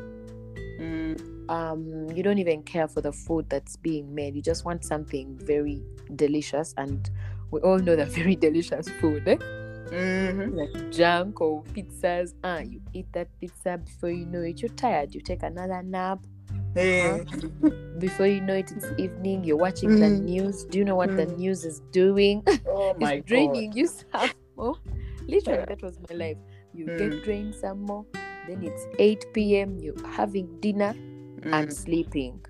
Mm. 0.80 1.48
Um, 1.48 2.10
you 2.10 2.24
don't 2.24 2.38
even 2.38 2.64
care 2.64 2.88
for 2.88 3.00
the 3.00 3.12
food 3.12 3.48
that's 3.48 3.76
being 3.76 4.12
made. 4.12 4.34
You 4.34 4.42
just 4.42 4.64
want 4.64 4.84
something 4.84 5.38
very 5.38 5.82
delicious, 6.16 6.74
and 6.76 7.08
we 7.52 7.60
all 7.60 7.78
know 7.78 7.94
that 7.94 8.08
very 8.20 8.34
delicious 8.34 8.88
food. 9.00 9.28
Eh? 9.28 9.36
mm-hmm. 9.90 10.58
like 10.58 10.90
junk 10.90 11.40
or 11.40 11.62
pizzas. 11.74 12.34
Ah, 12.42 12.58
you 12.58 12.80
eat 12.92 13.06
that 13.12 13.28
pizza 13.40 13.78
before 13.78 14.10
you 14.10 14.26
know 14.26 14.42
it, 14.42 14.60
you're 14.60 14.74
tired. 14.74 15.14
You 15.14 15.20
take 15.20 15.44
another 15.44 15.80
nap. 15.82 16.18
Hey. 16.78 17.02
Uh, 17.10 17.70
before 17.98 18.28
you 18.28 18.40
know 18.40 18.54
it, 18.54 18.70
it's 18.70 18.86
evening. 18.98 19.42
You're 19.42 19.56
watching 19.56 19.90
mm. 19.90 19.98
the 19.98 20.10
news. 20.10 20.64
Do 20.64 20.78
you 20.78 20.84
know 20.84 20.94
what 20.94 21.10
mm. 21.10 21.16
the 21.16 21.26
news 21.26 21.64
is 21.64 21.80
doing? 21.90 22.44
Oh 22.68 22.94
my 23.00 23.14
it's 23.14 23.26
draining 23.26 23.72
you 23.72 23.88
some 23.88 24.30
more. 24.56 24.76
Literally, 25.26 25.64
that 25.66 25.82
was 25.82 25.98
my 26.08 26.14
life. 26.14 26.36
You 26.72 26.86
mm. 26.86 26.98
get 26.98 27.24
drained 27.24 27.54
some 27.56 27.82
more. 27.82 28.06
Then 28.46 28.62
it's 28.62 28.86
8 29.00 29.26
p.m. 29.34 29.78
You're 29.80 30.06
having 30.10 30.60
dinner 30.60 30.94
and 31.42 31.68
mm. 31.68 31.72
sleeping. 31.72 32.44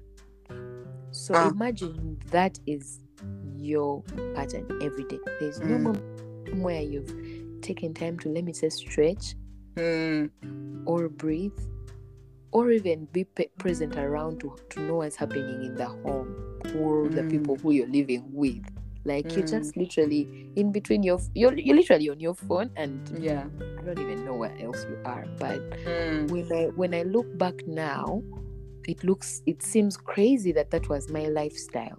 So 1.10 1.34
ah. 1.34 1.48
imagine 1.48 2.20
that 2.30 2.58
is 2.66 3.00
your 3.56 4.02
pattern 4.34 4.68
every 4.82 5.04
day. 5.04 5.18
There's 5.40 5.60
no 5.60 5.76
mm. 5.78 5.82
more 5.82 6.62
where 6.62 6.82
you've 6.82 7.62
taken 7.62 7.94
time 7.94 8.18
to 8.18 8.28
let 8.28 8.44
me 8.44 8.52
say 8.52 8.68
stretch 8.68 9.34
mm. 9.76 10.30
or 10.84 11.08
breathe 11.08 11.58
or 12.50 12.70
even 12.70 13.06
be 13.06 13.24
pe- 13.24 13.48
present 13.58 13.96
around 13.96 14.40
to, 14.40 14.56
to 14.70 14.80
know 14.80 14.96
what's 14.96 15.16
happening 15.16 15.64
in 15.64 15.74
the 15.74 15.86
home 15.86 16.34
or 16.76 17.04
mm. 17.04 17.14
the 17.14 17.22
people 17.24 17.56
who 17.56 17.72
you're 17.72 17.88
living 17.88 18.24
with 18.32 18.64
like 19.04 19.26
mm. 19.26 19.36
you're 19.36 19.46
just 19.46 19.76
literally 19.76 20.50
in 20.56 20.72
between 20.72 21.02
your 21.02 21.20
you're, 21.34 21.56
you're 21.56 21.76
literally 21.76 22.10
on 22.10 22.18
your 22.18 22.34
phone 22.34 22.70
and 22.76 23.16
yeah 23.18 23.44
i 23.78 23.82
don't 23.82 23.98
even 23.98 24.24
know 24.24 24.34
where 24.34 24.56
else 24.60 24.84
you 24.88 24.98
are 25.04 25.24
but 25.38 25.60
when 26.30 26.48
i 26.52 26.64
when 26.74 26.94
i 26.94 27.02
look 27.02 27.26
back 27.38 27.54
now 27.66 28.20
it 28.88 29.04
looks 29.04 29.42
it 29.46 29.62
seems 29.62 29.96
crazy 29.96 30.50
that 30.50 30.70
that 30.70 30.88
was 30.88 31.08
my 31.10 31.26
lifestyle 31.26 31.98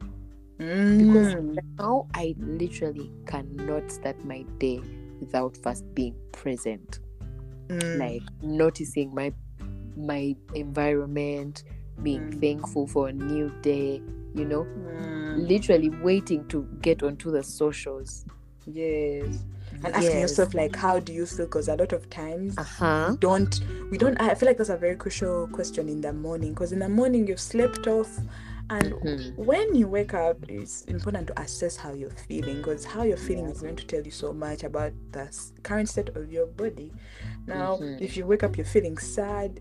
because 0.59 1.35
mm. 1.35 1.57
now 1.77 2.05
I 2.13 2.35
literally 2.37 3.09
cannot 3.25 3.89
start 3.89 4.23
my 4.25 4.43
day 4.57 4.81
without 5.21 5.55
first 5.55 5.85
being 5.95 6.15
present. 6.33 6.99
Mm. 7.69 7.97
Like 7.97 8.23
noticing 8.41 9.15
my 9.15 9.31
my 9.99 10.35
environment, 10.55 11.63
being 12.01 12.31
mm. 12.31 12.41
thankful 12.41 12.87
for 12.87 13.09
a 13.09 13.13
new 13.13 13.51
day, 13.61 14.01
you 14.33 14.45
know, 14.45 14.63
mm. 14.63 15.47
literally 15.47 15.89
waiting 15.89 16.47
to 16.47 16.67
get 16.81 17.03
onto 17.03 17.31
the 17.31 17.43
socials. 17.43 18.25
Yes. 18.65 19.43
And 19.83 19.93
asking 19.93 20.11
yes. 20.11 20.21
yourself 20.21 20.53
like 20.53 20.75
how 20.75 20.99
do 20.99 21.13
you 21.13 21.25
feel? 21.25 21.45
Because 21.45 21.69
a 21.69 21.75
lot 21.75 21.93
of 21.93 22.09
times 22.09 22.57
uh-huh. 22.57 23.09
we 23.11 23.17
don't 23.17 23.59
we 23.91 23.97
don't 23.97 24.19
I 24.19 24.33
feel 24.35 24.47
like 24.47 24.57
that's 24.57 24.69
a 24.69 24.77
very 24.77 24.95
crucial 24.95 25.47
question 25.47 25.87
in 25.87 26.01
the 26.01 26.11
morning. 26.11 26.53
Because 26.53 26.71
in 26.71 26.79
the 26.79 26.89
morning 26.89 27.27
you've 27.27 27.39
slept 27.39 27.87
off 27.87 28.19
and 28.69 28.93
mm-hmm. 28.93 29.43
when 29.43 29.73
you 29.73 29.87
wake 29.87 30.13
up, 30.13 30.37
it's 30.47 30.83
important 30.83 31.27
to 31.27 31.41
assess 31.41 31.75
how 31.75 31.93
you're 31.93 32.11
feeling 32.11 32.57
because 32.57 32.85
how 32.85 33.01
you're 33.01 33.17
feeling 33.17 33.45
yeah. 33.45 33.51
is 33.51 33.61
going 33.61 33.75
to 33.75 33.85
tell 33.85 34.01
you 34.01 34.11
so 34.11 34.31
much 34.31 34.63
about 34.63 34.93
the 35.11 35.35
current 35.63 35.89
state 35.89 36.09
of 36.09 36.31
your 36.31 36.45
body. 36.45 36.93
Now, 37.47 37.77
mm-hmm. 37.77 38.03
if 38.03 38.15
you 38.15 38.27
wake 38.27 38.43
up, 38.43 38.57
you're 38.57 38.67
feeling 38.67 38.97
sad, 38.99 39.59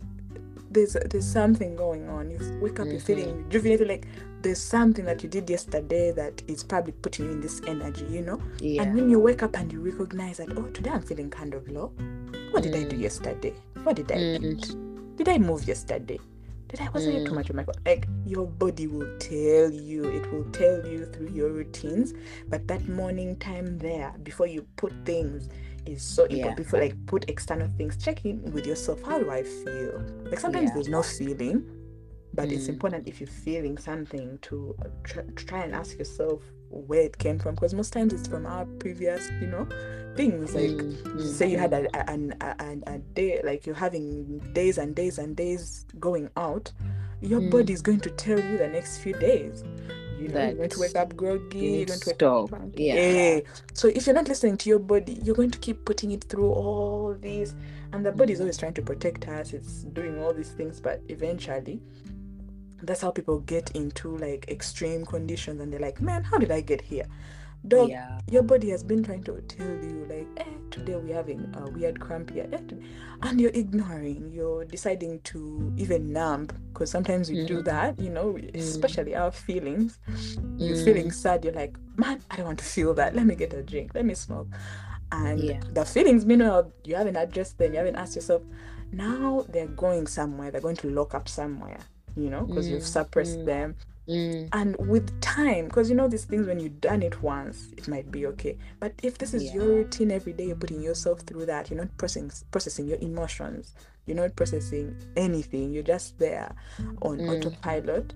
there's 0.71 0.97
there's 1.11 1.27
something 1.27 1.77
going 1.77 2.09
on. 2.09 2.31
You 2.31 2.39
wake 2.61 2.81
up, 2.81 2.87
mm-hmm. 2.87 2.93
you're 2.93 3.01
feeling 3.01 3.45
rejuvenated, 3.45 3.89
like 3.89 4.07
there's 4.43 4.61
something 4.61 5.05
that 5.05 5.23
you 5.23 5.29
did 5.29 5.49
yesterday 5.51 6.13
that 6.13 6.43
is 6.47 6.63
probably 6.63 6.93
putting 6.93 7.27
you 7.27 7.33
in 7.33 7.41
this 7.41 7.61
energy, 7.67 8.07
you 8.09 8.23
know? 8.23 8.41
Yeah. 8.61 8.83
And 8.83 8.95
when 8.95 9.11
you 9.11 9.19
wake 9.19 9.43
up 9.43 9.57
and 9.57 9.73
you 9.73 9.81
recognize 9.81 10.37
that, 10.37 10.57
oh, 10.57 10.67
today 10.69 10.91
I'm 10.91 11.03
feeling 11.03 11.31
kind 11.31 11.55
of 11.55 11.69
low. 11.69 11.93
What 12.53 12.63
did 12.63 12.75
I 12.75 12.85
do 12.85 12.97
mm. 12.97 13.01
yesterday? 13.01 13.53
What 13.83 13.97
did 13.97 14.13
I 14.13 14.17
eat? 14.17 14.41
Mm. 14.43 15.17
Did 15.17 15.29
I 15.29 15.39
move 15.39 15.67
yesterday? 15.67 16.21
Did 16.69 16.81
I 16.81 16.89
wasn't 16.91 17.17
mm. 17.17 17.27
too 17.27 17.35
much 17.35 17.51
of 17.51 17.57
my 17.57 17.65
fault? 17.65 17.79
Like 17.85 18.07
your 18.27 18.47
body 18.47 18.87
will 18.87 19.19
tell 19.19 19.71
you, 19.71 20.05
it 20.05 20.31
will 20.33 20.45
tell 20.53 20.87
you 20.87 21.07
through 21.07 21.31
your 21.31 21.51
routines. 21.51 22.15
But 22.49 22.69
that 22.69 22.89
morning 22.89 23.37
time 23.37 23.79
there, 23.79 24.15
before 24.23 24.47
you 24.47 24.67
put 24.77 24.93
things, 25.05 25.49
is 25.89 26.03
so 26.03 26.25
important. 26.25 26.69
Yeah. 26.73 26.81
Like 26.81 27.07
put 27.07 27.29
external 27.29 27.69
things, 27.69 27.97
check 27.97 28.25
in 28.25 28.43
with 28.53 28.67
yourself. 28.67 29.03
How 29.03 29.19
do 29.19 29.31
I 29.31 29.43
feel? 29.43 30.05
Like 30.25 30.41
sometimes 30.41 30.69
yeah. 30.69 30.75
there's 30.75 30.89
no 30.89 31.03
feeling, 31.03 31.65
but 32.35 32.49
mm. 32.49 32.53
it's 32.53 32.69
important 32.69 33.09
if 33.09 33.21
you're 33.21 33.29
feeling 33.29 33.77
something 33.79 34.39
to 34.43 34.77
try, 35.05 35.23
try 35.35 35.65
and 35.65 35.75
ask 35.75 35.99
yourself 35.99 36.43
where 36.71 37.01
it 37.01 37.17
came 37.19 37.39
from 37.39 37.55
because 37.55 37.75
most 37.75 37.93
times 37.93 38.13
it's 38.13 38.29
from 38.29 38.47
our 38.47 38.67
previous 38.79 39.31
you 39.41 39.47
know 39.47 39.67
things 40.17 40.55
like 40.55 40.71
mm-hmm. 40.71 41.21
say 41.21 41.51
you 41.51 41.57
had 41.59 41.73
a, 41.73 41.87
a, 41.95 42.15
a, 42.43 42.95
a, 42.95 42.99
day 43.15 43.41
like 43.43 43.65
you're 43.65 43.75
having 43.75 44.39
days 44.53 44.77
and 44.79 44.95
days 44.95 45.19
and 45.19 45.35
days 45.35 45.87
going 45.99 46.29
out 46.37 46.71
your 47.21 47.41
mm. 47.41 47.51
body 47.51 47.73
is 47.73 47.81
going 47.81 48.01
to 48.01 48.11
tell 48.11 48.39
you 48.39 48.59
the 48.59 48.69
next 48.69 48.99
few 48.99 49.15
days 49.15 49.65
You 50.19 50.29
know, 50.29 50.35
That 50.35 50.47
you're 50.49 50.57
going 50.57 50.71
to 50.71 50.81
wake 50.81 50.97
up 50.97 51.17
groggy. 51.17 51.59
you 51.59 51.71
You're 51.71 51.87
going 51.87 52.01
to 52.01 52.15
stop. 52.15 52.53
up. 52.53 52.63
Yeah. 52.75 52.95
Eh. 52.95 53.41
So 53.75 53.89
if 53.89 54.07
you're 54.07 54.15
not 54.15 54.29
listening 54.29 54.57
to 54.59 54.69
your 54.69 54.79
body, 54.81 55.19
you're 55.23 55.37
going 55.37 55.51
to 55.53 55.59
keep 55.59 55.85
putting 55.85 56.11
it 56.13 56.25
through 56.25 56.51
all 56.51 57.15
these, 57.21 57.55
and 57.93 58.05
the 58.05 58.13
body 58.13 58.33
is 58.33 58.41
always 58.41 58.57
trying 58.59 58.75
to 58.75 58.83
protect 58.83 59.29
us. 59.29 59.53
It's 59.53 59.85
doing 59.85 60.21
all 60.23 60.33
these 60.35 60.51
things, 60.51 60.81
but 60.81 61.01
eventually, 61.09 61.81
that's 62.83 63.01
how 63.01 63.11
people 63.11 63.39
get 63.41 63.71
into 63.73 64.17
like 64.19 64.47
extreme 64.49 65.05
conditions, 65.05 65.61
and 65.61 65.73
they're 65.73 65.81
like, 65.81 66.01
"Man, 66.01 66.23
how 66.25 66.39
did 66.39 66.51
I 66.51 66.61
get 66.61 66.81
here?" 66.81 67.07
Dog, 67.67 67.91
Yeah. 67.91 68.19
your 68.31 68.43
body 68.43 68.71
has 68.71 68.83
been 68.83 69.03
trying 69.03 69.23
to 69.25 69.41
tell 69.43 69.67
you 69.67 70.07
like 70.09 70.27
eh, 70.39 70.45
today 70.71 70.97
we're 70.97 71.15
having 71.15 71.53
a 71.55 71.69
weird 71.71 71.99
cramp 72.01 72.31
here 72.31 72.49
eh, 72.53 72.59
and 73.23 73.41
you're 73.41 73.51
ignoring 73.53 74.31
you're 74.33 74.65
deciding 74.65 75.21
to 75.23 75.73
even 75.77 76.13
numb 76.13 76.47
because 76.73 76.91
sometimes 76.91 77.29
we 77.31 77.45
do 77.47 77.59
Mm. 77.59 77.65
that 77.65 77.99
you 78.01 78.11
know 78.11 78.39
especially 78.55 79.15
our 79.17 79.31
feelings 79.33 79.99
you're 80.57 80.77
Mm. 80.77 80.85
feeling 80.85 81.11
sad 81.11 81.45
you're 81.45 81.53
like 81.55 81.77
man 81.97 82.21
i 82.31 82.37
don't 82.37 82.47
want 82.47 82.59
to 82.59 82.65
feel 82.65 82.95
that 82.95 83.15
let 83.17 83.27
me 83.27 83.35
get 83.35 83.53
a 83.53 83.63
drink 83.63 83.91
let 83.95 84.05
me 84.05 84.15
smoke 84.15 84.47
and 85.11 85.43
Yeah. 85.43 85.61
the 85.73 85.85
feelings 85.85 86.25
meanwhile 86.25 86.73
you 86.85 86.95
haven't 86.95 87.17
addressed 87.17 87.59
them 87.59 87.73
you 87.73 87.79
haven't 87.79 87.97
asked 87.97 88.15
yourself 88.15 88.43
now 88.93 89.45
they're 89.49 89.67
going 89.67 90.07
somewhere 90.07 90.51
they're 90.51 90.61
going 90.63 90.77
to 90.77 90.91
lock 90.91 91.15
up 91.15 91.29
somewhere 91.29 91.79
you 92.17 92.31
know 92.31 92.43
because 92.45 92.71
you've 92.71 92.83
Mm, 92.83 92.87
suppressed 92.87 93.39
mm. 93.41 93.45
them 93.47 93.75
Mm. 94.09 94.49
and 94.53 94.75
with 94.79 95.21
time 95.21 95.67
because 95.67 95.91
you 95.91 95.95
know 95.95 96.09
these 96.09 96.25
things 96.25 96.47
when 96.47 96.59
you've 96.59 96.81
done 96.81 97.03
it 97.03 97.23
once 97.23 97.69
it 97.77 97.89
might 97.89 98.11
be 98.11 98.25
okay 98.27 98.57
but 98.81 98.95
if 99.03 99.19
this 99.19 99.35
is 99.35 99.43
Yeah. 99.45 99.57
your 99.57 99.67
routine 99.67 100.11
every 100.11 100.33
day 100.33 100.47
you're 100.47 100.57
putting 100.57 100.81
yourself 100.81 101.21
through 101.21 101.45
that 101.47 101.69
you're 101.71 101.79
not 101.79 101.95
processing 101.99 102.31
processing 102.51 102.87
your 102.87 102.97
emotions 103.03 103.75
you're 104.07 104.17
not 104.17 104.35
processing 104.35 104.97
anything 105.17 105.73
you're 105.73 105.83
just 105.83 106.19
there 106.19 106.55
on 107.03 107.19
Mm. 107.19 107.37
autopilot 107.37 108.15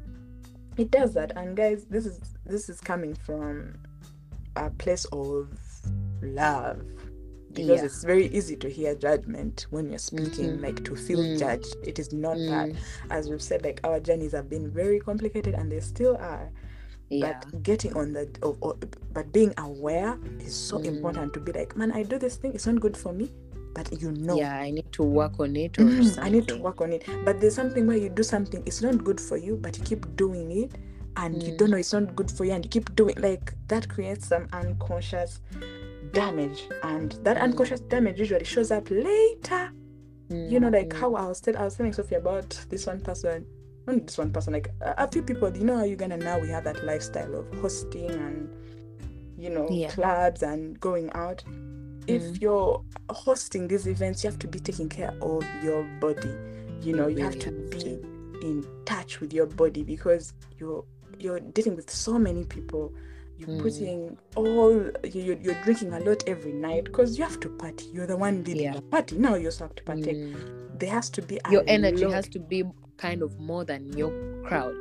it 0.78 0.90
does 0.90 1.12
that 1.12 1.36
and 1.36 1.56
guys 1.58 1.84
this 1.90 2.06
is 2.06 2.18
this 2.46 2.70
is 2.70 2.80
coming 2.80 3.14
from 3.14 3.74
a 4.56 4.70
place 4.70 5.04
of 5.12 5.48
love 6.22 6.80
because 7.54 7.80
Yeah. 7.80 7.84
it's 7.86 8.04
very 8.04 8.26
easy 8.28 8.56
to 8.56 8.68
hear 8.68 8.94
judgment 8.94 9.66
when 9.70 9.88
you're 9.90 9.98
speaking 9.98 10.56
Mhm. 10.58 10.62
like 10.62 10.84
to 10.84 10.96
feel 10.96 11.18
Mm. 11.18 11.38
judged 11.38 11.76
it 11.82 11.98
is 11.98 12.12
not 12.12 12.36
that 12.36 12.68
Mm. 12.70 12.76
as 13.10 13.28
we've 13.28 13.42
said 13.42 13.62
like 13.64 13.80
our 13.84 14.00
journeys 14.00 14.32
have 14.32 14.48
been 14.48 14.70
very 14.70 14.98
complicated 15.00 15.54
and 15.54 15.70
they 15.70 15.80
still 15.80 16.16
are 16.16 16.50
Yeah. 17.10 17.38
but 17.42 17.62
getting 17.62 17.94
on 17.94 18.12
that 18.14 18.38
or, 18.42 18.56
or- 18.60 18.76
but 19.12 19.32
being 19.32 19.52
aware 19.58 20.18
is 20.40 20.54
so 20.54 20.78
Mm. 20.78 20.84
important 20.86 21.34
to 21.34 21.40
be 21.40 21.52
like 21.52 21.76
man 21.76 21.92
i 21.92 22.02
do 22.02 22.18
this 22.18 22.36
thing 22.36 22.52
it's 22.54 22.66
not 22.66 22.80
good 22.80 22.96
for 22.96 23.12
me 23.12 23.30
but 23.74 24.00
you 24.02 24.12
know 24.12 24.36
Yeah, 24.36 24.54
I 24.58 24.70
need 24.70 24.90
to 24.92 25.02
work 25.02 25.40
on 25.40 25.56
it 25.56 25.78
or 25.78 25.84
"Mm, 25.84 26.18
i 26.18 26.28
need 26.28 26.46
to 26.48 26.56
work 26.58 26.80
on 26.80 26.92
it 26.92 27.04
but 27.24 27.40
there's 27.40 27.54
something 27.54 27.86
where 27.86 27.96
you 27.96 28.08
do 28.10 28.22
something 28.22 28.62
it's 28.66 28.82
not 28.82 29.02
good 29.04 29.20
for 29.20 29.36
you 29.36 29.56
but 29.56 29.78
you 29.78 29.84
keep 29.84 30.14
doing 30.16 30.50
it 30.52 30.72
and 31.16 31.42
you 31.42 31.52
Mm. 31.52 31.58
don't 31.58 31.70
know 31.70 31.76
it's 31.78 31.92
not 31.92 32.14
good 32.16 32.30
for 32.30 32.44
you 32.46 32.52
and 32.52 32.64
you 32.64 32.70
keep 32.70 32.94
doing 32.96 33.14
like 33.20 33.54
that 33.68 33.88
creates 33.88 34.26
some 34.28 34.46
unconscious 34.52 35.40
damage 36.12 36.68
and 36.82 37.12
that 37.24 37.36
Mm. 37.36 37.42
unconscious 37.42 37.80
damage 37.80 38.18
usually 38.18 38.44
shows 38.44 38.70
up 38.70 38.90
later 38.90 39.70
you 40.30 40.58
know 40.60 40.68
like 40.68 40.88
Mm, 40.90 41.00
how 41.00 41.14
i 41.14 41.26
was 41.26 41.40
tell, 41.40 41.56
i 41.58 41.64
was 41.64 41.76
telling 41.76 41.92
sophie 41.92 42.14
about 42.14 42.48
this 42.70 42.86
one 42.86 43.00
person 43.00 43.44
not 43.86 44.06
this 44.06 44.16
one 44.18 44.30
person 44.32 44.52
like 44.54 44.68
a, 44.80 44.94
a 44.98 45.08
few 45.08 45.22
people 45.22 45.54
you 45.56 45.64
know 45.64 45.76
how 45.76 45.84
uganda 45.84 46.16
now 46.16 46.38
we 46.38 46.48
have 46.48 46.64
that 46.64 46.84
lifestyle 46.84 47.34
of 47.34 47.46
hosting 47.60 48.10
and 48.10 48.48
you 49.36 49.50
know 49.50 49.68
Yeah. 49.70 49.90
clubs 49.90 50.42
and 50.42 50.78
going 50.80 51.10
out 51.14 51.42
if 52.06 52.22
Mm. 52.22 52.40
you're 52.40 52.82
hosting 53.10 53.68
these 53.68 53.86
events 53.86 54.24
you 54.24 54.30
have 54.30 54.38
to 54.40 54.48
be 54.48 54.58
taking 54.58 54.88
care 54.88 55.14
of 55.20 55.44
your 55.62 55.82
body 56.00 56.30
you 56.80 56.94
know 56.94 57.08
you 57.08 57.22
have 57.22 57.34
really 57.34 57.40
to 57.40 57.50
have 57.50 57.70
be 57.70 57.78
to. 57.78 58.38
in 58.42 58.66
touch 58.86 59.20
with 59.20 59.32
your 59.32 59.46
body 59.46 59.82
because 59.82 60.32
you're 60.58 60.84
you're 61.18 61.40
dealing 61.40 61.76
with 61.76 61.90
so 61.90 62.18
many 62.18 62.44
people 62.44 62.92
you're 63.46 63.56
Mm. 63.58 63.62
putting 63.62 64.16
all 64.36 64.72
you- 64.72 65.22
you're, 65.22 65.38
you're 65.38 65.62
drinking 65.64 65.92
a 65.92 66.00
lot 66.00 66.22
every 66.28 66.52
night 66.52 66.84
because 66.84 67.18
you 67.18 67.24
have 67.24 67.38
to 67.40 67.48
party 67.48 67.86
you're 67.92 68.06
the 68.06 68.16
one 68.16 68.42
leading 68.44 68.64
Yeah. 68.64 68.74
the 68.74 68.82
party 68.82 69.16
now 69.18 69.34
you 69.34 69.46
also 69.46 69.64
have 69.64 69.74
to 69.76 69.82
partake 69.84 70.16
Mm. 70.16 70.78
there 70.78 70.90
has 70.90 71.10
to 71.10 71.22
be 71.22 71.38
Your 71.50 71.64
energy 71.66 72.04
lot- 72.04 72.14
has 72.14 72.28
to 72.28 72.38
be 72.38 72.64
kind 72.96 73.22
of 73.22 73.38
more 73.40 73.64
than 73.64 73.92
your 73.96 74.10
crowd 74.44 74.76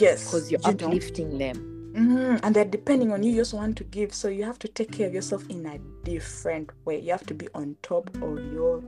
yes 0.00 0.24
because 0.26 0.50
you're 0.50 0.60
you 0.60 0.70
uplifting 0.70 1.38
them. 1.38 1.70
Mhm, 1.94 2.40
and 2.42 2.54
they're 2.56 2.64
depending 2.64 3.12
on 3.12 3.22
you 3.22 3.30
you 3.30 3.40
also 3.42 3.56
want 3.56 3.76
to 3.76 3.84
give 3.84 4.12
so 4.12 4.28
you 4.28 4.42
have 4.44 4.58
to 4.58 4.68
take 4.68 4.90
care 4.90 5.06
of 5.06 5.14
yourself 5.14 5.44
in 5.48 5.64
a 5.66 5.78
different 6.04 6.70
way 6.84 6.98
you 7.00 7.12
have 7.12 7.24
to 7.26 7.34
be 7.34 7.46
on 7.54 7.76
top 7.82 8.10
of 8.22 8.38
your 8.52 8.82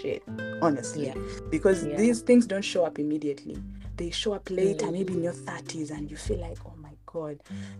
shit 0.00 0.22
honestly 0.62 1.06
Yeah. 1.06 1.14
because 1.50 1.84
Yeah. 1.84 1.96
these 1.98 2.22
things 2.22 2.46
don't 2.46 2.64
show 2.64 2.84
up 2.84 2.98
immediately 2.98 3.58
they 3.98 4.10
show 4.10 4.32
up 4.32 4.48
later 4.50 4.86
Mm. 4.86 4.92
maybe 4.92 5.12
in 5.14 5.22
your 5.22 5.32
30s 5.34 5.90
and 5.90 6.10
you 6.10 6.16
feel 6.16 6.38
like 6.40 6.58
oh 6.66 6.72
god 7.16 7.36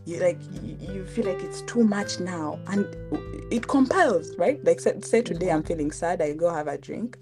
you 0.07 0.19
like 0.27 0.39
you, 0.63 0.77
you 0.95 1.05
feel 1.07 1.27
like 1.27 1.43
it's 1.49 1.63
too 1.63 1.85
much 1.85 2.21
now. 2.21 2.59
And 2.69 2.85
it 3.53 3.67
compels 3.69 4.35
right? 4.39 4.59
Like 4.65 4.81
say, 4.81 4.95
say 5.01 5.21
today 5.23 5.51
i'm 5.51 5.63
feeling 5.63 5.91
sad 5.93 6.23
i 6.23 6.33
go 6.33 6.49
have 6.59 6.69
a 6.69 6.79
drink. 6.79 7.19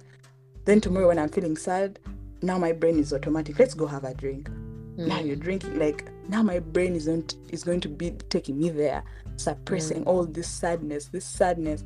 Then 0.67 0.81
tomorrow 0.81 1.09
when 1.09 1.19
i'm 1.19 1.29
feeling 1.39 1.57
sad 1.57 1.99
now 2.43 2.57
my 2.59 2.73
brain 2.73 2.99
is 2.99 3.13
automatic 3.13 3.59
let's 3.59 3.75
go 3.75 3.87
have 3.87 4.05
a 4.05 4.15
drink. 4.15 4.49
Now 4.97 5.19
Mm. 5.19 5.27
you're 5.27 5.37
drinking 5.47 5.79
like 5.79 6.01
now 6.29 6.43
my 6.43 6.59
brain 6.61 6.95
isn't 6.95 7.35
is 7.51 7.65
going 7.65 7.81
to 7.81 7.89
be 7.89 8.11
taking 8.35 8.57
me 8.63 8.69
there 8.71 9.03
suppressing 9.37 10.05
all 10.05 10.25
this 10.25 10.49
sadness 10.49 11.09
this 11.09 11.25
sadness. 11.41 11.85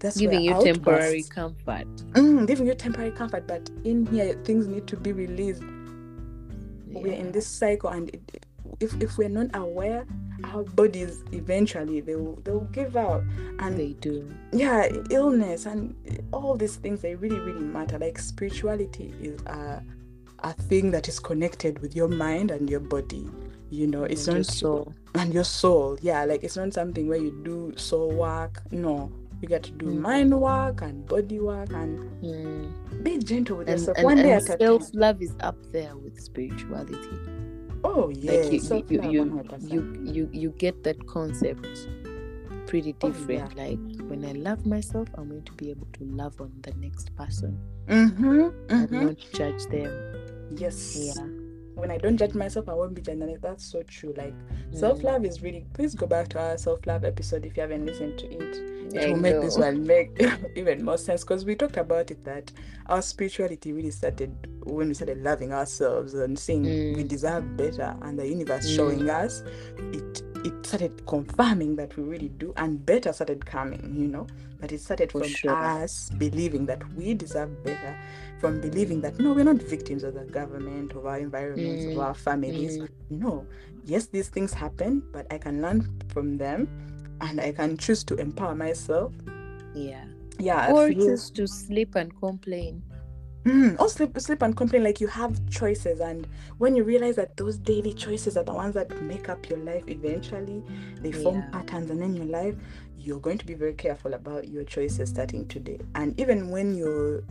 That's 0.00 0.16
Mm. 0.16 0.20
giving 0.20 0.40
you 0.42 0.52
where 0.54 0.62
temporary 0.72 1.22
comfort. 1.38 1.86
Mm, 2.14 2.46
giving 2.50 2.66
you 2.66 2.74
temporary 2.74 3.12
comfort 3.20 3.46
but 3.46 3.70
in 3.84 4.06
here 4.06 4.34
things 4.44 4.66
need 4.66 4.86
to 4.88 4.96
be 4.96 5.12
released. 5.24 5.62
We're 7.04 7.12
in 7.24 7.30
this 7.32 7.46
cycle 7.46 7.90
and 7.90 8.08
it, 8.16 8.46
if, 8.80 8.94
if 9.02 9.18
we're 9.18 9.28
not 9.28 9.48
aware 9.54 10.04
our 10.44 10.62
bodies 10.62 11.24
eventually 11.32 12.00
they 12.00 12.14
will 12.14 12.36
they 12.44 12.52
will 12.52 12.68
give 12.72 12.96
out 12.96 13.22
and 13.58 13.76
They 13.76 13.94
do. 13.94 14.32
yeah 14.52 14.86
illness 15.10 15.66
and 15.66 15.94
all 16.32 16.56
these 16.56 16.76
things 16.76 17.00
they 17.02 17.14
really 17.16 17.40
really 17.40 17.58
matter 17.60 17.98
like 17.98 18.18
spirituality 18.18 19.12
is 19.20 19.40
a, 19.46 19.82
a 20.40 20.52
thing 20.52 20.92
that 20.92 21.08
is 21.08 21.18
connected 21.18 21.80
with 21.80 21.96
your 21.96 22.06
mind 22.08 22.50
and 22.52 22.70
your 22.70 22.80
body 22.80 23.28
you 23.70 23.86
know 23.88 24.04
it's 24.04 24.28
And 24.28 24.38
not 24.38 24.46
soul. 24.46 24.94
and 25.16 25.34
your 25.34 25.44
soul 25.44 25.98
yeah 26.02 26.24
like 26.24 26.44
it's 26.44 26.56
not 26.56 26.72
something 26.72 27.08
where 27.08 27.18
you 27.18 27.32
do 27.44 27.72
soul 27.76 28.12
work 28.12 28.62
no 28.70 29.10
you 29.42 29.48
got 29.48 29.62
to 29.64 29.72
do 29.72 29.86
Mm. 29.86 30.00
mind 30.00 30.40
work 30.40 30.82
and 30.82 31.04
body 31.06 31.40
work 31.40 31.70
and 31.72 31.98
Mm. 32.22 33.02
be 33.04 33.18
gentle 33.18 33.56
with 33.58 33.68
And, 33.68 33.78
yourself 33.78 33.96
and, 33.98 34.04
one 34.04 34.16
day 34.16 34.32
and 34.32 34.42
at 34.48 34.54
a 34.54 34.56
time 34.56 34.58
self 34.58 34.90
love 34.94 35.20
is 35.20 35.34
up 35.40 35.56
there 35.72 35.96
with 35.96 36.18
spirituality. 36.20 37.18
Oh 37.84 38.08
yeah 38.10 38.32
like 38.32 38.44
you 38.46 38.50
you, 38.52 38.60
self-love, 38.60 39.12
you, 39.12 39.42
you 39.60 40.02
you 40.04 40.30
you 40.32 40.50
get 40.58 40.82
that 40.84 41.06
concept 41.06 41.66
pretty 42.66 42.94
Oh, 43.02 43.08
different. 43.10 43.56
like 43.56 43.78
when 44.10 44.24
i 44.24 44.32
love 44.32 44.66
myself 44.66 45.08
i'm 45.16 45.28
going 45.28 45.42
to 45.44 45.52
be 45.52 45.70
able 45.70 45.86
to 45.94 46.04
love 46.04 46.40
on 46.40 46.52
the 46.62 46.72
next 46.74 47.14
person. 47.16 47.58
Mm-hmm, 47.86 48.50
and 48.68 48.88
mm-hmm. 48.90 49.06
not 49.06 49.16
judge 49.32 49.64
them. 49.66 49.90
Yes. 50.54 51.14
Yeah 51.16 51.37
when 51.78 51.90
I 51.90 51.98
don't 51.98 52.16
judge 52.16 52.34
myself, 52.34 52.68
I 52.68 52.74
won't 52.74 52.94
be 52.94 53.02
judged. 53.02 53.22
That's 53.42 53.64
so 53.64 53.82
true. 53.84 54.12
Like 54.16 54.34
Mm. 54.34 54.76
self 54.76 55.02
love 55.02 55.24
is 55.24 55.42
really. 55.42 55.66
Please 55.72 55.94
go 55.94 56.06
back 56.06 56.28
to 56.30 56.38
our 56.40 56.58
self 56.58 56.86
love 56.86 57.04
episode 57.04 57.46
if 57.46 57.56
you 57.56 57.60
haven't 57.62 57.86
listened 57.86 58.18
to 58.18 58.26
it. 58.26 58.56
It 58.94 59.10
will 59.10 59.18
make 59.18 59.40
this 59.40 59.56
one 59.58 59.86
make 59.86 60.10
even 60.56 60.82
more 60.84 60.96
sense 60.98 61.22
because 61.22 61.44
we 61.44 61.54
talked 61.54 61.76
about 61.76 62.10
it 62.10 62.24
that 62.24 62.50
our 62.86 63.02
spirituality 63.02 63.72
really 63.72 63.90
started 63.90 64.34
when 64.64 64.88
we 64.88 64.94
started 64.94 65.22
loving 65.22 65.52
ourselves 65.52 66.14
and 66.14 66.38
seeing 66.38 66.62
we 66.64 67.04
Mm. 67.04 67.08
deserve 67.08 67.56
better, 67.56 67.94
and 68.02 68.18
the 68.18 68.26
universe 68.26 68.66
Mm. 68.66 68.76
showing 68.76 69.10
us 69.10 69.42
it. 69.92 70.22
It 70.44 70.66
started 70.66 71.06
confirming 71.06 71.76
that 71.76 71.96
we 71.96 72.02
really 72.04 72.28
do, 72.28 72.52
and 72.56 72.84
better 72.84 73.12
started 73.12 73.44
coming. 73.44 73.94
You 73.96 74.08
know, 74.08 74.26
but 74.60 74.72
it 74.72 74.80
started 74.80 75.12
For 75.12 75.20
from 75.22 75.28
sure. 75.28 75.56
us 75.62 76.10
believing 76.18 76.66
that 76.66 76.82
we 76.94 77.14
deserve 77.14 77.62
better, 77.64 77.96
from 78.40 78.60
believing 78.60 79.00
that 79.02 79.18
no, 79.18 79.32
we're 79.32 79.44
not 79.44 79.62
victims 79.62 80.04
of 80.04 80.14
the 80.14 80.24
government, 80.24 80.92
of 80.92 81.06
our 81.06 81.18
environments, 81.18 81.86
of 81.86 81.94
Mm, 81.94 82.04
our 82.06 82.14
families. 82.14 82.78
mm. 82.78 82.88
No, 83.10 83.46
yes, 83.84 84.06
these 84.06 84.28
things 84.28 84.52
happen, 84.52 85.02
but 85.12 85.26
I 85.32 85.38
can 85.38 85.60
learn 85.62 85.88
from 86.08 86.36
them 86.38 86.68
and 87.20 87.40
I 87.40 87.52
can 87.52 87.76
choose 87.76 88.04
to 88.04 88.14
empower 88.16 88.54
myself. 88.54 89.12
yeah 89.74 90.04
Yeah, 90.38 90.72
or 90.72 90.92
choose 90.92 91.30
to 91.30 91.46
sleep 91.48 91.94
and 91.96 92.12
complain 92.20 92.82
Mm, 93.44 93.80
or 93.80 93.88
sleep, 93.88 94.18
sleep 94.20 94.42
and 94.42 94.56
complain 94.56 94.84
like 94.84 95.00
you 95.00 95.06
have 95.06 95.38
choices, 95.48 96.00
and 96.00 96.26
when 96.58 96.74
you 96.74 96.84
realize 96.84 97.16
that 97.16 97.36
those 97.36 97.56
daily 97.56 97.94
choices 97.94 98.36
are 98.36 98.42
the 98.44 98.52
ones 98.52 98.74
that 98.74 99.00
make 99.02 99.28
up 99.28 99.48
your 99.48 99.58
life 99.60 99.84
eventually, 99.86 100.62
they 101.00 101.12
form 101.12 101.36
Yeah. 101.36 101.50
patterns, 101.52 101.90
and 101.90 102.02
then 102.02 102.14
your 102.14 102.26
life, 102.26 102.56
you're 102.98 103.20
going 103.20 103.38
to 103.38 103.46
be 103.46 103.54
very 103.54 103.72
careful 103.74 104.14
about 104.14 104.48
your 104.48 104.64
choices 104.64 105.08
starting 105.10 105.46
today. 105.46 105.78
And 105.94 106.18
even 106.20 106.50
when 106.50 106.76
you're 106.76 107.22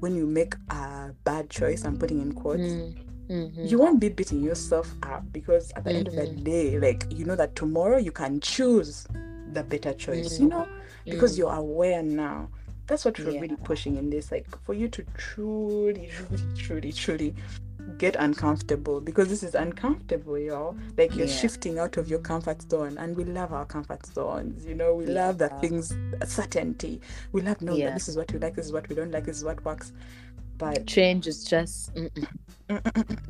when 0.00 0.14
you 0.16 0.26
make 0.26 0.54
a 0.70 1.10
bad 1.24 1.50
choice, 1.50 1.84
I'm 1.84 1.98
putting 1.98 2.20
in 2.20 2.32
quotes, 2.32 2.60
Mm, 2.60 2.94
mhm. 3.28 3.68
you 3.68 3.78
won't 3.80 3.98
be 3.98 4.08
beating 4.10 4.40
yourself 4.40 4.94
up 5.02 5.24
because 5.32 5.72
at 5.74 5.84
the 5.84 5.92
end 5.92 6.06
of 6.06 6.14
the 6.14 6.28
Mhm. 6.28 6.44
day, 6.44 6.78
like 6.78 7.04
you 7.10 7.24
know 7.24 7.34
that 7.36 7.56
tomorrow 7.56 7.96
you 7.98 8.12
can 8.12 8.38
choose 8.40 9.06
the 9.52 9.64
better 9.64 9.92
choice, 9.92 10.38
you 10.38 10.46
Mm. 10.46 10.50
know, 10.50 10.68
because 11.04 11.34
Mm. 11.34 11.38
you're 11.38 11.52
aware 11.52 12.02
now. 12.02 12.48
That's 12.88 13.04
what 13.04 13.18
we're 13.18 13.40
really 13.40 13.56
pushing 13.56 13.96
in 13.96 14.10
this, 14.10 14.32
like 14.32 14.46
for 14.64 14.72
you 14.74 14.88
to 14.88 15.04
truly, 15.16 16.08
truly, 16.10 16.42
truly, 16.56 16.92
truly 16.92 17.34
get 17.98 18.16
uncomfortable 18.16 19.00
because 19.00 19.28
this 19.28 19.42
is 19.42 19.54
uncomfortable, 19.54 20.38
y'all. 20.38 20.76
Like 20.96 21.14
you're 21.14 21.26
Yeah. 21.26 21.32
shifting 21.32 21.78
out 21.78 21.96
of 21.96 22.08
your 22.08 22.18
comfort 22.18 22.62
zone, 22.70 22.96
and 22.98 23.16
we 23.16 23.24
love 23.24 23.52
our 23.52 23.66
comfort 23.66 24.06
zones. 24.06 24.64
You 24.66 24.74
know, 24.74 24.94
we 24.94 25.06
love 25.06 25.38
that 25.38 25.60
things 25.60 25.94
certainty. 26.26 27.00
We 27.32 27.42
love 27.42 27.60
knowing 27.62 27.80
Yeah. 27.80 27.86
that 27.88 27.94
this 27.94 28.08
is 28.08 28.16
what 28.16 28.32
we 28.32 28.38
like, 28.38 28.54
this 28.54 28.66
is 28.66 28.72
what 28.72 28.88
we 28.88 28.94
don't 28.94 29.10
like, 29.10 29.24
this 29.24 29.36
is 29.38 29.44
what 29.44 29.64
works. 29.64 29.92
But 30.56 30.86
Change 30.86 31.26
is 31.28 31.44
just 31.44 31.94
mm-mm. 31.94 32.26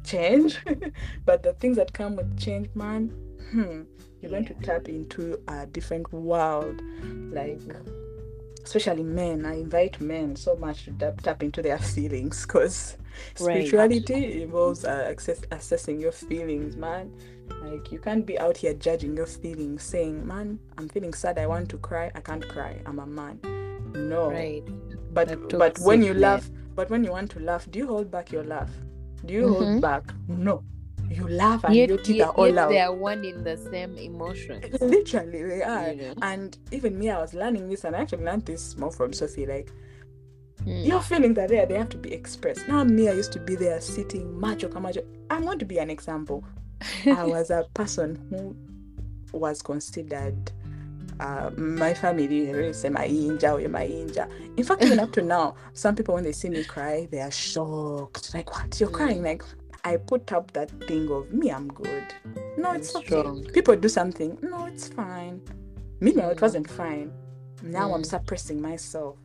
change, 0.05 0.59
but 1.27 1.43
the 1.43 1.53
things 1.55 1.77
that 1.77 1.93
come 1.93 2.17
with 2.17 2.39
change, 2.39 2.69
man, 2.75 3.09
hmm, 3.51 3.83
you're 4.23 4.31
going 4.31 4.47
to 4.47 4.55
tap 4.55 4.89
into 4.89 5.39
a 5.47 5.67
different 5.67 6.11
world. 6.13 6.81
Like, 7.31 7.61
especially 8.69 9.03
men, 9.03 9.47
I 9.47 9.55
invite 9.55 9.99
men 10.01 10.37
so 10.37 10.55
much 10.57 10.85
to 10.85 10.93
tap, 10.93 11.23
tap 11.23 11.43
into 11.43 11.63
their 11.63 11.79
feelings 11.79 12.43
because 12.47 12.97
Right. 13.41 13.65
spirituality 13.67 14.43
involves 14.43 14.85
uh, 14.85 15.07
access, 15.11 15.41
assessing 15.51 15.99
your 15.99 16.13
feelings, 16.13 16.77
man. 16.77 17.11
Like, 17.63 17.91
you 17.91 17.99
can't 17.99 18.27
be 18.27 18.39
out 18.39 18.59
here 18.59 18.75
judging 18.75 19.17
your 19.17 19.27
feelings, 19.27 19.83
saying, 19.83 20.27
man, 20.27 20.59
I'm 20.77 20.89
feeling 20.89 21.15
sad, 21.15 21.39
I 21.39 21.47
want 21.47 21.71
to 21.71 21.79
cry, 21.79 22.11
I 22.15 22.21
can't 22.21 22.47
cry, 22.49 22.81
I'm 22.87 22.99
a 22.99 23.07
man. 23.07 23.41
No. 23.95 24.31
right. 24.31 24.63
But 25.13 25.29
but 25.59 25.79
when 25.81 26.03
you 26.03 26.13
laugh, 26.13 26.51
but 26.75 26.91
when 26.91 27.03
you 27.03 27.11
want 27.11 27.31
to 27.33 27.41
laugh, 27.41 27.67
do 27.71 27.79
you 27.79 27.87
hold 27.87 28.11
back 28.11 28.31
your 28.31 28.45
laugh? 28.45 28.71
Do 29.25 29.33
you 29.33 29.45
Mhm. 29.47 29.49
hold 29.55 29.81
back? 29.81 30.05
No. 30.29 30.63
You 31.11 31.27
laugh 31.29 31.65
and 31.65 31.75
Yet, 31.75 32.09
yet, 32.09 32.29
are 32.29 32.31
all 32.33 32.47
yet 32.47 32.59
out. 32.59 32.69
they 32.71 32.81
are 32.81 32.95
one 32.95 33.25
in 33.25 33.43
the 33.45 33.57
same 33.57 33.97
emotion. 33.97 34.63
Literally, 34.81 35.43
they 35.43 35.63
are. 35.63 35.95
Know? 35.95 36.15
And 36.23 36.57
even 36.71 36.99
me, 36.99 37.11
I 37.11 37.19
was 37.21 37.33
learning 37.35 37.69
this, 37.69 37.85
and 37.85 37.97
I 37.97 38.01
actually 38.01 38.25
learned 38.25 38.45
this 38.47 38.77
more 38.77 38.93
from 38.93 39.13
Sophie. 39.13 39.47
Like, 39.47 39.71
Mm. 40.67 40.85
your 40.85 41.01
feelings 41.01 41.39
are 41.39 41.47
there; 41.47 41.67
they 41.67 41.77
have 41.77 41.89
to 41.91 41.97
be 41.97 42.13
expressed. 42.13 42.67
Now, 42.67 42.83
me, 42.85 43.09
I 43.09 43.13
used 43.13 43.33
to 43.33 43.39
be 43.39 43.55
there 43.55 43.81
sitting 43.81 44.39
macho 44.41 44.69
kamacho. 44.69 45.05
I'm 45.31 45.45
going 45.45 45.61
to 45.61 45.65
be 45.65 45.79
an 45.79 45.89
example. 45.89 46.45
I 47.07 47.25
was 47.25 47.51
a 47.51 47.65
person 47.75 48.17
who 48.29 48.57
was 49.39 49.63
considered 49.63 50.51
uh, 51.21 51.51
my 51.57 51.95
family 51.95 52.27
really 52.53 52.73
say 52.73 52.89
mainja 52.89 53.55
or 53.55 53.69
mainja. 53.69 54.29
In 54.57 54.65
fact, 54.65 54.83
even 54.83 54.99
up 54.99 55.13
to 55.13 55.23
now, 55.37 55.55
some 55.75 55.95
people 55.95 56.15
when 56.15 56.25
they 56.25 56.33
see 56.33 56.49
me 56.51 56.65
cry, 56.65 57.07
they 57.11 57.21
are 57.21 57.31
shocked. 57.31 58.35
Like, 58.35 58.51
what? 58.53 58.79
You're 58.81 58.91
Mm. 58.91 58.95
crying? 58.95 59.23
Like, 59.23 59.43
I 59.85 59.97
put 59.97 60.33
up 60.33 60.53
that 60.53 60.71
thing 60.87 61.11
of 61.11 61.33
me, 61.33 61.51
I'm 61.51 61.69
good. 61.69 62.05
No, 62.57 62.73
it's 62.73 62.95
okay. 62.95 63.07
strong. 63.07 63.45
People 63.53 63.77
do 63.77 63.89
something. 63.89 64.39
No, 64.43 64.67
it's 64.67 64.89
fine. 64.89 65.41
Meanwhile, 66.01 66.31
it 66.31 66.39
Mm. 66.39 66.43
wasn't 66.43 66.69
fine. 66.71 67.13
Now 67.63 67.93
I'm 67.95 68.03
Mm. 68.03 68.07
suppressing 68.07 68.61
myself. 68.61 69.17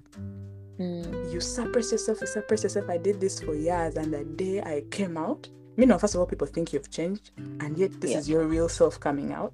Mm. 0.80 1.32
You 1.32 1.40
suppress 1.40 1.92
yourself, 1.92 2.22
you 2.22 2.28
suppress 2.28 2.64
yourself. 2.64 2.90
I 2.90 2.98
did 2.98 3.20
this 3.20 3.40
for 3.40 3.54
years, 3.56 3.96
and 3.96 4.14
the 4.14 4.24
day 4.24 4.62
I 4.62 4.84
came 4.90 5.18
out, 5.18 5.48
meanwhile, 5.78 6.00
first 6.00 6.16
of 6.16 6.20
all, 6.22 6.26
people 6.28 6.48
think 6.48 6.74
you've 6.74 6.90
changed, 6.90 7.32
and 7.60 7.78
yet 7.78 8.00
this 8.02 8.12
Yeah. 8.12 8.18
is 8.20 8.30
your 8.30 8.46
real 8.46 8.70
self 8.70 9.00
coming 9.00 9.32
out 9.34 9.54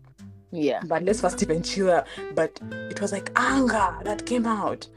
Yeah. 0.51 0.81
but 0.88 1.03
let's 1.03 1.21
first 1.21 1.41
even 1.43 1.61
chill 1.61 1.91
out. 1.91 2.07
But 2.35 2.59
it 2.89 2.99
was 3.01 3.11
like 3.11 3.31
anger 3.35 3.97
that 4.03 4.26
came 4.26 4.45
out 4.45 4.88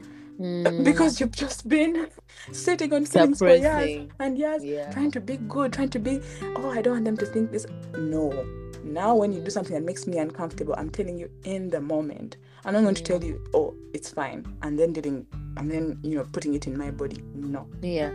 Mm. 0.43 0.83
because 0.83 1.21
you've 1.21 1.31
just 1.31 1.69
been 1.69 2.09
sitting 2.51 2.91
on 2.93 3.05
feelings 3.05 3.39
for 3.39 3.47
years 3.47 4.09
and 4.19 4.37
years, 4.37 4.61
Yeah. 4.63 4.91
trying 4.91 5.11
to 5.11 5.21
be 5.21 5.37
good, 5.37 5.71
trying 5.71 5.89
to 5.91 5.99
be, 5.99 6.19
oh, 6.57 6.69
I 6.69 6.81
don't 6.81 6.93
want 6.95 7.05
them 7.05 7.15
to 7.17 7.25
think 7.25 7.51
this. 7.51 7.65
No. 7.97 8.29
Now, 8.83 9.15
when 9.15 9.31
you 9.31 9.39
do 9.39 9.49
something 9.49 9.73
that 9.73 9.83
makes 9.83 10.05
me 10.05 10.17
uncomfortable, 10.17 10.75
I'm 10.77 10.89
telling 10.89 11.17
you 11.17 11.29
in 11.45 11.69
the 11.69 11.79
moment. 11.79 12.35
I'm 12.65 12.73
not 12.73 12.83
going 12.83 12.95
to 12.95 13.03
tell 13.03 13.23
you, 13.23 13.41
oh, 13.53 13.73
it's 13.93 14.09
fine, 14.09 14.45
and 14.61 14.77
then 14.77 14.91
dealing, 14.91 15.25
and 15.55 15.71
then 15.71 15.97
you 16.03 16.17
know, 16.17 16.25
putting 16.33 16.53
it 16.53 16.67
in 16.67 16.77
my 16.77 16.91
body. 16.91 17.23
No, 17.33 17.65
Yeah. 17.81 18.11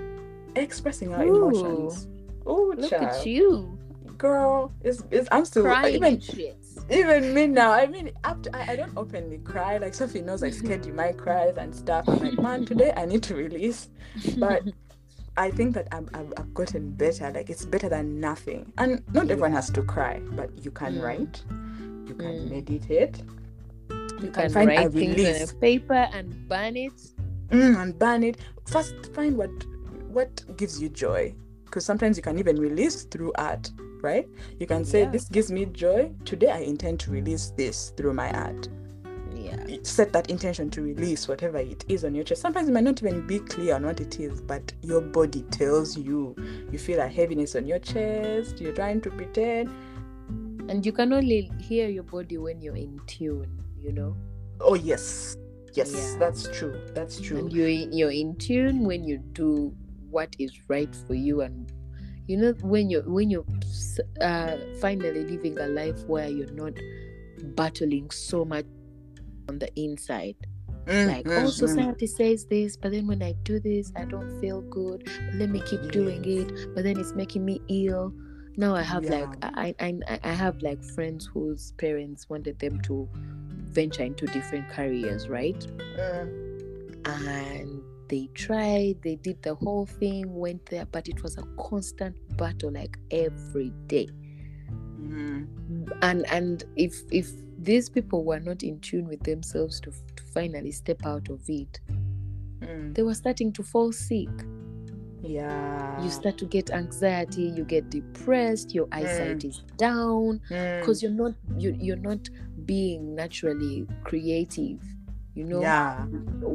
expressing 0.57 1.15
our 1.15 1.25
Ooh. 1.25 1.49
emotions. 1.49 2.09
Oh, 2.45 2.75
Look 2.77 2.91
child, 2.91 3.05
at 3.05 3.27
you. 3.27 3.79
girl, 4.19 4.73
it's, 4.83 5.03
it's 5.11 5.29
I'm 5.33 5.45
still 5.47 5.63
Crying 5.65 5.95
even 5.97 6.21
shit. 6.21 6.57
Even 6.91 7.35
me 7.35 7.47
now, 7.47 7.73
I 7.73 7.87
mean, 7.87 8.11
to, 8.43 8.57
I, 8.57 8.73
I 8.73 8.77
don't 8.77 8.93
openly 8.97 9.39
cry. 9.39 9.79
Like 9.79 9.95
Sophie 9.95 10.23
knows 10.23 10.43
I 10.43 10.51
scared 10.51 10.87
you 10.87 10.93
might 10.93 11.17
cry 11.19 11.53
and 11.57 11.75
stuff. 11.75 12.09
I'm 12.09 12.19
like, 12.21 12.39
man, 12.41 12.65
today 12.65 12.93
I 12.97 13.05
need 13.07 13.23
to 13.25 13.35
release. 13.35 13.89
But 14.37 14.63
I 15.37 15.51
think 15.51 15.75
that 15.75 15.89
I've, 15.93 16.09
I've 16.15 16.55
gotten 16.55 16.91
better. 16.93 17.31
Like 17.31 17.51
it's 17.51 17.65
better 17.65 17.89
than 17.89 18.21
nothing. 18.21 18.73
And 18.79 19.03
not 19.13 19.31
everyone 19.31 19.53
has 19.53 19.71
to 19.71 19.83
cry, 19.83 20.21
but 20.33 20.51
you 20.65 20.71
can 20.71 20.95
Mm. 20.97 21.03
write, 21.03 21.43
you 22.09 22.15
can 22.15 22.49
Mm. 22.49 22.51
meditate, 22.51 23.23
you 23.91 24.31
can 24.31 24.33
can 24.33 24.51
find 24.51 24.71
a 24.71 24.75
write 24.75 24.93
things 24.93 25.17
release. 25.17 25.43
on 25.43 25.57
a 25.57 25.61
paper 25.61 26.09
and 26.13 26.49
burn 26.49 26.77
it. 26.77 26.93
mm, 27.51 27.77
and 27.83 27.99
burn 27.99 28.25
it. 28.25 28.39
First, 28.67 28.95
find 29.15 29.37
what 29.37 29.51
what 30.09 30.43
gives 30.57 30.81
you 30.83 30.89
joy, 30.89 31.35
because 31.67 31.85
sometimes 31.85 32.17
you 32.17 32.23
can 32.23 32.39
even 32.39 32.57
release 32.57 33.05
through 33.05 33.33
art. 33.37 33.71
Right? 34.03 34.29
You 34.59 34.67
can 34.67 34.83
mm, 34.83 34.87
say, 34.87 35.01
Yeah. 35.01 35.11
"This 35.11 35.25
gives 35.29 35.51
me 35.51 35.67
joy. 35.67 36.11
Today, 36.25 36.51
I 36.51 36.59
intend 36.59 37.01
to 37.01 37.11
release 37.11 37.53
this 37.57 37.93
through 37.97 38.15
my 38.15 38.31
art." 38.33 38.69
Yeah. 39.35 39.77
set 39.83 40.13
that 40.13 40.31
intention 40.31 40.69
to 40.71 40.83
release 40.83 41.29
whatever 41.29 41.59
it 41.59 41.85
is 41.89 42.05
on 42.05 42.15
your 42.15 42.25
chest. 42.25 42.43
Sometimes 42.43 42.69
it 42.69 42.73
might 42.73 42.85
not 42.85 43.01
even 43.03 43.27
be 43.27 43.39
clear 43.39 43.75
on 43.77 43.85
what 43.87 44.01
it 44.01 44.19
is, 44.19 44.41
but 44.41 44.73
your 44.83 45.01
body 45.01 45.43
tells 45.51 45.97
you. 45.97 46.35
You 46.73 46.79
feel 46.79 47.01
a 47.01 47.07
heaviness 47.07 47.55
on 47.55 47.67
your 47.67 47.79
chest, 47.79 48.61
you're 48.61 48.75
trying 48.75 49.01
to 49.03 49.11
pretend. 49.11 49.71
And 50.69 50.85
you 50.85 50.93
can 50.93 51.13
only 51.13 51.51
hear 51.61 51.89
your 51.89 52.03
body 52.03 52.37
when 52.37 52.61
you're 52.61 52.77
in 52.77 53.01
tune, 53.07 53.63
you 53.81 53.93
know? 53.93 54.17
Oh, 54.61 54.75
yes. 54.75 55.37
Yes, 55.75 55.93
Yeah. 55.95 56.19
that's 56.19 56.49
true. 56.59 56.79
That's 56.95 57.21
true. 57.21 57.39
And 57.39 57.53
you're 57.53 57.69
in, 57.69 57.93
you're 57.93 58.11
in 58.11 58.37
tune 58.37 58.85
when 58.85 59.05
you 59.05 59.19
do 59.19 59.75
what 60.11 60.35
is 60.39 60.53
right 60.69 60.95
for 61.07 61.15
you 61.15 61.43
and 61.43 61.71
you 62.29 62.37
know 62.37 62.53
when 62.63 62.89
you're 62.91 63.03
when 63.03 63.31
you're 63.31 63.45
uh, 64.21 64.57
finally 64.81 65.25
living 65.25 65.59
a 65.59 65.67
life 65.67 66.05
where 66.07 66.29
you're 66.29 66.53
not 66.53 66.75
battling 67.57 68.11
so 68.11 68.45
much 68.45 68.67
on 69.49 69.59
the 69.59 69.69
inside. 69.81 70.37
Mm, 70.87 71.07
like 71.07 71.27
oh 71.29 71.49
mm. 71.49 71.51
society 71.53 72.07
says 72.07 72.47
this 72.47 72.75
but 72.75 72.93
then 72.93 73.07
when 73.07 73.23
i 73.23 73.35
do 73.43 73.61
this 73.61 73.93
i 73.97 74.05
don't 74.07 74.41
feel 74.41 74.63
good. 74.63 75.05
But 75.27 75.35
let 75.35 75.51
me 75.51 75.61
keep 75.67 75.91
doing 75.93 76.25
it 76.25 76.75
but 76.75 76.83
then 76.85 76.99
it's 76.99 77.13
making 77.13 77.45
me 77.45 77.61
ill. 77.69 78.13
Now 78.57 78.75
i 78.75 78.83
have 78.83 79.05
like 79.05 79.29
Yeah. 79.43 79.51
I, 79.55 79.75
I 79.81 79.95
I- 80.09 80.21
i 80.25 80.33
have 80.33 80.63
like 80.63 80.83
friends 80.83 81.29
whose 81.33 81.73
parents 81.73 82.29
wanted 82.31 82.59
them 82.59 82.81
to 82.83 83.07
venture 83.71 84.03
into 84.05 84.27
different 84.27 84.69
careers 84.71 85.29
right? 85.29 85.59
Mm, 85.99 86.29
and 87.05 87.83
they 88.09 88.29
tried 88.35 88.97
they 89.03 89.17
did 89.17 89.41
the 89.43 89.55
whole 89.55 89.87
thing 89.87 90.33
went 90.35 90.65
there 90.67 90.87
but 90.87 91.09
it 91.09 91.23
was 91.23 91.37
a 91.39 91.43
constant 91.59 92.15
battle 92.37 92.71
like 92.73 92.99
every 93.11 93.71
day 93.87 94.09
mm. 95.01 95.47
and 96.03 96.27
and 96.31 96.65
if 96.77 96.95
if 97.11 97.31
these 97.61 97.89
people 97.91 98.25
were 98.25 98.41
not 98.41 98.63
in 98.63 98.79
tune 98.81 99.07
with 99.09 99.23
themselves 99.25 99.81
to, 99.81 99.91
to 100.17 100.23
finally 100.33 100.71
step 100.73 101.05
out 101.05 101.29
of 101.29 101.41
it 101.49 101.81
Mm. 102.61 102.93
they 102.95 103.03
were 103.05 103.15
starting 103.15 103.53
to 103.53 103.63
fall 103.63 103.93
sick 103.93 104.29
Yeah. 105.23 106.03
you 106.03 106.11
start 106.11 106.39
to 106.39 106.45
get 106.47 106.71
anxiety 106.73 107.43
you 107.43 107.65
get 107.65 107.89
depressed 107.91 108.75
your 108.75 108.89
eyesight 108.91 109.45
is 109.45 109.63
down 109.77 110.41
Mm. 110.51 110.81
because 110.81 111.01
you're 111.03 111.13
not 111.13 111.35
you, 111.57 111.77
you're 111.79 111.97
not 111.97 112.29
being 112.67 113.15
naturally 113.15 113.87
creative 114.05 114.81
you 115.39 115.45
know 115.45 115.61
Yeah. 115.63 116.05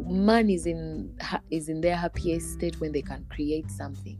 man 0.08 0.50
is 0.50 0.66
in 0.66 1.18
is 1.50 1.70
in 1.70 1.80
their 1.82 1.96
happiest 1.96 2.54
state 2.54 2.80
when 2.82 2.92
they 2.92 3.02
can 3.02 3.26
create 3.30 3.72
something 3.72 4.18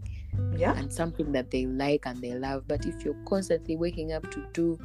Yeah. 0.58 0.74
and 0.78 0.92
something 0.92 1.32
that 1.34 1.52
they 1.52 1.66
like 1.66 2.06
and 2.06 2.22
they 2.22 2.34
love 2.34 2.64
but 2.68 2.86
if 2.86 3.04
you're 3.04 3.18
constantly 3.26 3.76
waking 3.76 4.14
up 4.14 4.30
to 4.32 4.46
do 4.54 4.80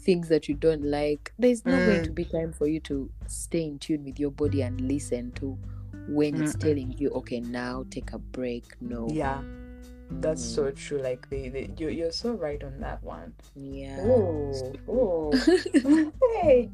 things 0.00 0.28
that 0.28 0.48
you 0.48 0.54
don't 0.54 0.82
like 0.84 1.32
there's 1.38 1.64
not 1.64 1.84
going 1.84 2.00
Mm. 2.00 2.04
to 2.04 2.10
be 2.10 2.24
time 2.24 2.52
for 2.52 2.66
you 2.66 2.80
to 2.80 3.10
stay 3.26 3.64
in 3.64 3.78
tune 3.78 4.04
with 4.04 4.18
your 4.18 4.30
body 4.30 4.62
and 4.62 4.80
listen 4.80 5.30
to 5.32 5.58
when 6.08 6.40
it's 6.40 6.54
Mm-mm. 6.56 6.60
telling 6.60 6.94
you 6.98 7.10
okay 7.10 7.40
now 7.40 7.84
take 7.90 8.12
a 8.12 8.18
break 8.18 8.64
no 8.80 9.08
Yeah. 9.08 9.42
That's 10.20 10.42
Mm, 10.42 10.54
so 10.54 10.70
true. 10.72 10.98
Like 11.00 11.30
they, 11.30 11.48
they 11.48 11.70
you, 11.78 11.88
you're 11.88 12.12
so 12.12 12.32
right 12.34 12.62
on 12.62 12.80
that 12.80 13.02
one. 13.02 13.32
yeah 13.54 13.96
Oh, 14.04 14.72
oh. 14.88 16.12
hey. 16.42 16.70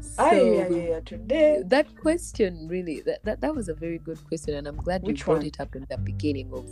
So 0.00 0.22
Ay, 0.24 0.40
yeah, 0.40 0.68
yeah, 0.68 0.88
yeah. 0.90 1.00
Today. 1.00 1.62
that 1.66 1.86
question 2.00 2.66
really 2.68 3.00
that, 3.02 3.24
that 3.24 3.40
that 3.40 3.54
was 3.54 3.68
a 3.68 3.74
very 3.74 3.98
good 3.98 4.22
question 4.28 4.54
and 4.54 4.66
i'm 4.66 4.76
glad 4.76 5.02
Which 5.02 5.20
you 5.20 5.24
brought 5.24 5.38
one? 5.38 5.46
it 5.46 5.60
up 5.60 5.74
in 5.76 5.86
the 5.90 5.98
beginning 5.98 6.52
of 6.52 6.66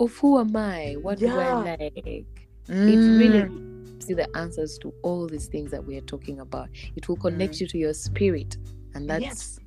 of 0.00 0.16
who 0.18 0.38
am 0.38 0.56
i 0.56 0.96
what 1.00 1.18
do 1.18 1.28
i 1.28 1.52
like 1.78 1.92
it 1.96 2.24
Mm. 2.68 3.18
really 3.18 4.00
see 4.00 4.14
the 4.14 4.26
answers 4.36 4.78
to 4.78 4.92
all 5.02 5.26
these 5.26 5.46
things 5.48 5.70
that 5.70 5.84
we 5.84 5.98
are 5.98 6.06
talking 6.14 6.40
about 6.40 6.70
it 6.96 7.06
will 7.08 7.16
connect 7.16 7.54
Mm. 7.54 7.60
you 7.60 7.66
to 7.68 7.78
your 7.78 7.92
spirit 7.92 8.56
and 8.94 9.08
that's 9.08 9.22
yes. 9.22 9.58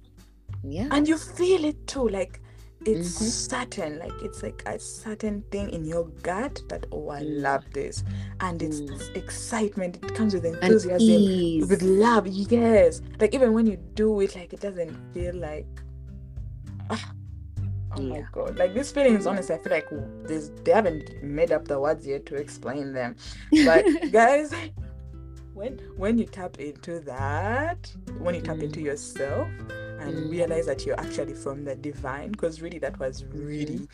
yeah 0.63 0.87
and 0.91 1.07
you 1.07 1.15
feel 1.17 1.63
it 1.63 1.85
too 1.85 2.07
like 2.09 2.41
it's 2.85 3.19
Mhm. 3.19 3.31
certain 3.31 3.99
like 3.99 4.13
it's 4.21 4.43
like 4.43 4.61
a 4.67 4.77
certain 4.79 5.41
thing 5.51 5.69
in 5.71 5.83
your 5.83 6.05
gut 6.21 6.61
that 6.69 6.85
oh 6.91 7.09
i 7.09 7.21
Mm. 7.21 7.41
love 7.41 7.63
this 7.73 8.03
and 8.39 8.61
it's 8.61 8.81
Mm. 8.81 8.87
this 8.87 9.09
excitement 9.15 9.97
it 9.97 10.13
comes 10.15 10.33
with 10.33 10.45
enthusiasm 10.45 11.23
with 11.67 11.81
love 11.81 12.27
yes 12.27 13.01
like 13.19 13.33
even 13.33 13.53
when 13.53 13.65
you 13.65 13.77
do 13.95 14.19
it 14.21 14.35
like 14.35 14.53
it 14.53 14.59
doesn't 14.61 14.95
feel 15.13 15.35
like 15.35 15.65
ah, 16.89 17.11
Oh 17.95 18.01
my 18.01 18.21
god! 18.31 18.57
Like 18.59 18.75
these 18.75 18.91
feelings, 18.91 19.25
honestly, 19.25 19.55
I 19.55 19.57
feel 19.57 19.71
like 19.71 19.87
there's, 20.27 20.51
they 20.63 20.71
haven't 20.71 21.23
made 21.23 21.51
up 21.51 21.67
the 21.67 21.79
words 21.79 22.05
yet 22.05 22.27
to 22.27 22.35
explain 22.35 22.93
them. 22.93 23.15
But 23.65 23.85
guys, 24.11 24.53
when 25.55 25.79
when 25.95 26.19
you 26.19 26.25
tap 26.25 26.59
into 26.59 26.99
that, 26.99 27.91
when 28.19 28.35
you 28.35 28.41
tap 28.41 28.57
Mm. 28.57 28.63
into 28.63 28.81
yourself 28.81 29.47
and 29.99 30.13
Mm. 30.15 30.31
realize 30.31 30.65
that 30.65 30.85
you're 30.85 30.99
actually 30.99 31.33
from 31.33 31.63
the 31.63 31.75
divine, 31.75 32.31
because 32.31 32.61
really 32.61 32.79
that 32.79 32.97
was 32.99 33.23
Mm-hmm. 33.23 33.45
really 33.45 33.87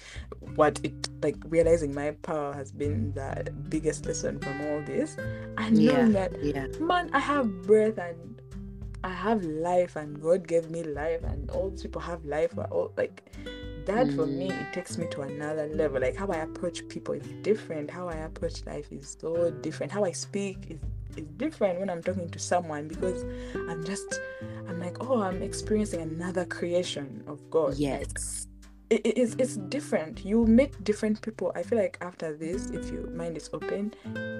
what 0.55 0.80
it 0.84 0.93
like 1.23 1.38
realizing 1.47 1.93
my 1.93 2.11
power 2.21 2.53
has 2.53 2.71
been 2.71 3.13
the 3.13 3.49
biggest 3.69 4.05
lesson 4.05 4.39
from 4.39 4.59
all 4.61 4.81
this, 4.81 5.15
and 5.57 5.77
Yeah. 5.77 5.91
knowing 5.93 6.11
that 6.13 6.43
yeah. 6.43 6.67
man, 6.80 7.09
I 7.13 7.19
have 7.19 7.61
breath 7.63 7.97
and 7.97 8.41
I 9.05 9.09
have 9.09 9.43
life, 9.43 9.95
and 9.97 10.21
God 10.21 10.47
gave 10.47 10.69
me 10.71 10.84
life, 10.84 11.23
and 11.23 11.49
all 11.51 11.69
these 11.69 11.81
people 11.81 12.01
have 12.01 12.23
life. 12.25 12.57
Or 12.57 12.65
all 12.65 12.91
like 12.97 13.23
that 13.85 14.11
for 14.13 14.25
me, 14.25 14.49
Mm. 14.49 14.61
it 14.61 14.73
takes 14.73 14.97
me 14.97 15.07
to 15.11 15.21
another 15.23 15.67
level. 15.67 15.99
Like 15.99 16.15
how 16.15 16.27
I 16.27 16.38
approach 16.38 16.88
people 16.88 17.13
is 17.15 17.27
different. 17.41 17.91
How 17.91 18.07
I 18.07 18.15
approach 18.15 18.65
life 18.65 18.91
is 18.93 19.17
so 19.19 19.51
different. 19.51 19.91
How 19.91 20.05
I 20.05 20.11
speak 20.13 20.57
is 20.69 20.80
is 21.18 21.26
different 21.38 21.80
when 21.80 21.90
I'm 21.90 22.02
talking 22.03 22.30
to 22.30 22.40
someone 22.40 22.88
because 22.88 23.23
I'm 23.69 23.84
just 23.85 24.19
I'm 24.68 24.80
like, 24.80 24.98
oh, 25.02 25.22
I'm 25.22 25.41
experiencing 25.41 26.02
another 26.02 26.45
creation 26.45 27.23
of 27.27 27.49
God. 27.49 27.76
Yes. 27.76 28.48
it, 28.90 29.02
it- 29.06 29.18
it's 29.18 29.35
it's 29.40 29.56
different. 29.57 30.23
You 30.26 30.45
meet 30.45 30.84
different 30.84 31.22
people. 31.22 31.52
I 31.56 31.64
feel 31.64 31.80
like 31.80 31.98
after 32.02 32.35
this, 32.35 32.69
if 32.69 32.91
your 32.91 33.07
mind 33.11 33.38
is 33.38 33.49
open, 33.53 33.94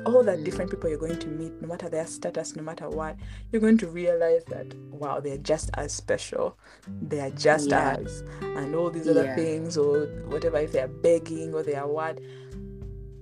all 0.06 0.22
the 0.24 0.34
Mm. 0.38 0.44
different 0.46 0.70
people 0.72 0.90
you're 0.90 1.00
going 1.08 1.18
to 1.20 1.28
meet, 1.28 1.54
no 1.62 1.68
matter 1.68 1.90
their 1.90 2.06
status, 2.06 2.56
no 2.56 2.62
matter 2.64 2.88
what, 2.90 3.16
you're 3.52 3.62
going 3.62 3.78
to 3.80 3.88
realize 3.88 4.44
that 4.46 4.68
wow, 4.92 5.20
they're 5.20 5.38
just 5.54 5.70
as 5.76 5.92
special. 5.94 6.58
They 7.02 7.20
are 7.20 7.32
just 7.32 7.70
Yeah. 7.70 7.98
as, 8.00 8.24
and 8.42 8.76
all 8.76 8.90
these 8.92 9.08
other 9.08 9.24
Yeah. 9.26 9.36
things 9.36 9.78
or 9.78 10.06
whatever. 10.28 10.58
If 10.58 10.72
they 10.74 10.82
are 10.82 10.88
begging 11.10 11.54
or 11.54 11.64
they 11.64 11.76
are 11.76 11.88
what, 11.88 12.20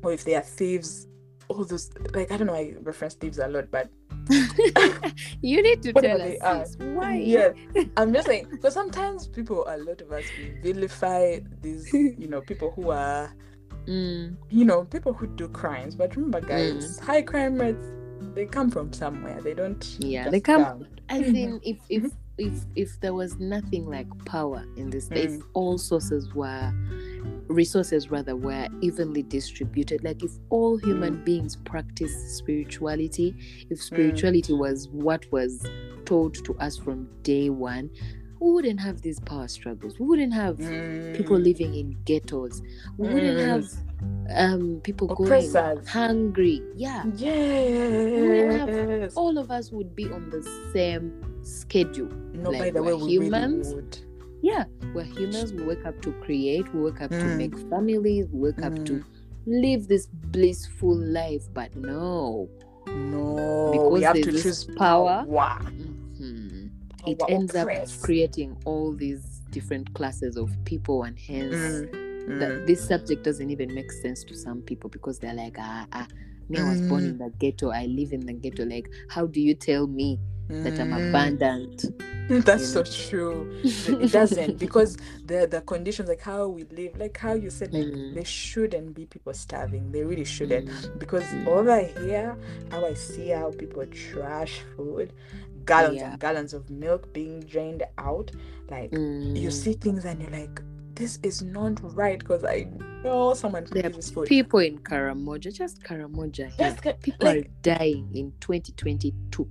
or 0.04 0.12
if 0.12 0.24
they 0.26 0.36
are 0.36 0.42
thieves, 0.42 1.08
all 1.54 1.66
those 1.66 1.90
like 2.14 2.32
I 2.32 2.38
don't 2.38 2.48
know. 2.48 2.56
I 2.56 2.74
reference 2.82 3.16
thieves 3.16 3.40
a 3.40 3.48
lot, 3.48 3.70
but 3.72 3.90
you 5.42 5.62
need 5.64 5.82
to 5.84 5.94
tell 5.94 6.22
us 6.42 6.76
why. 6.80 7.16
yeah, 7.18 7.52
I'm 7.98 8.14
just 8.14 8.28
saying 8.28 8.48
because 8.52 8.74
sometimes 8.74 9.28
people, 9.28 9.66
a 9.68 9.78
lot 9.78 10.02
of 10.02 10.12
us, 10.12 10.26
we 10.38 10.50
vilify 10.62 11.40
these, 11.62 11.92
you 11.94 12.28
know, 12.28 12.42
people 12.42 12.72
who 12.72 12.92
are 12.92 13.34
Mm, 13.88 14.38
you 14.52 14.64
know, 14.64 14.84
people 14.86 15.12
who 15.12 15.26
do 15.26 15.48
crimes. 15.48 15.96
But 15.96 16.16
remember, 16.16 16.40
guys, 16.40 17.00
Mm. 17.00 17.04
high 17.04 17.22
crime 17.24 17.56
rates 17.56 17.84
they 18.36 18.46
come 18.46 18.70
from 18.70 18.94
somewhere. 18.94 19.42
They 19.42 19.56
don't. 19.56 19.84
Yeah, 19.98 20.30
they 20.30 20.40
come- 20.40 20.64
come. 20.64 20.88
as 21.10 21.22
in 21.22 21.60
if 21.64 21.78
if 21.90 22.04
if 22.42 22.54
if 22.76 23.00
there 23.02 23.14
was 23.14 23.38
nothing 23.40 23.86
like 23.86 24.08
power 24.26 24.64
in 24.76 24.90
this 24.90 25.08
if 25.12 25.32
Mm. 25.32 25.44
all 25.54 25.78
sources 25.78 26.34
were 26.34 26.74
resources 27.48 28.10
rather 28.10 28.36
were 28.36 28.68
evenly 28.82 29.24
distributed 29.24 30.04
like 30.04 30.24
if 30.24 30.32
all 30.50 30.78
human 30.78 31.18
Mm. 31.18 31.26
beings 31.26 31.56
practice 31.56 32.14
spirituality 32.38 33.36
if 33.70 33.82
spirituality 33.82 34.54
was 34.54 34.88
what 34.90 35.30
was 35.32 35.64
told 36.06 36.34
to 36.46 36.54
us 36.56 36.78
from 36.78 37.08
day 37.24 37.50
one 37.50 37.90
we 38.40 38.50
wouldn't 38.52 38.80
have 38.80 39.02
these 39.02 39.20
power 39.20 39.48
struggles 39.48 40.00
we 40.00 40.06
wouldn't 40.08 40.34
have 40.34 40.58
people 41.14 41.38
Mm. 41.38 41.44
living 41.44 41.74
in 41.76 41.96
ghettos 42.06 42.62
we 42.98 43.08
wouldn't 43.14 43.38
Mm. 43.38 43.46
have 43.52 43.66
um 44.44 44.80
people 44.84 45.08
going 45.08 45.30
hungry 45.88 46.62
yeah 46.76 47.04
wouldn't 47.06 47.20
Yes. 47.22 49.14
all 49.16 49.38
of 49.38 49.52
us 49.52 49.72
would 49.72 49.96
be 49.96 50.06
on 50.10 50.30
the 50.32 50.42
same 50.74 51.06
schedule. 51.44 52.10
No, 52.34 52.52
by 52.52 52.60
like 52.66 52.74
the 52.74 52.84
way, 52.84 52.94
we're 52.94 53.08
humans. 53.10 53.74
really 53.74 53.88
yeah 54.44 54.66
we're 54.94 55.04
humans. 55.04 55.54
We 55.54 55.64
wake 55.64 55.86
up 55.86 56.02
to 56.02 56.12
create. 56.14 56.74
We 56.74 56.82
wake 56.82 57.02
up 57.02 57.12
to 57.12 57.16
Mm. 57.18 57.38
make 57.38 57.58
families. 57.70 58.28
We 58.32 58.52
wake 58.52 58.64
up 58.64 58.84
to 58.86 58.94
Mm. 58.94 59.04
live 59.46 59.88
this 59.88 60.08
blissful 60.08 60.96
life. 60.96 61.44
But 61.54 61.76
no. 61.76 62.50
No, 62.88 63.70
Because 63.72 63.92
we 63.94 64.02
have 64.04 64.16
to 64.22 64.32
this 64.32 64.44
choose 64.44 64.66
power. 64.78 65.24
Wow. 65.28 65.60
mhm, 66.20 66.70
it 67.08 67.20
Power 67.20 67.30
ends 67.30 67.56
up 67.56 67.68
creating 68.02 68.58
all 68.66 68.94
these 68.94 69.42
different 69.52 69.94
classes 69.94 70.38
of 70.38 70.52
people 70.66 71.04
and 71.04 71.18
hence 71.18 71.56
Mm, 71.56 72.40
that 72.40 72.52
mm. 72.52 72.68
this 72.68 72.86
subject 72.88 73.24
doesn't 73.24 73.50
even 73.50 73.74
make 73.74 73.92
sense 73.92 74.24
to 74.26 74.36
some 74.36 74.62
people 74.62 74.90
because 74.90 75.20
they're 75.20 75.34
like 75.34 75.56
ah, 75.60 75.86
ah 75.94 76.08
me 76.50 76.60
i 76.60 76.64
was 76.64 76.82
born 76.82 77.06
in 77.06 77.18
the 77.18 77.30
ghetto. 77.40 77.70
I 77.72 77.86
live 77.86 78.12
in 78.14 78.26
the 78.26 78.34
ghetto. 78.34 78.66
Like 78.66 78.90
how 79.10 79.26
do 79.26 79.40
you 79.42 79.56
tell 79.56 79.88
me 79.88 80.20
that 80.64 80.80
i'm 80.80 80.92
Mm. 80.92 81.10
abandoned 81.10 81.94
That's 82.46 82.66
so 82.66 82.80
know? 82.80 82.86
true. 83.10 83.60
It 83.62 84.10
doesn't 84.20 84.58
because 84.58 84.96
the 85.26 85.48
the 85.52 85.60
conditions 85.62 86.08
like 86.08 86.22
how 86.22 86.48
we 86.48 86.64
live, 86.72 86.98
like 86.98 87.18
how 87.18 87.34
you 87.34 87.50
said, 87.50 87.72
Mm. 87.74 88.14
there 88.14 88.24
shouldn't 88.24 88.94
be 88.96 89.06
people 89.06 89.34
starving. 89.34 89.92
They 89.92 90.04
really 90.06 90.24
shouldn't. 90.24 90.70
Mm. 90.70 90.98
Because 91.00 91.26
Mm. 91.26 91.48
over 91.48 91.80
here, 92.06 92.38
how 92.70 92.86
I 92.86 92.94
see 92.94 93.30
how 93.30 93.52
people 93.52 93.86
trash 93.88 94.62
food, 94.78 95.12
gallons 95.66 95.98
Yeah. 95.98 96.12
and 96.12 96.20
gallons 96.22 96.54
of 96.54 96.70
milk 96.70 97.12
being 97.12 97.42
drained 97.42 97.84
out. 97.98 98.32
Like 98.70 98.94
you 98.94 99.50
Mm. 99.50 99.52
see 99.52 99.74
things 99.74 100.06
and 100.06 100.22
you're 100.22 100.32
like, 100.32 100.62
this 100.96 101.20
is 101.24 101.42
not 101.42 101.82
right. 101.98 102.20
Because 102.20 102.46
I 102.46 102.68
know 103.04 103.34
someone 103.34 103.66
There 103.72 103.88
are 103.88 104.02
food. 104.02 104.28
people 104.30 104.60
in 104.60 104.78
Karamoja, 104.80 105.52
just 105.54 105.84
Karamoja. 105.84 106.56
Just 106.58 106.82
get, 106.82 107.02
People 107.02 107.28
like 107.28 107.46
are 107.46 107.50
dying 107.76 108.08
in 108.14 108.32
2022. 108.40 109.50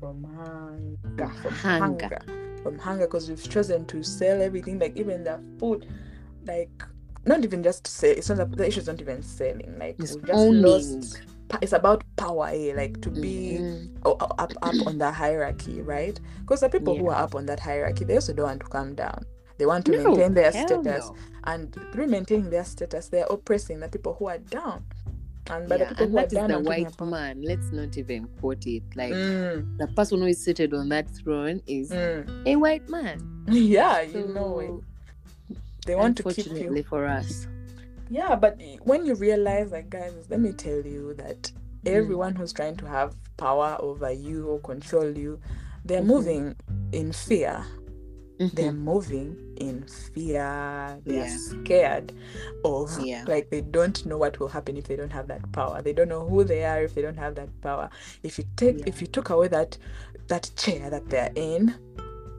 From 0.00 0.24
hunger, 0.24 1.32
from 1.42 1.52
Hunger. 1.52 2.08
hunger, 2.18 2.60
from 2.62 2.78
hunger, 2.78 3.06
because 3.06 3.28
we've 3.28 3.42
chosen 3.48 3.86
to 3.86 4.02
sell 4.02 4.40
everything, 4.42 4.78
like 4.78 4.96
even 4.96 5.24
the 5.24 5.40
food, 5.58 5.86
like 6.46 6.70
not 7.24 7.44
even 7.44 7.62
just 7.62 7.86
sell. 7.86 8.10
It's 8.10 8.28
not 8.28 8.50
the 8.56 8.66
issue 8.68 8.80
is 8.80 8.86
not 8.86 9.00
even 9.00 9.22
selling. 9.22 9.76
Like 9.78 9.96
It's 9.98 10.14
we 10.14 10.22
just 10.22 10.32
owning. 10.32 10.62
lost. 10.62 11.20
It's 11.62 11.72
about 11.72 12.02
power, 12.16 12.48
eh? 12.52 12.72
Like 12.76 13.00
to 13.02 13.10
be 13.10 13.58
Mhm. 13.60 13.88
o- 14.04 14.12
up 14.20 14.52
up 14.62 14.74
on 14.86 14.98
the 14.98 15.10
hierarchy, 15.10 15.80
right? 15.80 16.18
Because 16.40 16.60
the 16.60 16.68
people 16.68 16.96
who 16.96 17.08
are 17.08 17.22
up 17.22 17.34
on 17.34 17.46
that 17.46 17.60
hierarchy, 17.60 18.04
they 18.04 18.14
also 18.16 18.32
don't 18.32 18.46
want 18.46 18.60
to 18.60 18.66
come 18.66 18.94
down. 18.94 19.24
They 19.58 19.64
want 19.64 19.86
to 19.86 19.92
No, 19.92 20.04
maintain 20.04 20.34
their 20.34 20.52
status, 20.52 21.06
no. 21.06 21.16
and 21.44 21.72
through 21.92 22.08
maintaining 22.08 22.50
their 22.50 22.64
status, 22.64 23.08
they're 23.08 23.26
oppressing 23.30 23.80
the 23.80 23.88
people 23.88 24.14
who 24.18 24.26
are 24.26 24.38
down. 24.38 24.84
And 25.50 25.68
by 25.68 25.76
Yeah, 25.76 25.84
the 25.84 25.88
people 25.94 26.04
and 26.04 26.12
who 26.12 26.18
are 26.18 26.22
that 26.22 26.30
down, 26.30 26.48
the 26.48 26.58
white 26.60 27.00
man. 27.00 27.42
Let's 27.42 27.70
not 27.72 27.96
even 27.96 28.26
quote 28.40 28.66
it. 28.66 28.82
Like 28.94 29.12
Mm, 29.12 29.78
the 29.78 29.86
person 29.88 30.20
who 30.20 30.26
is 30.26 30.42
seated 30.42 30.74
on 30.74 30.88
that 30.90 31.08
throne 31.10 31.62
is 31.66 31.90
mm. 31.90 32.46
a 32.46 32.56
white 32.56 32.88
man. 32.88 33.44
Yeah, 33.48 34.00
you 34.02 34.26
know 34.26 34.58
it. 34.58 35.56
They 35.86 35.94
want 35.94 36.16
to 36.18 36.22
keep 36.24 36.46
you. 36.46 36.82
for 36.88 37.06
us. 37.06 37.46
Yeah, 38.10 38.34
but 38.36 38.60
when 38.82 39.04
you 39.06 39.14
realize, 39.14 39.70
like, 39.72 39.88
guys, 39.90 40.12
let 40.28 40.40
me 40.40 40.52
tell 40.52 40.80
you 40.80 41.14
that 41.14 41.50
Mm. 41.84 41.92
everyone 41.92 42.34
who's 42.34 42.52
trying 42.52 42.76
to 42.78 42.86
have 42.86 43.14
power 43.36 43.76
over 43.78 44.10
you 44.10 44.48
or 44.48 44.58
control 44.60 45.16
you, 45.16 45.38
they're 45.84 46.02
Mhm. 46.02 46.06
moving 46.06 46.56
in 46.92 47.12
fear. 47.12 47.64
They're 48.38 48.72
Mhm. 48.72 48.78
moving 48.78 49.36
in 49.58 49.82
fear. 49.86 50.98
They're 51.04 51.28
scared 51.28 52.12
of, 52.64 52.98
Yeah. 53.00 53.24
like, 53.26 53.50
they 53.50 53.60
don't 53.60 54.04
know 54.06 54.18
what 54.18 54.38
will 54.40 54.48
happen 54.48 54.76
if 54.76 54.84
they 54.88 54.96
don't 54.96 55.12
have 55.12 55.28
that 55.28 55.50
power. 55.52 55.82
They 55.82 55.92
don't 55.92 56.08
know 56.08 56.26
who 56.26 56.44
they 56.44 56.64
are 56.64 56.82
if 56.82 56.94
they 56.94 57.02
don't 57.02 57.18
have 57.18 57.34
that 57.36 57.48
power. 57.60 57.90
If 58.22 58.38
you 58.38 58.44
take, 58.56 58.78
Yeah. 58.80 58.84
if 58.86 59.00
you 59.00 59.06
took 59.06 59.30
away 59.30 59.48
that, 59.48 59.78
that 60.28 60.50
chair 60.56 60.90
that 60.90 61.08
they're 61.08 61.32
in, 61.34 61.74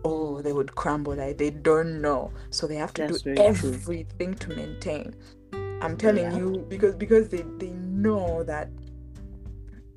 oh, 0.04 0.42
they 0.42 0.54
would 0.54 0.76
crumble. 0.76 1.16
Like 1.16 1.38
they 1.38 1.50
don't 1.50 2.02
know, 2.02 2.32
so 2.50 2.68
they 2.68 2.76
have 2.76 2.94
to 2.96 3.04
That's 3.08 3.22
do 3.22 3.36
very 3.36 3.56
true. 3.56 3.70
everything 3.72 4.36
to 4.36 4.50
maintain. 4.56 5.16
I'm 5.82 5.96
telling 5.98 6.32
Yeah. 6.32 6.38
you 6.38 6.66
because 6.70 6.96
because 6.96 7.30
they 7.30 7.44
they 7.60 7.70
know 7.70 8.44
that 8.44 8.70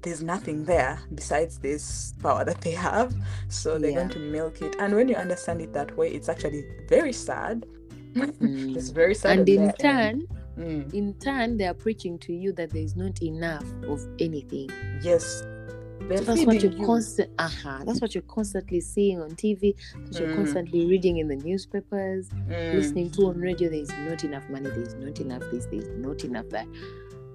there's 0.02 0.22
nothing 0.22 0.64
there 0.64 0.98
besides 1.14 1.58
this 1.58 2.14
power 2.22 2.44
that 2.44 2.60
they 2.60 2.72
have, 2.72 3.14
so 3.48 3.78
they're 3.78 3.92
going 3.92 4.08
to 4.10 4.18
milk 4.18 4.62
it. 4.62 4.76
And 4.78 4.94
when 4.94 5.08
you 5.08 5.16
understand 5.16 5.60
it 5.60 5.72
that 5.74 5.96
way, 5.96 6.08
it's 6.10 6.28
actually 6.28 6.64
very 6.88 7.12
sad. 7.12 7.66
Mm. 8.14 8.74
it's 8.76 8.88
very 8.90 9.14
sad. 9.14 9.38
And 9.40 9.48
in 9.48 9.72
turn, 9.74 10.26
Mm, 10.58 10.92
in 10.92 11.14
turn, 11.14 11.56
they 11.56 11.64
are 11.66 11.72
preaching 11.74 12.18
to 12.18 12.34
you 12.34 12.52
that 12.54 12.70
there 12.70 12.82
is 12.82 12.94
not 12.94 13.22
enough 13.22 13.64
of 13.88 14.04
anything. 14.18 14.68
yes, 15.00 15.42
So 16.08 16.20
that's 16.24 16.44
what 16.44 16.60
you're 16.62 16.72
you. 16.72 16.84
constant. 16.84 17.30
Uh-huh. 17.38 17.84
That's 17.86 18.00
what 18.02 18.14
you're 18.14 18.22
constantly 18.24 18.80
seeing 18.80 19.20
on 19.22 19.30
TV. 19.36 19.74
That 20.10 20.18
you're 20.18 20.28
Mm. 20.28 20.34
constantly 20.36 20.86
reading 20.86 21.18
in 21.18 21.28
the 21.28 21.36
newspapers, 21.36 22.28
Mm, 22.30 22.74
listening 22.74 23.10
to 23.12 23.26
on 23.28 23.38
radio. 23.38 23.70
There 23.70 23.80
is 23.80 23.90
not 24.08 24.24
enough 24.24 24.46
money. 24.50 24.68
There 24.68 24.82
is 24.82 24.94
not 24.96 25.20
enough 25.20 25.42
this. 25.52 25.66
There 25.66 25.80
is 25.80 25.88
not 25.96 26.24
enough 26.24 26.48
that. 26.50 26.66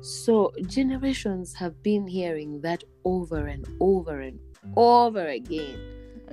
So 0.06 0.54
generations 0.68 1.54
have 1.56 1.82
been 1.82 2.06
hearing 2.06 2.62
that 2.62 2.84
over 3.06 3.48
and 3.48 3.66
over 3.80 4.22
and 4.22 4.40
over 4.78 5.26
again. 5.28 5.80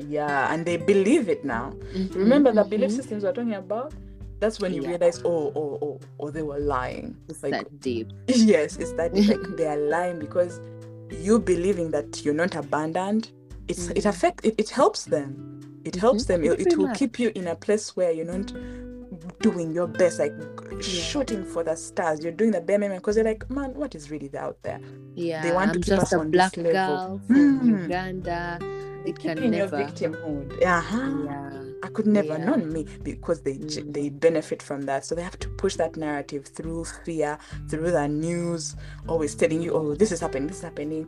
yeah, 0.08 0.52
and 0.52 0.64
they 0.66 0.76
believe 0.76 1.28
it 1.28 1.44
now. 1.44 1.72
Remember 2.14 2.52
the 2.52 2.64
belief 2.64 2.90
Mhm. 2.90 2.96
systems 2.96 3.24
we're 3.24 3.32
talking 3.32 3.54
about? 3.54 3.92
That's 4.40 4.58
when 4.60 4.74
you 4.74 4.82
Yeah. 4.82 4.90
realize, 4.90 5.20
oh, 5.24 5.52
oh, 5.54 5.78
oh, 5.80 6.00
oh, 6.20 6.30
they 6.30 6.42
were 6.42 6.58
lying. 6.58 7.16
It's 7.28 7.42
Like, 7.42 7.52
that 7.52 7.80
deep. 7.80 8.08
yes, 8.28 8.76
it's 8.76 8.92
that 8.94 9.14
like 9.14 9.40
they 9.56 9.66
are 9.66 9.76
lying 9.78 10.18
because 10.18 10.60
you 11.10 11.38
believing 11.38 11.90
that 11.92 12.24
you're 12.24 12.34
not 12.34 12.54
abandoned. 12.56 13.30
It's 13.68 13.88
it 13.90 14.04
Mhm. 14.04 14.08
affect 14.08 14.44
it, 14.46 14.54
it 14.58 14.68
helps 14.70 15.04
them. 15.04 15.60
It 15.84 15.96
helps 15.96 16.24
them. 16.26 16.42
It, 16.44 16.60
it 16.60 16.76
will 16.78 16.88
much. 16.88 16.98
keep 16.98 17.18
you 17.18 17.30
in 17.34 17.46
a 17.48 17.54
place 17.56 17.96
where 17.96 18.12
you're 18.12 18.26
not 18.36 18.52
doing 19.40 19.72
your 19.72 19.86
best, 19.86 20.18
like 20.18 20.32
shooting 20.82 21.44
for 21.44 21.62
the 21.62 21.76
stars. 21.76 22.22
You're 22.22 22.32
doing 22.32 22.50
the 22.52 22.60
bare 22.60 22.78
minimum 22.78 22.98
because 22.98 23.16
you're 23.16 23.24
like, 23.24 23.48
man, 23.50 23.74
what 23.74 23.94
is 23.94 24.10
really 24.10 24.30
out 24.36 24.62
there? 24.62 24.80
Yeah, 25.14 25.42
They 25.42 25.52
want 25.52 25.68
I'm 25.70 25.74
to 25.74 25.78
keep 25.80 25.86
just 25.86 26.02
us 26.04 26.12
a 26.12 26.18
on 26.18 26.30
black 26.30 26.52
this 26.52 26.64
level. 26.72 27.20
Mm. 27.28 27.82
Uganda. 27.84 28.58
They 29.04 29.12
can 29.12 29.38
in 29.38 29.52
your 29.52 29.68
never. 29.70 29.78
victimhood. 29.84 30.64
Uh-huh. 30.64 31.24
Yeah. 31.24 31.58
I 31.84 31.88
could 31.88 32.06
never, 32.06 32.38
Yeah. 32.38 32.44
not 32.44 32.64
me, 32.64 32.86
because 33.02 33.40
they 33.42 33.54
Mm. 33.54 33.92
they 33.92 34.08
benefit 34.08 34.62
from 34.62 34.82
that. 34.82 35.04
So 35.04 35.14
they 35.16 35.22
have 35.22 35.38
to 35.40 35.48
push 35.48 35.74
that 35.76 35.96
narrative 35.96 36.46
through 36.46 36.84
fear, 37.04 37.38
through 37.68 37.90
the 37.90 38.06
news, 38.06 38.76
always 39.08 39.34
telling 39.34 39.60
you, 39.60 39.72
oh, 39.72 39.94
this 39.96 40.12
is 40.12 40.20
happening, 40.20 40.46
this 40.46 40.58
is 40.58 40.62
happening. 40.62 41.06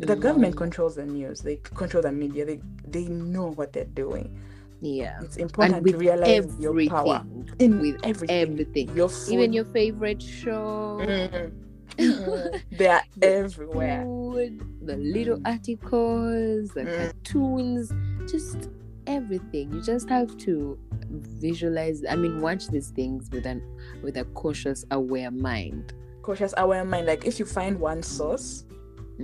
The 0.00 0.16
Mm. 0.16 0.20
government 0.20 0.56
controls 0.56 0.96
the 0.96 1.06
news. 1.06 1.40
They 1.42 1.56
control 1.62 2.02
the 2.02 2.10
media. 2.10 2.44
They 2.44 2.60
they 2.88 3.04
know 3.04 3.52
what 3.52 3.72
they're 3.72 3.84
doing. 3.84 4.36
Yeah. 4.80 5.20
It's 5.22 5.36
And 5.36 5.42
important 5.42 5.82
with 5.82 5.92
to 5.92 5.98
realize 5.98 6.56
your 6.58 6.72
power 6.88 7.22
everything. 7.26 7.54
in 7.58 7.80
with 7.80 7.96
everything. 8.04 8.30
everything. 8.52 8.96
Your 8.96 9.08
food, 9.08 9.34
Even 9.34 9.52
your 9.52 9.64
favorite 9.66 10.22
show. 10.22 10.98
Mm. 11.02 11.52
Mm. 11.98 12.62
they 12.78 12.86
are 12.86 13.02
The 13.16 13.28
everywhere. 13.28 14.02
food, 14.04 14.86
the 14.86 14.96
little 14.96 15.38
articles, 15.44 16.70
the 16.70 16.82
Mm. 16.82 16.96
cartoons, 16.96 17.92
just 18.30 18.70
everything. 19.06 19.72
You 19.72 19.82
just 19.82 20.08
have 20.08 20.36
to 20.38 20.78
visualize. 21.10 22.02
I 22.08 22.16
mean, 22.16 22.40
watch 22.40 22.68
these 22.68 22.90
things 22.90 23.28
with 23.30 23.44
an 23.46 23.60
with 24.02 24.16
a 24.16 24.24
cautious, 24.34 24.84
aware 24.90 25.30
mind. 25.30 25.92
Cautious, 26.22 26.54
aware 26.56 26.84
mind. 26.84 27.06
Like 27.06 27.26
if 27.26 27.38
you 27.38 27.44
find 27.44 27.78
one 27.80 28.02
source, 28.02 28.64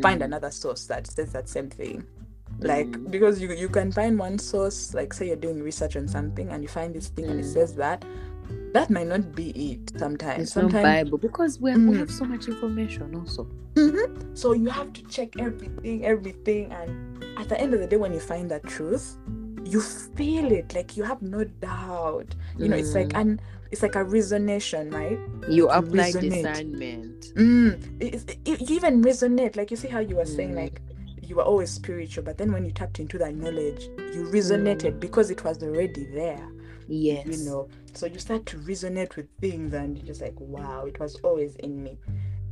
find 0.03 0.21
Mm. 0.21 0.27
another 0.27 0.51
source 0.51 0.87
that 0.87 1.07
says 1.07 1.33
that 1.33 1.49
same 1.49 1.71
thing. 1.71 2.05
Like 2.61 2.87
Mm. 2.89 3.11
because 3.11 3.41
you 3.41 3.53
you 3.53 3.69
can 3.69 3.93
find 3.93 4.19
one 4.19 4.39
source 4.39 4.95
like 4.95 5.13
say 5.13 5.27
you're 5.29 5.37
doing 5.37 5.63
research 5.63 5.97
on 5.97 6.09
something 6.09 6.49
and 6.51 6.63
you 6.63 6.69
find 6.69 6.95
this 6.95 7.09
thing 7.09 7.27
and 7.27 7.39
it 7.41 7.45
Mm. 7.47 7.53
says 7.53 7.75
that 7.75 8.05
that 8.73 8.91
might 8.91 9.07
not 9.09 9.35
be 9.35 9.51
it 9.73 9.93
sometimes 9.99 10.43
It's 10.43 10.57
not 10.57 10.63
sometimes 10.71 10.85
Bible 11.05 11.19
because 11.19 11.61
we 11.61 11.73
we 11.73 11.95
Mm. 11.95 11.99
have 11.99 12.11
so 12.11 12.25
much 12.25 12.49
information 12.49 13.15
also. 13.15 13.47
Mhm. 13.77 14.09
so 14.37 14.53
you 14.55 14.71
have 14.71 14.91
to 14.95 15.03
check 15.05 15.37
everything 15.39 16.05
everything 16.07 16.73
and 16.73 17.23
at 17.37 17.49
the 17.51 17.61
end 17.61 17.75
of 17.75 17.81
the 17.81 17.87
day 17.87 17.97
when 17.99 18.13
you 18.15 18.21
find 18.21 18.51
that 18.51 18.65
truth 18.65 19.19
you 19.65 19.81
feel 19.83 20.51
it 20.51 20.73
like 20.75 20.97
you 20.97 21.03
have 21.05 21.21
no 21.21 21.45
doubt 21.61 22.35
you 22.57 22.69
know 22.69 22.77
it's 22.77 22.95
like 22.95 23.09
Mm. 23.11 23.21
an 23.21 23.41
it's 23.71 23.83
like 23.83 23.97
a 23.97 24.05
resonation 24.05 24.93
right 24.95 25.19
You 25.49 25.69
apply 25.69 26.13
resonate. 26.13 26.31
discernment. 26.47 27.33
mm, 27.37 27.77
it, 28.01 28.15
it, 28.15 28.39
it- 28.47 28.61
you 28.71 28.77
even 28.77 29.03
resonate 29.03 29.57
like 29.57 29.71
you 29.71 29.77
see 29.77 29.89
how 29.89 29.99
you 30.01 30.17
were 30.17 30.25
saying 30.25 30.53
Mm. 30.53 30.63
like 30.65 30.81
you 31.27 31.37
were 31.37 31.43
always 31.43 31.71
spiritual 31.71 32.23
but 32.25 32.39
then 32.39 32.53
when 32.53 32.65
you 32.65 32.71
tapped 32.71 33.01
into 33.01 33.19
that 33.19 33.35
knowledge 33.35 33.85
you 34.15 34.29
resonated 34.33 34.99
because 35.01 35.31
it 35.31 35.43
was 35.45 35.63
already 35.63 36.07
there 36.13 36.47
Yes. 36.89 37.27
you 37.27 37.45
know 37.45 37.69
so 37.95 38.07
you 38.07 38.19
start 38.19 38.47
to 38.47 38.59
resonate 38.59 39.17
with 39.17 39.27
things 39.41 39.73
and 39.75 39.97
you're 39.97 40.07
just 40.07 40.21
like 40.21 40.39
wow 40.39 40.85
it 40.87 40.99
was 41.01 41.17
always 41.25 41.57
in 41.57 41.83
me 41.83 41.99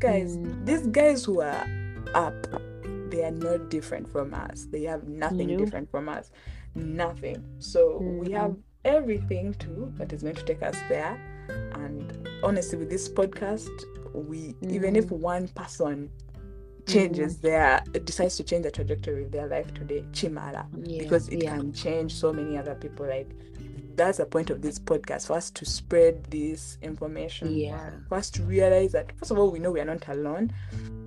guys 0.01 0.37
Mm. 0.37 0.67
these 0.67 0.87
guys 0.89 1.25
who 1.25 1.41
are 1.41 1.67
up 2.15 2.35
they 3.11 3.23
are 3.25 3.31
not 3.31 3.71
different 3.71 4.09
from 4.11 4.35
us 4.35 4.67
they 4.73 4.83
have 4.83 5.07
nothing 5.07 5.49
No. 5.49 5.57
different 5.59 5.89
from 5.91 6.09
us 6.09 6.33
nothing 6.75 7.43
so 7.61 7.99
we 7.99 8.29
Mhm. 8.29 8.33
have 8.33 8.57
everything 8.85 9.55
too 9.55 9.93
that 9.99 10.13
is 10.13 10.23
going 10.23 10.35
to 10.35 10.45
take 10.45 10.63
us 10.63 10.77
there 10.89 11.17
and 11.75 12.29
honestly 12.43 12.79
with 12.79 12.91
this 12.91 13.09
podcast 13.09 13.71
we 14.15 14.55
even 14.69 14.97
if 14.97 15.07
Mhm. 15.07 15.19
one 15.21 15.49
person 15.49 16.11
changes 16.86 17.39
their 17.39 17.82
decides 18.05 18.36
to 18.36 18.43
change 18.44 18.62
the 18.65 18.70
trajectory 18.70 19.24
of 19.24 19.31
their 19.32 19.47
life 19.47 19.73
today 19.74 20.02
chimala 20.12 20.66
Yeah, 20.85 21.02
because 21.02 21.28
it 21.28 21.43
yeah. 21.43 21.56
can 21.56 21.73
change 21.73 22.15
so 22.15 22.32
many 22.32 22.59
other 22.59 22.74
people 22.74 23.06
like 23.06 23.28
that's 23.97 24.19
the 24.19 24.27
point 24.27 24.51
of 24.51 24.61
this 24.61 24.78
podcast 24.78 25.28
for 25.28 25.35
us 25.35 25.51
to 25.52 25.65
spread 25.65 26.24
this 26.24 26.78
information 26.82 27.55
Yeah. 27.55 27.90
for 28.09 28.16
us 28.16 28.28
to 28.31 28.43
realize 28.43 28.93
that 28.93 29.12
first 29.19 29.31
of 29.31 29.39
all 29.39 29.51
we 29.51 29.59
know 29.61 29.70
we 29.70 29.81
are 29.81 29.85
not 29.85 30.06
alone 30.09 30.52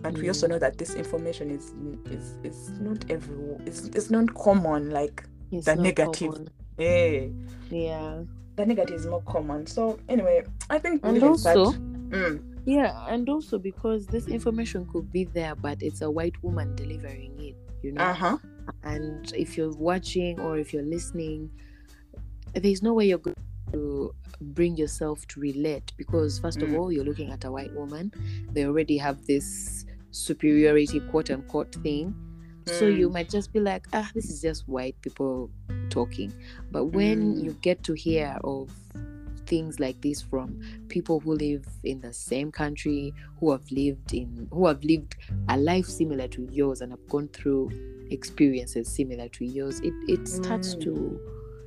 but 0.01 0.13
we 0.17 0.27
also 0.29 0.47
Mm. 0.47 0.51
know 0.51 0.59
that 0.59 0.77
this 0.77 0.95
information 0.95 1.51
is 1.51 1.73
is 2.09 2.37
is 2.43 2.69
not 2.79 3.03
every 3.09 3.35
it's, 3.65 3.85
it's 3.87 4.09
not 4.09 4.33
common 4.35 4.89
like 4.91 5.23
It's 5.51 5.65
the 5.65 5.75
negative. 5.75 6.31
common. 6.33 6.49
hey 6.77 7.33
Yeah. 7.69 8.23
the 8.55 8.65
negative 8.65 8.95
is 8.95 9.05
more 9.05 9.21
common 9.23 9.67
so 9.67 9.99
anyway 10.07 10.43
i 10.69 10.79
think 10.79 11.03
we 11.03 11.09
And 11.09 11.23
also- 11.23 11.71
start 11.71 11.75
Mm, 12.09 12.41
Yeah, 12.67 12.91
and 13.07 13.29
also 13.29 13.57
because 13.57 14.07
this 14.07 14.27
information 14.27 14.85
could 14.91 15.09
be 15.11 15.23
there, 15.23 15.55
but 15.55 15.81
it's 15.81 16.01
a 16.01 16.11
white 16.11 16.35
woman 16.43 16.75
delivering 16.75 17.39
it, 17.39 17.55
you 17.81 17.93
know. 17.93 18.01
uh-huh 18.01 18.37
And 18.83 19.31
if 19.33 19.57
you're 19.57 19.71
watching 19.71 20.37
or 20.39 20.57
if 20.57 20.73
you're 20.73 20.83
listening, 20.83 21.49
there's 22.53 22.83
no 22.83 22.93
way 22.93 23.07
you're 23.07 23.19
going 23.19 23.35
to 23.71 24.13
bring 24.41 24.75
yourself 24.75 25.25
to 25.29 25.39
relate 25.39 25.93
because, 25.97 26.39
first 26.39 26.61
of 26.61 26.69
Mm. 26.69 26.77
all, 26.77 26.91
you're 26.91 27.05
looking 27.05 27.31
at 27.31 27.45
a 27.45 27.51
white 27.51 27.73
woman. 27.73 28.11
They 28.51 28.65
already 28.65 28.97
have 28.97 29.25
this 29.27 29.85
superiority, 30.11 30.99
quote 31.09 31.31
unquote, 31.31 31.73
thing. 31.75 32.13
So 32.65 32.87
you 32.87 33.09
Mm. 33.09 33.13
might 33.13 33.29
just 33.29 33.53
be 33.53 33.61
like, 33.61 33.87
ah, 33.93 34.11
this 34.13 34.29
is 34.29 34.41
just 34.41 34.67
white 34.67 34.99
people 35.01 35.49
talking. 35.89 36.33
But 36.69 36.87
when 36.87 37.35
Mm. 37.35 37.43
you 37.45 37.53
get 37.61 37.83
to 37.83 37.93
hear 37.93 38.37
of 38.43 38.69
things 39.47 39.79
like 39.79 39.99
this 40.01 40.21
from 40.21 40.59
people 40.89 41.19
who 41.19 41.33
live 41.35 41.65
in 41.83 42.01
the 42.01 42.13
same 42.13 42.51
country, 42.51 43.13
who 43.39 43.51
have 43.51 43.69
lived 43.71 44.13
in 44.13 44.47
who 44.51 44.67
have 44.67 44.83
lived 44.83 45.15
a 45.49 45.57
life 45.57 45.85
similar 45.85 46.27
to 46.27 46.47
yours 46.51 46.81
and 46.81 46.91
have 46.91 47.07
gone 47.09 47.27
through 47.29 47.71
experiences 48.11 48.87
similar 48.93 49.27
to 49.29 49.45
yours, 49.45 49.79
it, 49.81 49.93
it 50.07 50.27
starts 50.27 50.75
Mm. 50.75 50.81
to 50.83 51.19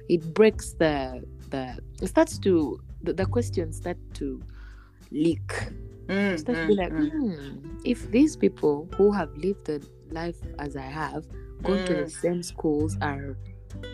it 0.08 0.34
breaks 0.34 0.72
the 0.74 1.22
the 1.50 1.76
it 2.02 2.06
starts 2.08 2.38
to 2.38 2.80
the, 3.02 3.12
the 3.12 3.26
questions 3.26 3.76
start 3.76 3.96
to 4.14 4.42
leak 5.10 5.52
Mm, 6.08 6.38
start 6.38 6.58
to 6.58 6.64
mm, 6.64 6.68
be 6.68 6.74
like, 6.74 6.92
mm. 6.92 7.10
hmm, 7.10 7.58
if 7.84 8.10
these 8.10 8.36
people 8.36 8.88
who 8.96 9.12
have 9.12 9.30
lived 9.36 9.64
the 9.66 9.84
life 10.10 10.36
as 10.58 10.76
I 10.76 10.82
have, 10.82 11.24
gone 11.62 11.84
to 11.84 11.94
the 11.94 12.06
Mm. 12.06 12.10
same 12.10 12.42
schools, 12.42 12.96
are 13.00 13.36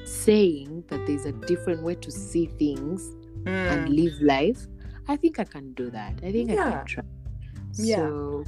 saying 0.05 0.85
that 0.89 1.07
there's 1.07 1.27
a 1.27 1.33
different 1.33 1.83
way 1.83 1.95
to 1.97 2.11
see 2.11 2.47
things 2.47 3.16
and 3.47 3.89
Mm. 3.89 3.95
live 3.97 4.21
life, 4.23 4.67
I 5.09 5.17
think 5.17 5.39
I 5.39 5.45
can 5.45 5.73
do 5.75 5.91
that. 5.91 6.15
I 6.23 6.33
think 6.33 6.51
I 6.51 6.57
can 6.57 6.85
try. 6.87 7.05
Yeah. 7.75 7.97
So 7.97 8.45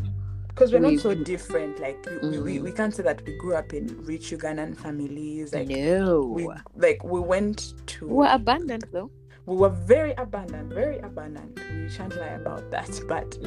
because 0.48 0.72
we're 0.72 0.80
we- 0.80 0.94
not 0.94 1.00
so 1.02 1.14
different 1.14 1.78
like 1.80 2.04
we, 2.22 2.38
we, 2.40 2.58
we 2.58 2.70
Mhm. 2.70 2.76
can't 2.76 2.94
say 2.94 3.02
that 3.04 3.24
we 3.24 3.36
grew 3.38 3.54
up 3.54 3.72
in 3.72 3.86
rich 4.04 4.32
ugandan 4.32 4.74
families 4.76 5.52
like 5.54 5.68
no, 5.68 6.22
we 6.22 6.48
like 6.76 7.04
we 7.04 7.20
went 7.20 7.74
to 7.86 8.08
we're 8.08 8.26
abundant 8.32 8.84
though. 8.90 9.08
we 9.46 9.54
were 9.56 9.68
very 9.68 10.14
abundant 10.18 10.72
very 10.72 10.98
abundant 10.98 11.60
we 11.72 11.88
shan't 11.88 12.16
lie 12.16 12.34
about 12.42 12.68
that 12.72 12.90
but 13.08 13.38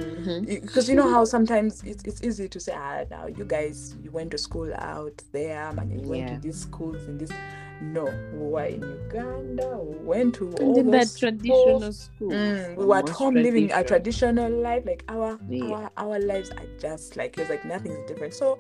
because 0.47 0.87
you 0.87 0.95
know 0.95 1.09
how 1.09 1.25
sometimes 1.25 1.83
it's, 1.83 2.03
it's 2.05 2.23
easy 2.23 2.47
to 2.47 2.59
say 2.61 2.71
ah 2.75 3.03
now 3.11 3.25
you 3.27 3.43
guys 3.43 3.95
you 4.03 4.09
went 4.11 4.31
to 4.31 4.37
school 4.37 4.71
out 4.75 5.21
there 5.33 5.67
and 5.77 5.91
you 5.91 5.99
went 6.07 6.21
Yeah. 6.29 6.35
to 6.35 6.41
these 6.41 6.59
schools 6.61 7.03
in 7.09 7.17
this 7.17 7.31
no 7.81 8.05
we 8.33 8.47
were 8.47 8.65
in 8.65 8.81
uganda 8.81 9.77
we 9.79 9.95
went 10.05 10.35
to 10.35 10.51
all 10.57 10.69
And 10.69 10.77
in 10.77 10.91
that 10.91 10.99
those 11.07 11.17
traditional 11.19 11.79
schools. 11.91 12.09
school, 12.15 12.31
Mm, 12.31 12.75
we 12.77 12.85
were 12.85 12.97
at 12.97 13.09
home 13.09 13.35
living 13.35 13.71
a 13.71 13.83
traditional 13.83 14.51
life 14.51 14.85
like 14.85 15.03
our 15.09 15.39
Yeah. 15.49 15.65
our 15.65 15.91
our 15.97 16.19
lives 16.19 16.51
are 16.51 16.67
just 16.79 17.17
like 17.17 17.37
it's 17.37 17.49
like 17.49 17.65
nothing's 17.65 18.07
different 18.07 18.33
so 18.33 18.55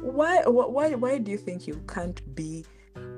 why 0.00 0.42
why 0.46 0.94
why 0.94 1.18
do 1.18 1.30
you 1.30 1.38
think 1.38 1.66
you 1.66 1.80
can't 1.88 2.20
be 2.34 2.64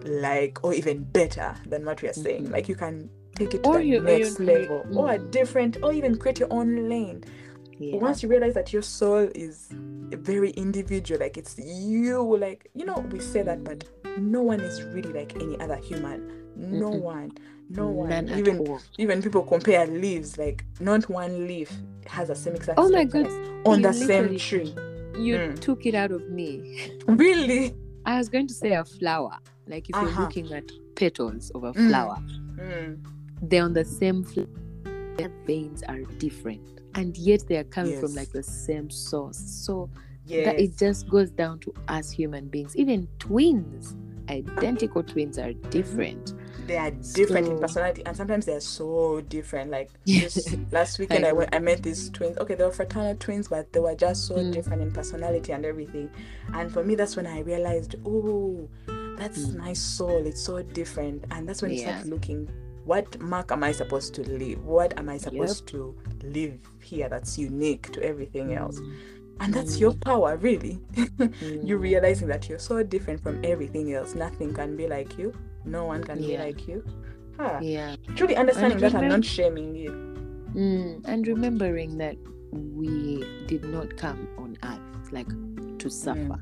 like 0.04 0.58
or 0.64 0.72
even 0.72 1.02
better 1.04 1.54
than 1.66 1.84
what 1.84 2.00
we 2.02 2.08
are 2.08 2.12
saying 2.14 2.46
Mhm. 2.46 2.52
like 2.52 2.68
you 2.68 2.74
can 2.74 3.10
take 3.34 3.52
it 3.54 3.62
to 3.62 3.68
Or 3.68 3.74
the 3.78 3.84
you- 3.84 3.98
or 4.00 4.10
you 4.10 4.18
next 4.24 4.36
create- 4.36 4.70
level 4.70 4.98
or 4.98 5.10
a 5.12 5.18
mm. 5.18 5.30
different 5.30 5.76
or 5.82 5.92
even 5.92 6.16
create 6.16 6.40
your 6.40 6.52
own 6.52 6.88
lane 6.88 7.22
Yeah. 7.78 7.96
once 7.96 8.22
you 8.22 8.28
realize 8.28 8.54
that 8.54 8.72
your 8.72 8.82
soul 8.82 9.28
is 9.34 9.68
very 10.12 10.50
individual 10.50 11.20
like 11.20 11.36
it's 11.36 11.58
you 11.58 12.22
like 12.38 12.70
you 12.74 12.84
know 12.86 12.98
we 13.10 13.20
say 13.20 13.42
that 13.42 13.62
but 13.64 13.84
no 14.18 14.42
one 14.42 14.60
is 14.60 14.82
really 14.84 15.12
like 15.12 15.34
any 15.36 15.58
other 15.60 15.76
human 15.76 16.32
no 16.56 16.90
Mm-mm. 16.90 17.00
one 17.00 17.32
no 17.68 17.88
one 17.90 18.08
None 18.08 18.38
even 18.38 18.80
even 18.98 19.22
people 19.22 19.42
compare 19.42 19.86
leaves 19.86 20.38
like 20.38 20.64
not 20.80 21.08
one 21.10 21.46
leaf 21.46 21.70
has 22.06 22.28
the 22.28 22.34
same 22.34 22.54
exact 22.54 22.78
Oh 22.78 22.88
my 22.88 23.04
God, 23.04 23.26
on 23.66 23.78
you 23.78 23.82
the 23.82 23.92
same 23.92 24.38
tree 24.38 24.72
You 25.18 25.38
Mm. 25.38 25.60
took 25.60 25.84
it 25.86 25.94
out 25.94 26.12
of 26.12 26.28
me. 26.30 26.90
really 27.06 27.74
I 28.06 28.18
was 28.18 28.28
going 28.28 28.46
to 28.46 28.54
say 28.54 28.72
a 28.74 28.84
flower. 28.84 29.36
Like 29.66 29.90
if 29.90 29.96
you're 29.96 30.04
Uh-huh. 30.10 30.22
looking 30.22 30.52
at 30.52 30.64
petals 30.94 31.50
of 31.54 31.64
a 31.64 31.72
Mm. 31.72 31.88
flower, 31.88 32.18
Mm, 32.58 32.98
they're 33.42 33.64
on 33.64 33.72
the 33.72 33.84
same 33.84 34.22
flower. 34.22 34.46
Their 35.16 35.30
veins 35.46 35.82
are 35.88 36.00
different, 36.18 36.60
and 36.94 37.16
yet 37.16 37.42
they 37.48 37.56
are 37.56 37.64
coming 37.64 37.98
from 38.00 38.14
like 38.14 38.30
the 38.32 38.42
same 38.42 38.90
source. 38.90 39.38
So 39.38 39.88
yes 40.26 40.44
that 40.46 40.58
it 40.60 40.76
just 40.76 41.08
goes 41.08 41.30
down 41.30 41.60
to 41.60 41.72
us 41.88 42.10
human 42.10 42.48
beings. 42.48 42.74
Even 42.76 43.08
twins, 43.18 43.94
identical 44.28 45.02
twins 45.02 45.38
are 45.38 45.52
different. 45.70 46.34
they 46.66 46.76
are 46.76 46.90
different 47.14 47.46
in 47.46 47.56
personality 47.60 48.02
and 48.06 48.16
sometimes 48.16 48.44
they 48.44 48.52
are 48.54 48.60
so 48.60 49.20
different 49.28 49.70
like 49.70 49.88
Yes. 50.04 50.52
last 50.72 50.98
weekend 50.98 51.24
I 51.24 51.28
I, 51.28 51.32
went 51.32 51.54
I 51.54 51.60
met 51.60 51.80
these 51.84 52.10
twins 52.10 52.36
okay 52.38 52.56
they 52.56 52.64
were 52.64 52.72
fraternal 52.72 53.14
twins 53.14 53.46
but 53.46 53.72
they 53.72 53.78
were 53.78 53.94
just 53.94 54.26
so 54.26 54.34
Mm. 54.42 54.52
different 54.52 54.82
in 54.82 54.90
personality 54.90 55.52
and 55.52 55.64
everything 55.64 56.10
and 56.54 56.72
for 56.72 56.82
me 56.82 56.96
that's 56.96 57.14
when 57.14 57.26
I 57.26 57.40
realized 57.40 57.94
oh 58.04 58.68
that's 59.16 59.46
Mm. 59.46 59.58
my 59.58 59.72
soul 59.74 60.26
it's 60.26 60.40
so 60.42 60.60
different 60.62 61.24
and 61.30 61.48
that's 61.48 61.62
when 61.62 61.70
you 61.70 61.78
Yeah. 61.78 61.94
start 62.00 62.06
looking 62.08 62.48
what 62.86 63.20
mark 63.20 63.50
am 63.50 63.64
I 63.64 63.72
supposed 63.72 64.14
to 64.14 64.22
leave? 64.22 64.60
What 64.60 64.96
am 64.96 65.08
I 65.08 65.18
supposed 65.18 65.64
yep. 65.64 65.70
to 65.72 65.96
live 66.22 66.58
here 66.80 67.08
that's 67.08 67.36
unique 67.36 67.92
to 67.92 68.02
everything 68.02 68.54
else? 68.54 68.78
Mm. 68.78 68.94
And 69.40 69.52
that's 69.52 69.76
mm. 69.76 69.80
your 69.80 69.94
power, 69.94 70.36
really. 70.36 70.78
mm. 70.94 71.66
You 71.66 71.78
realizing 71.78 72.28
that 72.28 72.48
you're 72.48 72.60
so 72.60 72.82
different 72.84 73.22
from 73.22 73.44
everything 73.44 73.92
else. 73.92 74.14
Nothing 74.14 74.54
can 74.54 74.76
be 74.76 74.86
like 74.86 75.18
you. 75.18 75.34
No 75.64 75.84
one 75.84 76.04
can 76.04 76.22
yeah. 76.22 76.28
be 76.28 76.38
like 76.38 76.68
you. 76.68 76.84
Huh. 77.36 77.58
Yeah. 77.60 77.96
Truly 78.14 78.36
understanding 78.36 78.78
that 78.78 78.94
I'm 78.94 79.08
not 79.08 79.24
shaming 79.24 79.74
you. 79.74 79.90
Mm. 80.54 81.02
And 81.06 81.26
remembering 81.26 81.98
that 81.98 82.16
we 82.52 83.26
did 83.46 83.64
not 83.64 83.96
come 83.96 84.28
on 84.38 84.56
earth 84.62 85.12
like 85.12 85.28
to 85.80 85.90
suffer. 85.90 86.40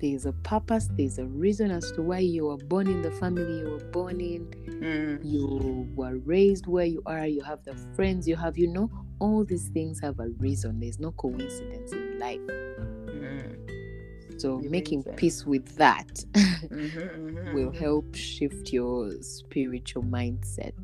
There's 0.00 0.26
a 0.26 0.32
purpose, 0.32 0.88
there's 0.92 1.18
a 1.18 1.26
reason 1.26 1.70
as 1.70 1.92
to 1.92 2.02
why 2.02 2.18
you 2.18 2.46
were 2.46 2.56
born 2.56 2.86
in 2.86 3.02
the 3.02 3.10
family 3.10 3.60
you 3.60 3.70
were 3.70 3.84
born 3.90 4.20
in, 4.20 4.46
mm. 4.66 5.20
you 5.22 5.88
were 5.94 6.16
raised 6.18 6.66
where 6.66 6.86
you 6.86 7.02
are, 7.06 7.26
you 7.26 7.42
have 7.42 7.62
the 7.64 7.74
friends 7.94 8.26
you 8.26 8.36
have, 8.36 8.56
you 8.56 8.66
know, 8.66 8.90
all 9.18 9.44
these 9.44 9.68
things 9.68 10.00
have 10.00 10.18
a 10.20 10.28
reason. 10.38 10.80
There's 10.80 10.98
no 10.98 11.12
coincidence 11.12 11.92
in 11.92 12.18
life. 12.18 12.40
Mm. 12.40 14.40
So 14.40 14.58
making 14.58 15.02
peace 15.16 15.44
with 15.44 15.76
that 15.76 16.08
mm-hmm, 16.32 16.98
mm-hmm, 16.98 17.54
will 17.54 17.70
mm-hmm. 17.70 17.78
help 17.78 18.14
shift 18.14 18.72
your 18.72 19.10
spiritual 19.20 20.02
mindset. 20.02 20.74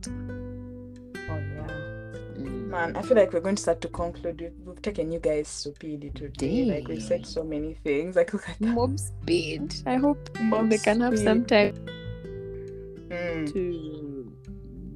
Oh 1.29 1.39
yeah 1.39 1.86
man, 2.77 2.97
I 2.97 3.03
feel 3.03 3.17
like 3.17 3.33
we're 3.33 3.41
going 3.41 3.57
to 3.57 3.63
start 3.63 3.81
to 3.83 3.89
conclude. 3.89 4.41
We've, 4.41 4.67
we've 4.67 4.83
taken 4.83 5.11
you 5.11 5.19
guys 5.19 5.49
stupidity 5.49 6.11
today. 6.11 6.65
Dang. 6.65 6.69
Like 6.69 6.89
we 6.89 7.01
said 7.01 7.27
so 7.27 7.43
many 7.43 7.75
things. 7.75 8.17
Like 8.17 8.33
look 8.33 8.49
at 8.49 8.59
that. 8.59 8.69
mob 8.69 8.99
speed. 8.99 9.75
I 9.87 9.97
hope 9.97 10.29
mob 10.41 10.71
they 10.71 10.79
can 10.79 10.97
speed. 10.97 11.05
have 11.05 11.19
some 11.19 11.45
time 11.45 11.75
mm. 13.09 13.53
to 13.53 14.33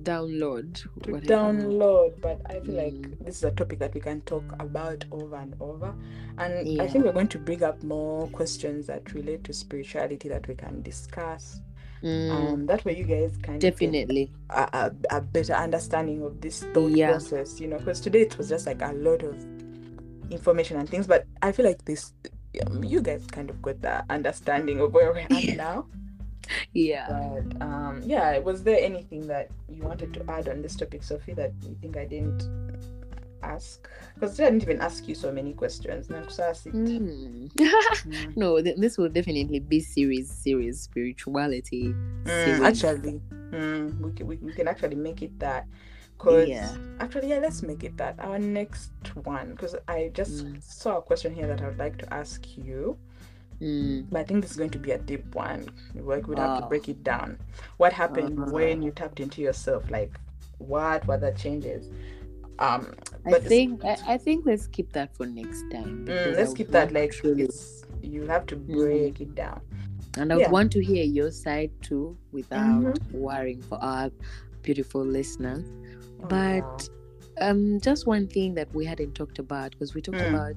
download. 0.03 0.75
To 1.03 1.13
whatever. 1.13 1.35
download, 1.35 2.21
but 2.21 2.41
I 2.47 2.61
feel 2.61 2.75
mm. 2.75 2.85
like 2.85 3.25
this 3.25 3.37
is 3.39 3.45
a 3.45 3.51
topic 3.51 3.79
that 3.79 3.95
we 3.95 4.01
can 4.01 4.21
talk 4.23 4.45
about 4.59 5.05
over 5.11 5.37
and 5.37 5.55
over. 5.61 5.95
And 6.39 6.67
yeah. 6.67 6.83
I 6.83 6.89
think 6.89 7.05
we're 7.05 7.13
going 7.13 7.29
to 7.29 7.39
bring 7.39 7.63
up 7.63 7.83
more 7.83 8.29
questions 8.29 8.87
that 8.87 9.13
relate 9.15 9.45
to 9.45 9.53
spirituality 9.53 10.29
that 10.29 10.49
we 10.49 10.55
can 10.55 10.83
discuss 10.83 11.61
Mm. 12.03 12.31
Um, 12.31 12.67
that 12.67 12.85
way, 12.85 12.97
you 12.97 13.05
guys 13.05 13.37
can 13.43 13.59
definitely 13.59 14.31
a, 14.49 14.69
a, 14.73 15.17
a, 15.17 15.21
better 15.21 15.53
understanding 15.53 16.23
of 16.23 16.41
this 16.41 16.63
thought 16.73 16.93
yeah. 16.93 17.11
process. 17.11 17.61
You 17.61 17.69
know, 17.69 17.79
because 17.79 18.01
today 18.01 18.23
it 18.23 18.39
was 18.39 18.49
just 18.49 18.67
like 18.67 18.81
a 18.81 18.93
lot 18.93 19.23
of 19.23 19.37
information 20.31 20.79
and 20.79 20.89
things, 20.89 21.07
but 21.07 21.27
I 21.43 21.53
feel 21.53 21.67
like 21.67 21.85
this, 21.85 22.13
um, 22.67 22.83
you 22.85 23.03
guys 23.03 23.27
kind 23.27 23.51
of 23.51 23.61
got 23.61 23.83
the 23.83 24.05
understanding 24.09 24.81
of 24.81 24.95
where 24.95 25.13
we're 25.13 25.19
at 25.19 25.45
yeah. 25.45 25.55
now. 25.57 25.87
Yeah. 26.73 27.07
But 27.09 27.63
um, 27.63 28.03
yeah, 28.05 28.39
was 28.39 28.63
there 28.63 28.79
anything 28.81 29.27
that 29.27 29.51
you 29.69 29.83
wanted 29.83 30.15
to 30.15 30.31
add 30.31 30.49
on 30.49 30.63
this 30.63 30.77
topic, 30.77 31.03
Sophie, 31.03 31.35
that 31.35 31.53
you 31.63 31.77
think 31.81 31.97
I 31.97 32.07
didn't 32.07 32.49
ask 33.43 33.89
because 34.15 34.39
I 34.41 34.45
didn't 34.45 34.63
even 34.63 34.81
ask 34.81 35.09
you 35.09 35.15
so 35.15 35.33
many 35.33 35.53
questions. 35.53 36.09
Mm. 36.09 37.51
mm. 37.55 38.37
no, 38.37 38.61
th- 38.61 38.77
this 38.77 38.99
will 38.99 39.09
definitely 39.09 39.61
be 39.61 39.81
series, 39.81 40.31
series 40.31 40.81
spirituality. 40.81 41.95
Mm, 42.25 42.27
series. 42.27 42.61
Actually, 42.61 43.21
mm, 43.51 44.01
we, 44.01 44.13
can, 44.13 44.27
we, 44.27 44.37
we 44.37 44.53
can 44.53 44.69
actually 44.69 44.97
make 44.97 45.23
it 45.23 45.39
that. 45.39 45.67
Cause 46.19 46.49
yeah. 46.49 46.71
actually, 47.01 47.31
yeah, 47.31 47.39
let's 47.39 47.63
make 47.63 47.83
it 47.83 47.97
that 47.97 48.17
our 48.21 48.39
next 48.39 48.93
one. 49.25 49.53
Because 49.53 49.75
I 49.89 50.11
just 50.13 50.45
mm. 50.45 50.63
saw 50.63 50.99
a 50.99 51.03
question 51.03 51.35
here 51.35 51.47
that 51.47 51.63
I 51.63 51.69
would 51.69 51.79
like 51.79 51.97
to 51.99 52.13
ask 52.13 52.45
you. 52.59 52.99
Mm. 53.61 54.07
But 54.11 54.21
I 54.21 54.25
think 54.25 54.43
this 54.43 54.53
is 54.53 54.57
going 54.57 54.71
to 54.71 54.79
be 54.79 54.91
a 54.93 54.99
deep 54.99 55.35
one. 55.35 55.69
We 55.95 56.03
would 56.03 56.39
have 56.39 56.59
oh. 56.59 56.61
to 56.61 56.67
break 56.67 56.89
it 56.89 57.05
down. 57.05 57.39
What 57.77 57.93
happened 57.93 58.39
uh-huh. 58.39 58.51
when 58.51 58.83
you 58.83 58.91
tapped 58.91 59.21
into 59.21 59.43
yourself? 59.43 59.91
Like, 59.91 60.13
what 60.59 61.07
were 61.07 61.19
the 61.19 61.33
changes? 61.33 61.91
Um, 62.59 62.95
I 63.27 63.39
think 63.39 63.85
I, 63.85 63.97
I, 64.07 64.19
think 64.19 64.47
let's 64.47 64.67
keep 64.67 64.93
that 64.93 65.15
for 65.15 65.27
next 65.27 65.63
time. 65.71 66.07
Mm, 66.07 66.37
let's 66.37 66.55
keep 66.55 66.69
that 66.69 66.93
like 66.93 67.15
you 68.03 68.27
have 68.27 68.47
to 68.47 68.57
mm-hmm. 68.57 68.73
break 68.73 69.15
mm. 69.15 69.21
it 69.23 69.35
down. 69.35 69.61
And 70.17 70.33
I 70.33 70.39
yeah. 70.39 70.51
want 70.51 70.73
to 70.73 70.85
hear 70.85 71.05
your 71.05 71.31
side 71.31 71.71
too, 71.83 72.17
without 72.33 72.83
mm-hmm. 72.83 73.19
worrying 73.19 73.63
for 73.63 73.79
our 73.83 74.11
beautiful 74.63 75.05
listeners. 75.05 75.65
Oh, 76.23 76.27
but 76.27 76.89
um, 77.41 77.81
just 77.81 78.07
one 78.07 78.27
thing 78.27 78.55
that 78.55 78.75
we 78.75 78.85
hadn't 78.85 79.15
talked 79.15 79.39
about 79.39 79.73
because 79.73 79.95
we 79.95 80.01
talked 80.01 80.19
mm. 80.19 80.31
about 80.31 80.57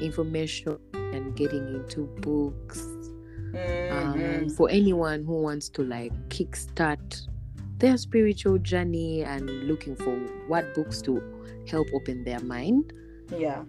information 0.00 0.78
and 0.94 1.34
getting 1.36 1.66
into 1.74 2.06
books. 2.20 2.80
Mm-hmm. 3.52 4.44
Um, 4.44 4.50
for 4.50 4.68
anyone 4.68 5.24
who 5.24 5.40
wants 5.40 5.70
to 5.70 5.82
like 5.82 6.12
kickstart 6.28 7.26
their 7.78 7.96
spiritual 7.96 8.58
journey 8.58 9.22
and 9.22 9.48
looking 9.66 9.96
for 9.96 10.14
what 10.48 10.74
books 10.74 11.00
to 11.02 11.22
help 11.68 11.88
open 11.94 12.24
their 12.24 12.40
mind. 12.40 12.92
Yeah. 13.36 13.64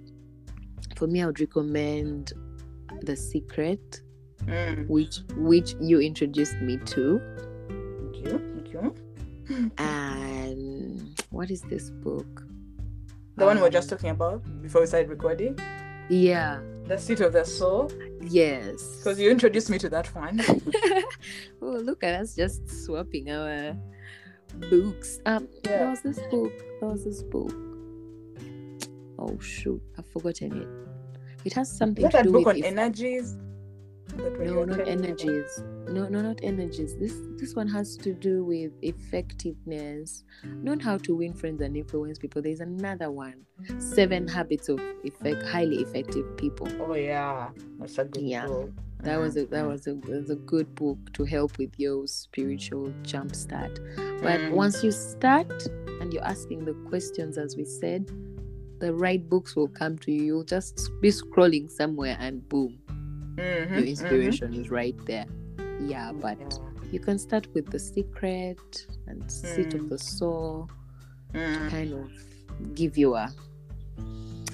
For 0.95 1.07
me, 1.07 1.21
I 1.21 1.27
would 1.27 1.39
recommend 1.39 2.33
The 3.01 3.15
Secret, 3.15 4.01
mm. 4.45 4.87
which 4.87 5.19
which 5.35 5.75
you 5.79 5.99
introduced 5.99 6.55
me 6.61 6.77
to. 6.77 7.21
Thank 7.67 8.25
you. 8.25 8.39
Thank 8.53 8.73
you. 8.73 8.95
and 9.77 11.23
what 11.31 11.49
is 11.51 11.61
this 11.61 11.89
book? 11.89 12.43
The 13.35 13.43
um, 13.43 13.47
one 13.47 13.59
we 13.61 13.67
are 13.67 13.71
just 13.71 13.89
talking 13.89 14.09
about 14.09 14.43
before 14.61 14.81
we 14.81 14.87
started 14.87 15.09
recording? 15.09 15.57
Yeah. 16.09 16.59
The 16.85 16.97
Seat 16.97 17.21
of 17.21 17.33
the 17.33 17.45
Soul? 17.45 17.91
Yes. 18.21 18.97
Because 18.97 19.19
you 19.19 19.29
introduced 19.29 19.69
me 19.69 19.77
to 19.79 19.89
that 19.89 20.13
one. 20.15 20.41
oh, 21.61 21.65
look 21.65 22.03
at 22.03 22.19
us 22.19 22.35
just 22.35 22.67
swapping 22.85 23.29
our 23.29 23.77
books. 24.69 25.19
Um, 25.25 25.47
yeah. 25.63 25.77
there 25.77 25.89
was 25.89 26.01
this 26.01 26.19
book. 26.31 26.51
There 26.79 26.89
was 26.89 27.05
this 27.05 27.23
book. 27.23 27.68
Oh 29.19 29.37
shoot, 29.39 29.81
I've 29.97 30.07
forgotten 30.07 30.61
it. 30.61 31.45
It 31.45 31.53
has 31.53 31.69
something 31.71 32.05
Is 32.05 32.11
that 32.11 32.19
to 32.19 32.23
do 32.23 32.31
book 32.31 32.47
with 32.47 32.57
on 32.57 32.63
energies. 32.63 33.37
No, 34.17 34.65
not 34.65 34.87
energies. 34.87 35.63
No, 35.87 36.07
no, 36.07 36.21
not 36.21 36.39
energies. 36.41 36.95
This 36.97 37.15
this 37.35 37.55
one 37.55 37.67
has 37.67 37.95
to 37.97 38.13
do 38.13 38.43
with 38.43 38.71
effectiveness, 38.81 40.23
not 40.43 40.81
how 40.81 40.97
to 40.97 41.15
win 41.15 41.33
friends 41.33 41.61
and 41.61 41.77
influence 41.77 42.17
people. 42.17 42.41
There's 42.41 42.59
another 42.59 43.11
one, 43.11 43.45
Seven 43.77 44.27
Habits 44.27 44.69
of 44.69 44.79
Effect, 45.03 45.43
Highly 45.43 45.81
Effective 45.81 46.37
People. 46.37 46.67
Oh 46.81 46.95
yeah, 46.95 47.49
that's 47.77 47.97
a 47.97 48.05
good 48.05 48.23
yeah. 48.23 48.47
book 48.47 48.71
that 49.01 49.17
was 49.17 49.37
a 49.37 49.45
that 49.45 49.65
was 49.65 49.87
a, 49.87 49.95
was 49.95 50.29
a 50.29 50.35
good 50.35 50.73
book 50.75 50.97
to 51.13 51.23
help 51.23 51.57
with 51.57 51.71
your 51.77 52.05
spiritual 52.05 52.93
jump 53.01 53.33
start 53.33 53.79
but 54.21 54.39
mm. 54.39 54.51
once 54.51 54.83
you 54.83 54.91
start 54.91 55.67
and 56.01 56.13
you're 56.13 56.25
asking 56.25 56.65
the 56.65 56.73
questions 56.89 57.37
as 57.37 57.55
we 57.55 57.63
said 57.63 58.11
the 58.79 58.93
right 58.93 59.29
books 59.29 59.55
will 59.55 59.67
come 59.67 59.97
to 59.97 60.11
you 60.11 60.23
you'll 60.23 60.43
just 60.43 60.89
be 61.01 61.09
scrolling 61.09 61.69
somewhere 61.69 62.17
and 62.19 62.47
boom 62.49 62.77
mm-hmm, 62.87 63.39
your 63.39 63.65
mm-hmm. 63.65 63.83
inspiration 63.83 64.51
mm-hmm. 64.51 64.61
is 64.61 64.69
right 64.69 64.95
there 65.05 65.25
yeah 65.81 66.11
but 66.11 66.37
yeah. 66.39 66.57
you 66.91 66.99
can 66.99 67.17
start 67.17 67.47
with 67.53 67.69
the 67.69 67.79
secret 67.79 68.87
and 69.07 69.23
mm. 69.23 69.31
seat 69.31 69.73
of 69.73 69.81
mm. 69.81 69.89
the 69.89 69.97
soul 69.97 70.69
mm. 71.33 71.53
to 71.53 71.69
kind 71.69 71.93
of 71.93 72.75
give 72.75 72.97
you 72.97 73.15
a 73.15 73.29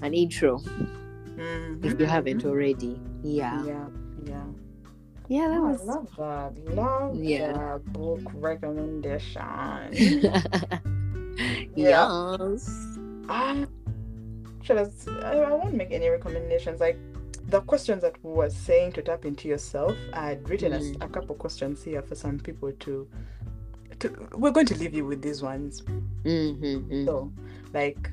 an 0.02 0.14
intro 0.14 0.60
mm-hmm. 0.60 1.86
if 1.86 2.00
you 2.00 2.06
haven't 2.06 2.40
mm-hmm. 2.40 2.50
already 2.50 3.00
yeah 3.24 3.64
yeah 3.66 3.86
yeah. 4.26 4.44
Yeah, 5.28 5.48
that 5.48 5.58
oh, 5.58 5.70
was. 5.70 5.82
I 5.82 5.86
love 5.86 6.10
that. 6.18 6.76
Love 6.76 7.16
yeah. 7.16 7.54
that 7.54 7.94
book 7.94 8.22
recommendation. 8.36 9.42
yeah. 11.76 12.38
Yes. 12.38 12.70
I, 13.28 13.65
should 14.66 14.78
I, 14.78 15.38
I 15.38 15.54
won't 15.54 15.76
make 15.76 15.92
any 15.92 16.10
recommendations. 16.10 16.80
Like 16.80 16.98
the 17.48 17.62
questions 17.62 18.02
that 18.02 18.16
we 18.24 18.34
were 18.34 18.50
saying 18.50 18.94
to 18.94 19.02
tap 19.02 19.24
into 19.26 19.48
yourself, 19.48 19.96
I'd 20.14 20.50
written 20.50 20.74
mm. 20.74 21.02
a, 21.02 21.06
a 21.06 21.10
couple 21.10 21.36
questions 21.36 21.84
here 21.84 22.02
for 22.02 22.16
some 22.16 22.40
people 22.40 22.72
to. 22.72 23.08
To, 24.00 24.28
we're 24.34 24.52
going 24.52 24.66
to 24.66 24.76
leave 24.76 24.94
you 24.94 25.06
with 25.06 25.22
these 25.22 25.42
ones. 25.42 25.82
Mm-hmm, 26.24 26.66
mm-hmm. 26.66 27.06
So, 27.06 27.32
like, 27.74 28.12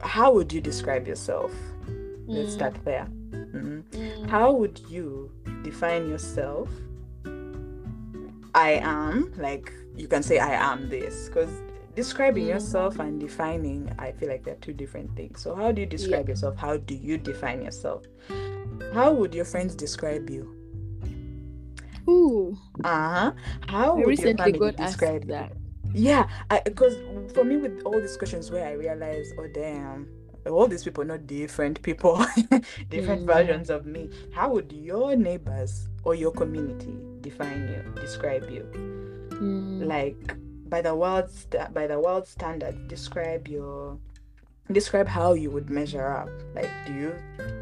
how 0.00 0.32
would 0.32 0.52
you 0.52 0.60
describe 0.60 1.06
yourself? 1.06 1.52
Let's 2.26 2.50
mm. 2.50 2.52
start 2.52 2.74
there. 2.84 3.06
Mm-hmm. 3.30 3.80
Mm. 3.92 4.28
How 4.28 4.50
would 4.50 4.80
you 4.88 5.30
define 5.62 6.08
yourself? 6.08 6.68
I 8.56 8.80
am, 8.82 9.32
like, 9.36 9.72
you 9.94 10.08
can 10.08 10.24
say, 10.24 10.40
I 10.40 10.54
am 10.54 10.88
this, 10.88 11.28
because 11.28 11.50
describing 11.94 12.46
yourself 12.46 12.98
and 12.98 13.20
defining, 13.20 13.90
I 13.98 14.12
feel 14.12 14.28
like 14.28 14.44
they're 14.44 14.56
two 14.56 14.72
different 14.72 15.14
things. 15.16 15.40
So, 15.40 15.54
how 15.54 15.72
do 15.72 15.80
you 15.80 15.86
describe 15.86 16.26
yeah. 16.26 16.32
yourself? 16.32 16.56
How 16.56 16.76
do 16.76 16.94
you 16.94 17.18
define 17.18 17.62
yourself? 17.62 18.04
How 18.92 19.12
would 19.12 19.34
your 19.34 19.44
friends 19.44 19.74
describe 19.74 20.28
you? 20.30 20.54
Ooh. 22.08 22.56
Uh 22.82 22.88
huh. 22.88 23.32
How 23.68 23.92
I 23.96 24.04
would 24.04 24.18
your 24.18 24.36
family 24.36 24.72
describe 24.72 25.26
that? 25.28 25.52
Yeah, 25.92 26.28
because 26.64 26.96
for 27.32 27.44
me, 27.44 27.56
with 27.56 27.82
all 27.84 28.00
these 28.00 28.16
questions, 28.16 28.50
where 28.50 28.66
I 28.66 28.72
realize, 28.72 29.32
oh 29.38 29.46
damn, 29.54 30.08
all 30.50 30.66
these 30.66 30.84
people 30.84 31.04
not 31.04 31.26
different 31.26 31.80
people 31.82 32.16
different 32.90 33.22
mm. 33.22 33.26
versions 33.26 33.70
of 33.70 33.86
me 33.86 34.10
how 34.34 34.50
would 34.50 34.70
your 34.72 35.16
neighbors 35.16 35.88
or 36.02 36.14
your 36.14 36.30
community 36.32 36.94
define 37.22 37.66
you 37.68 38.02
describe 38.02 38.48
you 38.50 38.62
mm. 39.30 39.86
like 39.86 40.36
by 40.74 40.82
the 40.82 40.94
world 41.02 41.30
by 41.72 41.86
the 41.86 41.98
world 42.00 42.26
standard 42.26 42.88
describe 42.88 43.46
your 43.46 43.96
describe 44.72 45.06
how 45.06 45.32
you 45.34 45.48
would 45.54 45.70
measure 45.70 46.08
up. 46.20 46.28
Like 46.52 46.70
do 46.86 46.92
you 46.92 47.10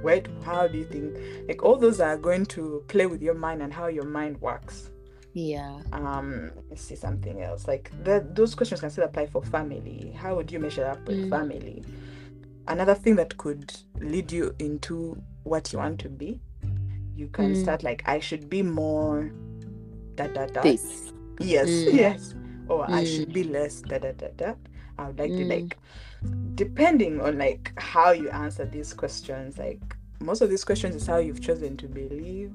where 0.01 0.23
how 0.47 0.67
do 0.67 0.79
you 0.79 0.87
think 0.87 1.09
like 1.49 1.63
all 1.63 1.77
those 1.77 2.01
are 2.01 2.17
going 2.17 2.47
to 2.57 2.83
play 2.89 3.05
with 3.07 3.21
your 3.21 3.35
mind 3.35 3.61
and 3.61 3.71
how 3.71 3.89
your 3.89 4.07
mind 4.19 4.41
works. 4.41 4.89
Yeah. 5.35 5.81
Um 5.93 6.53
let's 6.71 6.81
see 6.89 6.97
something 6.97 7.43
else. 7.43 7.69
Like 7.69 7.91
that 8.05 8.35
those 8.35 8.55
questions 8.55 8.81
can 8.81 8.89
still 8.89 9.05
apply 9.05 9.27
for 9.27 9.43
family. 9.43 10.15
How 10.17 10.35
would 10.37 10.51
you 10.51 10.59
measure 10.59 10.87
up 10.87 11.07
with 11.07 11.19
Mm. 11.19 11.31
family? 11.31 11.85
Another 12.67 12.95
thing 12.95 13.17
that 13.17 13.37
could 13.37 13.75
lead 14.01 14.33
you 14.33 14.55
into 14.59 15.21
what 15.43 15.71
you 15.73 15.79
want 15.81 15.99
to 16.01 16.09
be 16.09 16.41
you 17.15 17.27
can 17.29 17.53
Mm. 17.53 17.63
start 17.63 17.83
like 17.83 18.01
i 18.07 18.19
should 18.19 18.49
be 18.49 18.63
more 18.63 19.31
da 20.15 20.27
da 20.29 20.47
da. 20.47 20.63
Yes 20.65 21.13
Mm. 21.41 21.95
yes 22.05 22.35
or 22.69 22.85
i 22.91 23.03
Mm. 23.03 23.07
should 23.07 23.33
be 23.33 23.45
less 23.45 23.81
da 23.83 23.99
da 23.99 24.13
da 24.13 24.29
da 24.37 24.55
i 24.99 25.07
would 25.07 25.19
like 25.19 25.35
to 25.37 25.45
Mm. 25.45 25.51
like 25.51 25.79
depending 26.55 27.21
on 27.21 27.39
like 27.39 27.73
how 27.77 28.13
you 28.13 28.29
answer 28.31 28.65
these 28.65 28.93
questions 28.93 29.59
like 29.59 29.81
most 30.21 30.41
of 30.41 30.49
these 30.51 30.65
questions 30.65 30.95
is 30.95 31.07
how 31.07 31.17
you've 31.19 31.41
chosen 31.41 31.77
to 31.77 31.89
believe 31.89 32.53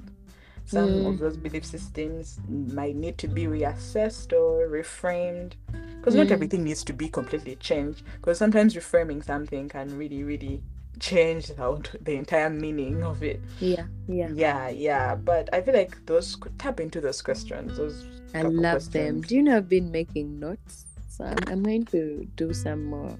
some 0.65 0.89
Mm. 0.89 1.05
of 1.07 1.19
those 1.19 1.37
belief 1.37 1.65
systems 1.65 2.39
might 2.49 2.95
need 2.95 3.17
to 3.17 3.27
be 3.27 3.45
reassessed 3.45 4.33
or 4.33 4.67
reframed 4.67 5.53
because 5.99 6.15
not 6.15 6.27
Mm. 6.27 6.31
everything 6.31 6.63
needs 6.63 6.83
to 6.83 6.93
be 6.93 7.09
completely 7.09 7.55
changed 7.55 8.03
because 8.15 8.37
sometimes 8.37 8.75
reframing 8.75 9.23
something 9.23 9.67
can 9.69 9.97
really 9.97 10.23
really 10.23 10.61
change 10.99 11.47
the, 11.47 11.89
the 12.01 12.15
entire 12.15 12.49
meaning 12.49 13.03
of 13.03 13.23
it. 13.23 13.39
Yeah 13.59 13.85
yeah. 14.07 14.29
Yeah 14.33 14.69
yeah 14.69 15.15
but 15.15 15.49
i 15.53 15.61
feel 15.61 15.73
like 15.73 16.05
those 16.05 16.35
could 16.35 16.57
tap 16.57 16.79
into 16.79 17.01
those 17.01 17.21
questions 17.21 17.77
those 17.77 18.05
i 18.33 18.41
love 18.41 18.91
them. 18.91 19.21
do 19.21 19.35
you 19.35 19.43
know 19.43 19.57
i've 19.57 19.69
been 19.69 19.91
making 19.91 20.39
notes? 20.39 20.85
So 21.09 21.25
i'm, 21.25 21.37
I'm 21.47 21.63
going 21.63 21.85
to 21.85 22.27
do 22.35 22.53
some 22.53 22.85
more 22.85 23.17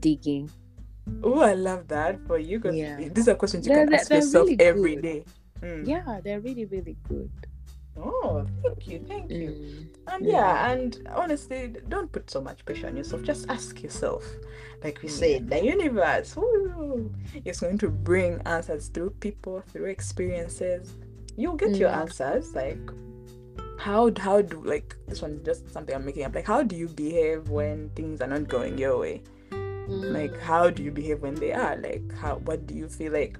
digging. 0.00 0.50
Oh, 1.22 1.40
I 1.40 1.54
love 1.54 1.86
that 1.88 2.18
for 2.26 2.38
you 2.38 2.58
because 2.58 2.76
Yeah. 2.76 2.96
these 3.12 3.28
are 3.28 3.34
questions 3.36 3.66
you 3.66 3.74
They're- 3.74 3.84
can 3.86 3.94
ask 3.94 4.10
yourself 4.10 4.48
really 4.48 4.60
every 4.60 4.96
day. 4.96 5.24
Mm. 5.62 5.86
yeah 5.86 6.20
they're 6.22 6.40
really 6.40 6.64
really 6.66 6.96
good. 7.08 7.30
Oh, 7.96 8.44
thank 8.62 8.88
you, 8.88 8.98
thank 9.08 9.30
you. 9.30 9.88
And 10.08 10.24
yeah, 10.24 10.70
and 10.70 11.06
honestly, 11.14 11.74
don't 11.88 12.10
put 12.12 12.30
so 12.30 12.40
much 12.40 12.64
pressure 12.64 12.86
on 12.86 12.96
yourself. 12.96 13.22
Just 13.22 13.48
ask 13.48 13.82
yourself. 13.82 14.24
Like 14.84 15.02
we 15.02 15.08
said, 15.08 15.50
the 15.50 15.64
universe 15.64 16.36
woo, 16.36 17.12
is 17.44 17.60
going 17.60 17.78
to 17.78 17.88
bring 17.88 18.40
answers 18.46 18.88
through 18.88 19.10
people, 19.20 19.62
through 19.72 19.86
experiences. 19.86 20.94
You'll 21.36 21.56
get 21.56 21.76
your 21.76 21.90
Mm. 21.90 21.96
answers. 22.02 22.54
Like 22.54 22.78
how 23.78 24.10
how 24.18 24.40
do 24.42 24.62
like 24.64 24.96
this 25.06 25.22
one 25.22 25.40
just 25.44 25.70
something 25.72 25.94
I'm 25.94 26.04
making 26.04 26.24
up. 26.24 26.34
Like 26.34 26.46
how 26.46 26.62
do 26.62 26.76
you 26.76 26.88
behave 26.88 27.48
when 27.50 27.90
things 27.90 28.20
are 28.20 28.28
not 28.28 28.48
going 28.48 28.78
your 28.78 28.98
way? 28.98 29.22
Mm. 29.52 30.12
like 30.12 30.40
how 30.40 30.68
do 30.68 30.82
you 30.82 30.90
behave 30.90 31.22
when 31.22 31.36
they 31.36 31.52
are 31.52 31.76
like 31.76 32.02
how 32.20 32.38
what 32.38 32.66
do 32.66 32.74
you 32.74 32.88
feel 32.88 33.12
like 33.12 33.38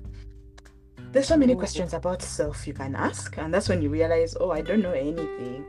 there's 1.12 1.28
so 1.28 1.37
many 1.37 1.55
questions 1.55 1.95
about 1.95 2.23
self 2.23 2.66
you 2.66 2.74
can 2.74 2.95
ask 2.95 3.37
and 3.39 3.53
that's 3.53 3.69
when 3.69 3.81
you 3.83 3.89
realize 3.89 4.37
oh 4.41 4.51
i 4.51 4.61
don't 4.61 4.83
know 4.83 4.93
anything. 4.93 5.65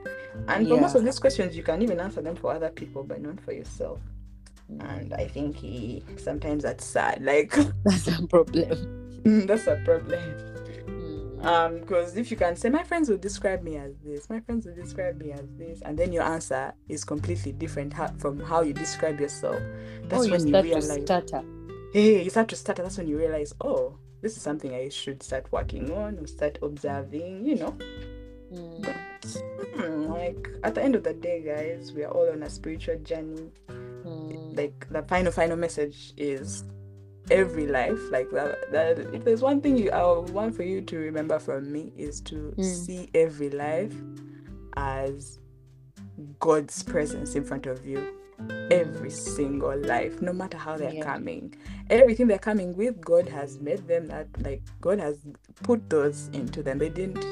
And 0.48 0.68
for 0.68 0.80
most 0.80 0.96
of 0.96 1.04
these 1.04 1.20
questions 1.20 1.56
you 1.58 1.64
can 1.64 1.82
even 1.82 2.00
answer 2.00 2.22
them 2.22 2.36
for 2.36 2.54
other 2.54 2.70
people 2.70 3.04
but 3.04 3.22
not 3.22 3.40
for 3.42 3.54
yourself. 3.54 4.00
And 4.80 5.14
i 5.14 5.28
think 5.28 5.58
eh, 5.64 6.00
sometimes 6.18 6.64
that's 6.64 6.86
sad 6.86 7.24
like 7.24 7.56
that's 7.86 8.08
a 8.08 8.28
problem. 8.28 9.24
That's 9.48 9.68
a 9.68 9.82
problem. 9.84 10.20
Mm. 10.88 11.46
um 11.46 11.80
because 11.80 12.18
if 12.18 12.32
you 12.32 12.38
can 12.38 12.56
say 12.56 12.70
my 12.70 12.84
friends 12.84 13.10
will 13.10 13.18
describe 13.18 13.62
me 13.62 13.78
as 13.78 13.94
this 14.04 14.30
my 14.30 14.40
friends 14.40 14.66
will 14.66 14.76
describe 14.76 15.20
me 15.22 15.32
as 15.32 15.48
this 15.58 15.82
and 15.82 15.98
then 15.98 16.12
your 16.12 16.24
answer 16.24 16.74
is 16.88 17.04
completely 17.04 17.52
different 17.52 17.94
ho- 17.94 18.14
from 18.18 18.40
how 18.40 18.62
you 18.62 18.74
describe 18.74 19.20
yourself 19.20 19.62
that's 20.04 20.22
oh, 20.22 20.26
you 20.26 20.32
when 20.32 20.42
you 20.42 20.48
start 20.50 20.66
realize 20.66 20.88
to 20.88 21.06
stutter. 21.06 21.44
Hey, 21.94 22.22
you 22.22 22.30
start 22.30 22.50
to 22.50 22.56
stutter. 22.56 22.84
That's 22.84 22.98
when 22.98 23.08
you 23.08 23.18
realize, 23.18 23.54
oh, 23.62 23.98
this 24.22 24.36
is 24.36 24.42
something 24.42 24.74
I 24.74 24.90
should 24.90 25.22
start 25.24 25.52
working 25.52 25.92
on 25.92 26.18
or 26.20 26.28
start 26.28 26.58
observing, 26.62 27.46
you 27.46 27.56
know. 27.56 27.76
Mm. 28.54 28.96
Hmm, 29.76 30.06
like 30.12 30.50
at 30.64 30.74
the 30.76 30.82
end 30.84 30.96
of 30.96 31.04
the 31.04 31.14
day, 31.14 31.42
guys, 31.42 31.92
we 31.94 32.04
are 32.04 32.12
all 32.12 32.30
on 32.32 32.44
a 32.44 32.50
spiritual 32.50 32.98
journey. 33.00 33.52
Mm. 33.70 34.58
Like 34.58 34.88
the 34.90 35.04
final, 35.04 35.32
final 35.32 35.58
message 35.58 36.14
is 36.18 36.64
every 37.30 37.68
life. 37.68 38.00
Like 38.10 38.30
that, 38.32 38.72
that 38.72 39.00
if 39.14 39.26
there's 39.26 39.42
one 39.42 39.62
thing 39.62 39.78
you 39.78 39.92
I 39.92 40.02
want 40.32 40.56
for 40.56 40.64
you 40.64 40.82
to 40.82 40.98
remember 40.98 41.40
from 41.40 41.72
me 41.72 41.92
is 41.98 42.22
to 42.22 42.54
Mm. 42.58 42.64
see 42.64 43.10
every 43.14 43.50
life 43.50 43.94
as 44.76 45.40
God's 46.40 46.82
presence 46.84 47.36
in 47.36 47.44
front 47.44 47.66
of 47.66 47.86
you. 47.86 48.17
Every 48.70 49.10
single 49.10 49.76
life, 49.78 50.22
no 50.22 50.32
matter 50.34 50.58
how 50.58 50.78
they're 50.78 50.94
Yeah. 50.94 51.04
coming, 51.04 51.56
everything 51.90 52.28
they're 52.28 52.38
coming 52.38 52.76
with, 52.76 53.02
God 53.02 53.28
has 53.30 53.60
made 53.60 53.88
them 53.88 54.08
that 54.08 54.28
like 54.42 54.62
God 54.82 55.00
has 55.00 55.18
put 55.64 55.90
those 55.90 56.30
into 56.34 56.62
them. 56.62 56.78
They 56.78 56.90
didn't, 56.90 57.24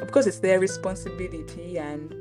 of 0.00 0.10
course, 0.12 0.26
it's 0.26 0.38
their 0.38 0.60
responsibility 0.60 1.78
and 1.78 2.14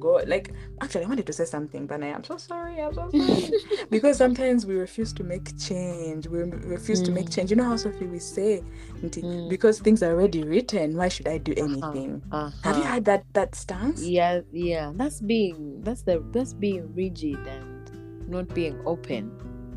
God. 0.00 0.28
Like, 0.28 0.52
actually, 0.80 1.04
I 1.04 1.08
wanted 1.08 1.26
to 1.26 1.32
say 1.32 1.44
something, 1.44 1.86
but 1.86 2.02
I 2.02 2.08
am 2.08 2.24
so 2.24 2.36
sorry. 2.36 2.80
I'm 2.80 2.94
so 2.94 3.08
sorry 3.10 3.50
because 3.90 4.16
sometimes 4.18 4.66
we 4.66 4.74
refuse 4.76 5.12
to 5.14 5.24
make 5.24 5.56
change. 5.58 6.26
We 6.26 6.40
refuse 6.40 7.02
to 7.02 7.10
make 7.12 7.26
Mm. 7.26 7.34
change. 7.34 7.50
You 7.50 7.56
know 7.56 7.64
how 7.64 7.76
Sophie 7.76 8.06
we 8.06 8.18
say, 8.18 8.62
Mm. 9.00 9.48
because 9.50 9.80
things 9.80 10.02
are 10.02 10.12
already 10.12 10.42
written. 10.44 10.96
Why 10.96 11.08
should 11.08 11.28
I 11.28 11.38
do 11.38 11.52
Uh-huh. 11.52 11.64
anything? 11.64 12.22
Have 12.32 12.76
you 12.76 12.82
Uh-huh. 12.82 12.82
had 12.82 13.04
that 13.06 13.24
that 13.34 13.54
stance? 13.54 14.02
yeah 14.02 14.40
yeah 14.52 14.92
that's 14.94 15.20
being 15.20 15.80
that's 15.82 16.02
the 16.02 16.22
that's 16.32 16.54
being 16.54 16.92
rigid 16.94 17.38
and 17.46 17.90
not 18.28 18.48
being 18.54 18.78
open 18.86 19.30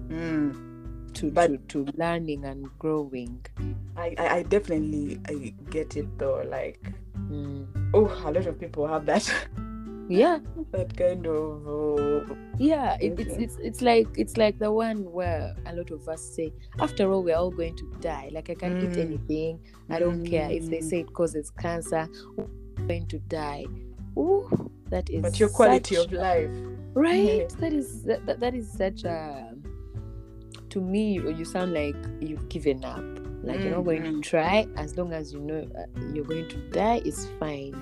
Mm. 0.09 0.53
to 1.13 1.31
But- 1.31 1.47
to, 1.69 1.85
to 1.85 1.91
learning 1.97 2.45
and 2.45 2.67
growing 2.79 3.39
I, 3.97 4.13
I 4.17 4.27
I 4.37 4.43
definitely 4.43 5.19
I 5.27 5.53
get 5.71 5.95
it 5.97 6.07
though. 6.19 6.43
Like, 6.47 6.79
Mm. 7.31 7.65
oh, 7.93 8.05
a 8.25 8.29
lot 8.31 8.45
of 8.45 8.59
people 8.59 8.85
have 8.87 9.05
that 9.07 9.23
yeah 10.09 10.39
that 10.71 10.95
kind 10.97 11.25
of. 11.25 11.67
Uh, 11.67 12.35
yeah 12.57 12.95
it, 13.01 13.19
it's 13.19 13.35
it's 13.37 13.57
it's 13.61 13.81
like 13.81 14.07
it's 14.17 14.37
like 14.37 14.57
the 14.59 14.71
one 14.71 14.99
where 15.11 15.53
a 15.65 15.75
lot 15.75 15.89
of 15.91 16.07
us 16.07 16.21
say 16.21 16.53
after 16.79 17.11
all 17.11 17.23
we're 17.23 17.35
all 17.35 17.51
going 17.51 17.75
to 17.75 17.85
die 18.01 18.29
like 18.31 18.49
i 18.49 18.55
can 18.55 18.77
eat 18.81 18.91
Mm. 18.91 19.05
anything 19.05 19.59
i 19.89 19.99
don't 19.99 20.23
care 20.25 20.49
if 20.49 20.69
they 20.69 20.77
Mm. 20.79 20.83
say 20.89 20.99
it 21.01 21.13
causes 21.13 21.49
cancer 21.51 22.07
we're 22.37 22.87
going 22.87 23.07
to 23.07 23.19
die 23.19 23.65
Ooh, 24.17 24.69
that 24.89 25.09
is 25.09 25.21
but 25.23 25.39
your 25.39 25.49
quality 25.49 25.95
such- 25.95 26.05
of 26.05 26.13
life. 26.13 26.49
right 26.93 27.49
that 27.59 27.73
is 27.73 28.03
that, 28.03 28.39
that, 28.39 28.53
is 28.55 28.71
such 28.71 29.03
a 29.03 29.53
to 30.69 30.79
me 30.81 31.13
you 31.13 31.29
you 31.31 31.45
sound 31.45 31.73
like 31.73 31.95
you've 32.21 32.47
given 32.49 32.83
up 32.85 33.03
like 33.43 33.59
you're 33.59 33.75
not 33.75 33.83
going 33.85 34.03
to 34.03 34.11
Mhm. 34.11 34.23
try 34.23 34.67
as 34.77 34.97
long 34.97 35.11
as 35.13 35.33
you 35.33 35.39
know 35.39 35.67
uh, 35.77 35.85
you're 36.13 36.25
going 36.25 36.47
to 36.49 36.57
die 36.71 37.01
is 37.05 37.27
fine 37.39 37.73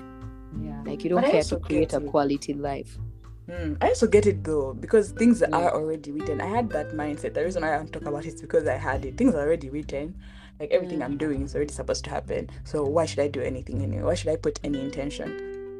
Yeah. 0.62 0.82
like 0.84 1.02
you 1.04 1.10
don't 1.10 1.22
But 1.22 1.30
care 1.30 1.42
to 1.44 1.58
create 1.58 1.92
a 1.92 2.00
quality 2.00 2.54
life 2.54 2.98
Mm, 3.46 3.76
I 3.82 3.88
also 3.88 4.06
get 4.06 4.24
it 4.24 4.42
though 4.42 4.72
because 4.72 5.10
things 5.12 5.42
Mm. 5.42 5.52
are 5.52 5.74
already 5.74 6.10
written. 6.12 6.40
I 6.40 6.46
had 6.46 6.70
that 6.70 6.92
mindset. 6.92 7.34
The 7.34 7.44
reason 7.44 7.62
I 7.62 7.76
don't 7.76 7.92
talk 7.92 8.06
about 8.06 8.24
it 8.24 8.32
is 8.32 8.40
because 8.40 8.66
I 8.66 8.78
had 8.78 9.04
it. 9.04 9.18
Things 9.18 9.34
are 9.34 9.42
already 9.42 9.68
written. 9.68 10.14
Like 10.58 10.70
everything 10.70 11.00
Mm. 11.00 11.04
I'm 11.04 11.16
doing 11.18 11.42
is 11.42 11.54
already 11.54 11.74
supposed 11.74 12.04
to 12.04 12.10
happen. 12.10 12.48
So 12.64 12.84
why 12.84 13.04
should 13.04 13.18
I 13.18 13.28
do 13.28 13.42
anything 13.42 13.82
anyway? 13.82 14.02
Why 14.02 14.14
should 14.14 14.30
I 14.32 14.36
put 14.36 14.58
any 14.64 14.80
intention? 14.80 15.28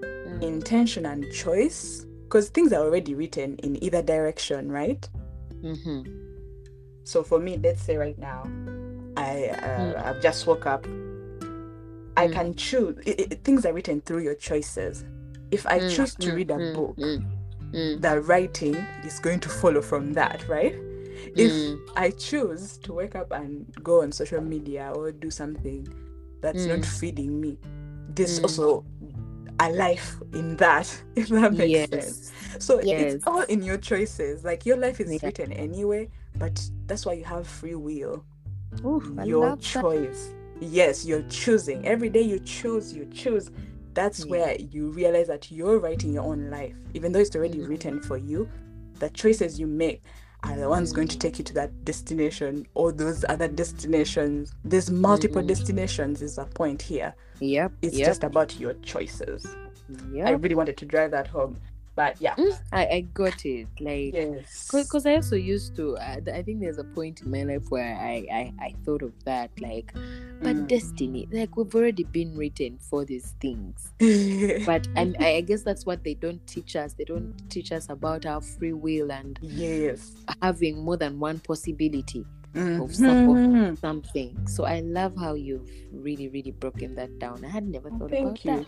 Mm. 0.03 0.43
Intention 0.43 1.07
and 1.07 1.25
choice, 1.33 2.05
because 2.25 2.51
things 2.51 2.71
are 2.75 2.85
already 2.85 3.15
written 3.15 3.57
in 3.63 3.83
either 3.83 4.03
direction, 4.03 4.71
right? 4.71 5.01
hmm 5.63 6.03
So 7.05 7.23
for 7.23 7.39
me, 7.39 7.57
let's 7.63 7.81
say 7.83 7.97
right 7.97 8.19
now, 8.19 8.43
I 9.17 9.49
uh, 9.49 9.79
Mm. 9.81 10.05
I've 10.05 10.21
just 10.21 10.47
woke 10.47 10.67
up. 10.67 10.85
I 12.17 12.27
Mm. 12.27 12.33
can 12.33 12.55
choose. 12.55 12.99
i 13.07 13.11
i 13.19 13.35
things 13.45 13.67
are 13.67 13.73
written 13.73 14.01
through 14.01 14.21
your 14.21 14.35
choices. 14.35 15.05
If 15.51 15.67
I 15.67 15.81
Mm, 15.81 15.89
choose 15.89 16.15
to 16.17 16.31
mm, 16.31 16.35
read 16.35 16.51
a 16.51 16.59
book, 16.61 16.97
the 17.73 18.21
writing 18.21 18.75
is 19.05 19.19
going 19.21 19.41
to 19.41 19.49
follow 19.49 19.81
from 19.83 20.13
that, 20.15 20.47
right? 20.49 20.75
If 21.37 21.53
I 21.97 22.11
choose 22.11 22.79
to 22.79 22.93
wake 22.93 23.15
up 23.15 23.33
and 23.33 23.67
go 23.83 24.03
on 24.03 24.13
social 24.13 24.41
media 24.41 24.93
or 24.95 25.13
do 25.13 25.31
something 25.31 25.87
that's 26.41 26.67
not 26.67 26.85
feeding 26.85 27.41
me, 27.41 27.59
there's 28.09 28.39
also 28.41 28.85
a 29.61 29.71
life 29.71 30.17
in 30.33 30.57
that, 30.57 31.03
if 31.17 31.29
that 31.29 31.53
makes 31.53 31.81
sense. 31.89 32.33
So 32.59 32.81
Yes. 32.81 33.15
it's 33.15 33.27
all 33.27 33.43
in 33.43 33.63
your 33.63 33.79
choices. 33.79 34.45
Like 34.45 34.67
your 34.67 34.77
life 34.77 35.01
is 35.01 35.23
Yeah. 35.23 35.27
written 35.27 35.53
anyway, 35.53 36.09
but 36.39 36.69
that's 36.87 37.07
why 37.07 37.15
you 37.15 37.25
have 37.25 37.47
free 37.47 37.75
will. 37.75 38.25
Ooh, 38.85 39.03
your 39.25 39.57
choice. 39.57 40.29
that. 40.29 40.44
Yes, 40.71 41.05
you're 41.05 41.23
choosing. 41.29 41.87
Every 41.87 42.09
day 42.09 42.23
you 42.23 42.39
choose, 42.41 42.95
you 42.95 43.07
choose. 43.07 43.51
That's 43.95 44.21
Yeah. 44.25 44.31
where 44.31 44.57
you 44.57 44.91
realize 44.91 45.29
that 45.29 45.51
you're 45.53 45.79
writing 45.79 46.13
your 46.13 46.25
own 46.25 46.51
life. 46.51 46.75
Even 46.95 47.13
though 47.13 47.21
it's 47.21 47.37
already 47.37 47.59
Mhm. 47.59 47.69
written 47.69 48.01
for 48.01 48.17
you, 48.17 48.49
the 48.99 49.11
choices 49.11 49.61
you 49.61 49.67
make 49.67 50.03
are 50.43 50.57
the 50.57 50.69
ones 50.69 50.93
going 50.93 51.09
to 51.09 51.19
take 51.19 51.39
you 51.39 51.45
to 51.45 51.55
that 51.55 51.85
destination 51.85 52.67
or 52.75 52.93
those 52.93 53.25
other 53.29 53.49
destinations. 53.49 54.53
There's 54.65 54.91
multiple 54.91 55.43
Mhm. 55.43 55.47
destinations, 55.49 56.23
is 56.23 56.37
the 56.37 56.45
point 56.45 56.83
here. 56.83 57.15
Yep. 57.41 57.73
It's 57.83 57.97
yep. 57.97 58.07
just 58.07 58.25
about 58.25 58.59
your 58.61 58.75
choices. 58.83 59.47
Yeah, 60.13 60.29
I 60.29 60.33
really 60.33 60.55
wanted 60.55 60.77
to 60.79 60.87
drive 60.87 61.11
that 61.13 61.29
home. 61.29 61.59
But 61.97 62.17
yeah, 62.21 62.37
Mm, 62.37 62.59
I, 62.73 62.87
I 62.87 63.01
got 63.03 63.45
it. 63.45 63.69
Like, 63.81 64.17
yes, 64.17 64.91
because 64.91 65.07
I 65.07 65.15
also 65.15 65.37
used 65.37 65.77
to. 65.77 65.97
Uh, 65.97 66.21
I 66.33 66.43
think 66.43 66.61
there's 66.61 66.79
a 66.79 66.85
point 66.85 67.23
in 67.23 67.31
my 67.31 67.45
life 67.45 67.67
where 67.71 67.97
I, 67.97 68.27
I, 68.33 68.53
I 68.59 68.75
thought 68.85 69.03
of 69.03 69.15
that. 69.25 69.53
Like, 69.61 69.95
but 70.43 70.57
Mm. 70.57 70.69
destiny, 70.69 71.27
like, 71.31 71.57
we've 71.57 71.75
already 71.75 72.05
been 72.05 72.37
written 72.37 72.79
for 72.79 73.05
these 73.05 73.35
things. 73.41 73.93
But 74.65 74.89
and 74.97 75.17
I, 75.21 75.37
I 75.37 75.41
guess 75.43 75.63
that's 75.63 75.87
what 75.87 76.05
they 76.05 76.15
don't 76.15 76.47
teach 76.47 76.77
us. 76.77 76.95
They 76.95 77.05
don't 77.05 77.35
teach 77.51 77.73
us 77.73 77.89
about 77.89 78.27
our 78.27 78.41
free 78.41 78.73
will 78.73 79.13
and 79.13 79.39
yes, 79.41 80.17
having 80.43 80.79
more 80.85 80.97
than 80.97 81.21
one 81.21 81.41
possibility. 81.41 82.27
Of 82.57 82.95
some- 82.95 83.29
of- 83.31 83.37
Mhm. 83.37 83.79
something. 83.81 84.47
So 84.47 84.65
I 84.65 84.81
love 84.81 85.17
how 85.17 85.35
you've 85.35 85.69
really, 85.93 86.29
really 86.29 86.53
broken 86.53 86.95
that 86.95 87.19
down. 87.19 87.45
I 87.45 87.49
had 87.49 87.67
never 87.69 87.91
thought 87.91 88.13
about 88.13 88.45
you. 88.45 88.51
that. 88.57 88.67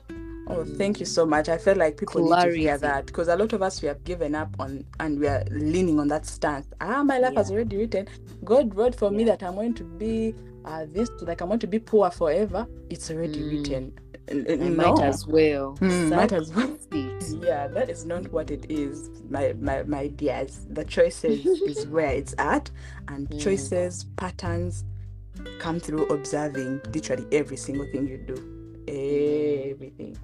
Oh, 0.48 0.64
thank 0.64 1.00
you 1.00 1.06
so 1.06 1.26
much. 1.26 1.48
I 1.48 1.58
feel 1.58 1.74
like 1.76 1.96
people 1.96 2.22
need 2.22 2.30
to 2.30 2.36
hear 2.56 2.78
Clarity. 2.78 2.82
that 2.82 3.06
because 3.06 3.26
a 3.26 3.34
lot 3.36 3.52
of 3.52 3.62
us 3.62 3.82
we 3.82 3.88
have 3.88 4.04
given 4.04 4.34
up 4.36 4.54
on 4.60 4.84
and 5.00 5.18
we 5.18 5.26
are 5.26 5.42
leaning 5.50 5.98
on 5.98 6.06
that 6.08 6.24
stance. 6.24 6.68
Ah, 6.80 7.02
my 7.02 7.18
life 7.18 7.34
has 7.34 7.50
already 7.50 7.76
written. 7.76 8.06
God 8.44 8.72
wrote 8.76 8.94
for 8.94 9.10
me 9.10 9.24
that 9.24 9.42
I'm 9.42 9.54
going 9.56 9.74
to 9.74 9.84
be 9.84 10.34
uh, 10.64 10.84
this, 10.92 11.08
like 11.20 11.40
I'm 11.40 11.46
going 11.48 11.60
to 11.60 11.66
be 11.68 11.78
poor 11.78 12.10
forever. 12.10 12.66
It's 12.90 13.08
already 13.10 13.38
Mm. 13.40 13.50
written. 13.50 13.92
N- 14.28 14.44
I 14.48 14.53
n- 14.53 14.77
might 14.77 15.01
as 15.01 15.27
well. 15.27 15.77
Mm, 15.81 16.11
might 16.11 16.32
as 16.32 16.53
well. 16.53 16.77
Suck. 17.20 17.43
Yeah, 17.44 17.69
that 17.69 17.89
is 17.89 18.05
not 18.05 18.31
what 18.32 18.51
it 18.51 18.66
is, 18.69 19.09
my 19.28 19.53
my 19.61 19.82
my 19.85 20.09
dears. 20.09 20.66
The 20.70 20.85
choices 20.85 21.44
is 21.47 21.86
where 21.94 22.11
it's 22.11 22.35
at, 22.39 22.70
and 23.09 23.28
Mm. 23.28 23.40
choices, 23.40 24.05
patterns 24.16 24.85
come 25.59 25.78
through 25.78 26.07
observing 26.07 26.81
literally 26.93 27.27
every 27.31 27.57
single 27.57 27.86
thing 27.93 28.09
you 28.09 28.16
do. 28.19 28.35
Everything. 28.89 30.16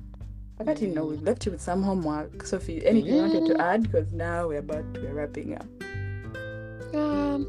I 0.61 0.65
got 0.65 0.81
you 0.81 0.89
know 0.89 1.05
we 1.07 1.17
left 1.19 1.45
you 1.47 1.53
with 1.53 1.61
some 1.61 1.83
homework. 1.83 2.45
Sophie, 2.47 2.85
anything 2.87 3.15
you 3.15 3.21
wanted 3.23 3.47
to 3.47 3.55
Mm. 3.55 3.61
add? 3.61 3.83
Because 3.85 4.13
now 4.13 4.49
we're 4.49 4.59
about 4.61 4.85
we're 4.95 5.13
wrapping 5.15 5.55
up. 5.57 5.67
Um, 6.95 7.47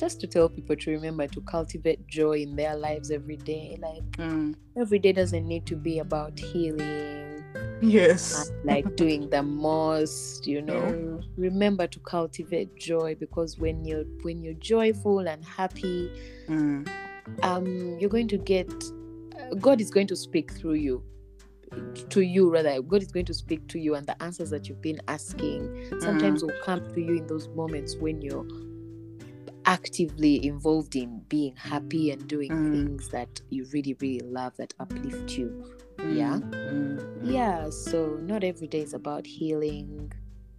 just 0.00 0.18
to 0.20 0.26
tell 0.26 0.48
people 0.48 0.74
to 0.76 0.90
remember 0.90 1.26
to 1.28 1.40
cultivate 1.42 2.06
joy 2.08 2.38
in 2.38 2.56
their 2.56 2.74
lives 2.74 3.10
every 3.10 3.36
day. 3.36 3.78
Like 3.80 4.02
Mm. 4.16 4.54
every 4.76 4.98
day 4.98 5.12
doesn't 5.12 5.46
need 5.46 5.66
to 5.66 5.76
be 5.76 5.98
about 5.98 6.38
healing, 6.38 7.44
Yes. 7.82 8.50
like 8.64 8.96
doing 9.02 9.28
the 9.30 9.42
most. 9.42 10.46
You 10.46 10.62
know, 10.62 10.80
Mm. 10.80 11.22
remember 11.36 11.86
to 11.86 12.00
cultivate 12.00 12.74
joy 12.76 13.14
because 13.14 13.58
when 13.58 13.84
you're 13.84 14.04
when 14.22 14.42
you're 14.42 14.54
joyful 14.72 15.18
and 15.28 15.44
happy, 15.44 16.10
Mm. 16.48 16.88
um, 17.42 17.66
you're 18.00 18.10
going 18.10 18.28
to 18.28 18.38
get 18.38 18.68
uh, 18.72 19.54
God 19.56 19.80
is 19.80 19.90
going 19.90 20.06
to 20.08 20.16
speak 20.16 20.50
through 20.52 20.74
you. 20.88 21.02
To 22.08 22.20
you, 22.20 22.50
rather, 22.50 22.82
God 22.82 23.00
is 23.00 23.12
going 23.12 23.26
to 23.26 23.34
speak 23.34 23.68
to 23.68 23.78
you, 23.78 23.94
and 23.94 24.04
the 24.04 24.20
answers 24.20 24.50
that 24.50 24.68
you've 24.68 24.82
been 24.82 25.00
asking 25.06 25.60
sometimes 26.00 26.42
will 26.42 26.52
come 26.64 26.80
to 26.94 27.00
you 27.00 27.18
in 27.18 27.26
those 27.28 27.46
moments 27.50 27.94
when 27.96 28.20
you're 28.20 28.44
actively 29.66 30.44
involved 30.46 30.96
in 30.96 31.20
being 31.28 31.54
happy 31.56 32.10
and 32.10 32.26
doing 32.28 32.50
Mm. 32.50 32.72
things 32.72 33.08
that 33.08 33.40
you 33.50 33.66
really, 33.72 33.94
really 34.00 34.20
love 34.20 34.56
that 34.56 34.74
uplift 34.80 35.36
you. 35.38 35.64
Yeah. 35.98 36.38
Mm. 36.40 36.98
Mm. 37.22 37.32
Yeah, 37.32 37.70
so 37.70 38.18
not 38.22 38.42
every 38.44 38.66
day 38.66 38.80
is 38.80 38.94
about 38.94 39.26
healing. 39.26 40.12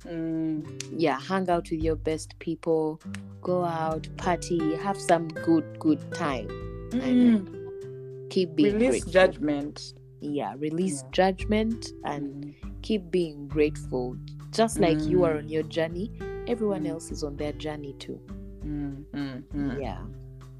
Mm. 0.06 0.84
Yeah, 0.96 1.20
hang 1.20 1.50
out 1.50 1.70
with 1.72 1.82
your 1.82 1.96
best 1.96 2.38
people, 2.40 3.00
go 3.42 3.64
out, 3.64 4.08
party, 4.18 4.76
have 4.76 4.98
some 5.00 5.28
good, 5.30 5.80
good 5.80 6.00
time. 6.14 6.48
Mm. 6.92 8.30
Keep 8.30 8.56
being 8.56 8.74
Release 8.76 9.04
grateful. 9.04 9.12
judgment. 9.12 9.94
Yeah, 10.22 10.54
release 10.58 11.02
Yeah. 11.04 11.10
judgment 11.12 11.92
and 12.06 12.54
keep 12.82 13.10
being 13.12 13.48
grateful. 13.48 14.16
Just 14.52 14.80
like 14.80 15.00
you 15.02 15.24
are 15.24 15.34
Mm. 15.34 15.38
on 15.40 15.50
your 15.50 15.64
journey, 15.64 16.12
everyone 16.48 16.84
Mm. 16.84 16.90
else 16.90 17.12
is 17.12 17.24
on 17.24 17.36
their 17.38 17.54
journey 17.54 17.94
too. 18.00 18.20
Mm. 18.66 19.04
Mm. 19.14 19.44
Mm. 19.56 19.82
Yeah. 19.82 19.98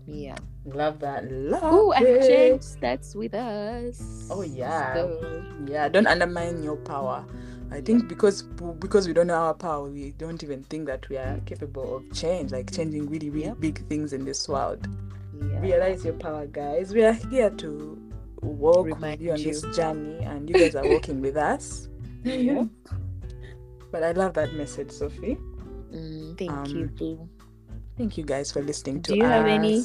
Yeah. 0.08 0.36
Love 0.66 1.00
that. 1.00 1.32
Love 1.32 1.62
Oh, 1.64 1.92
and 1.94 2.06
it. 2.08 2.28
change 2.28 2.64
starts 2.64 3.16
with 3.16 3.34
us. 3.34 4.28
Oh, 4.30 4.42
yeah. 4.42 4.94
So, 4.96 5.44
Yeah, 5.68 5.88
don't 5.90 6.08
undermine 6.08 6.64
your 6.64 6.76
power. 6.78 7.26
I 7.72 7.80
think 7.80 8.10
because 8.10 8.42
because 8.80 9.08
we 9.08 9.14
don't 9.14 9.28
know 9.28 9.36
our 9.36 9.54
power, 9.54 9.88
we 9.88 10.12
don't 10.18 10.44
even 10.44 10.64
think 10.64 10.88
that 10.88 11.08
we 11.08 11.18
are 11.18 11.40
capable 11.46 11.96
of 11.98 12.12
change, 12.14 12.52
like 12.52 12.70
changing 12.74 13.08
really, 13.08 13.30
really 13.30 13.46
Yep. 13.46 13.60
big 13.62 13.88
things 13.88 14.12
in 14.12 14.26
this 14.26 14.50
world. 14.50 14.86
yeah. 15.40 15.60
Realize 15.62 16.04
your 16.04 16.16
power, 16.16 16.46
guys. 16.48 16.94
We 16.94 17.04
are 17.06 17.14
here 17.14 17.50
to 17.50 17.98
walk 18.42 18.88
Remind 18.88 19.20
with 19.20 19.22
you 19.22 19.32
on 19.32 19.40
you. 19.40 19.46
this 19.54 19.62
journey, 19.76 20.18
and 20.26 20.50
you 20.50 20.56
guys 20.56 20.76
are 20.76 20.86
walking 20.88 21.22
with 21.22 21.38
us. 21.38 21.88
Yeah. 22.26 22.66
But 23.92 24.04
I 24.04 24.12
love 24.12 24.34
that 24.34 24.54
message, 24.54 24.92
Sophie. 24.92 25.38
Mm, 25.94 26.38
thank 26.38 26.52
Um, 26.52 26.66
you. 27.00 27.30
Thank 28.02 28.18
you 28.18 28.24
guys 28.24 28.52
for 28.52 28.64
listening 28.64 29.04
to 29.04 29.12
us. 29.12 29.14
Do 29.14 29.20
you 29.20 29.26
have 29.26 29.46
any 29.46 29.84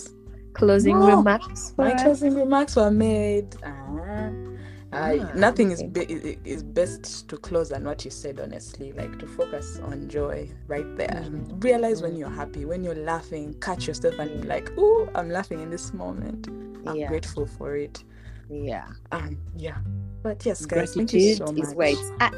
closing 0.55 0.99
No, 0.99 1.19
remarks 1.19 1.75
for 1.77 1.85
My 1.85 1.93
us? 1.93 2.03
closing 2.03 2.35
remarks 2.35 2.75
were 2.75 2.91
made. 2.91 3.55
Ah. 3.63 4.31
I, 4.91 5.19
Ah, 5.19 5.33
nothing 5.35 5.71
is, 5.71 5.83
be, 5.83 6.39
is 6.47 6.63
best 6.63 7.29
to 7.29 7.37
close 7.37 7.69
than 7.69 7.85
what 7.85 8.07
you 8.07 8.11
said, 8.11 8.41
honestly. 8.41 8.93
Like 8.93 9.19
to 9.19 9.27
focus 9.27 9.79
on 9.81 10.09
joy 10.09 10.49
right 10.67 10.97
there. 10.97 11.25
Mhm. 11.27 11.63
Realize 11.63 12.01
when 12.01 12.15
Mhm. 12.15 12.19
you're 12.21 12.31
happy, 12.31 12.65
when 12.65 12.83
you're 12.83 12.95
laughing, 12.95 13.53
catch 13.61 13.87
yourself 13.87 14.19
and 14.19 14.41
be 14.41 14.49
like, 14.49 14.73
"Oh, 14.79 15.11
I'm 15.15 15.29
laughing 15.29 15.61
in 15.61 15.69
this 15.69 15.93
moment. 15.93 16.49
I'm 16.87 16.97
Yeah. 16.97 17.09
grateful 17.09 17.45
for 17.45 17.77
it." 17.77 18.03
Yeah. 18.49 18.87
Um, 19.13 19.37
yeah. 19.59 19.77
But 20.23 20.47
yes, 20.47 20.65
guys, 20.65 20.95
thank 20.95 21.13
you 21.13 21.21
Gratitude 21.37 21.37
so 21.49 21.53
much. 21.53 21.69
is 21.69 21.75
where 21.75 21.89
it's 21.89 22.13
at. 22.21 22.33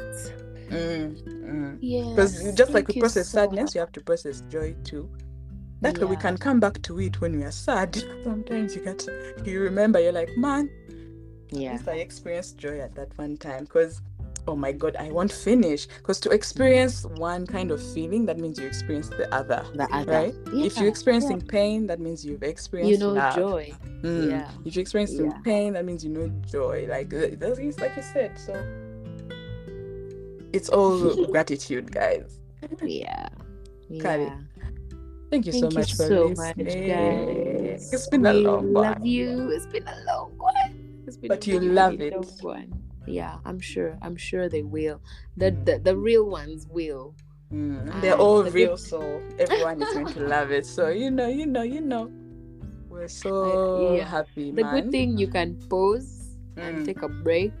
Mm, 0.69 1.15
mm. 1.45 1.77
Yeah. 1.79 2.09
Because 2.09 2.51
just 2.53 2.73
like 2.73 2.89
we 2.89 2.95
you 2.95 3.01
process 3.01 3.29
so 3.29 3.37
sadness, 3.37 3.61
much. 3.69 3.75
you 3.75 3.79
have 3.79 3.93
to 3.93 4.01
process 4.01 4.41
joy 4.49 4.75
too. 4.83 5.09
That 5.81 5.97
way 5.97 6.05
we 6.05 6.15
can 6.17 6.37
come 6.37 6.59
back 6.59 6.81
to 6.83 6.99
it 6.99 7.21
when 7.21 7.37
we 7.37 7.43
are 7.43 7.51
sad. 7.51 7.95
Sometimes 8.23 8.75
you 8.75 8.83
get 8.83 9.07
you 9.45 9.61
remember 9.61 9.99
you're 9.99 10.11
like, 10.11 10.29
man, 10.37 10.69
Yeah. 11.51 11.71
Yes, 11.73 11.87
I 11.87 11.93
experienced 11.95 12.57
joy 12.57 12.79
at 12.79 12.93
that 12.95 13.17
one 13.17 13.35
time 13.37 13.63
because, 13.63 14.01
oh 14.47 14.55
my 14.55 14.71
God, 14.71 14.95
I 14.97 15.09
won't 15.09 15.31
finish. 15.31 15.87
Because 15.87 16.19
to 16.21 16.29
experience 16.29 17.05
one 17.05 17.47
kind 17.47 17.71
of 17.71 17.81
feeling, 17.93 18.25
that 18.27 18.37
means 18.37 18.59
you 18.59 18.67
experience 18.67 19.09
the 19.09 19.33
other. 19.33 19.65
The 19.73 19.87
other. 19.95 20.11
Right? 20.11 20.35
if 20.53 20.77
you're 20.77 20.89
experiencing 20.89 21.41
pain, 21.41 21.87
that 21.87 21.99
means 21.99 22.23
you've 22.25 22.43
experienced 22.43 22.91
you 22.91 22.99
know 22.99 23.13
love. 23.13 23.35
joy. 23.35 23.73
Mm. 24.01 24.29
Yeah. 24.29 24.51
If 24.65 24.75
you're 24.75 24.81
experiencing 24.81 25.25
Yeah. 25.31 25.37
pain, 25.43 25.73
that 25.73 25.85
means 25.85 26.03
you 26.03 26.11
know 26.11 26.27
joy. 26.45 26.85
Like 26.89 27.11
uh, 27.13 27.29
that's 27.39 27.57
it's 27.57 27.79
like 27.79 27.95
you 27.95 28.03
said. 28.03 28.37
So 28.37 28.53
it's 30.53 30.69
all 30.69 31.25
gratitude, 31.31 31.91
guys. 31.91 32.39
Yeah. 32.81 33.29
Yeah. 33.89 34.37
Thank 35.29 35.45
you 35.45 35.51
Thank 35.51 35.63
so 35.63 35.69
you 35.69 35.77
much 35.77 35.91
for 35.93 36.07
so 36.07 36.25
listening. 36.27 36.65
much, 36.65 36.75
guys. 36.87 37.93
It's 37.93 38.07
been 38.07 38.25
a 38.25 38.33
we 38.33 38.39
long 38.41 38.73
love 38.73 39.05
you. 39.05 39.49
It's 39.51 39.65
been 39.67 39.87
a 39.87 39.97
long 40.07 40.33
one. 40.37 41.03
It's 41.05 41.17
been 41.17 41.29
But 41.29 41.45
a 41.45 41.49
you 41.51 41.59
really, 41.59 41.73
love 41.73 41.91
really 41.93 42.07
it. 42.07 42.13
long 42.15 42.37
one. 42.41 42.73
Yeah, 43.05 43.37
I'm 43.45 43.59
sure. 43.59 43.97
I'm 44.01 44.15
sure 44.15 44.49
they 44.49 44.63
will. 44.63 45.01
The 45.37 45.51
Mm. 45.51 45.65
the, 45.65 45.73
the 45.79 45.95
real 45.97 46.25
ones 46.25 46.65
will. 46.69 47.13
Mm, 47.53 48.01
They're 48.01 48.13
all 48.17 48.43
the 48.43 48.51
real, 48.51 48.77
good- 48.77 48.85
so 48.89 49.21
everyone 49.39 49.81
is 49.81 49.89
going 49.93 50.13
to 50.13 50.19
love 50.35 50.51
it. 50.51 50.65
So 50.65 50.89
you 50.89 51.09
know, 51.09 51.27
you 51.27 51.45
know, 51.45 51.63
you 51.63 51.81
know. 51.81 52.09
We're 52.89 53.07
so 53.07 53.95
yeah. 53.97 54.05
happy, 54.05 54.51
The 54.51 54.63
man. 54.63 54.73
good 54.75 54.91
thing 54.91 55.17
you 55.17 55.27
can 55.27 55.55
pause 55.69 56.25
Mm. 56.57 56.61
and 56.65 56.73
take 56.85 57.01
a 57.05 57.09
break 57.09 57.53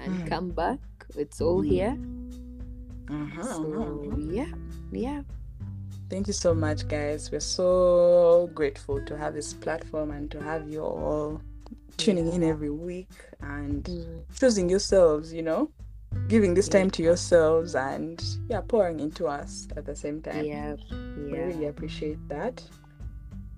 and 0.00 0.12
Mm. 0.24 0.26
come 0.28 0.48
back. 0.50 0.80
It's 1.16 1.40
all 1.40 1.60
Mm. 1.62 1.68
here. 1.68 1.94
Uh-huh, 3.10 3.42
So 3.42 3.64
uh-huh. 4.08 4.16
yeah, 4.28 4.52
yeah. 4.92 5.20
Thank 6.10 6.26
you 6.26 6.32
so 6.32 6.52
much, 6.54 6.88
guys. 6.88 7.30
We're 7.30 7.38
so 7.40 8.50
grateful 8.52 9.00
to 9.06 9.16
have 9.16 9.32
this 9.32 9.54
platform 9.54 10.10
and 10.10 10.28
to 10.32 10.42
have 10.42 10.68
you 10.68 10.82
all 10.82 11.40
tuning 11.98 12.32
in 12.32 12.42
every 12.42 12.70
week 12.70 13.12
and 13.40 13.84
Mm. 13.84 14.22
choosing 14.34 14.68
yourselves, 14.68 15.32
you 15.32 15.42
know, 15.42 15.70
giving 16.26 16.54
this 16.54 16.68
time 16.68 16.90
to 16.90 17.02
yourselves 17.02 17.76
and 17.76 18.22
yeah, 18.48 18.60
pouring 18.60 18.98
into 18.98 19.28
us 19.28 19.68
at 19.76 19.86
the 19.86 19.94
same 19.94 20.20
time. 20.20 20.44
Yeah, 20.44 20.74
yeah. 20.90 20.96
We 21.16 21.38
really 21.38 21.66
appreciate 21.66 22.18
that. 22.28 22.60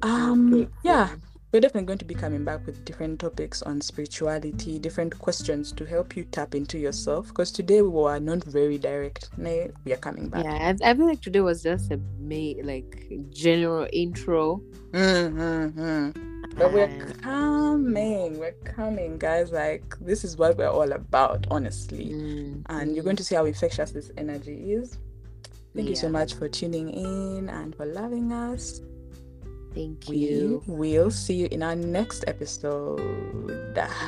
Um, 0.03 0.69
yeah, 0.83 1.09
we're 1.53 1.61
definitely 1.61 1.87
going 1.87 1.99
to 1.99 2.05
be 2.07 2.15
coming 2.15 2.45
back 2.45 2.65
with 2.65 2.83
different 2.85 3.21
topics 3.21 3.61
on 3.63 3.81
spirituality, 3.81 4.79
different 4.79 5.19
questions 5.19 5.71
to 5.73 5.85
help 5.85 6.17
you 6.17 6.25
tap 6.25 6.55
into 6.55 6.79
yourself. 6.79 7.29
Because 7.29 7.53
today 7.53 7.83
we 7.83 7.89
were 7.89 8.19
not 8.19 8.43
very 8.45 8.79
direct. 8.79 9.37
Nay, 9.37 9.71
we 9.85 9.93
are 9.93 9.99
coming 9.99 10.29
back. 10.29 10.45
Yeah, 10.45 10.75
I, 10.83 10.91
I 10.91 10.95
feel 10.95 11.07
like 11.07 11.21
today 11.21 11.41
was 11.41 11.63
just 11.63 11.91
a 11.91 12.01
may 12.19 12.61
like 12.63 13.07
general 13.31 13.87
intro. 13.93 14.63
Mm-hmm. 14.93 16.33
But 16.57 16.73
we're 16.73 17.15
coming, 17.23 18.39
we're 18.39 18.53
coming, 18.65 19.19
guys. 19.19 19.53
Like 19.53 19.95
this 20.01 20.25
is 20.25 20.39
what 20.39 20.57
we're 20.57 20.69
all 20.69 20.93
about, 20.93 21.47
honestly. 21.51 22.13
Mm, 22.13 22.63
And 22.67 22.95
you're 22.95 23.05
going 23.05 23.17
to 23.17 23.25
see 23.25 23.35
how 23.35 23.45
infectious 23.45 23.91
this 23.91 24.11
energy 24.17 24.73
is. 24.73 24.99
Thank 25.75 25.89
you 25.89 25.97
so 25.97 26.09
much 26.11 26.35
for 26.35 26.49
tuning 26.49 26.91
in 26.91 27.49
and 27.49 27.75
for 27.75 27.87
loving 27.87 28.33
us. 28.33 28.83
Thank 29.75 30.09
you. 30.09 30.63
We 30.67 30.99
will 30.99 31.11
see 31.11 31.35
you 31.35 31.49
in 31.51 31.63
our 31.63 31.75
next 31.75 32.25
episode. 32.27 33.01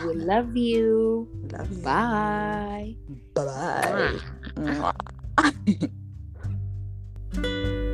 We 0.07 0.15
love 0.15 0.57
you. 0.57 1.29
Love 1.53 1.71
you. 1.73 1.83
Bye. 1.83 2.97
Bye 3.35 4.93
bye. 7.37 7.91